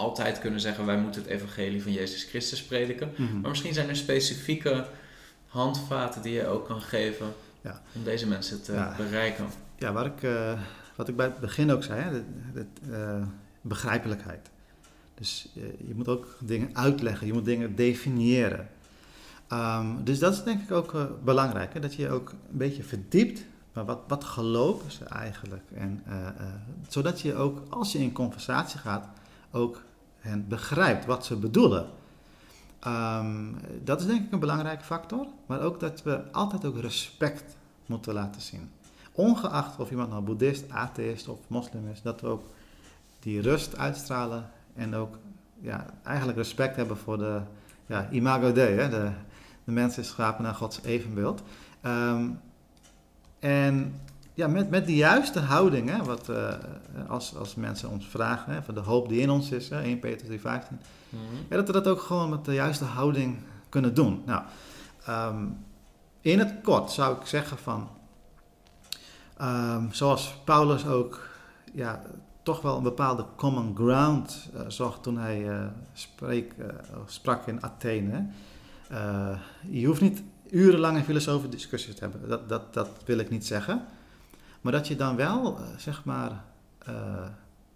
altijd 0.00 0.38
kunnen 0.38 0.60
zeggen 0.60 0.86
wij 0.86 0.98
moeten 0.98 1.22
het 1.22 1.30
evangelie 1.30 1.82
van 1.82 1.92
Jezus 1.92 2.24
Christus 2.24 2.62
prediken. 2.62 3.12
Maar 3.40 3.50
misschien 3.50 3.74
zijn 3.74 3.88
er 3.88 3.96
specifieke 3.96 4.86
handvaten 5.46 6.22
die 6.22 6.32
je 6.32 6.46
ook 6.46 6.66
kan 6.66 6.80
geven 6.80 7.32
ja. 7.60 7.82
om 7.94 8.04
deze 8.04 8.26
mensen 8.26 8.62
te 8.62 8.92
bereiken. 8.96 9.46
Ja, 9.78 9.92
waar 9.92 10.06
ik, 10.06 10.22
uh, 10.22 10.60
wat 10.96 11.08
ik 11.08 11.16
bij 11.16 11.26
het 11.26 11.40
begin 11.40 11.70
ook 11.70 11.82
zei, 11.82 12.00
hè, 12.00 12.22
de, 12.52 12.66
uh, 12.88 13.26
begrijpelijkheid. 13.60 14.50
Dus 15.14 15.48
uh, 15.56 15.64
je 15.88 15.94
moet 15.94 16.08
ook 16.08 16.36
dingen 16.40 16.70
uitleggen, 16.72 17.26
je 17.26 17.32
moet 17.32 17.44
dingen 17.44 17.74
definiëren. 17.74 18.68
Um, 19.52 20.04
dus 20.04 20.18
dat 20.18 20.32
is 20.32 20.42
denk 20.42 20.62
ik 20.62 20.70
ook 20.70 21.08
belangrijk, 21.24 21.74
hè, 21.74 21.80
dat 21.80 21.94
je 21.94 22.10
ook 22.10 22.30
een 22.30 22.58
beetje 22.58 22.82
verdiept 22.82 23.40
maar 23.72 23.84
wat, 23.84 24.00
wat 24.08 24.24
geloven 24.24 24.90
ze 24.90 25.04
eigenlijk? 25.04 25.70
En, 25.74 26.02
uh, 26.08 26.14
uh, 26.14 26.46
zodat 26.88 27.20
je 27.20 27.34
ook, 27.34 27.62
als 27.68 27.92
je 27.92 27.98
in 27.98 28.12
conversatie 28.12 28.78
gaat, 28.78 29.06
ook 29.50 29.82
hen 30.20 30.48
begrijpt 30.48 31.06
wat 31.06 31.24
ze 31.24 31.36
bedoelen. 31.36 31.86
Um, 32.86 33.56
dat 33.84 34.00
is 34.00 34.06
denk 34.06 34.24
ik 34.24 34.32
een 34.32 34.38
belangrijke 34.38 34.84
factor. 34.84 35.26
Maar 35.46 35.60
ook 35.60 35.80
dat 35.80 36.02
we 36.02 36.32
altijd 36.32 36.64
ook 36.64 36.78
respect 36.78 37.56
moeten 37.86 38.14
laten 38.14 38.40
zien. 38.40 38.70
Ongeacht 39.12 39.78
of 39.78 39.90
iemand 39.90 40.10
nou 40.10 40.22
boeddhist, 40.22 40.70
atheïst 40.70 41.28
of 41.28 41.38
moslim 41.46 41.88
is, 41.88 42.02
dat 42.02 42.20
we 42.20 42.26
ook 42.26 42.42
die 43.20 43.40
rust 43.40 43.76
uitstralen 43.76 44.50
en 44.74 44.94
ook 44.94 45.18
ja, 45.60 45.86
eigenlijk 46.02 46.38
respect 46.38 46.76
hebben 46.76 46.96
voor 46.96 47.18
de 47.18 47.40
ja, 47.86 48.10
imago 48.10 48.52
Dei. 48.52 48.74
Hè? 48.74 48.88
De, 48.88 49.10
de 49.64 49.72
mens 49.72 49.98
is 49.98 50.06
geschapen 50.06 50.42
naar 50.42 50.54
Gods 50.54 50.82
evenbeeld. 50.82 51.42
Um, 51.86 52.40
en 53.38 54.00
ja, 54.40 54.46
met, 54.46 54.70
met 54.70 54.86
de 54.86 54.94
juiste 54.94 55.40
houding, 55.40 55.90
hè, 55.90 56.04
wat, 56.04 56.28
uh, 56.28 56.54
als, 57.08 57.36
als 57.36 57.54
mensen 57.54 57.90
ons 57.90 58.06
vragen, 58.06 58.52
hè, 58.52 58.62
van 58.62 58.74
de 58.74 58.80
hoop 58.80 59.08
die 59.08 59.20
in 59.20 59.30
ons 59.30 59.50
is, 59.50 59.68
hè, 59.68 59.80
1 59.82 59.98
Peter 59.98 60.26
3, 60.26 60.40
15, 60.40 60.78
mm 61.08 61.18
-hmm. 61.18 61.38
ja, 61.48 61.56
dat 61.56 61.66
we 61.66 61.72
dat 61.72 61.86
ook 61.86 62.00
gewoon 62.00 62.30
met 62.30 62.44
de 62.44 62.54
juiste 62.54 62.84
houding 62.84 63.38
kunnen 63.68 63.94
doen. 63.94 64.22
Nou, 64.26 64.42
um, 65.08 65.64
in 66.20 66.38
het 66.38 66.54
kort 66.62 66.90
zou 66.90 67.16
ik 67.16 67.26
zeggen 67.26 67.58
van, 67.58 67.88
um, 69.42 69.92
zoals 69.92 70.34
Paulus 70.44 70.86
ook 70.86 71.28
ja, 71.72 72.02
toch 72.42 72.60
wel 72.62 72.76
een 72.76 72.82
bepaalde 72.82 73.24
common 73.36 73.76
ground 73.76 74.48
uh, 74.54 74.60
zocht 74.68 75.02
toen 75.02 75.18
hij 75.18 75.40
uh, 75.40 75.66
spreek, 75.92 76.54
sprak 77.06 77.46
in 77.46 77.62
Athene. 77.62 78.26
je 79.70 79.86
hoeft 79.86 80.00
niet 80.00 80.22
urenlange 80.50 81.02
filosofische 81.02 81.48
discussies 81.48 81.94
te 81.94 82.00
hebben. 82.00 82.28
Dat, 82.28 82.48
dat, 82.48 82.74
dat 82.74 82.88
wil 83.04 83.18
ik 83.18 83.30
niet 83.30 83.46
zeggen. 83.46 83.86
Maar 84.60 84.72
dat 84.72 84.88
je 84.88 84.96
dan 84.96 85.16
wel, 85.16 85.60
uh, 85.60 85.66
zeg 85.76 86.04
maar, 86.04 86.44
uh, 86.88 87.26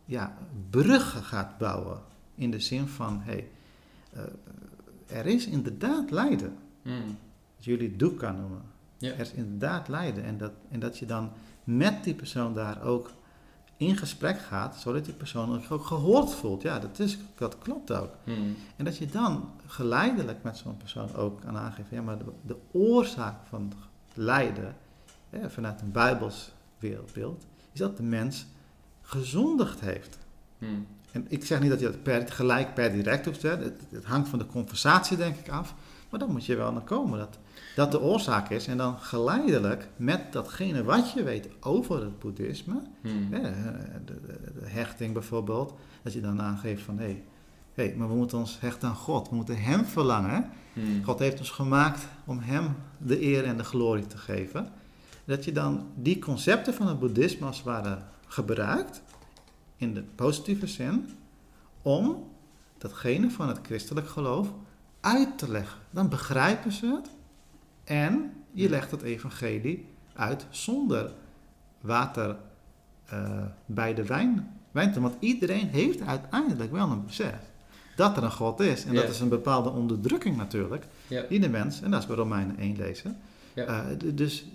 ja, 0.05 0.37
bruggen 0.71 1.23
gaat 1.23 1.59
bouwen. 1.59 2.01
In 2.35 2.51
de 2.51 2.61
zin 2.61 2.89
van, 2.89 3.21
hé, 3.23 3.33
hey, 3.33 3.49
uh, 4.17 5.19
er 5.19 5.27
is 5.27 5.47
inderdaad 5.47 6.11
lijden. 6.11 6.57
Mm. 6.83 7.17
Dat 7.57 7.65
jullie 7.65 7.97
doek 7.97 8.19
kan 8.19 8.37
noemen. 8.37 8.63
Er 8.99 9.19
is 9.19 9.33
inderdaad 9.33 9.89
lijden. 9.89 10.25
En 10.25 10.39
dat, 10.39 10.53
en 10.71 10.81
dat 10.81 10.99
je 10.99 11.07
dan 11.07 11.31
met 11.65 12.05
die 12.05 12.15
persoon 12.15 12.55
daar 12.55 12.83
ook 12.83 13.11
in 13.77 13.97
gesprek 13.97 14.39
gaat, 14.39 14.77
zodat 14.77 15.05
die 15.05 15.15
persoon 15.15 15.63
ook 15.71 15.87
gehoord 15.87 16.35
voelt. 16.35 16.63
Ja, 16.63 16.79
dat, 16.79 16.99
is, 16.99 17.19
dat 17.35 17.59
klopt 17.59 17.93
ook. 17.93 18.11
Hmm. 18.25 18.57
En 18.77 18.85
dat 18.85 18.97
je 18.97 19.07
dan 19.07 19.51
geleidelijk 19.67 20.43
met 20.43 20.57
zo'n 20.57 20.77
persoon 20.77 21.15
ook 21.15 21.41
kan 21.41 21.57
aangeven, 21.57 21.97
ja, 21.97 22.03
maar 22.03 22.19
de, 22.19 22.25
de 22.43 22.57
oorzaak 22.73 23.35
van 23.49 23.73
lijden, 24.15 24.77
hè, 25.31 25.51
vanuit 25.51 25.81
een 25.81 25.93
Bijbels 25.93 26.53
wereldbeeld, 26.89 27.47
is 27.73 27.79
dat 27.79 27.97
de 27.97 28.03
mens 28.03 28.47
gezondigd 29.03 29.81
heeft. 29.81 30.19
Hmm. 30.59 30.87
En 31.13 31.27
ik 31.29 31.45
zeg 31.45 31.61
niet 31.61 31.71
dat 31.71 31.81
je 31.81 31.87
dat 31.87 32.03
per, 32.03 32.33
gelijk 32.33 32.75
per 32.75 32.93
direct 32.93 33.25
hoeft 33.25 33.41
te 33.41 33.49
het, 33.49 33.81
het 33.91 34.05
hangt 34.05 34.29
van 34.29 34.39
de 34.39 34.47
conversatie 34.47 35.17
denk 35.17 35.37
ik 35.37 35.49
af, 35.49 35.75
maar 36.11 36.21
dan 36.21 36.31
moet 36.31 36.47
je 36.47 36.57
wel 36.57 36.73
naar 36.73 36.83
komen. 36.83 37.19
Dat, 37.19 37.39
dat 37.75 37.91
de 37.91 38.01
oorzaak 38.01 38.51
is. 38.51 38.67
En 38.67 38.77
dan 38.77 38.99
geleidelijk 38.99 39.89
met 39.97 40.33
datgene 40.33 40.85
wat 40.85 41.13
je 41.13 41.23
weet 41.23 41.49
over 41.61 42.03
het 42.03 42.19
boeddhisme, 42.19 42.83
hmm. 43.01 43.29
hè, 43.31 43.41
de, 44.05 44.21
de, 44.61 44.67
hechting 44.69 45.13
bijvoorbeeld, 45.13 45.75
dat 46.03 46.13
je 46.13 46.21
dan 46.21 46.43
aangeeft 46.43 46.83
van 46.83 46.99
hé, 46.99 47.05
hey, 47.05 47.23
hey, 47.75 47.95
maar 47.97 48.09
we 48.09 48.15
moeten 48.15 48.39
ons 48.39 48.61
hechten 48.61 48.89
aan 48.89 48.95
God. 48.95 49.29
We 49.29 49.35
moeten 49.35 49.63
Hem 49.63 49.85
verlangen. 49.85 50.51
Hmm. 50.73 51.05
God 51.05 51.19
heeft 51.19 51.39
ons 51.39 51.51
gemaakt 51.51 52.07
om 52.25 52.39
Hem 52.39 52.77
de 52.99 53.23
eer 53.23 53.45
en 53.45 53.57
de 53.57 53.65
glorie 53.65 54.07
te 54.07 54.19
geven. 54.19 54.69
Dat 55.25 55.45
je 55.45 55.53
dan 55.53 55.87
die 55.95 56.19
concepten 56.19 56.75
van 56.75 56.87
het 56.87 56.99
boeddhisme 56.99 57.47
als 57.47 57.57
het 57.57 57.65
ware 57.67 57.99
gebruikt, 58.27 59.03
in 59.77 59.95
de 59.95 60.03
positieve 60.03 60.67
zin, 60.67 61.11
om 61.83 62.31
datgene 62.79 63.31
van 63.31 63.49
het 63.49 63.59
christelijk 63.63 64.09
geloof 64.09 64.53
uit 65.01 65.39
te 65.39 65.51
leggen. 65.51 65.81
Dan 65.91 66.09
begrijpen 66.09 66.73
ze 66.73 66.87
het 66.87 67.11
en 67.85 68.33
je 68.51 68.69
legt 68.69 68.91
het 68.91 69.03
evangelie 69.03 69.87
uit 70.13 70.47
zonder 70.51 71.13
water 71.81 72.37
uh, 73.13 73.43
bij 73.67 73.95
de 73.95 74.05
wijn, 74.05 74.59
wijn. 74.71 75.01
Want 75.01 75.17
iedereen 75.19 75.69
heeft 75.69 76.01
uiteindelijk 76.01 76.73
wel 76.73 76.91
een 76.91 77.05
besef 77.05 77.53
dat 77.97 78.17
er 78.17 78.23
een 78.23 78.33
God 78.33 78.61
is. 78.61 78.85
En 78.85 78.95
dat 78.95 79.09
is 79.09 79.21
een 79.21 79.29
bepaalde 79.29 79.71
onderdrukking 79.71 80.37
natuurlijk. 80.37 80.87
Yeah. 81.07 81.29
Die 81.29 81.41
de 81.41 81.49
mens, 81.49 81.83
en 81.83 81.91
dat 81.91 82.01
is 82.01 82.07
bij 82.07 82.17
Romeinen 82.17 82.59
1 82.59 82.77
lezen. 82.77 83.17
Uh, 83.55 83.81
dus 84.15 84.47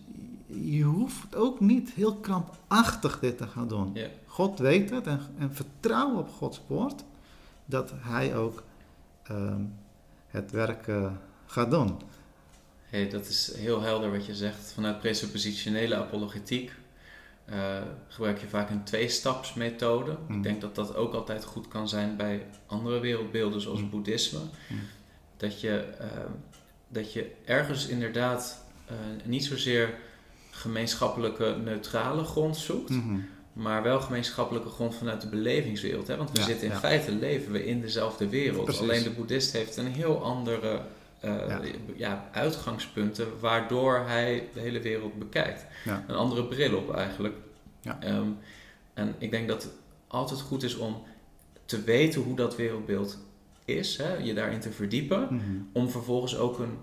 je 0.53 0.83
hoeft 0.83 1.35
ook 1.35 1.59
niet 1.59 1.91
heel 1.91 2.15
krampachtig 2.15 3.19
dit 3.19 3.37
te 3.37 3.47
gaan 3.47 3.67
doen. 3.67 3.97
God 4.25 4.59
weet 4.59 4.89
het 4.89 5.07
en, 5.07 5.19
en 5.37 5.53
vertrouw 5.53 6.17
op 6.17 6.29
Gods 6.29 6.61
woord 6.67 7.03
dat 7.65 7.91
Hij 7.95 8.35
ook 8.35 8.63
uh, 9.31 9.55
het 10.27 10.51
werk 10.51 10.87
uh, 10.87 11.11
gaat 11.45 11.71
doen. 11.71 11.99
Hey, 12.83 13.09
dat 13.09 13.27
is 13.27 13.55
heel 13.55 13.81
helder 13.81 14.11
wat 14.11 14.25
je 14.25 14.35
zegt. 14.35 14.71
Vanuit 14.71 14.99
presuppositionele 14.99 15.95
apologetiek 15.95 16.71
uh, 17.49 17.81
gebruik 18.07 18.39
je 18.39 18.47
vaak 18.47 18.69
een 18.69 18.83
tweestapsmethode. 18.83 20.17
Mm. 20.27 20.35
Ik 20.37 20.43
denk 20.43 20.61
dat 20.61 20.75
dat 20.75 20.95
ook 20.95 21.13
altijd 21.13 21.43
goed 21.43 21.67
kan 21.67 21.89
zijn 21.89 22.15
bij 22.15 22.45
andere 22.65 22.99
wereldbeelden 22.99 23.61
zoals 23.61 23.81
mm. 23.81 23.89
boeddhisme. 23.89 24.39
Mm. 24.39 24.79
Dat, 25.37 25.61
je, 25.61 25.87
uh, 26.01 26.07
dat 26.87 27.13
je 27.13 27.31
ergens 27.45 27.87
inderdaad 27.87 28.65
uh, 28.91 28.95
niet 29.25 29.45
zozeer 29.45 29.97
gemeenschappelijke 30.49 31.57
neutrale 31.63 32.23
grond 32.23 32.57
zoekt, 32.57 32.89
-hmm. 32.89 33.25
maar 33.53 33.83
wel 33.83 34.01
gemeenschappelijke 34.01 34.69
grond 34.69 34.95
vanuit 34.95 35.21
de 35.21 35.27
belevingswereld. 35.27 36.07
Hè? 36.07 36.17
Want 36.17 36.31
we 36.31 36.39
ja, 36.39 36.45
zitten 36.45 36.67
in 36.67 36.73
ja. 36.73 36.79
feite 36.79 37.11
leven 37.11 37.51
we 37.51 37.65
in 37.65 37.81
dezelfde 37.81 38.29
wereld. 38.29 38.63
Precies. 38.63 38.81
Alleen 38.81 39.03
de 39.03 39.11
boeddhist 39.11 39.51
heeft 39.51 39.77
een 39.77 39.87
heel 39.87 40.23
andere 40.23 40.81
uh, 41.25 41.47
ja. 41.47 41.61
ja. 41.95 42.29
uitgangspunten 42.31 43.27
waardoor 43.39 44.03
hij 44.05 44.49
de 44.53 44.59
hele 44.59 44.79
wereld 44.79 45.19
bekijkt. 45.19 45.65
Een 46.07 46.15
andere 46.15 46.45
bril 46.45 46.77
op 46.77 46.95
eigenlijk. 46.95 47.35
Um, 48.05 48.37
en 48.93 49.15
ik 49.17 49.31
denk 49.31 49.47
dat 49.47 49.63
het 49.63 49.71
altijd 50.07 50.41
goed 50.41 50.63
is 50.63 50.75
om 50.75 51.03
te 51.65 51.81
weten 51.81 52.21
hoe 52.21 52.35
dat 52.35 52.55
wereldbeeld 52.55 53.17
is, 53.65 53.97
hè, 53.97 54.13
je 54.13 54.33
daarin 54.33 54.59
te 54.59 54.71
verdiepen, 54.71 55.27
mm 55.29 55.39
-hmm. 55.39 55.69
om 55.73 55.89
vervolgens 55.89 56.37
ook 56.37 56.59
een 56.59 56.77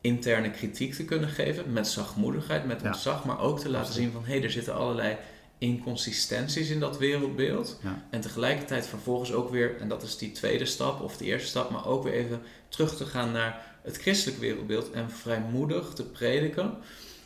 interne 0.00 0.50
kritiek 0.50 0.94
te 0.94 1.04
kunnen 1.04 1.28
geven 1.28 1.72
met 1.72 1.88
zachtmoedigheid, 1.88 2.66
met 2.66 2.82
ontzag, 2.82 3.24
maar 3.24 3.40
ook 3.40 3.60
te 3.60 3.68
laten 3.70 3.94
zien 3.94 4.12
van 4.12 4.24
hé, 4.24 4.32
hey, 4.32 4.42
er 4.42 4.50
zitten 4.50 4.74
allerlei 4.74 5.16
inconsistenties 5.58 6.70
in 6.70 6.80
dat 6.80 6.98
wereldbeeld. 6.98 7.80
Ja. 7.82 8.06
En 8.10 8.20
tegelijkertijd 8.20 8.86
vervolgens 8.86 9.32
ook 9.32 9.50
weer, 9.50 9.76
en 9.80 9.88
dat 9.88 10.02
is 10.02 10.18
die 10.18 10.32
tweede 10.32 10.64
stap 10.64 11.00
of 11.00 11.16
de 11.16 11.24
eerste 11.24 11.48
stap, 11.48 11.70
maar 11.70 11.86
ook 11.86 12.02
weer 12.02 12.12
even 12.12 12.42
terug 12.68 12.96
te 12.96 13.04
gaan 13.04 13.32
naar 13.32 13.76
het 13.82 13.96
christelijk 13.96 14.38
wereldbeeld 14.40 14.90
en 14.90 15.10
vrijmoedig 15.10 15.92
te 15.92 16.04
prediken 16.04 16.74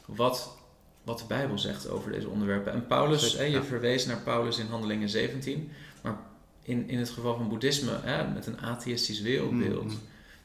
wat, 0.07 0.57
wat 1.05 1.19
de 1.19 1.25
Bijbel 1.29 1.59
zegt 1.59 1.89
over 1.89 2.13
deze 2.13 2.29
onderwerpen. 2.29 2.73
En 2.73 2.87
Paulus, 2.87 3.37
hè, 3.37 3.45
je 3.45 3.51
ja. 3.51 3.63
verwees 3.63 4.07
naar 4.07 4.21
Paulus 4.21 4.59
in 4.59 4.67
Handelingen 4.67 5.09
17, 5.09 5.71
maar 6.03 6.19
in, 6.63 6.89
in 6.89 6.99
het 6.99 7.11
geval 7.11 7.37
van 7.37 7.49
boeddhisme, 7.49 7.99
hè, 8.03 8.29
met 8.29 8.47
een 8.47 8.61
atheïstisch 8.61 9.21
wereldbeeld, 9.21 9.85
Mhm. 9.85 9.95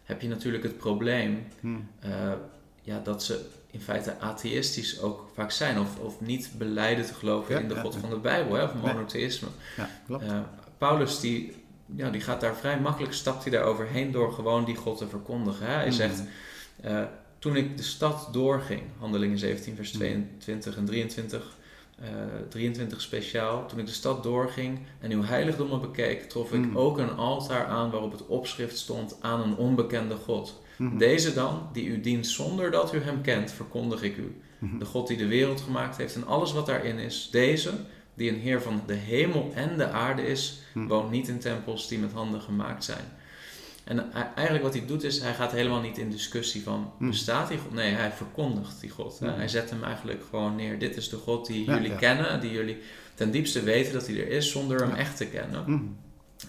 Heb 0.07 0.21
je 0.21 0.27
natuurlijk 0.27 0.63
het 0.63 0.77
probleem 0.77 1.47
Hm. 1.59 1.75
eh, 1.99 2.11
ja, 2.81 2.99
dat 3.03 3.23
ze 3.23 3.45
in 3.71 3.81
feite 3.81 4.19
atheïstisch 4.19 5.01
ook 5.01 5.29
vaak 5.33 5.51
zijn. 5.51 5.79
Of, 5.79 5.99
of 5.99 6.21
niet 6.21 6.49
beleiden 6.57 7.05
te 7.05 7.13
geloven 7.13 7.55
Ja, 7.55 7.61
in 7.61 7.67
de 7.67 7.73
ja, 7.73 7.81
God 7.81 7.93
ja. 7.93 7.99
van 7.99 8.09
de 8.09 8.15
Bijbel, 8.17 8.55
hè, 8.55 8.63
of 8.63 8.73
monotheïsme. 8.73 9.47
Klopt. 10.05 10.23
Eh, 10.23 10.39
Paulus 10.77 11.19
die, 11.19 11.55
ja, 11.95 12.09
die 12.09 12.21
gaat 12.21 12.41
daar 12.41 12.55
vrij 12.55 12.79
makkelijk, 12.79 13.13
stapt 13.13 13.43
hij 13.43 13.51
daar 13.51 13.63
overheen 13.63 14.11
door 14.11 14.33
gewoon 14.33 14.65
die 14.65 14.75
God 14.75 14.97
te 14.97 15.07
verkondigen. 15.07 15.65
Hè? 15.65 15.73
Hij 15.73 15.85
Mhm. 15.85 15.95
zegt, 15.95 16.21
eh, 16.81 17.03
toen 17.39 17.55
ik 17.55 17.77
de 17.77 17.83
stad 17.83 18.29
doorging, 18.31 18.81
handelingen 18.99 19.37
17 19.37 19.75
vers 19.75 19.91
Mhm. 19.91 19.97
22 20.37 20.77
en 20.77 20.85
23, 20.85 21.55
eh, 22.01 22.07
23 22.49 23.01
speciaal. 23.01 23.65
Toen 23.67 23.79
ik 23.79 23.85
de 23.85 23.91
stad 23.91 24.23
doorging 24.23 24.79
en 24.99 25.11
uw 25.11 25.23
heiligdommen 25.23 25.81
bekeek, 25.81 26.29
trof 26.29 26.53
ik 26.53 26.65
Mhm. 26.65 26.77
ook 26.77 26.97
een 26.97 27.15
altaar 27.15 27.65
aan 27.65 27.91
waarop 27.91 28.11
het 28.11 28.25
opschrift 28.25 28.77
stond 28.77 29.17
aan 29.21 29.41
een 29.41 29.55
onbekende 29.55 30.15
God. 30.15 30.61
Mhm. 30.77 30.97
Deze 30.97 31.33
dan, 31.33 31.69
die 31.73 31.85
u 31.85 32.01
dient 32.01 32.27
zonder 32.27 32.71
dat 32.71 32.93
u 32.93 32.99
hem 33.01 33.21
kent, 33.21 33.51
verkondig 33.51 34.03
ik 34.03 34.17
u. 34.17 34.35
Mhm. 34.59 34.77
De 34.77 34.85
God 34.85 35.07
die 35.07 35.17
de 35.17 35.27
wereld 35.27 35.61
gemaakt 35.61 35.97
heeft 35.97 36.15
en 36.15 36.25
alles 36.27 36.53
wat 36.53 36.65
daarin 36.65 36.97
is. 36.97 37.29
Deze, 37.31 37.71
die 38.13 38.29
een 38.29 38.39
Heer 38.39 38.61
van 38.61 38.81
de 38.85 38.93
hemel 38.93 39.51
en 39.53 39.77
de 39.77 39.87
aarde 39.89 40.21
is, 40.27 40.61
Mhm. 40.73 40.87
woont 40.87 41.11
niet 41.11 41.27
in 41.27 41.39
tempels 41.39 41.87
die 41.87 41.99
met 41.99 42.11
handen 42.11 42.41
gemaakt 42.41 42.83
zijn. 42.83 43.03
En 43.87 44.11
eigenlijk 44.35 44.63
wat 44.63 44.73
hij 44.73 44.85
doet 44.85 45.03
is, 45.03 45.21
hij 45.21 45.33
gaat 45.33 45.51
helemaal 45.51 45.81
niet 45.81 45.97
in 45.97 46.09
discussie 46.09 46.63
van, 46.63 46.91
Mhm. 46.97 47.09
bestaat 47.09 47.47
die 47.47 47.57
God? 47.57 47.73
Nee, 47.73 47.93
hij 47.93 48.11
verkondigt 48.11 48.81
die 48.81 48.89
God. 48.89 49.19
Mhm. 49.19 49.33
Hij 49.33 49.47
zet 49.47 49.69
hem 49.69 49.83
eigenlijk 49.83 50.21
gewoon 50.29 50.55
neer. 50.55 50.79
Dit 50.79 50.95
is 50.97 51.09
de 51.09 51.17
God 51.17 51.45
die 51.45 51.65
Ja, 51.65 51.73
jullie 51.73 51.91
ja. 51.91 51.97
kennen, 51.97 52.39
die 52.39 52.51
jullie 52.51 52.77
ten 53.15 53.31
diepste 53.31 53.63
weten 53.63 53.93
dat 53.93 54.07
hij 54.07 54.15
er 54.15 54.29
is, 54.29 54.51
zonder 54.51 54.79
hem 54.81 54.93
echt 54.95 55.17
te 55.17 55.25
kennen. 55.27 55.95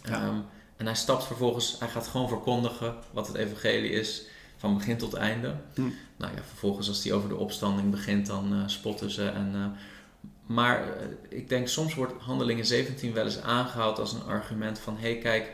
Ja. 0.03 0.13
Ehm, 0.13 0.37
en 0.77 0.87
hij 0.87 0.95
stapt 0.95 1.25
vervolgens, 1.25 1.77
hij 1.79 1.89
gaat 1.89 2.07
gewoon 2.07 2.29
verkondigen 2.29 2.95
wat 3.13 3.27
het 3.27 3.37
evangelie 3.37 3.91
is, 3.91 4.23
van 4.57 4.75
begin 4.75 4.97
tot 4.97 5.15
einde. 5.15 5.55
Hm. 5.75 5.81
Nou 6.17 6.35
ja, 6.35 6.43
vervolgens 6.49 6.89
als 6.89 7.05
hij 7.05 7.13
over 7.13 7.29
de 7.29 7.37
opstanding 7.37 7.91
begint, 7.91 8.27
dan 8.27 8.53
eh, 8.53 8.59
spotten 8.67 9.11
ze. 9.11 9.29
En, 9.29 9.51
eh, 9.55 9.67
maar 10.47 10.83
eh, 10.83 11.07
ik 11.29 11.49
denk 11.49 11.69
soms 11.69 11.95
wordt 11.95 12.13
Handelingen 12.23 12.67
17 12.67 13.13
wel 13.13 13.25
eens 13.25 13.41
aangehaald 13.41 13.99
als 13.99 14.13
een 14.13 14.25
argument 14.25 14.79
van... 14.79 14.97
hé 14.97 15.11
hey, 15.13 15.19
kijk, 15.19 15.53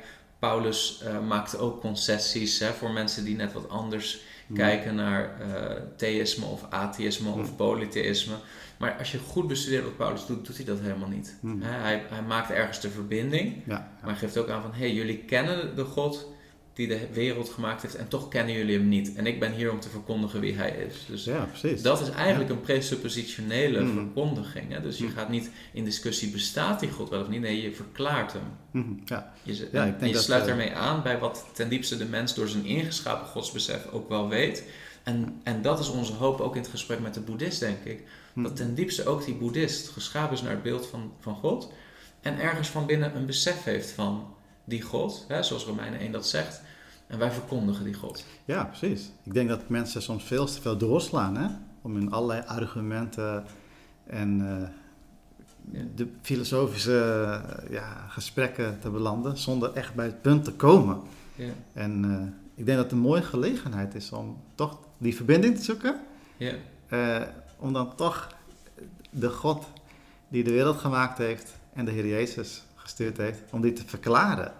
Paulus 0.48 1.00
eh, 1.04 1.20
maakte 1.26 1.58
ook 1.58 1.80
concessies 1.80 2.58
hè, 2.58 2.72
voor 2.72 2.90
mensen 2.90 3.24
die 3.24 3.36
net 3.36 3.52
wat 3.52 3.68
anders 3.68 4.20
Mhm. 4.46 4.58
kijken 4.58 4.94
naar 4.94 5.40
eh, 5.40 5.76
theïsme 5.96 6.44
of 6.46 6.66
atheïsme 6.70 7.30
of 7.30 7.48
Hm. 7.48 7.54
polytheïsme. 7.54 8.34
Maar 8.78 8.96
als 8.98 9.12
je 9.12 9.18
goed 9.18 9.46
bestudeert 9.48 9.84
wat 9.84 9.96
Paulus 9.96 10.26
doet, 10.26 10.46
doet 10.46 10.56
hij 10.56 10.64
dat 10.64 10.78
helemaal 10.80 11.08
niet. 11.08 11.38
Hè, 11.60 11.70
hij, 11.70 12.02
hij 12.08 12.22
maakt 12.22 12.50
ergens 12.50 12.80
de 12.80 12.90
verbinding... 12.90 13.62
Ja. 13.66 13.90
Maar 14.04 14.16
geeft 14.16 14.38
ook 14.38 14.48
aan 14.48 14.62
van, 14.62 14.72
hé, 14.72 14.78
hey, 14.78 14.92
jullie 14.92 15.18
kennen 15.18 15.76
de 15.76 15.84
God 15.84 16.28
die 16.74 16.88
de 16.88 17.08
wereld 17.12 17.48
gemaakt 17.48 17.82
heeft 17.82 17.94
en 17.94 18.08
toch 18.08 18.28
kennen 18.28 18.54
jullie 18.54 18.78
hem 18.78 18.88
niet. 18.88 19.14
En 19.14 19.26
ik 19.26 19.40
ben 19.40 19.52
hier 19.52 19.70
om 19.72 19.80
te 19.80 19.88
verkondigen 19.88 20.40
wie 20.40 20.54
hij 20.54 20.70
is. 20.70 20.94
Dus 21.08 21.24
ja, 21.24 21.44
precies. 21.44 21.82
dat 21.82 22.00
is 22.00 22.10
eigenlijk 22.10 22.50
een 22.50 22.60
presuppositionele 22.60 23.80
Mm. 23.80 23.92
verkondiging. 23.92 24.72
Hè? 24.72 24.80
Dus 24.80 24.98
je 24.98 25.04
Mm. 25.04 25.10
gaat 25.10 25.28
niet 25.28 25.50
in 25.72 25.84
discussie, 25.84 26.30
bestaat 26.30 26.80
die 26.80 26.90
God 26.90 27.08
wel 27.08 27.20
of 27.20 27.28
niet? 27.28 27.40
Nee, 27.40 27.62
je 27.62 27.72
verklaart 27.72 28.32
hem. 28.32 28.42
Mhm. 28.70 28.92
Ja. 29.04 29.32
Je, 29.42 29.52
Ja, 29.72 29.84
ik 29.84 29.92
en 29.92 29.98
denk 29.98 30.00
je 30.06 30.12
dat, 30.12 30.22
sluit 30.22 30.40
eh, 30.42 30.48
daarmee 30.48 30.72
aan 30.74 31.02
bij 31.02 31.18
wat 31.18 31.46
ten 31.52 31.68
diepste 31.68 31.96
de 31.96 32.04
mens 32.04 32.34
door 32.34 32.48
zijn 32.48 32.64
ingeschapen 32.64 33.26
godsbesef 33.26 33.86
ook 33.92 34.08
wel 34.08 34.28
weet. 34.28 34.64
En, 35.02 35.40
en 35.42 35.62
dat 35.62 35.78
is 35.80 35.88
onze 35.88 36.12
hoop 36.12 36.40
ook 36.40 36.54
in 36.56 36.62
het 36.62 36.70
gesprek 36.70 37.00
met 37.00 37.14
de 37.14 37.20
boeddhist, 37.20 37.60
denk 37.60 37.84
ik. 37.84 38.02
Mhm. 38.32 38.46
Dat 38.46 38.56
ten 38.56 38.74
diepste 38.74 39.06
ook 39.06 39.24
die 39.24 39.34
boeddhist 39.34 39.88
geschapen 39.88 40.34
is 40.36 40.42
naar 40.42 40.50
het 40.50 40.62
beeld 40.62 40.86
van, 40.86 41.12
van 41.20 41.34
God. 41.34 41.72
En 42.20 42.40
ergens 42.40 42.68
van 42.68 42.86
binnen 42.86 43.16
een 43.16 43.26
besef 43.26 43.64
heeft 43.64 43.90
van 43.90 44.34
die 44.64 44.82
God. 44.82 45.24
Hè, 45.28 45.42
zoals 45.42 45.64
Romeinen 45.64 46.00
1 46.00 46.12
dat 46.12 46.26
zegt. 46.26 46.62
En 47.06 47.18
wij 47.18 47.30
verkondigen 47.30 47.84
die 47.84 47.94
God. 47.94 48.24
Ja, 48.44 48.64
precies. 48.64 49.10
Ik 49.22 49.34
denk 49.34 49.48
dat 49.48 49.68
mensen 49.68 50.02
soms 50.02 50.24
veel 50.24 50.46
te 50.46 50.60
veel 50.60 50.76
doorslaan, 50.76 51.36
hè? 51.36 51.46
Om 51.82 51.96
in 51.96 52.12
allerlei 52.12 52.42
argumenten 52.46 53.44
en 54.06 54.40
eh, 54.40 54.68
Ja. 55.70 55.80
de 55.94 56.08
filosofische 56.22 57.40
ja, 57.70 58.06
gesprekken 58.08 58.78
te 58.80 58.90
belanden, 58.90 59.38
zonder 59.38 59.72
echt 59.72 59.94
bij 59.94 60.06
het 60.06 60.22
punt 60.22 60.44
te 60.44 60.52
komen. 60.52 61.00
Ja, 61.34 61.52
En 61.72 62.04
eh, 62.04 62.26
ik 62.54 62.66
denk 62.66 62.76
dat 62.76 62.86
het 62.86 62.92
een 62.92 62.98
mooie 63.08 63.22
gelegenheid 63.22 63.94
is 63.94 64.12
om 64.12 64.36
toch 64.54 64.78
die 64.98 65.16
verbinding 65.16 65.56
te 65.56 65.62
zoeken, 65.62 66.00
ja, 66.36 66.52
eh, 66.88 67.22
om 67.58 67.72
dan 67.72 67.94
toch 67.96 68.28
de 69.10 69.30
God 69.30 69.64
die 70.28 70.44
de 70.44 70.50
wereld 70.50 70.76
gemaakt 70.76 71.18
heeft 71.18 71.54
en 71.74 71.84
de 71.84 71.90
Heer 71.90 72.06
Jezus 72.06 72.63
gestuurd 72.84 73.16
heeft, 73.16 73.42
om 73.50 73.60
die 73.60 73.72
te 73.72 73.86
verklaren. 73.86 74.52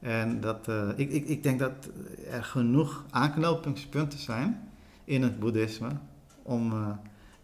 En 0.00 0.40
dat, 0.40 0.68
eh, 0.68 0.88
ik, 0.96 1.10
ik, 1.10 1.28
ik 1.28 1.42
denk 1.42 1.58
dat 1.58 1.88
er 2.30 2.44
genoeg 2.44 3.04
aanknopingspunten 3.10 4.18
zijn 4.18 4.68
in 5.04 5.22
het 5.22 5.38
boeddhisme 5.38 5.88
om, 6.42 6.72
eh, 6.72 6.88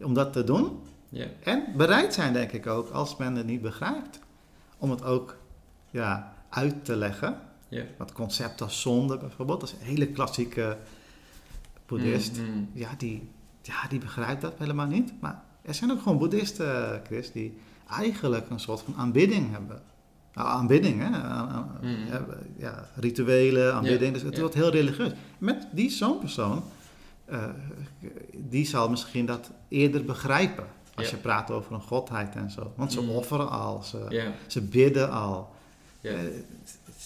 om 0.07 0.15
dat 0.15 0.33
te 0.33 0.45
doen. 0.45 0.81
ja, 1.09 1.27
En 1.43 1.65
bereid 1.77 2.15
zijn, 2.15 2.33
denk 2.33 2.53
ik 2.53 2.67
ook, 2.67 2.91
als 2.91 3.17
men 3.17 3.35
het 3.35 3.47
niet 3.47 3.63
begrijpt, 3.63 4.21
om 4.79 4.91
het 4.91 5.05
ook 5.05 5.37
ja, 5.91 6.35
uit 6.49 6.85
te 6.85 6.97
leggen. 6.97 7.41
ja. 7.69 7.85
Het 7.99 8.13
concept 8.13 8.61
als 8.61 8.81
zonde 8.81 9.19
bijvoorbeeld, 9.19 9.61
dat 9.61 9.69
is 9.69 9.75
een 9.81 9.87
hele 9.87 10.07
klassieke 10.07 10.77
boeddhist. 11.87 12.39
Mm, 12.39 12.45
mm. 12.45 12.71
Ja, 12.73 12.91
die, 12.99 13.29
ja, 13.63 13.89
die 13.89 13.99
begrijpt 13.99 14.41
dat 14.41 14.55
helemaal 14.59 14.87
niet. 14.87 15.13
Maar 15.21 15.43
er 15.63 15.75
zijn 15.75 15.91
ook 15.91 16.03
gewoon 16.03 16.19
boeddhisten, 16.19 17.01
Chris, 17.05 17.33
die 17.33 17.59
eigenlijk 17.91 18.51
een 18.51 18.61
soort 18.61 18.81
van 18.81 18.95
aanbidding 18.97 19.51
hebben. 19.51 19.83
Nou, 20.35 20.49
aanbidding, 20.49 21.01
hè? 21.01 21.07
Aan- 21.07 21.49
aan- 21.49 21.79
Mm. 21.83 21.97
ja, 22.57 22.89
rituelen, 22.95 23.75
aanbidding. 23.75 24.13
dus 24.13 24.23
het 24.23 24.39
wordt 24.39 24.55
heel 24.55 24.71
religieus. 24.71 25.13
Met 25.39 25.67
die 25.73 25.91
zo'n 25.91 26.19
persoon, 26.19 26.65
eh, 27.25 27.45
die 28.37 28.67
zal 28.67 28.91
misschien 28.91 29.27
dat 29.27 29.51
eerder 29.69 30.05
begrijpen. 30.05 30.65
Als 30.95 31.11
je 31.11 31.17
praat 31.17 31.51
over 31.51 31.73
een 31.73 31.81
godheid 31.81 32.35
en 32.35 32.51
zo. 32.51 32.73
Want 32.77 32.93
ze 32.93 33.01
Mm. 33.03 33.11
offeren 33.11 33.51
al, 33.51 33.83
ze, 34.49 34.63
bidden 34.63 35.11
al. 35.11 35.51
Eh, 36.01 36.13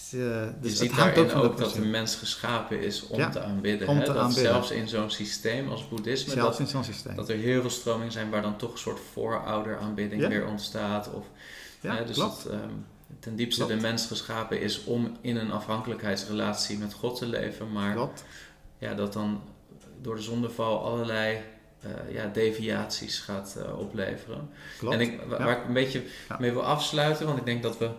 Je 0.09 0.49
dus 0.61 0.69
het 0.71 0.79
ziet 0.79 0.95
daarin 0.95 1.27
de 1.27 1.33
ook 1.33 1.57
dat 1.57 1.73
de 1.73 1.81
mens 1.85 2.15
geschapen 2.15 2.81
is 2.81 3.07
om 3.07 3.19
Ja, 3.19 3.29
te 3.29 3.41
aanbidden. 3.41 3.87
om 3.87 3.97
hè? 3.97 4.03
te 4.05 4.11
dat 4.13 4.21
aanbidden. 4.21 4.43
zelfs 4.51 4.71
in 4.71 4.87
zo'n 4.87 5.09
systeem 5.09 5.69
als 5.69 5.87
boeddhisme, 5.89 6.31
Zelfs 6.33 6.49
dat, 6.57 6.59
in 6.59 6.67
zo'n 6.71 6.83
systeem. 6.83 7.15
dat 7.15 7.29
er 7.29 7.35
heel 7.37 7.61
veel 7.61 7.69
stromingen 7.69 8.11
zijn 8.11 8.29
waar 8.29 8.41
dan 8.41 8.57
toch 8.57 8.71
een 8.71 8.77
soort 8.77 8.99
voorouderaanbidding 9.13 10.21
Ja. 10.21 10.27
weer 10.27 10.47
ontstaat. 10.47 11.13
Of, 11.13 11.25
ja, 11.81 11.95
hè, 11.95 12.05
dus 12.05 12.15
klopt. 12.15 12.43
dat 12.43 12.53
ehm, 12.53 12.69
ten 13.19 13.35
diepste 13.35 13.65
Klopt. 13.65 13.75
de 13.81 13.87
mens 13.87 14.05
geschapen 14.05 14.61
is 14.61 14.83
om 14.83 15.17
in 15.21 15.35
een 15.37 15.51
afhankelijkheidsrelatie 15.51 16.77
met 16.77 16.93
God 16.93 17.17
te 17.17 17.25
leven. 17.25 17.71
Maar 17.71 17.93
klopt. 17.93 18.25
ja, 18.77 18.93
dat 18.93 19.13
dan 19.13 19.41
door 20.01 20.15
de 20.15 20.21
zondeval 20.21 20.83
allerlei 20.85 21.37
eh, 21.81 22.13
ja, 22.13 22.25
deviaties 22.27 23.19
gaat 23.19 23.55
eh, 23.65 23.79
opleveren. 23.79 24.49
klopt. 24.77 24.95
En 24.95 25.01
ik, 25.01 25.19
Ja. 25.29 25.37
waar 25.43 25.57
ik 25.61 25.67
een 25.67 25.73
beetje 25.73 26.03
Ja. 26.29 26.37
mee 26.39 26.51
wil 26.51 26.63
afsluiten, 26.63 27.25
want 27.25 27.37
ik 27.37 27.45
denk 27.45 27.63
dat 27.63 27.77
we 27.77 27.89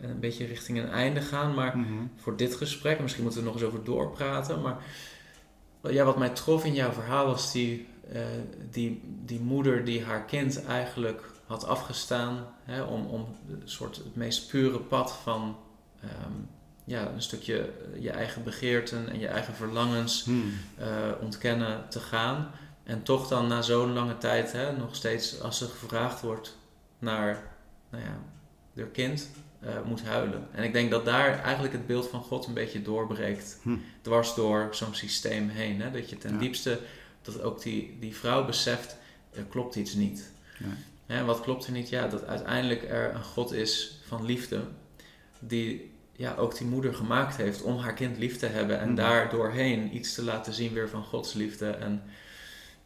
een 0.00 0.20
beetje 0.20 0.46
richting 0.46 0.78
een 0.78 0.90
einde 0.90 1.20
gaan. 1.20 1.54
Maar 1.54 1.76
Mhm. 1.78 1.92
voor 2.16 2.36
dit 2.36 2.54
gesprek, 2.54 2.96
en 2.96 3.02
misschien 3.02 3.24
moeten 3.24 3.42
we 3.42 3.46
er 3.48 3.52
nog 3.54 3.62
eens 3.62 3.72
over 3.72 3.84
doorpraten. 3.84 4.60
Maar 4.60 4.76
ja, 5.82 6.04
wat 6.04 6.18
mij 6.18 6.28
trof 6.28 6.64
in 6.64 6.74
jouw 6.74 6.92
verhaal 6.92 7.26
was 7.26 7.52
die, 7.52 7.86
eh, 8.12 8.20
die, 8.70 9.02
die 9.24 9.40
moeder 9.40 9.84
die 9.84 10.04
haar 10.04 10.24
kind 10.24 10.64
eigenlijk 10.64 11.22
had 11.50 11.64
afgestaan 11.66 12.46
hè, 12.64 12.82
om, 12.82 13.06
om 13.06 13.26
een 13.48 13.62
soort 13.64 13.96
het 13.96 14.16
meest 14.16 14.48
pure 14.48 14.78
pad 14.80 15.12
van 15.22 15.56
ehm, 16.02 16.32
ja, 16.84 17.08
een 17.08 17.22
stukje 17.22 17.58
eh, 17.58 18.02
je 18.02 18.10
eigen 18.10 18.44
begeerten 18.44 19.08
en 19.08 19.18
je 19.18 19.26
eigen 19.26 19.54
verlangens 19.54 20.24
Hmm. 20.24 20.52
eh, 20.78 20.88
ontkennen 21.20 21.88
te 21.88 22.00
gaan. 22.00 22.50
En 22.84 23.02
toch 23.02 23.28
dan 23.28 23.46
na 23.46 23.62
zo'n 23.62 23.92
lange 23.92 24.18
tijd, 24.18 24.52
hè, 24.52 24.76
nog 24.76 24.96
steeds 24.96 25.40
als 25.40 25.58
ze 25.58 25.66
gevraagd 25.66 26.20
wordt 26.20 26.56
naar 26.98 27.42
nou 27.90 28.04
ja, 28.04 28.18
haar 28.76 28.86
kind, 28.90 29.28
eh, 29.60 29.74
moet 29.84 30.02
huilen. 30.02 30.46
En 30.52 30.64
ik 30.64 30.72
denk 30.72 30.90
dat 30.90 31.04
daar 31.04 31.42
eigenlijk 31.42 31.72
het 31.72 31.86
beeld 31.86 32.08
van 32.08 32.22
God 32.22 32.46
een 32.46 32.54
beetje 32.54 32.82
doorbreekt. 32.82 33.58
Hm. 33.62 33.76
Dwars 34.02 34.34
door 34.34 34.68
zo'n 34.70 34.94
systeem 34.94 35.48
heen. 35.48 35.80
Hè? 35.80 35.90
Dat 35.90 36.10
je 36.10 36.18
ten 36.18 36.32
Ja. 36.32 36.38
diepste, 36.38 36.78
dat 37.22 37.42
ook 37.42 37.62
die, 37.62 37.96
die 38.00 38.16
vrouw 38.16 38.44
beseft, 38.44 38.96
er 39.32 39.44
klopt 39.44 39.76
iets 39.76 39.94
niet. 39.94 40.30
Nee. 40.58 40.72
En 41.10 41.26
wat 41.26 41.40
klopt 41.40 41.66
er 41.66 41.72
niet? 41.72 41.88
Ja, 41.88 42.06
dat 42.08 42.26
uiteindelijk 42.26 42.82
er 42.90 43.14
een 43.14 43.24
God 43.24 43.52
is 43.52 44.00
van 44.06 44.24
liefde. 44.24 44.60
Die 45.40 45.94
ja, 46.12 46.34
ook 46.34 46.56
die 46.56 46.66
moeder 46.66 46.94
gemaakt 46.94 47.36
heeft 47.36 47.62
om 47.62 47.76
haar 47.78 47.94
kind 47.94 48.18
lief 48.18 48.36
te 48.38 48.46
hebben. 48.46 48.78
En 48.80 48.86
Mhm. 48.86 48.96
daar 48.96 49.30
doorheen 49.30 49.96
iets 49.96 50.14
te 50.14 50.22
laten 50.24 50.52
zien 50.52 50.72
weer 50.72 50.88
van 50.88 51.04
Gods 51.04 51.32
liefde. 51.32 51.70
En 51.70 52.02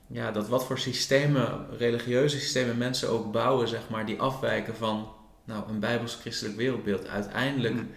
ja, 0.07 0.31
dat 0.31 0.49
wat 0.49 0.67
voor 0.67 0.79
systemen, 0.79 1.67
religieuze 1.79 2.39
systemen 2.39 2.79
mensen 2.79 3.09
ook 3.09 3.33
bouwen, 3.33 3.69
zeg 3.69 3.89
maar, 3.89 4.07
die 4.07 4.21
afwijken 4.21 4.77
van 4.77 5.09
nou, 5.45 5.69
een 5.69 5.81
bijbels-christelijk 5.81 6.57
wereldbeeld. 6.57 7.07
Uiteindelijk 7.09 7.75
Mm. 7.75 7.91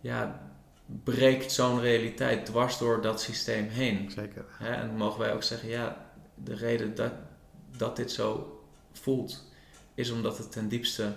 ja, 0.00 0.48
breekt 1.04 1.52
zo'n 1.52 1.80
realiteit 1.80 2.46
dwars 2.46 2.78
door 2.78 3.02
dat 3.02 3.20
systeem 3.20 3.68
heen. 3.68 4.10
Zeker. 4.10 4.44
Hè? 4.58 4.72
En 4.72 4.96
mogen 4.96 5.20
wij 5.20 5.32
ook 5.32 5.42
zeggen, 5.42 5.68
ja, 5.68 6.10
de 6.34 6.54
reden 6.54 6.94
dat, 6.94 7.12
dat 7.76 7.96
dit 7.96 8.12
zo 8.12 8.54
voelt, 8.92 9.44
is 9.94 10.10
omdat 10.10 10.38
het 10.38 10.52
ten 10.52 10.68
diepste 10.68 11.12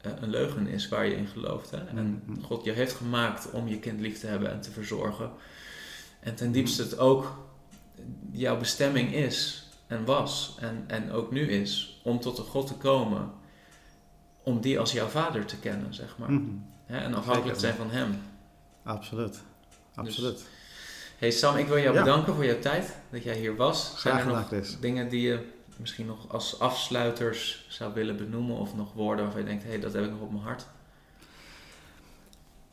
eh, 0.00 0.12
een 0.20 0.30
leugen 0.30 0.66
is 0.66 0.88
waar 0.88 1.06
je 1.06 1.16
in 1.16 1.26
gelooft. 1.26 1.70
Hè? 1.70 1.78
En 1.86 2.22
Mhm. 2.26 2.40
God 2.42 2.64
je 2.64 2.72
heeft 2.72 2.94
gemaakt 2.94 3.50
om 3.50 3.68
je 3.68 3.78
kind 3.78 4.00
lief 4.00 4.18
te 4.20 4.26
hebben 4.26 4.50
en 4.50 4.60
te 4.60 4.70
verzorgen. 4.70 5.30
En 6.20 6.34
ten 6.34 6.52
diepste 6.52 6.82
het 6.82 6.98
ook 6.98 7.46
jouw 8.32 8.58
bestemming 8.58 9.12
is 9.14 9.66
en 9.86 10.04
was 10.04 10.56
en, 10.60 10.84
en 10.86 11.10
ook 11.12 11.30
nu 11.30 11.48
is 11.50 12.00
om 12.04 12.20
tot 12.20 12.38
een 12.38 12.44
God 12.44 12.66
te 12.66 12.74
komen, 12.74 13.30
om 14.42 14.60
die 14.60 14.78
als 14.78 14.92
jouw 14.92 15.06
vader 15.08 15.44
te 15.44 15.56
kennen, 15.58 15.94
zeg 15.94 16.18
maar. 16.18 16.30
Mhm. 16.32 16.50
Hè? 16.86 16.98
En 16.98 17.14
afhankelijk 17.14 17.54
te 17.54 17.60
zijn 17.60 17.74
van 17.74 17.90
hem. 17.90 18.20
Absoluut. 18.82 19.40
Absoluut. 19.94 20.44
Hey 21.18 21.30
Sam, 21.30 21.56
ik 21.56 21.66
wil 21.66 21.78
jou 21.78 21.94
Ja. 21.94 22.02
bedanken 22.02 22.34
voor 22.34 22.44
jouw 22.44 22.58
tijd, 22.58 22.96
dat 23.10 23.22
jij 23.22 23.36
hier 23.38 23.56
was. 23.56 24.00
Zijn 24.00 24.14
Graag 24.14 24.22
gedaan, 24.26 24.44
Chris. 24.46 24.76
dingen 24.80 25.08
die 25.08 25.20
je 25.20 25.46
misschien 25.78 26.06
nog 26.06 26.32
als 26.32 26.60
afsluiters 26.60 27.66
zou 27.68 27.94
willen 27.94 28.16
benoemen 28.16 28.56
of 28.56 28.74
nog 28.74 28.92
woorden 28.92 29.24
waarvan 29.24 29.42
je 29.42 29.48
denkt, 29.48 29.62
hé, 29.62 29.68
hey, 29.68 29.80
dat 29.80 29.92
heb 29.92 30.04
ik 30.04 30.10
nog 30.10 30.20
op 30.20 30.30
mijn 30.30 30.42
hart? 30.42 30.66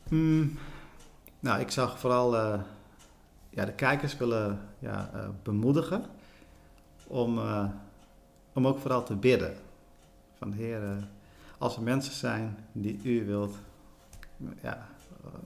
Mm, 0.08 0.58
nou, 1.40 1.60
ik 1.60 1.70
zou 1.70 1.98
vooral 1.98 2.36
eh, 2.36 2.60
ja, 3.50 3.64
de 3.64 3.72
kijkers 3.72 4.16
willen 4.16 4.60
ja, 4.78 5.10
eh, 5.14 5.28
bemoedigen 5.42 6.04
om, 7.06 7.38
eh, 7.38 7.68
om 8.52 8.66
ook 8.66 8.78
vooral 8.78 9.04
te 9.04 9.16
bidden. 9.16 9.56
Van 10.38 10.52
Heer, 10.52 11.08
als 11.58 11.76
er 11.76 11.82
mensen 11.82 12.14
zijn 12.14 12.56
die 12.72 13.00
u 13.02 13.24
wilt, 13.24 13.56
ja, 14.62 14.88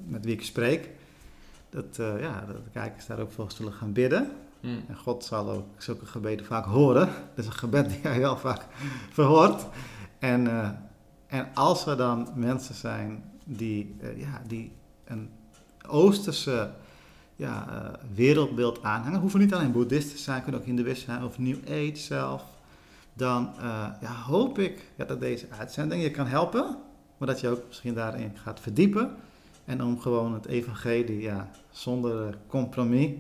met 0.05 0.25
wie 0.25 0.35
ik 0.35 0.43
spreek, 0.43 0.91
dat, 1.71 1.97
ja, 1.97 2.45
dat 2.47 2.65
de 2.65 2.71
kijkers 2.73 3.07
daar 3.07 3.19
ook 3.19 3.33
voor 3.33 3.53
zullen 3.53 3.73
gaan 3.73 3.93
bidden. 3.93 4.33
Hm. 4.61 4.69
En 4.89 4.97
God 4.97 5.25
zal 5.25 5.51
ook 5.51 5.67
zulke 5.79 6.07
gebeden 6.07 6.47
vaak 6.47 6.65
horen. 6.65 7.07
Dat 7.07 7.45
is 7.45 7.47
een 7.47 7.53
gebed 7.53 7.89
die 7.91 8.01
hij 8.03 8.21
wel 8.21 8.37
vaak 8.37 8.67
verhoort. 9.11 9.67
En, 10.19 10.47
eh, 10.47 10.69
en 11.27 11.49
als 11.55 11.87
er 11.87 11.97
dan 11.97 12.29
mensen 12.35 12.75
zijn 12.75 13.25
die, 13.45 13.97
eh, 14.01 14.21
ja, 14.21 14.43
die 14.47 14.73
een 15.05 15.31
Oosterse 15.89 16.71
ja, 17.37 17.69
eh, 17.69 18.05
wereldbeeld 18.15 18.83
aanhangen, 18.83 19.21
hoeven 19.21 19.41
niet 19.41 19.55
alleen 19.55 19.73
boeddhisten 19.73 20.17
te 20.17 20.23
zijn, 20.23 20.43
kunnen 20.43 20.61
ook 20.61 20.67
hindoeïsten 20.67 21.13
zijn 21.13 21.25
of 21.25 21.39
New 21.39 21.59
Age 21.69 21.97
zelf, 21.97 22.45
dan 23.13 23.51
ja, 24.01 24.13
hoop 24.27 24.59
ik 24.59 24.91
ja, 24.97 25.05
dat 25.05 25.21
deze 25.21 25.47
uitzending 25.59 26.03
je 26.03 26.11
kan 26.11 26.27
helpen, 26.27 26.77
maar 27.19 27.29
dat 27.29 27.41
je 27.41 27.49
ook 27.49 27.63
misschien 27.67 27.95
daarin 27.95 28.33
gaat 28.35 28.61
verdiepen. 28.61 29.17
En 29.65 29.83
om 29.83 30.01
gewoon 30.01 30.35
het 30.35 30.47
evangelie 30.47 31.21
ja, 31.21 31.51
zonder 31.71 32.39
compromis 32.47 33.11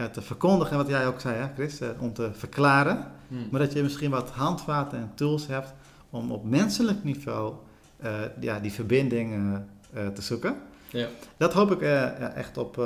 ja, 0.00 0.08
te 0.08 0.22
verkondigen. 0.22 0.72
En 0.72 0.78
wat 0.78 0.88
jij 0.88 1.06
ook 1.06 1.20
zei, 1.20 1.36
hè, 1.36 1.46
Chris, 1.54 1.80
eh, 1.80 1.88
om 1.98 2.12
te 2.12 2.30
verklaren. 2.32 3.04
Hm. 3.28 3.34
Maar 3.50 3.60
dat 3.60 3.72
je 3.72 3.82
misschien 3.82 4.10
wat 4.10 4.30
handvaten 4.30 4.98
en 4.98 5.12
tools 5.14 5.46
hebt 5.46 5.72
om 6.10 6.32
op 6.32 6.44
menselijk 6.44 7.04
niveau 7.04 7.54
eh, 7.96 8.12
ja, 8.40 8.60
die 8.60 8.72
verbinding 8.72 9.58
eh, 9.92 10.06
te 10.06 10.22
zoeken. 10.22 10.56
Ja. 10.90 11.08
Dat 11.36 11.52
hoop 11.52 11.70
ik 11.70 11.80
ja, 11.80 12.32
echt 12.32 12.56
op, 12.58 12.82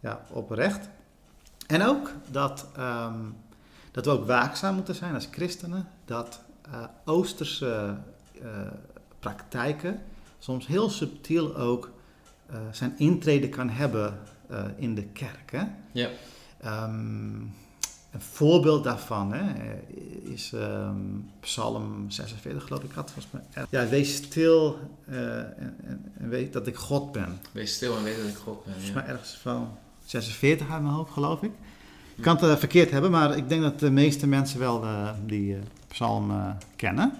ja, 0.00 0.20
oprecht. 0.30 0.88
En 1.66 1.82
ook 1.82 2.10
dat, 2.30 2.66
ehm, 2.76 3.18
dat 3.90 4.04
we 4.04 4.10
ook 4.10 4.26
waakzaam 4.26 4.74
moeten 4.74 4.94
zijn 4.94 5.14
als 5.14 5.28
christenen. 5.30 5.88
Dat 6.04 6.40
Oosterse 7.04 7.96
praktijken 9.18 10.02
soms 10.38 10.66
heel 10.66 10.90
subtiel 10.90 11.56
ook 11.56 11.90
zijn 12.70 12.94
intrede 12.96 13.48
kan 13.48 13.68
hebben 13.68 14.18
in 14.76 14.94
de 14.94 15.04
kerk. 15.04 15.50
Hè? 15.50 15.64
Ja. 15.92 16.08
Ehm, 16.62 17.34
een 18.10 18.20
voorbeeld 18.20 18.84
daarvan 18.84 19.32
hè, 19.32 19.72
is 20.22 20.52
ehm, 20.52 20.96
Psalm 21.40 22.04
46, 22.10 22.64
geloof 22.64 22.82
ik. 22.82 22.90
Had 22.92 23.10
volgens 23.10 23.34
mij. 23.54 23.64
Ja, 23.70 23.88
wees 23.88 24.14
stil 24.14 24.78
eh, 25.06 25.36
en, 25.38 25.76
en, 25.84 26.12
en 26.18 26.28
weet 26.28 26.52
dat 26.52 26.66
ik 26.66 26.76
God 26.76 27.12
ben. 27.12 27.38
Wees 27.52 27.74
stil 27.74 27.96
en 27.96 28.02
weet 28.02 28.16
dat 28.16 28.26
ik 28.26 28.36
God 28.36 28.64
ben. 28.64 28.72
Volgens 28.72 28.86
Ja. 28.92 28.94
mij 29.00 29.04
ergens 29.06 29.38
van 29.42 29.68
46 30.04 30.70
uit 30.70 30.82
mijn 30.82 30.94
hoofd, 30.94 31.12
geloof 31.12 31.42
ik. 31.42 31.50
Ik 32.16 32.22
kan 32.22 32.36
het 32.36 32.44
eh, 32.44 32.56
verkeerd 32.56 32.90
hebben, 32.90 33.10
maar 33.10 33.36
ik 33.36 33.48
denk 33.48 33.62
dat 33.62 33.78
de 33.78 33.90
meeste 33.90 34.26
mensen 34.26 34.58
wel 34.58 34.82
eh, 34.82 35.10
die 35.26 35.56
psalm 35.88 36.56
kennen. 36.76 37.12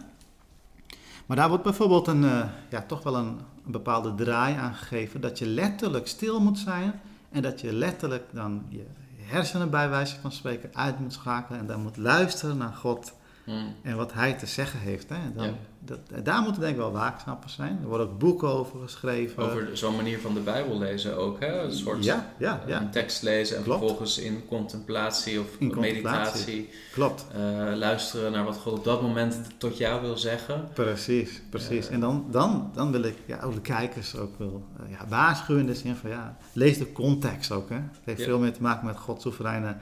Maar 1.26 1.36
daar 1.36 1.48
wordt 1.48 1.64
bijvoorbeeld 1.64 2.06
een, 2.06 2.22
ja, 2.70 2.84
toch 2.86 3.02
wel 3.02 3.16
een, 3.16 3.38
een 3.66 3.72
bepaalde 3.72 4.14
draai 4.14 4.54
aan 4.56 4.74
gegeven. 4.74 5.20
Dat 5.20 5.38
je 5.38 5.46
letterlijk 5.46 6.06
stil 6.06 6.40
moet 6.40 6.58
zijn 6.58 7.00
en 7.30 7.42
dat 7.42 7.60
je 7.60 7.72
letterlijk 7.72 8.24
dan 8.32 8.62
je 8.68 8.84
hersenen 9.32 9.70
bij 9.70 9.88
wijze 9.88 10.16
van 10.20 10.32
spreken 10.32 10.70
uit 10.72 10.98
moet 10.98 11.12
schakelen. 11.12 11.60
En 11.60 11.66
dan 11.66 11.82
moet 11.82 11.96
luisteren 11.96 12.56
naar 12.56 12.72
God 12.74 13.12
Hm. 13.44 13.52
en 13.82 13.96
wat 13.96 14.12
hij 14.12 14.32
te 14.32 14.46
zeggen 14.46 14.80
heeft. 14.80 15.08
Hè. 15.08 15.16
Dan, 15.34 15.44
Ja. 15.46 15.52
Dat, 15.84 16.24
daar 16.24 16.42
moeten 16.42 16.60
denk 16.60 16.72
ik 16.72 16.78
wel 16.80 16.92
waakzaam 16.92 17.36
voor 17.40 17.50
zijn. 17.50 17.78
Er 17.82 17.88
worden 17.88 18.06
ook 18.06 18.18
boeken 18.18 18.48
over 18.48 18.80
geschreven. 18.80 19.42
Over 19.42 19.76
zo'n 19.76 19.96
manier 19.96 20.18
van 20.20 20.34
de 20.34 20.40
Bijbel 20.40 20.78
lezen 20.78 21.16
ook, 21.16 21.40
hè? 21.40 21.62
Een 21.62 21.72
soort 21.72 22.04
ja, 22.04 22.32
ja, 22.38 22.62
ja. 22.66 22.80
een 22.80 22.90
tekst 22.90 23.22
lezen 23.22 23.56
en 23.56 23.62
Klopt. 23.62 23.78
vervolgens 23.78 24.18
in 24.18 24.46
contemplatie 24.48 25.40
of 25.40 25.46
In 25.58 25.74
meditatie. 25.78 26.68
Klopt. 26.92 27.26
eh, 27.32 27.40
luisteren 27.74 28.32
naar 28.32 28.44
wat 28.44 28.56
God 28.56 28.72
op 28.72 28.84
dat 28.84 29.02
moment 29.02 29.36
tot 29.56 29.76
jou 29.76 30.00
wil 30.00 30.16
zeggen. 30.16 30.68
Precies, 30.72 31.42
precies. 31.50 31.86
Ja. 31.86 31.92
En 31.92 32.00
dan, 32.00 32.26
dan, 32.30 32.70
dan 32.74 32.90
wil 32.92 33.02
ik 33.02 33.16
ja, 33.26 33.40
ook 33.40 33.54
de 33.54 33.60
kijkers 33.60 34.16
ook 34.16 34.38
wel 34.38 34.64
eh, 34.76 34.90
ja, 34.90 35.06
waarschuwen 35.08 35.60
in 35.60 35.66
de 35.66 35.74
zin 35.74 35.94
van 35.94 36.10
ja, 36.10 36.36
lees 36.52 36.78
de 36.78 36.92
context 36.92 37.50
ook. 37.50 37.68
Hè. 37.68 37.74
Het 37.74 37.84
heeft 38.04 38.22
veel 38.22 38.38
meer 38.38 38.52
te 38.52 38.62
maken 38.62 38.86
met 38.86 38.96
Gods 38.98 39.22
soevereine 39.22 39.76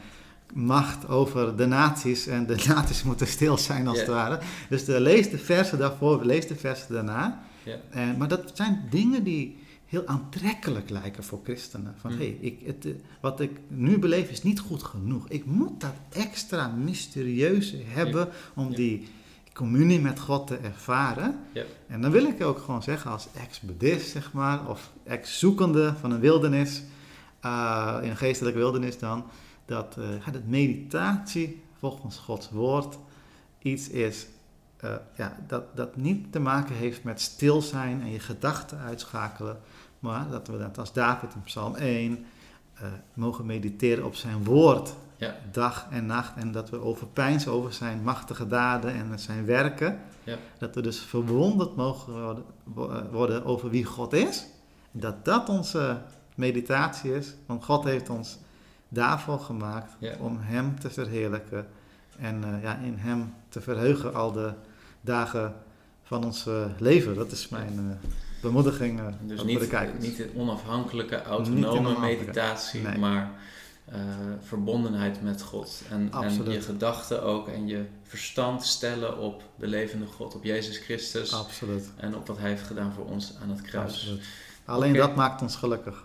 macht 0.55 1.09
over 1.09 1.57
de 1.57 1.67
naties. 1.67 2.27
En 2.27 2.47
de 2.47 2.65
naties 2.75 3.03
moeten 3.03 3.27
stil 3.27 3.59
zijn 3.59 3.87
als 3.89 3.99
het 3.99 4.09
ware. 4.09 4.39
Dus 4.69 4.85
de, 4.85 5.01
lees 5.01 5.31
de 5.31 5.39
versen 5.39 5.79
daarvoor, 5.79 6.25
lees 6.25 6.47
de 6.47 6.57
versen 6.57 6.95
daarna. 6.95 7.43
En, 7.91 8.17
maar 8.19 8.29
dat 8.29 8.51
zijn 8.55 8.87
dingen 8.91 9.25
die 9.25 9.59
heel 9.87 10.07
aantrekkelijk 10.07 10.91
lijken 10.91 11.25
voor 11.25 11.41
christenen. 11.45 11.95
Van 12.01 12.13
Mm. 12.15 12.21
ik, 12.41 12.59
het, 12.65 12.85
eh, 12.87 12.93
wat 13.21 13.41
ik 13.41 13.51
nu 13.69 13.99
beleef 13.99 14.31
is 14.31 14.43
niet 14.43 14.61
goed 14.61 14.83
genoeg. 14.83 15.29
Ik 15.29 15.45
moet 15.45 15.81
dat 15.81 15.95
extra 16.13 16.69
mysterieuze 16.69 17.77
hebben 17.87 18.29
om 18.55 18.71
Ja. 18.71 18.77
die 18.77 19.09
communie 19.53 20.01
met 20.01 20.21
God 20.21 20.47
te 20.47 20.57
ervaren. 20.57 21.39
Ja. 21.53 21.63
En 21.87 22.01
dan 22.01 22.11
wil 22.11 22.25
ik 22.25 22.43
ook 22.43 22.59
gewoon 22.59 22.83
zeggen, 22.83 23.11
als 23.11 23.29
ex-buddhist 23.47 24.11
zeg 24.11 24.33
maar, 24.33 24.69
of 24.69 24.91
ex-zoekende 25.05 25.95
van 26.01 26.11
een 26.11 26.21
wildernis, 26.21 26.83
eh, 27.41 27.99
in 28.03 28.11
een 28.11 28.17
geestelijke 28.17 28.59
wildernis 28.59 28.99
dan, 28.99 29.25
dat, 29.71 29.95
dat 30.33 30.45
meditatie 30.47 31.63
volgens 31.79 32.17
Gods 32.19 32.51
woord 32.51 32.99
iets 33.59 33.89
is 33.89 34.27
eh, 34.77 34.95
ja, 35.17 35.37
dat, 35.47 35.77
dat 35.77 35.97
niet 35.97 36.33
te 36.33 36.39
maken 36.41 36.75
heeft 36.75 37.05
met 37.05 37.21
stil 37.21 37.63
zijn 37.63 38.01
en 38.01 38.11
je 38.11 38.21
gedachten 38.21 38.79
uitschakelen, 38.79 39.59
maar 39.99 40.31
dat 40.31 40.47
we 40.49 40.59
dat 40.59 40.79
als 40.79 40.93
David 40.93 41.35
in 41.35 41.43
Psalm 41.43 41.75
1 41.75 42.25
eh, 42.75 42.83
mogen 43.15 43.47
mediteren 43.47 44.05
op 44.05 44.15
zijn 44.15 44.45
woord, 44.45 44.95
Ja. 45.17 45.37
dag 45.53 45.87
en 45.91 46.07
nacht, 46.07 46.37
en 46.37 46.53
dat 46.53 46.71
we 46.71 46.81
overpijnsen 46.81 47.53
over 47.53 47.73
zijn 47.73 48.03
machtige 48.03 48.47
daden 48.47 48.95
en 48.95 49.19
zijn 49.19 49.45
werken. 49.45 49.99
Ja. 50.25 50.37
Dat 50.59 50.75
we 50.75 50.83
dus 50.83 50.99
verwonderd 51.01 51.77
mogen 51.77 52.13
worden, 52.23 52.45
wo- 52.65 53.03
worden 53.11 53.45
over 53.45 53.71
wie 53.71 53.85
God 53.85 54.13
is. 54.13 54.47
Dat 54.91 55.25
dat 55.25 55.49
onze 55.49 55.99
meditatie 56.35 57.15
is, 57.17 57.35
want 57.47 57.65
God 57.65 57.85
heeft 57.85 58.09
ons 58.09 58.39
daarvoor 58.93 59.39
gemaakt 59.39 59.93
Ja. 59.99 60.15
om 60.19 60.39
Hem 60.41 60.81
te 60.81 60.91
verheerlijken 60.91 61.67
en 62.19 62.45
eh, 62.45 62.63
ja, 62.63 62.77
in 62.77 62.97
Hem 62.97 63.35
te 63.49 63.61
verheugen 63.61 64.15
al 64.15 64.33
de 64.33 64.53
dagen 65.01 65.55
van 66.03 66.25
ons 66.25 66.47
eh, 66.47 66.65
leven. 66.79 67.15
Dat 67.15 67.33
is 67.33 67.49
mijn 67.49 67.79
eh, 68.03 68.09
bemoediging 68.43 69.01
Dus 69.01 69.41
ook 69.41 69.47
voor 69.51 69.55
de 69.55 69.59
niet, 69.61 69.69
kijkers. 69.69 70.05
niet 70.05 70.23
onafhankelijke, 70.35 71.17
Niet 71.17 71.25
autonome 71.27 71.99
meditatie, 72.01 72.83
Nee. 72.83 72.99
maar 72.99 73.31
verbondenheid 74.41 75.23
met 75.23 75.43
God. 75.43 75.83
En, 75.91 76.11
en 76.13 76.51
je 76.51 76.61
gedachten 76.61 77.23
ook 77.23 77.49
en 77.49 77.67
je 77.67 77.85
verstand 78.03 78.65
stellen 78.65 79.19
op 79.19 79.43
de 79.57 79.67
levende 79.67 80.07
God, 80.07 80.35
op 80.35 80.45
Jezus 80.45 80.79
Christus. 80.79 81.33
Absoluut. 81.35 81.91
En 81.97 82.17
op 82.17 82.27
wat 82.27 82.39
Hij 82.39 82.49
heeft 82.49 82.63
gedaan 82.67 82.93
voor 82.93 83.05
ons 83.05 83.35
aan 83.43 83.51
het 83.51 83.61
kruis. 83.63 83.93
Absoluut. 83.93 84.25
Alleen 84.65 84.93
dat 84.95 85.15
maakt 85.15 85.43
ons 85.43 85.57
gelukkig. 85.57 86.05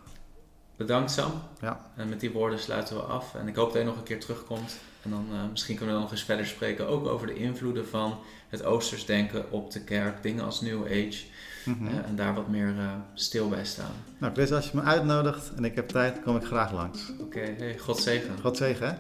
Bedankt 0.76 1.12
Sam. 1.12 1.32
Ja. 1.62 1.92
En 1.96 2.10
met 2.10 2.20
die 2.20 2.32
woorden 2.32 2.60
sluiten 2.60 2.96
we 2.96 3.02
af. 3.02 3.36
En 3.36 3.48
ik 3.48 3.56
hoop 3.56 3.72
dat 3.72 3.82
je 3.82 3.88
nog 3.88 3.98
een 3.98 4.04
keer 4.04 4.20
terugkomt. 4.20 4.78
En 5.02 5.10
dan 5.10 5.26
eh, 5.32 5.50
misschien 5.52 5.76
kunnen 5.76 5.96
we 5.96 6.02
nog 6.02 6.12
eens 6.12 6.24
verder 6.24 6.46
spreken. 6.46 6.88
Ook 6.88 7.08
over 7.08 7.28
de 7.28 7.36
invloeden 7.36 7.88
van 7.88 8.18
het 8.50 8.64
Oosters 8.64 9.06
denken 9.06 9.52
op 9.52 9.72
de 9.72 9.84
kerk. 9.84 10.24
Dingen 10.24 10.46
als 10.46 10.62
New 10.62 10.84
Age. 10.86 11.24
Mhm. 11.66 11.88
eh, 11.88 12.08
en 12.08 12.16
daar 12.16 12.34
wat 12.34 12.48
meer 12.48 12.74
eh, 12.78 12.92
stil 13.14 13.50
bij 13.50 13.66
staan. 13.66 13.92
Nou 14.18 14.34
Chris, 14.34 14.52
als 14.52 14.72
je 14.72 14.78
me 14.78 14.84
uitnodigt 14.84 15.52
en 15.56 15.66
ik 15.66 15.76
heb 15.76 15.88
tijd, 15.88 16.22
kom 16.22 16.36
ik 16.36 16.44
graag 16.44 16.72
langs. 16.72 17.12
Oké, 17.20 17.56
hey, 17.58 17.78
God 17.78 17.98
zegen. 18.00 18.40
God 18.42 18.58
zegen 18.58 18.88
hè? 18.88 18.94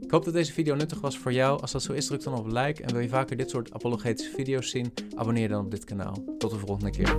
Ik 0.00 0.16
hoop 0.16 0.24
dat 0.24 0.34
deze 0.34 0.52
video 0.52 0.74
nuttig 0.74 1.00
was 1.00 1.18
voor 1.18 1.32
jou. 1.32 1.60
Als 1.60 1.72
dat 1.72 1.82
zo 1.82 1.92
is, 1.92 2.06
druk 2.06 2.22
dan 2.22 2.34
op 2.34 2.46
like. 2.46 2.82
En 2.82 2.92
wil 2.92 3.00
je 3.00 3.08
vaker 3.08 3.36
dit 3.36 3.50
soort 3.50 3.72
apologetische 3.72 4.32
video's 4.34 4.70
zien, 4.70 4.92
abonneer 5.16 5.48
dan 5.48 5.64
op 5.64 5.70
dit 5.70 5.84
kanaal. 5.84 6.24
Tot 6.38 6.50
de 6.50 6.58
volgende 6.58 6.90
keer. 6.90 7.16